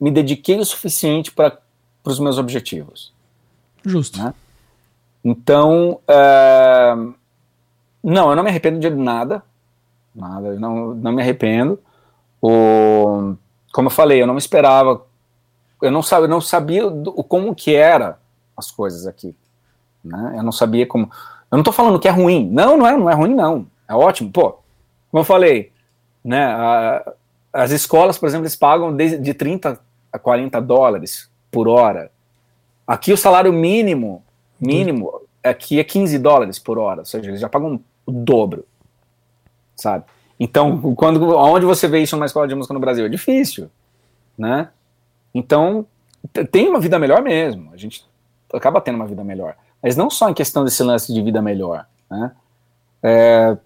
me 0.00 0.10
dediquei 0.10 0.58
o 0.58 0.64
suficiente 0.64 1.30
para 1.30 1.56
os 2.02 2.18
meus 2.18 2.36
objetivos. 2.36 3.12
Justo. 3.84 4.18
Né? 4.18 4.34
Então, 5.22 6.00
é... 6.08 6.96
não, 8.02 8.30
eu 8.30 8.34
não 8.34 8.42
me 8.42 8.50
arrependo 8.50 8.80
de 8.80 8.90
nada. 8.90 9.40
Nada, 10.12 10.48
eu 10.48 10.58
não, 10.58 10.96
não 10.96 11.12
me 11.12 11.22
arrependo. 11.22 11.78
O... 12.42 13.36
Como 13.72 13.86
eu 13.86 13.92
falei, 13.92 14.20
eu 14.20 14.26
não 14.26 14.36
esperava. 14.36 15.06
Eu 15.80 15.92
não 15.92 16.02
sabia, 16.02 16.26
não 16.26 16.40
sabia 16.40 16.90
do, 16.90 17.12
como 17.22 17.54
que 17.54 17.72
era 17.72 18.18
as 18.56 18.68
coisas 18.72 19.06
aqui. 19.06 19.32
Né? 20.02 20.34
Eu 20.38 20.42
não 20.42 20.50
sabia 20.50 20.88
como. 20.88 21.04
Eu 21.04 21.56
não 21.56 21.60
estou 21.60 21.72
falando 21.72 22.00
que 22.00 22.08
é 22.08 22.10
ruim. 22.10 22.50
Não, 22.50 22.76
não 22.76 22.84
é, 22.84 22.96
não 22.96 23.08
é 23.08 23.14
ruim, 23.14 23.32
não. 23.32 23.64
É 23.88 23.94
ótimo. 23.94 24.32
Pô, 24.32 24.63
como 25.14 25.20
eu 25.20 25.24
falei, 25.24 25.70
né, 26.24 26.44
a, 26.44 27.12
as 27.52 27.70
escolas, 27.70 28.18
por 28.18 28.26
exemplo, 28.26 28.42
eles 28.42 28.56
pagam 28.56 28.96
de, 28.96 29.16
de 29.16 29.32
30 29.32 29.78
a 30.12 30.18
40 30.18 30.60
dólares 30.60 31.30
por 31.52 31.68
hora. 31.68 32.10
Aqui 32.84 33.12
o 33.12 33.16
salário 33.16 33.52
mínimo, 33.52 34.24
mínimo, 34.60 35.20
aqui 35.40 35.78
é 35.78 35.84
15 35.84 36.18
dólares 36.18 36.58
por 36.58 36.78
hora, 36.78 37.02
ou 37.02 37.04
seja, 37.04 37.30
eles 37.30 37.38
já 37.38 37.48
pagam 37.48 37.78
o 38.04 38.10
dobro, 38.10 38.66
sabe? 39.76 40.04
Então, 40.40 40.96
quando, 40.96 41.24
onde 41.36 41.64
você 41.64 41.86
vê 41.86 42.02
isso 42.02 42.16
numa 42.16 42.26
escola 42.26 42.48
de 42.48 42.56
música 42.56 42.74
no 42.74 42.80
Brasil? 42.80 43.06
É 43.06 43.08
difícil, 43.08 43.70
né? 44.36 44.70
Então, 45.32 45.86
tem 46.50 46.66
uma 46.66 46.80
vida 46.80 46.98
melhor 46.98 47.22
mesmo, 47.22 47.70
a 47.72 47.76
gente 47.76 48.04
acaba 48.52 48.80
tendo 48.80 48.96
uma 48.96 49.06
vida 49.06 49.22
melhor. 49.22 49.54
Mas 49.80 49.94
não 49.94 50.10
só 50.10 50.28
em 50.28 50.34
questão 50.34 50.64
desse 50.64 50.82
lance 50.82 51.14
de 51.14 51.22
vida 51.22 51.40
melhor, 51.40 51.86
né? 52.10 52.32
É, 53.00 53.56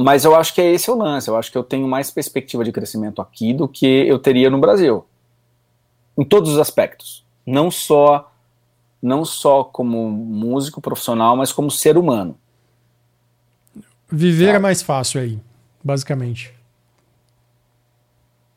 mas 0.00 0.24
eu 0.24 0.36
acho 0.36 0.54
que 0.54 0.60
é 0.60 0.72
esse 0.72 0.88
o 0.92 0.94
lance. 0.94 1.28
Eu 1.28 1.36
acho 1.36 1.50
que 1.50 1.58
eu 1.58 1.64
tenho 1.64 1.88
mais 1.88 2.08
perspectiva 2.08 2.62
de 2.62 2.70
crescimento 2.70 3.20
aqui 3.20 3.52
do 3.52 3.66
que 3.66 3.84
eu 4.06 4.16
teria 4.16 4.48
no 4.48 4.60
Brasil. 4.60 5.04
Em 6.16 6.24
todos 6.24 6.52
os 6.52 6.58
aspectos. 6.58 7.24
Não 7.44 7.68
só 7.68 8.30
não 9.02 9.24
só 9.24 9.62
como 9.64 10.08
músico 10.10 10.80
profissional, 10.80 11.36
mas 11.36 11.52
como 11.52 11.70
ser 11.70 11.96
humano. 11.96 12.36
Viver 14.08 14.50
é, 14.50 14.56
é 14.56 14.58
mais 14.58 14.82
fácil 14.82 15.20
aí, 15.20 15.40
basicamente. 15.82 16.52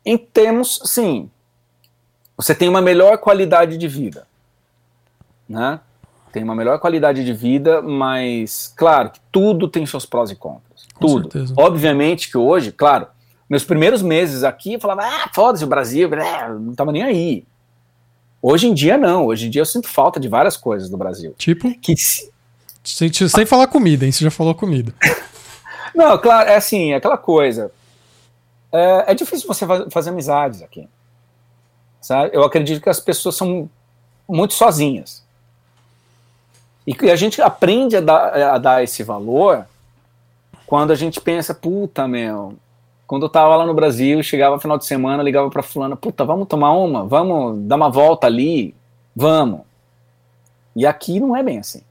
Em 0.06 0.18
termos, 0.18 0.82
sim. 0.86 1.30
Você 2.38 2.56
tem 2.56 2.70
uma 2.70 2.82
melhor 2.82 3.20
qualidade 3.20 3.78
de 3.78 3.88
vida. 3.88 4.28
Né? 5.48 5.80
Tem 6.32 6.44
uma 6.44 6.56
melhor 6.56 6.80
qualidade 6.80 7.24
de 7.24 7.34
vida, 7.34 7.84
mas, 7.84 8.74
claro, 8.76 9.12
que 9.12 9.20
tudo 9.32 9.68
tem 9.68 9.86
seus 9.86 10.06
prós 10.06 10.32
e 10.32 10.36
contras 10.36 10.71
tudo. 11.02 11.32
Certeza. 11.32 11.54
Obviamente 11.58 12.30
que 12.30 12.38
hoje, 12.38 12.72
claro, 12.72 13.08
meus 13.50 13.64
primeiros 13.64 14.02
meses 14.02 14.44
aqui 14.44 14.74
eu 14.74 14.80
falava, 14.80 15.04
ah, 15.04 15.30
foda-se 15.34 15.64
o 15.64 15.68
Brasil, 15.68 16.10
não 16.60 16.74
tava 16.74 16.92
nem 16.92 17.04
aí. 17.04 17.46
Hoje 18.42 18.68
em 18.68 18.74
dia 18.74 18.98
não, 18.98 19.26
hoje 19.26 19.48
em 19.48 19.50
dia 19.50 19.62
eu 19.62 19.66
sinto 19.66 19.88
falta 19.88 20.20
de 20.20 20.28
várias 20.28 20.56
coisas 20.56 20.90
do 20.90 20.98
Brasil. 20.98 21.36
Tipo? 21.38 21.74
Que 21.80 21.96
sem, 22.84 23.12
sem 23.14 23.46
falar 23.46 23.68
comida, 23.68 24.06
hein? 24.06 24.12
Você 24.12 24.24
já 24.24 24.32
falou 24.32 24.56
comida. 24.56 24.94
não, 25.94 26.18
claro, 26.18 26.50
é 26.50 26.56
assim, 26.56 26.94
é 26.94 26.96
aquela 26.96 27.18
coisa. 27.18 27.72
É, 28.72 29.12
é 29.12 29.14
difícil 29.14 29.48
você 29.48 29.66
fazer 29.92 30.10
amizades 30.10 30.62
aqui. 30.62 30.88
Sabe? 32.00 32.32
Eu 32.34 32.44
acredito 32.44 32.82
que 32.82 32.90
as 32.90 33.00
pessoas 33.00 33.36
são 33.36 33.70
muito 34.28 34.54
sozinhas. 34.54 35.24
E 36.88 37.12
a 37.12 37.16
gente 37.16 37.42
aprende 37.42 37.98
a 37.98 38.02
dar, 38.02 38.54
a 38.54 38.58
dar 38.58 38.84
esse 38.84 39.04
valor 39.04 39.66
quando 40.72 40.92
a 40.92 40.96
gente 40.96 41.20
pensa, 41.20 41.54
puta, 41.54 42.08
meu, 42.08 42.54
quando 43.06 43.24
eu 43.24 43.30
tava 43.30 43.58
lá 43.58 43.66
no 43.66 43.74
Brasil, 43.74 44.24
chegava 44.24 44.58
final 44.58 44.78
de 44.78 44.86
semana, 44.86 45.22
ligava 45.22 45.50
pra 45.50 45.62
fulana, 45.62 45.98
puta, 45.98 46.24
vamos 46.24 46.48
tomar 46.48 46.72
uma, 46.72 47.04
vamos 47.06 47.62
dar 47.64 47.76
uma 47.76 47.90
volta 47.90 48.26
ali, 48.26 48.74
vamos. 49.14 49.64
E 50.74 50.86
aqui 50.86 51.20
não 51.20 51.36
é 51.36 51.44
bem 51.44 51.60
assim. 51.60 51.82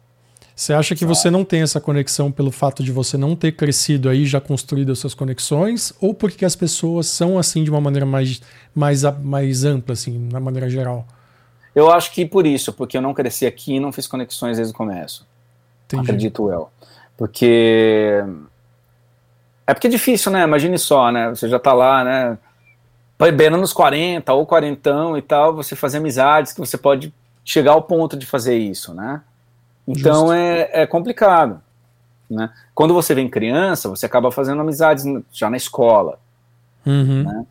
Você 0.57 0.73
acha 0.73 0.97
que 0.97 1.05
você 1.05 1.31
não 1.31 1.45
tem 1.45 1.61
essa 1.61 1.79
conexão 1.79 2.33
pelo 2.33 2.51
fato 2.51 2.83
de 2.83 2.91
você 2.91 3.19
não 3.19 3.37
ter 3.37 3.53
crescido 3.53 4.09
aí, 4.09 4.25
já 4.25 4.41
construído 4.41 4.93
as 4.93 4.99
suas 4.99 5.13
conexões, 5.13 5.93
ou 6.01 6.15
porque 6.15 6.47
as 6.47 6.57
pessoas 6.57 7.05
são 7.07 7.39
assim 7.39 7.63
de 7.63 7.71
uma 7.71 7.83
maneira 7.83 8.07
mais, 8.07 8.41
mais, 8.75 9.03
mais 9.23 9.63
ampla, 9.63 9.93
assim, 9.93 10.27
na 10.33 10.41
maneira 10.41 10.71
geral? 10.71 11.07
Eu 11.75 11.93
acho 11.93 12.15
que 12.15 12.25
por 12.25 12.47
isso, 12.47 12.73
porque 12.73 12.97
eu 12.97 13.03
não 13.03 13.13
cresci 13.13 13.45
aqui 13.45 13.75
e 13.75 13.81
não 13.81 13.93
fiz 13.93 14.07
conexões 14.07 14.57
desde 14.57 14.73
o 14.73 14.77
começo. 14.77 15.27
Entendi. 15.85 16.03
Acredito 16.03 16.51
eu. 16.51 16.71
Porque 17.15 18.25
é 19.71 19.75
porque 19.75 19.87
é 19.87 19.91
difícil, 19.91 20.33
né? 20.33 20.43
Imagine 20.43 20.77
só, 20.79 21.13
né? 21.13 21.31
Você 21.31 21.49
já 21.49 21.59
tá 21.59 21.73
lá, 21.73 22.03
né? 22.03 22.39
Bebendo 23.17 23.57
nos 23.57 23.73
40 23.73 24.33
ou 24.33 24.45
quarentão 24.45 25.17
e 25.17 25.23
tal, 25.23 25.55
você 25.55 25.77
fazer 25.77 25.99
amizades 25.99 26.53
que 26.53 26.59
você 26.59 26.77
pode 26.77 27.15
chegar 27.45 27.73
ao 27.73 27.83
ponto 27.83 28.17
de 28.17 28.27
fazer 28.27 28.59
isso, 28.59 28.93
né? 28.93 29.23
Então 29.87 30.33
é, 30.33 30.69
é 30.73 30.87
complicado. 30.87 31.61
Né? 32.29 32.51
Quando 32.75 32.95
você 32.95 33.15
vem 33.15 33.29
criança, 33.29 33.89
você 33.89 34.07
acaba 34.07 34.33
fazendo 34.33 34.61
amizades 34.61 35.05
já 35.33 35.49
na 35.49 35.57
escola. 35.57 36.19
Uhum. 36.85 37.23
Né? 37.25 37.47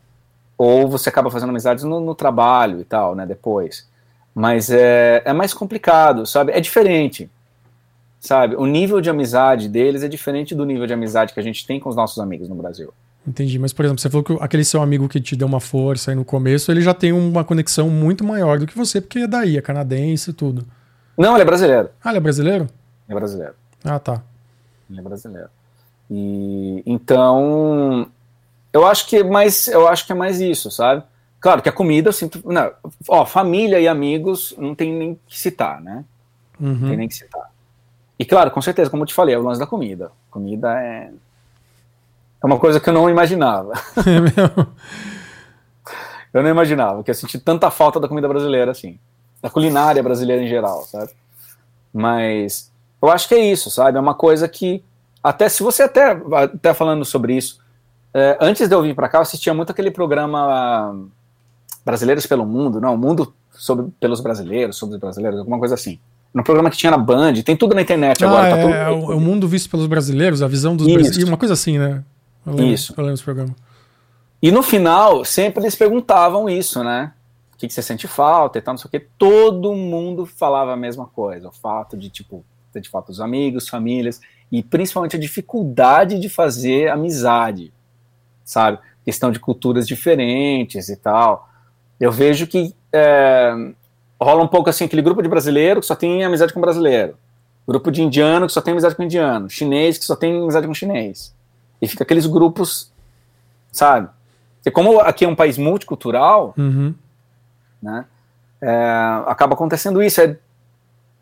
Ou 0.57 0.89
você 0.89 1.07
acaba 1.07 1.31
fazendo 1.31 1.49
amizades 1.49 1.85
no, 1.85 2.01
no, 2.01 2.15
trabalho 2.15 2.81
e 2.81 2.83
tal, 2.83 3.15
né? 3.15 3.25
Depois. 3.25 3.89
Mas 4.35 4.69
é, 4.69 5.21
é 5.23 5.31
mais 5.31 5.53
complicado, 5.53 6.25
sabe? 6.25 6.51
É 6.51 6.59
diferente 6.59 7.29
sabe? 8.19 8.55
O 8.55 8.65
nível 8.65 8.99
de 8.99 9.09
amizade 9.09 9.69
deles 9.69 10.03
é 10.03 10.07
diferente 10.07 10.53
do 10.53 10.65
nível 10.65 10.85
de 10.85 10.93
amizade 10.93 11.33
que 11.33 11.39
a 11.39 11.43
gente 11.43 11.65
tem 11.65 11.79
com 11.79 11.89
os 11.89 11.95
nossos 11.95 12.19
amigos 12.19 12.49
no 12.49 12.55
Brasil. 12.55 12.93
Entendi, 13.27 13.59
mas 13.59 13.73
por 13.73 13.85
exemplo, 13.85 14.01
você 14.01 14.09
falou 14.09 14.23
que 14.23 14.37
aquele 14.39 14.63
seu 14.63 14.81
amigo 14.81 15.07
que 15.07 15.19
te 15.19 15.35
deu 15.35 15.47
uma 15.47 15.59
força 15.59 16.11
aí 16.11 16.15
no 16.15 16.25
começo, 16.25 16.71
ele 16.71 16.81
já 16.81 16.93
tem 16.93 17.11
uma 17.11 17.43
conexão 17.43 17.89
muito 17.89 18.23
maior 18.23 18.59
do 18.59 18.65
que 18.65 18.75
você, 18.75 18.99
porque 18.99 19.19
é 19.19 19.27
daí, 19.27 19.57
é 19.57 19.61
canadense 19.61 20.31
e 20.31 20.33
tudo. 20.33 20.65
Não, 21.17 21.33
ele 21.33 21.41
é 21.41 21.45
brasileiro. 21.45 21.89
Ah, 22.03 22.09
ele 22.09 22.17
é 22.17 22.21
brasileiro? 22.21 22.63
Ele 23.07 23.17
é 23.17 23.19
brasileiro. 23.19 23.53
Ah, 23.83 23.99
tá. 23.99 24.23
Ele 24.89 24.99
é 24.99 25.03
brasileiro. 25.03 25.49
E 26.09 26.81
então, 26.85 28.09
eu 28.73 28.85
acho 28.85 29.07
que 29.07 29.17
é 29.17 29.23
mais, 29.23 29.67
eu 29.67 29.87
acho 29.87 30.05
que 30.05 30.11
é 30.11 30.15
mais 30.15 30.39
isso, 30.39 30.71
sabe? 30.71 31.03
Claro 31.39 31.61
que 31.61 31.69
a 31.69 31.73
comida, 31.73 32.09
eu 32.09 32.13
sinto, 32.13 32.41
não, 32.45 32.71
ó, 33.07 33.25
família 33.25 33.79
e 33.79 33.87
amigos 33.87 34.53
não 34.57 34.73
tem 34.73 34.93
nem 34.93 35.19
que 35.27 35.39
citar, 35.39 35.81
né? 35.81 36.03
Uhum. 36.59 36.73
Não 36.73 36.87
tem 36.89 36.97
nem 36.97 37.07
que 37.07 37.15
citar. 37.15 37.49
E 38.19 38.25
claro, 38.25 38.51
com 38.51 38.61
certeza, 38.61 38.89
como 38.89 39.03
eu 39.03 39.07
te 39.07 39.13
falei, 39.13 39.33
é 39.33 39.39
o 39.39 39.43
lance 39.43 39.59
da 39.59 39.65
comida. 39.65 40.11
Comida 40.29 40.77
é. 40.79 41.09
É 42.41 42.45
uma 42.45 42.59
coisa 42.59 42.79
que 42.79 42.89
eu 42.89 42.93
não 42.93 43.09
imaginava. 43.09 43.73
É 44.05 44.19
mesmo? 44.19 44.67
eu 46.33 46.43
não 46.43 46.49
imaginava 46.49 47.03
que 47.03 47.09
eu 47.09 47.15
senti 47.15 47.39
tanta 47.39 47.71
falta 47.71 47.99
da 47.99 48.07
comida 48.07 48.27
brasileira 48.27 48.71
assim. 48.71 48.99
da 49.41 49.49
culinária 49.49 50.03
brasileira 50.03 50.43
em 50.43 50.47
geral, 50.47 50.83
sabe? 50.83 51.11
Mas 51.93 52.71
eu 53.01 53.09
acho 53.09 53.27
que 53.27 53.35
é 53.35 53.39
isso, 53.39 53.71
sabe? 53.71 53.97
É 53.97 54.01
uma 54.01 54.13
coisa 54.13 54.47
que, 54.47 54.83
até 55.23 55.49
se 55.49 55.63
você 55.63 55.83
até, 55.83 56.11
até 56.35 56.73
falando 56.73 57.03
sobre 57.03 57.35
isso, 57.35 57.59
é, 58.13 58.37
antes 58.39 58.67
de 58.67 58.75
eu 58.75 58.81
vir 58.81 58.95
para 58.95 59.09
cá, 59.09 59.17
eu 59.17 59.21
assistia 59.23 59.53
muito 59.53 59.71
aquele 59.71 59.91
programa 59.91 61.07
Brasileiros 61.85 62.27
pelo 62.27 62.45
Mundo, 62.45 62.79
não, 62.81 62.95
o 62.95 62.97
Mundo 62.97 63.33
sobre, 63.51 63.87
pelos 63.99 64.19
Brasileiros, 64.19 64.77
sobre 64.77 64.95
os 64.95 65.01
brasileiros, 65.01 65.39
alguma 65.39 65.57
coisa 65.59 65.75
assim. 65.75 65.99
No 66.33 66.43
programa 66.43 66.69
que 66.69 66.77
tinha 66.77 66.91
na 66.91 66.97
Band, 66.97 67.33
tem 67.43 67.55
tudo 67.55 67.73
na 67.73 67.81
internet 67.81 68.23
ah, 68.23 68.27
agora. 68.27 68.49
Tá 68.49 68.57
é, 68.57 68.61
tudo... 68.61 68.73
é, 68.73 68.89
o, 68.91 69.17
o, 69.17 69.19
mundo 69.19 69.47
visto 69.47 69.69
pelos 69.69 69.87
brasileiros, 69.87 70.41
a 70.41 70.47
visão 70.47 70.75
dos 70.75 70.85
brasileiros, 70.85 71.27
uma 71.27 71.37
coisa 71.37 71.53
assim, 71.53 71.79
né? 71.79 72.03
Eu 72.45 72.53
lembro, 72.53 72.73
isso. 72.73 72.93
Eu 72.93 72.97
lembro 72.97 73.13
desse 73.13 73.23
programa. 73.23 73.55
E 74.41 74.51
no 74.51 74.63
final, 74.63 75.25
sempre 75.25 75.63
eles 75.63 75.75
perguntavam 75.75 76.49
isso, 76.49 76.83
né? 76.83 77.11
O 77.53 77.57
que, 77.57 77.67
que 77.67 77.73
você 77.73 77.81
sente 77.81 78.07
falta 78.07 78.57
e 78.57 78.61
tal, 78.61 78.73
não 78.73 78.77
sei 78.77 78.87
o 78.87 78.91
quê. 78.91 79.07
Todo 79.17 79.73
mundo 79.73 80.25
falava 80.25 80.71
a 80.71 80.77
mesma 80.77 81.07
coisa. 81.07 81.49
O 81.49 81.51
fato 81.51 81.97
de, 81.97 82.09
tipo, 82.09 82.45
ter 82.71 82.79
de 82.79 82.89
fato 82.89 83.09
os 83.09 83.19
amigos, 83.19 83.67
famílias, 83.67 84.21
e 84.51 84.63
principalmente 84.63 85.15
a 85.15 85.19
dificuldade 85.19 86.19
de 86.19 86.29
fazer 86.29 86.89
amizade, 86.89 87.73
sabe? 88.45 88.79
Questão 89.03 89.31
de 89.31 89.39
culturas 89.39 89.87
diferentes 89.87 90.89
e 90.89 90.95
tal. 90.95 91.49
Eu 91.99 92.11
vejo 92.11 92.47
que 92.47 92.73
é, 92.93 93.73
rola 94.19 94.43
um 94.43 94.47
pouco 94.47 94.69
assim, 94.69 94.85
aquele 94.85 95.01
grupo 95.01 95.21
de 95.21 95.29
brasileiro 95.29 95.79
que 95.79 95.85
só 95.85 95.95
tem 95.95 96.23
amizade 96.23 96.53
com 96.53 96.59
brasileiro, 96.59 97.15
grupo 97.67 97.91
de 97.91 98.01
indiano 98.01 98.47
que 98.47 98.53
só 98.53 98.61
tem 98.61 98.73
amizade 98.73 98.95
com 98.95 99.03
indiano, 99.03 99.49
chinês 99.49 99.97
que 99.97 100.05
só 100.05 100.15
tem 100.15 100.41
amizade 100.41 100.67
com 100.67 100.73
chinês. 100.73 101.33
E 101.81 101.87
fica 101.87 102.03
aqueles 102.03 102.25
grupos, 102.25 102.91
sabe? 103.71 104.09
Porque 104.57 104.71
como 104.71 104.99
aqui 104.99 105.23
é 105.23 105.27
um 105.27 105.35
país 105.35 105.57
multicultural, 105.57 106.53
uhum. 106.57 106.93
né, 107.81 108.05
é, 108.61 109.23
acaba 109.25 109.53
acontecendo 109.53 110.03
isso. 110.03 110.19
É, 110.19 110.37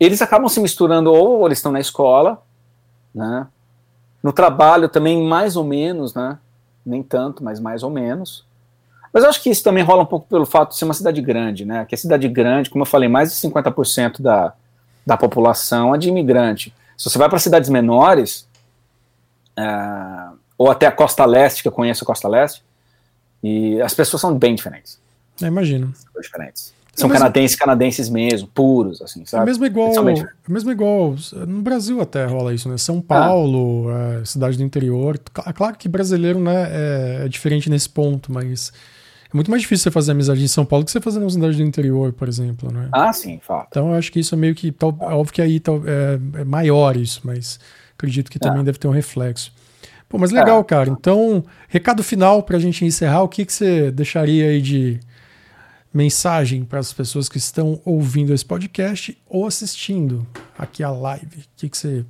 eles 0.00 0.20
acabam 0.20 0.48
se 0.48 0.60
misturando, 0.60 1.12
ou 1.12 1.46
eles 1.46 1.58
estão 1.58 1.70
na 1.70 1.80
escola, 1.80 2.42
né, 3.14 3.46
no 4.22 4.32
trabalho 4.32 4.88
também 4.88 5.22
mais 5.24 5.54
ou 5.54 5.62
menos, 5.62 6.14
né, 6.14 6.38
nem 6.84 7.02
tanto, 7.02 7.44
mas 7.44 7.60
mais 7.60 7.84
ou 7.84 7.90
menos. 7.90 8.47
Mas 9.12 9.22
eu 9.24 9.30
acho 9.30 9.42
que 9.42 9.50
isso 9.50 9.62
também 9.62 9.82
rola 9.82 10.02
um 10.02 10.06
pouco 10.06 10.26
pelo 10.28 10.44
fato 10.46 10.70
de 10.70 10.76
ser 10.76 10.84
uma 10.84 10.94
cidade 10.94 11.20
grande, 11.20 11.64
né? 11.64 11.84
Que 11.84 11.94
a 11.94 11.98
cidade 11.98 12.28
grande, 12.28 12.70
como 12.70 12.82
eu 12.82 12.86
falei, 12.86 13.08
mais 13.08 13.30
de 13.30 13.48
50% 13.48 14.20
da, 14.20 14.52
da 15.06 15.16
população 15.16 15.94
é 15.94 15.98
de 15.98 16.08
imigrante. 16.08 16.74
Se 16.96 17.08
você 17.08 17.18
vai 17.18 17.28
para 17.28 17.38
cidades 17.38 17.70
menores, 17.70 18.46
é, 19.56 20.28
ou 20.56 20.70
até 20.70 20.86
a 20.86 20.92
costa 20.92 21.24
leste, 21.24 21.62
que 21.62 21.68
eu 21.68 21.72
conheço 21.72 22.04
a 22.04 22.06
costa 22.06 22.28
leste, 22.28 22.62
e 23.42 23.80
as 23.80 23.94
pessoas 23.94 24.20
são 24.20 24.36
bem 24.36 24.54
diferentes. 24.54 25.00
Eu 25.40 25.48
imagino. 25.48 25.94
São 25.94 26.20
diferentes. 26.20 26.74
É 26.96 27.00
são 27.00 27.08
mesmo... 27.08 27.20
canadenses, 27.20 27.56
canadenses 27.56 28.08
mesmo, 28.08 28.48
puros, 28.48 29.00
assim, 29.00 29.24
sabe? 29.24 29.44
É 29.44 29.46
mesmo 29.46 29.64
igual, 29.64 29.92
é 29.92 30.52
mesmo 30.52 30.72
igual, 30.72 31.14
no 31.46 31.62
Brasil 31.62 32.00
até 32.00 32.24
rola 32.24 32.52
isso, 32.52 32.68
né? 32.68 32.76
São 32.76 33.00
Paulo, 33.00 33.88
ah. 33.88 34.20
é, 34.20 34.24
cidade 34.24 34.56
do 34.56 34.64
interior. 34.64 35.16
Claro 35.54 35.78
que 35.78 35.88
brasileiro, 35.88 36.40
né, 36.40 36.66
é, 36.70 37.22
é 37.24 37.28
diferente 37.28 37.70
nesse 37.70 37.88
ponto, 37.88 38.32
mas 38.32 38.72
é 39.30 39.36
muito 39.36 39.50
mais 39.50 39.62
difícil 39.62 39.84
você 39.84 39.90
fazer 39.90 40.12
amizade 40.12 40.42
em 40.42 40.48
São 40.48 40.64
Paulo 40.64 40.86
que 40.86 40.90
você 40.90 41.00
fazer 41.00 41.20
na 41.20 41.28
cidade 41.28 41.58
do 41.58 41.62
interior, 41.62 42.14
por 42.14 42.28
exemplo, 42.28 42.72
né? 42.72 42.88
Ah, 42.90 43.12
sim, 43.12 43.38
fato. 43.42 43.68
Então 43.70 43.90
eu 43.90 43.98
acho 43.98 44.10
que 44.10 44.20
isso 44.20 44.34
é 44.34 44.38
meio 44.38 44.54
que. 44.54 44.72
Tal, 44.72 44.96
é 45.00 45.14
óbvio 45.14 45.34
que 45.34 45.42
aí 45.42 45.60
tal, 45.60 45.82
é, 45.84 46.40
é, 46.40 46.44
maior 46.44 46.96
isso, 46.96 47.20
mas 47.24 47.60
acredito 47.94 48.30
que 48.30 48.38
também 48.38 48.60
é. 48.60 48.64
deve 48.64 48.78
ter 48.78 48.88
um 48.88 48.92
reflexo. 48.92 49.52
Pô, 50.08 50.16
mas 50.16 50.30
legal, 50.30 50.60
é. 50.60 50.64
cara. 50.64 50.88
Então, 50.88 51.44
recado 51.68 52.02
final 52.02 52.42
pra 52.42 52.58
gente 52.58 52.86
encerrar, 52.86 53.22
o 53.22 53.28
que, 53.28 53.44
que 53.44 53.52
você 53.52 53.90
deixaria 53.90 54.46
aí 54.46 54.62
de 54.62 54.98
mensagem 55.92 56.64
para 56.64 56.78
as 56.78 56.94
pessoas 56.94 57.28
que 57.28 57.36
estão 57.36 57.78
ouvindo 57.84 58.32
esse 58.32 58.44
podcast 58.44 59.18
ou 59.28 59.46
assistindo 59.46 60.26
aqui 60.58 60.82
a 60.82 60.90
live? 60.90 61.40
O 61.40 61.44
que, 61.54 61.68
que 61.68 61.76
você. 61.76 62.02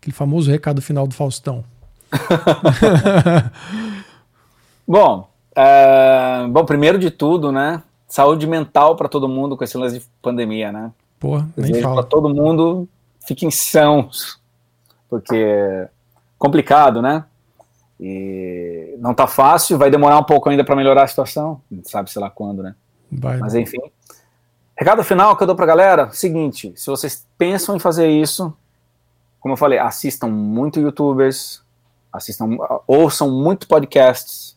Aquele 0.00 0.16
famoso 0.16 0.50
recado 0.50 0.80
final 0.80 1.06
do 1.06 1.14
Faustão. 1.14 1.62
Bom, 4.86 5.33
Uh, 5.56 6.48
bom, 6.48 6.64
primeiro 6.64 6.98
de 6.98 7.10
tudo, 7.10 7.52
né? 7.52 7.82
Saúde 8.08 8.46
mental 8.46 8.96
para 8.96 9.08
todo 9.08 9.28
mundo 9.28 9.56
com 9.56 9.64
esse 9.64 9.78
lance 9.78 9.98
de 9.98 10.06
pandemia, 10.20 10.72
né? 10.72 10.92
Porra, 11.18 11.48
nem 11.56 11.80
fala. 11.80 12.02
Para 12.02 12.04
todo 12.04 12.28
mundo, 12.28 12.88
fiquem 13.26 13.50
sãos, 13.50 14.40
porque 15.08 15.36
é 15.36 15.88
complicado, 16.38 17.00
né? 17.00 17.24
E 18.00 18.96
não 18.98 19.14
tá 19.14 19.26
fácil, 19.26 19.78
vai 19.78 19.90
demorar 19.90 20.18
um 20.18 20.24
pouco 20.24 20.48
ainda 20.48 20.64
para 20.64 20.76
melhorar 20.76 21.04
a 21.04 21.06
situação, 21.06 21.60
sabe 21.84 22.10
sei 22.10 22.20
lá 22.20 22.28
quando, 22.28 22.62
né? 22.62 22.74
Vai, 23.10 23.38
Mas 23.38 23.54
enfim. 23.54 23.78
Recado 24.76 25.04
final 25.04 25.36
que 25.36 25.42
eu 25.42 25.46
dou 25.46 25.54
pra 25.54 25.66
galera, 25.66 26.10
seguinte, 26.10 26.72
se 26.76 26.90
vocês 26.90 27.24
pensam 27.38 27.76
em 27.76 27.78
fazer 27.78 28.08
isso, 28.08 28.52
como 29.38 29.52
eu 29.52 29.56
falei, 29.56 29.78
assistam 29.78 30.26
muito 30.26 30.80
youtubers, 30.80 31.62
assistam, 32.12 32.56
ouçam 32.86 33.30
muito 33.30 33.68
podcasts, 33.68 34.53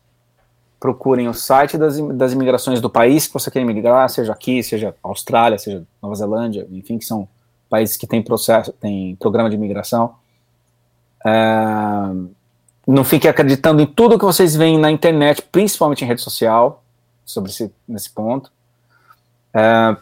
procurem 0.80 1.28
o 1.28 1.34
site 1.34 1.78
das, 1.78 2.00
das 2.00 2.34
imigrações 2.34 2.80
do 2.80 2.90
país 2.90 3.28
que 3.28 3.34
você 3.34 3.50
quer 3.50 3.62
imigrar, 3.62 4.10
seja 4.10 4.32
aqui, 4.32 4.62
seja 4.62 4.96
Austrália, 5.02 5.58
seja 5.58 5.84
Nova 6.02 6.16
Zelândia, 6.16 6.68
enfim, 6.72 6.98
que 6.98 7.06
são 7.06 7.28
países 7.70 7.98
que 7.98 8.08
têm 8.08 8.22
processo, 8.22 8.72
têm 8.74 9.16
programa 9.16 9.50
de 9.50 9.56
imigração. 9.56 10.16
É, 11.26 11.32
não 12.88 13.04
fiquem 13.04 13.30
acreditando 13.30 13.82
em 13.82 13.86
tudo 13.86 14.18
que 14.18 14.26
vocês 14.26 14.56
veem 14.56 14.78
na 14.78 14.92
internet, 14.92 15.42
principalmente 15.52 16.04
em 16.04 16.08
rede 16.08 16.22
social, 16.22 16.84
sobre 17.26 17.52
esse 17.52 17.72
nesse 17.88 18.10
ponto. 18.10 18.52
É, 19.54 19.98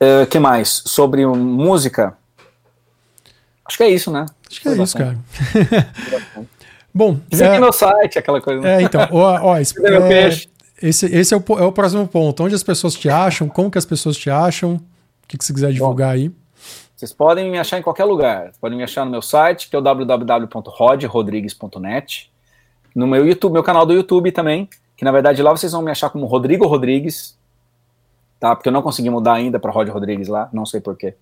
é, 0.00 0.26
que 0.26 0.38
mais? 0.38 0.82
Sobre 0.86 1.26
música? 1.26 2.16
Acho 3.64 3.76
que 3.78 3.82
é 3.82 3.90
isso, 3.90 4.10
né? 4.10 4.26
Acho 4.48 4.60
que 4.60 4.68
é 4.68 4.76
isso, 4.76 4.96
cara. 4.96 5.18
Bom, 6.94 7.18
Visite 7.30 7.48
é, 7.48 7.58
meu 7.58 7.72
site, 7.72 8.20
aquela 8.20 8.40
coisa. 8.40 8.68
É, 8.68 8.82
então, 8.82 9.00
ó, 9.10 9.40
ó 9.42 9.58
esse, 9.58 9.74
é, 9.84 10.28
esse, 10.80 11.06
esse 11.06 11.34
é, 11.34 11.36
o, 11.36 11.42
é 11.58 11.64
o 11.64 11.72
próximo 11.72 12.06
ponto. 12.06 12.44
Onde 12.44 12.54
as 12.54 12.62
pessoas 12.62 12.94
te 12.94 13.08
acham? 13.08 13.48
Como 13.48 13.68
que 13.70 13.78
as 13.78 13.84
pessoas 13.84 14.16
te 14.16 14.30
acham? 14.30 14.74
O 14.74 14.80
que, 15.26 15.36
que 15.36 15.44
você 15.44 15.52
quiser 15.52 15.72
divulgar 15.72 16.10
Bom, 16.10 16.14
aí? 16.14 16.30
Vocês 16.94 17.12
podem 17.12 17.50
me 17.50 17.58
achar 17.58 17.80
em 17.80 17.82
qualquer 17.82 18.04
lugar. 18.04 18.52
Podem 18.60 18.78
me 18.78 18.84
achar 18.84 19.04
no 19.04 19.10
meu 19.10 19.20
site, 19.20 19.68
que 19.68 19.74
é 19.74 19.78
o 19.78 19.82
www.rodrodrigues.net. 19.82 22.32
No 22.94 23.08
meu 23.08 23.26
YouTube, 23.26 23.52
meu 23.52 23.64
canal 23.64 23.84
do 23.84 23.92
YouTube 23.92 24.30
também, 24.30 24.68
que 24.96 25.04
na 25.04 25.10
verdade 25.10 25.42
lá 25.42 25.50
vocês 25.50 25.72
vão 25.72 25.82
me 25.82 25.90
achar 25.90 26.10
como 26.10 26.26
Rodrigo 26.26 26.64
Rodrigues, 26.64 27.36
tá? 28.38 28.54
Porque 28.54 28.68
eu 28.68 28.72
não 28.72 28.82
consegui 28.82 29.10
mudar 29.10 29.32
ainda 29.32 29.58
para 29.58 29.72
Rod 29.72 29.88
Rodrigues 29.88 30.28
lá, 30.28 30.48
não 30.52 30.64
sei 30.64 30.80
porquê. 30.80 31.16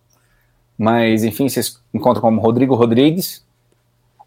Mas 0.77 1.24
enfim, 1.24 1.49
vocês 1.49 1.81
encontram 1.94 2.20
como 2.20 2.43
Rodrigo 2.43 2.74
Rodrigues. 2.74 3.43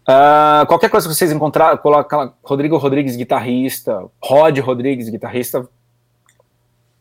Uh, 0.06 0.64
qualquer 0.66 0.88
coisa 0.88 1.08
que 1.08 1.14
vocês 1.14 1.32
encontrar, 1.32 1.76
coloca 1.78 2.32
Rodrigo 2.44 2.76
Rodrigues, 2.76 3.16
guitarrista, 3.16 4.04
Rod 4.22 4.56
Rodrigues, 4.60 5.08
guitarrista, 5.08 5.68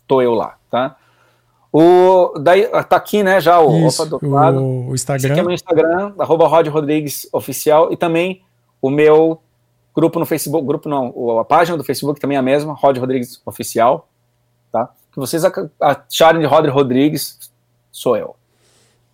tô 0.07 0.23
eu 0.23 0.33
lá, 0.33 0.57
tá? 0.71 0.95
O, 1.71 2.33
daí, 2.39 2.65
tá 2.83 2.95
aqui, 2.95 3.21
né, 3.21 3.39
já 3.39 3.59
o, 3.59 3.87
Isso, 3.87 4.01
opa, 4.01 4.17
do 4.17 4.29
lado. 4.29 4.63
o 4.63 4.95
Instagram. 4.95 5.33
Esse 5.33 5.39
é 5.39 5.43
meu 5.43 5.53
Instagram, 5.53 6.13
arroba 6.17 6.47
Rod 6.47 6.67
Rodrigues 6.67 7.29
Oficial, 7.31 7.93
e 7.93 7.97
também 7.97 8.41
o 8.81 8.89
meu 8.89 9.39
grupo 9.93 10.17
no 10.19 10.25
Facebook, 10.25 10.65
grupo 10.65 10.89
não, 10.89 11.39
a 11.39 11.45
página 11.45 11.77
do 11.77 11.83
Facebook 11.83 12.19
também 12.19 12.37
é 12.37 12.39
a 12.39 12.43
mesma, 12.43 12.73
Rod 12.73 12.97
Rodrigues 12.97 13.39
Oficial, 13.45 14.07
tá? 14.71 14.89
Que 15.11 15.19
vocês 15.19 15.43
acharem 15.79 16.41
de 16.41 16.47
Rod 16.47 16.65
Rodrigues, 16.69 17.51
sou 17.91 18.17
eu. 18.17 18.35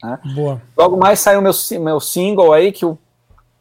Né? 0.01 0.17
Boa. 0.33 0.61
Logo 0.77 0.95
mais 0.95 1.19
sai 1.19 1.35
o 1.35 1.41
meu, 1.41 1.51
meu 1.81 1.99
single 1.99 2.53
aí, 2.53 2.71
que 2.71 2.85
o 2.85 2.97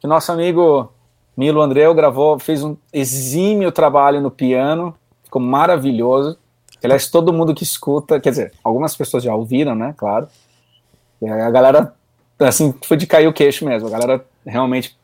que 0.00 0.06
nosso 0.06 0.32
amigo 0.32 0.90
Milo 1.36 1.60
Andreu 1.60 1.94
gravou, 1.94 2.38
fez 2.38 2.62
um 2.62 2.76
exímio 2.92 3.70
trabalho 3.70 4.20
no 4.20 4.30
piano, 4.30 4.94
ficou 5.24 5.40
maravilhoso. 5.40 6.38
Aliás, 6.82 7.10
todo 7.10 7.32
mundo 7.32 7.54
que 7.54 7.62
escuta, 7.62 8.18
quer 8.18 8.30
dizer, 8.30 8.52
algumas 8.64 8.96
pessoas 8.96 9.22
já 9.22 9.34
ouviram, 9.34 9.74
né, 9.74 9.94
claro. 9.96 10.28
E 11.20 11.28
a 11.28 11.50
galera, 11.50 11.94
assim, 12.38 12.74
foi 12.82 12.96
de 12.96 13.06
cair 13.06 13.26
o 13.26 13.32
queixo 13.32 13.64
mesmo. 13.64 13.88
A 13.88 13.90
galera 13.90 14.24
realmente, 14.44 14.96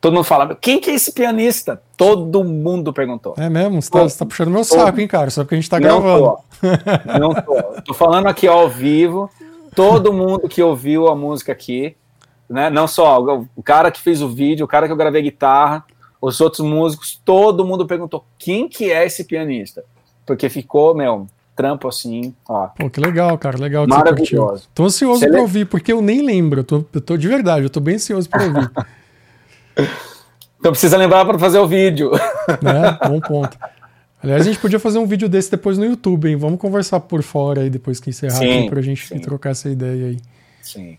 todo 0.00 0.14
mundo 0.14 0.24
fala, 0.24 0.54
quem 0.54 0.80
que 0.80 0.90
é 0.90 0.94
esse 0.94 1.12
pianista? 1.12 1.82
Todo 1.96 2.44
mundo 2.44 2.92
perguntou. 2.92 3.34
É 3.36 3.48
mesmo? 3.48 3.82
Você 3.82 3.90
tá, 3.90 4.02
você 4.02 4.18
tá 4.18 4.26
puxando 4.26 4.50
meu 4.50 4.64
todo, 4.64 4.78
saco, 4.78 5.00
hein, 5.00 5.08
cara? 5.08 5.30
Só 5.30 5.42
porque 5.42 5.56
a 5.56 5.58
gente 5.58 5.70
tá 5.70 5.80
não 5.80 6.00
gravando. 6.00 6.38
Tô, 6.60 7.18
não 7.18 7.34
tô. 7.34 7.82
Tô 7.82 7.94
falando 7.94 8.28
aqui 8.28 8.46
ao 8.46 8.68
vivo, 8.68 9.28
todo 9.74 10.12
mundo 10.12 10.48
que 10.48 10.62
ouviu 10.62 11.08
a 11.08 11.16
música 11.16 11.50
aqui, 11.50 11.96
né? 12.48 12.70
Não 12.70 12.86
só 12.86 13.20
o 13.54 13.62
cara 13.62 13.90
que 13.90 14.00
fez 14.00 14.22
o 14.22 14.28
vídeo, 14.28 14.64
o 14.64 14.68
cara 14.68 14.86
que 14.86 14.92
eu 14.92 14.96
gravei 14.96 15.22
guitarra, 15.22 15.84
os 16.20 16.40
outros 16.40 16.66
músicos, 16.66 17.20
todo 17.24 17.64
mundo 17.64 17.86
perguntou 17.86 18.24
quem 18.38 18.68
que 18.68 18.90
é 18.90 19.04
esse 19.04 19.24
pianista, 19.24 19.84
porque 20.24 20.48
ficou, 20.48 20.94
meu, 20.94 21.26
trampo 21.56 21.88
assim, 21.88 22.34
ó. 22.48 22.68
Pô, 22.68 22.90
que 22.90 23.00
legal, 23.00 23.36
cara, 23.38 23.58
legal. 23.58 23.86
Maravilhoso. 23.86 24.68
Tô 24.74 24.84
ansioso 24.84 25.20
Você 25.20 25.30
pra 25.30 25.40
ouvir, 25.40 25.64
porque 25.66 25.92
eu 25.92 26.02
nem 26.02 26.22
lembro, 26.22 26.60
eu 26.60 26.64
tô, 26.64 26.84
eu 26.92 27.00
tô 27.00 27.16
de 27.16 27.26
verdade, 27.26 27.64
eu 27.64 27.70
tô 27.70 27.80
bem 27.80 27.94
ansioso 27.94 28.28
pra 28.28 28.44
ouvir. 28.44 28.70
então 30.60 30.72
precisa 30.72 30.96
lembrar 30.96 31.24
para 31.24 31.38
fazer 31.38 31.58
o 31.58 31.66
vídeo. 31.66 32.12
É, 32.46 33.08
bom 33.08 33.18
ponto. 33.18 33.58
Aliás, 34.22 34.42
a 34.42 34.44
gente 34.44 34.60
podia 34.60 34.78
fazer 34.78 35.00
um 35.00 35.06
vídeo 35.06 35.28
desse 35.28 35.50
depois 35.50 35.76
no 35.76 35.84
YouTube, 35.84 36.28
hein? 36.28 36.36
Vamos 36.36 36.60
conversar 36.60 37.00
por 37.00 37.24
fora 37.24 37.62
aí 37.62 37.68
depois 37.68 37.98
que 37.98 38.10
encerrar 38.10 38.36
sim, 38.36 38.60
aqui 38.60 38.70
pra 38.70 38.80
gente 38.80 39.04
sim. 39.04 39.18
trocar 39.18 39.50
essa 39.50 39.68
ideia 39.68 40.06
aí. 40.06 40.18
Sim. 40.62 40.96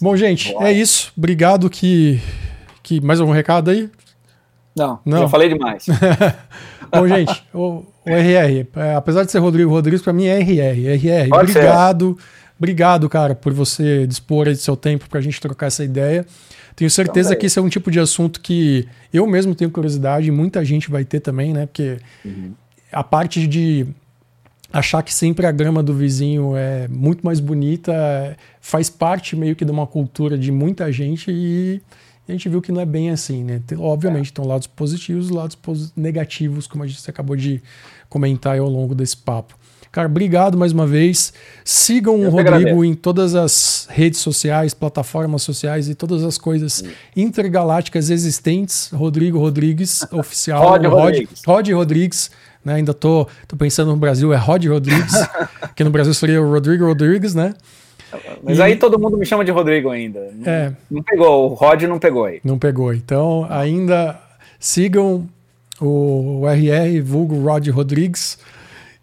Bom, 0.00 0.16
gente, 0.16 0.52
Boa. 0.52 0.68
é 0.68 0.72
isso. 0.72 1.12
Obrigado 1.16 1.70
que, 1.70 2.20
que. 2.82 3.00
Mais 3.00 3.20
algum 3.20 3.32
recado 3.32 3.70
aí? 3.70 3.88
Não, 4.76 4.98
Não. 5.04 5.18
já 5.18 5.28
falei 5.28 5.48
demais. 5.48 5.86
Bom, 6.90 7.06
gente, 7.08 7.44
o, 7.52 7.84
o 8.04 8.10
RR, 8.10 8.66
é, 8.76 8.94
apesar 8.94 9.24
de 9.24 9.30
ser 9.30 9.38
Rodrigo 9.38 9.70
Rodrigues, 9.70 10.02
para 10.02 10.12
mim 10.12 10.26
é 10.26 10.38
RR. 10.40 10.94
RR, 10.94 11.28
Pode 11.28 11.50
obrigado. 11.50 12.16
Ser. 12.18 12.44
Obrigado, 12.58 13.08
cara, 13.08 13.34
por 13.34 13.52
você 13.52 14.06
dispor 14.06 14.46
de 14.46 14.56
seu 14.56 14.76
tempo 14.76 15.08
para 15.08 15.18
a 15.18 15.22
gente 15.22 15.40
trocar 15.40 15.66
essa 15.66 15.84
ideia. 15.84 16.24
Tenho 16.76 16.90
certeza 16.90 17.30
então, 17.30 17.40
que 17.40 17.46
esse 17.46 17.58
é 17.58 17.62
um 17.62 17.68
tipo 17.68 17.90
de 17.90 18.00
assunto 18.00 18.40
que 18.40 18.86
eu 19.12 19.26
mesmo 19.26 19.54
tenho 19.54 19.70
curiosidade 19.70 20.28
e 20.28 20.30
muita 20.30 20.64
gente 20.64 20.90
vai 20.90 21.04
ter 21.04 21.20
também, 21.20 21.52
né? 21.52 21.66
Porque 21.66 21.98
uhum. 22.24 22.52
a 22.92 23.04
parte 23.04 23.46
de 23.46 23.86
achar 24.74 25.04
que 25.04 25.14
sempre 25.14 25.46
a 25.46 25.52
grama 25.52 25.84
do 25.84 25.94
vizinho 25.94 26.56
é 26.56 26.88
muito 26.88 27.24
mais 27.24 27.38
bonita 27.38 28.36
faz 28.60 28.90
parte 28.90 29.36
meio 29.36 29.54
que 29.54 29.64
de 29.64 29.70
uma 29.70 29.86
cultura 29.86 30.36
de 30.36 30.50
muita 30.50 30.90
gente 30.90 31.30
e 31.30 31.80
a 32.28 32.32
gente 32.32 32.48
viu 32.48 32.60
que 32.60 32.72
não 32.72 32.80
é 32.80 32.86
bem 32.86 33.10
assim, 33.10 33.44
né? 33.44 33.62
Obviamente, 33.78 34.30
é. 34.30 34.34
tem 34.34 34.44
lados 34.44 34.66
positivos 34.66 35.28
e 35.28 35.32
lados 35.32 35.56
negativos, 35.94 36.66
como 36.66 36.82
a 36.82 36.86
gente 36.88 37.08
acabou 37.08 37.36
de 37.36 37.62
comentar 38.08 38.58
ao 38.58 38.68
longo 38.68 38.94
desse 38.96 39.16
papo. 39.16 39.54
Cara, 39.92 40.08
obrigado 40.08 40.58
mais 40.58 40.72
uma 40.72 40.88
vez. 40.88 41.32
Sigam 41.64 42.18
Eu 42.18 42.28
o 42.28 42.30
Rodrigo 42.32 42.56
agradeço. 42.56 42.84
em 42.84 42.94
todas 42.94 43.36
as 43.36 43.86
redes 43.88 44.18
sociais, 44.18 44.74
plataformas 44.74 45.42
sociais 45.42 45.88
e 45.88 45.94
todas 45.94 46.24
as 46.24 46.36
coisas 46.36 46.82
hum. 46.82 46.90
intergalácticas 47.14 48.10
existentes. 48.10 48.90
Rodrigo 48.92 49.38
Rodrigues, 49.38 50.04
oficial. 50.10 50.68
Rod 50.68 50.84
Rodrigues. 50.86 51.42
Rod 51.46 51.68
Rodrigues. 51.70 52.30
Né? 52.64 52.74
Ainda 52.74 52.94
tô, 52.94 53.26
tô 53.46 53.56
pensando 53.56 53.90
no 53.90 53.96
Brasil, 53.96 54.32
é 54.32 54.36
Rod 54.36 54.64
Rodrigues, 54.66 55.14
que 55.74 55.84
no 55.84 55.90
Brasil 55.90 56.14
seria 56.14 56.40
o 56.42 56.50
Rodrigo 56.50 56.86
Rodrigues, 56.86 57.34
né? 57.34 57.54
Mas 58.42 58.58
e... 58.58 58.62
aí 58.62 58.76
todo 58.76 58.98
mundo 58.98 59.16
me 59.16 59.26
chama 59.26 59.44
de 59.44 59.50
Rodrigo 59.50 59.90
ainda. 59.90 60.30
Não, 60.34 60.50
é. 60.50 60.72
não 60.90 61.02
pegou, 61.02 61.50
o 61.50 61.54
Rod 61.54 61.82
não 61.82 61.98
pegou 61.98 62.24
aí. 62.24 62.40
Não 62.44 62.58
pegou. 62.58 62.94
Então, 62.94 63.46
ainda 63.50 64.20
sigam 64.58 65.28
o 65.80 66.44
RR, 66.48 67.02
vulgo 67.02 67.36
Rod 67.40 67.68
Rodrigues 67.68 68.38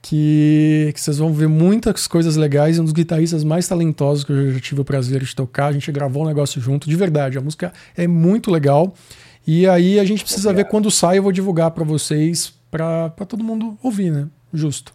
que, 0.01 0.91
que 0.93 0.99
vocês 0.99 1.17
vão 1.17 1.31
ver 1.31 1.47
muitas 1.47 2.07
coisas 2.07 2.35
legais. 2.35 2.77
É 2.77 2.81
um 2.81 2.83
dos 2.83 2.93
guitarristas 2.93 3.43
mais 3.43 3.67
talentosos 3.67 4.23
que 4.23 4.31
eu 4.31 4.53
já 4.53 4.59
tive 4.59 4.81
o 4.81 4.85
prazer 4.85 5.21
de 5.21 5.35
tocar. 5.35 5.67
A 5.67 5.71
gente 5.71 5.91
gravou 5.91 6.23
um 6.23 6.27
negócio 6.27 6.59
junto, 6.59 6.89
de 6.89 6.95
verdade. 6.95 7.37
A 7.37 7.41
música 7.41 7.71
é 7.95 8.07
muito 8.07 8.49
legal. 8.49 8.93
E 9.45 9.67
aí 9.67 9.99
a 9.99 10.03
gente 10.03 10.23
precisa 10.23 10.49
Obrigado. 10.49 10.65
ver 10.65 10.71
quando 10.71 10.91
sai, 10.91 11.19
eu 11.19 11.23
vou 11.23 11.31
divulgar 11.31 11.71
para 11.71 11.83
vocês, 11.83 12.53
para 12.71 13.09
todo 13.27 13.43
mundo 13.43 13.77
ouvir, 13.83 14.11
né? 14.11 14.27
Justo. 14.53 14.93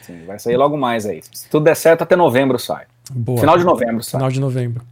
Sim, 0.00 0.24
vai 0.26 0.38
sair 0.38 0.56
logo 0.56 0.76
mais 0.76 1.06
aí. 1.06 1.20
Se 1.30 1.48
tudo 1.48 1.64
der 1.64 1.76
certo, 1.76 2.02
até 2.02 2.16
novembro 2.16 2.58
sai. 2.58 2.86
Boa. 3.10 3.38
Final 3.38 3.58
de 3.58 3.64
novembro 3.64 4.02
sai. 4.02 4.18
Final 4.18 4.30
de 4.30 4.40
novembro. 4.40 4.84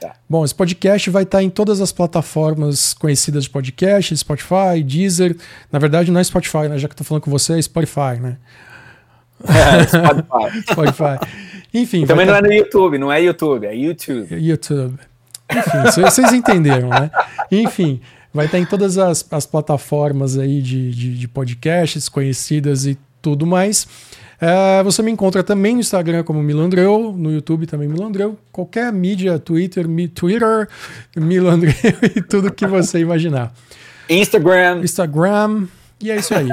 Tá. 0.00 0.14
Bom, 0.28 0.44
esse 0.44 0.54
podcast 0.54 1.08
vai 1.08 1.22
estar 1.22 1.42
em 1.42 1.48
todas 1.48 1.80
as 1.80 1.92
plataformas 1.92 2.92
conhecidas 2.94 3.44
de 3.44 3.50
podcast, 3.50 4.16
Spotify, 4.16 4.82
Deezer. 4.84 5.36
Na 5.70 5.78
verdade, 5.78 6.10
não 6.10 6.20
é 6.20 6.24
Spotify, 6.24 6.68
né? 6.68 6.78
Já 6.78 6.88
que 6.88 6.96
tô 6.96 7.04
falando 7.04 7.22
com 7.22 7.30
você, 7.30 7.58
é 7.58 7.62
Spotify, 7.62 8.18
né? 8.20 8.36
É, 9.44 9.84
Spotify. 9.86 10.72
Spotify. 10.72 11.36
Enfim. 11.72 12.02
E 12.02 12.06
também 12.06 12.26
não 12.26 12.34
é 12.34 12.42
no 12.42 12.52
YouTube, 12.52 12.98
não 12.98 13.12
é 13.12 13.22
YouTube, 13.22 13.66
é 13.66 13.74
YouTube. 13.74 14.34
YouTube. 14.34 14.98
Enfim, 15.50 16.02
vocês 16.02 16.32
entenderam, 16.32 16.88
né? 16.88 17.10
Enfim, 17.50 18.00
vai 18.36 18.44
estar 18.44 18.58
em 18.58 18.66
todas 18.66 18.98
as, 18.98 19.26
as 19.30 19.46
plataformas 19.46 20.38
aí 20.38 20.60
de, 20.60 20.90
de, 20.92 21.18
de, 21.18 21.26
podcasts 21.26 22.08
conhecidas 22.08 22.84
e 22.86 22.98
tudo 23.22 23.46
mais. 23.46 23.88
É, 24.38 24.82
você 24.82 25.02
me 25.02 25.10
encontra 25.10 25.42
também 25.42 25.74
no 25.74 25.80
Instagram 25.80 26.22
como 26.22 26.42
Milandreu, 26.42 27.14
no 27.16 27.32
YouTube 27.32 27.66
também 27.66 27.88
Milandreu, 27.88 28.38
qualquer 28.52 28.92
mídia, 28.92 29.38
Twitter, 29.38 29.88
mi, 29.88 30.06
Twitter, 30.06 30.68
Milandreu 31.16 31.72
e 32.14 32.20
tudo 32.20 32.52
que 32.52 32.66
você 32.66 33.00
imaginar. 33.00 33.52
Instagram. 34.08 34.82
Instagram. 34.82 35.66
E 35.98 36.10
é 36.10 36.16
isso 36.16 36.34
aí. 36.34 36.48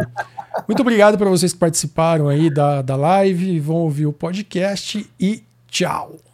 Muito 0.68 0.82
obrigado 0.82 1.18
para 1.18 1.30
vocês 1.30 1.52
que 1.52 1.60
participaram 1.60 2.30
aí 2.30 2.50
da, 2.50 2.82
da 2.82 2.96
live, 2.96 3.60
vão 3.60 3.76
ouvir 3.76 4.06
o 4.06 4.14
podcast 4.14 5.06
e 5.20 5.44
tchau. 5.68 6.33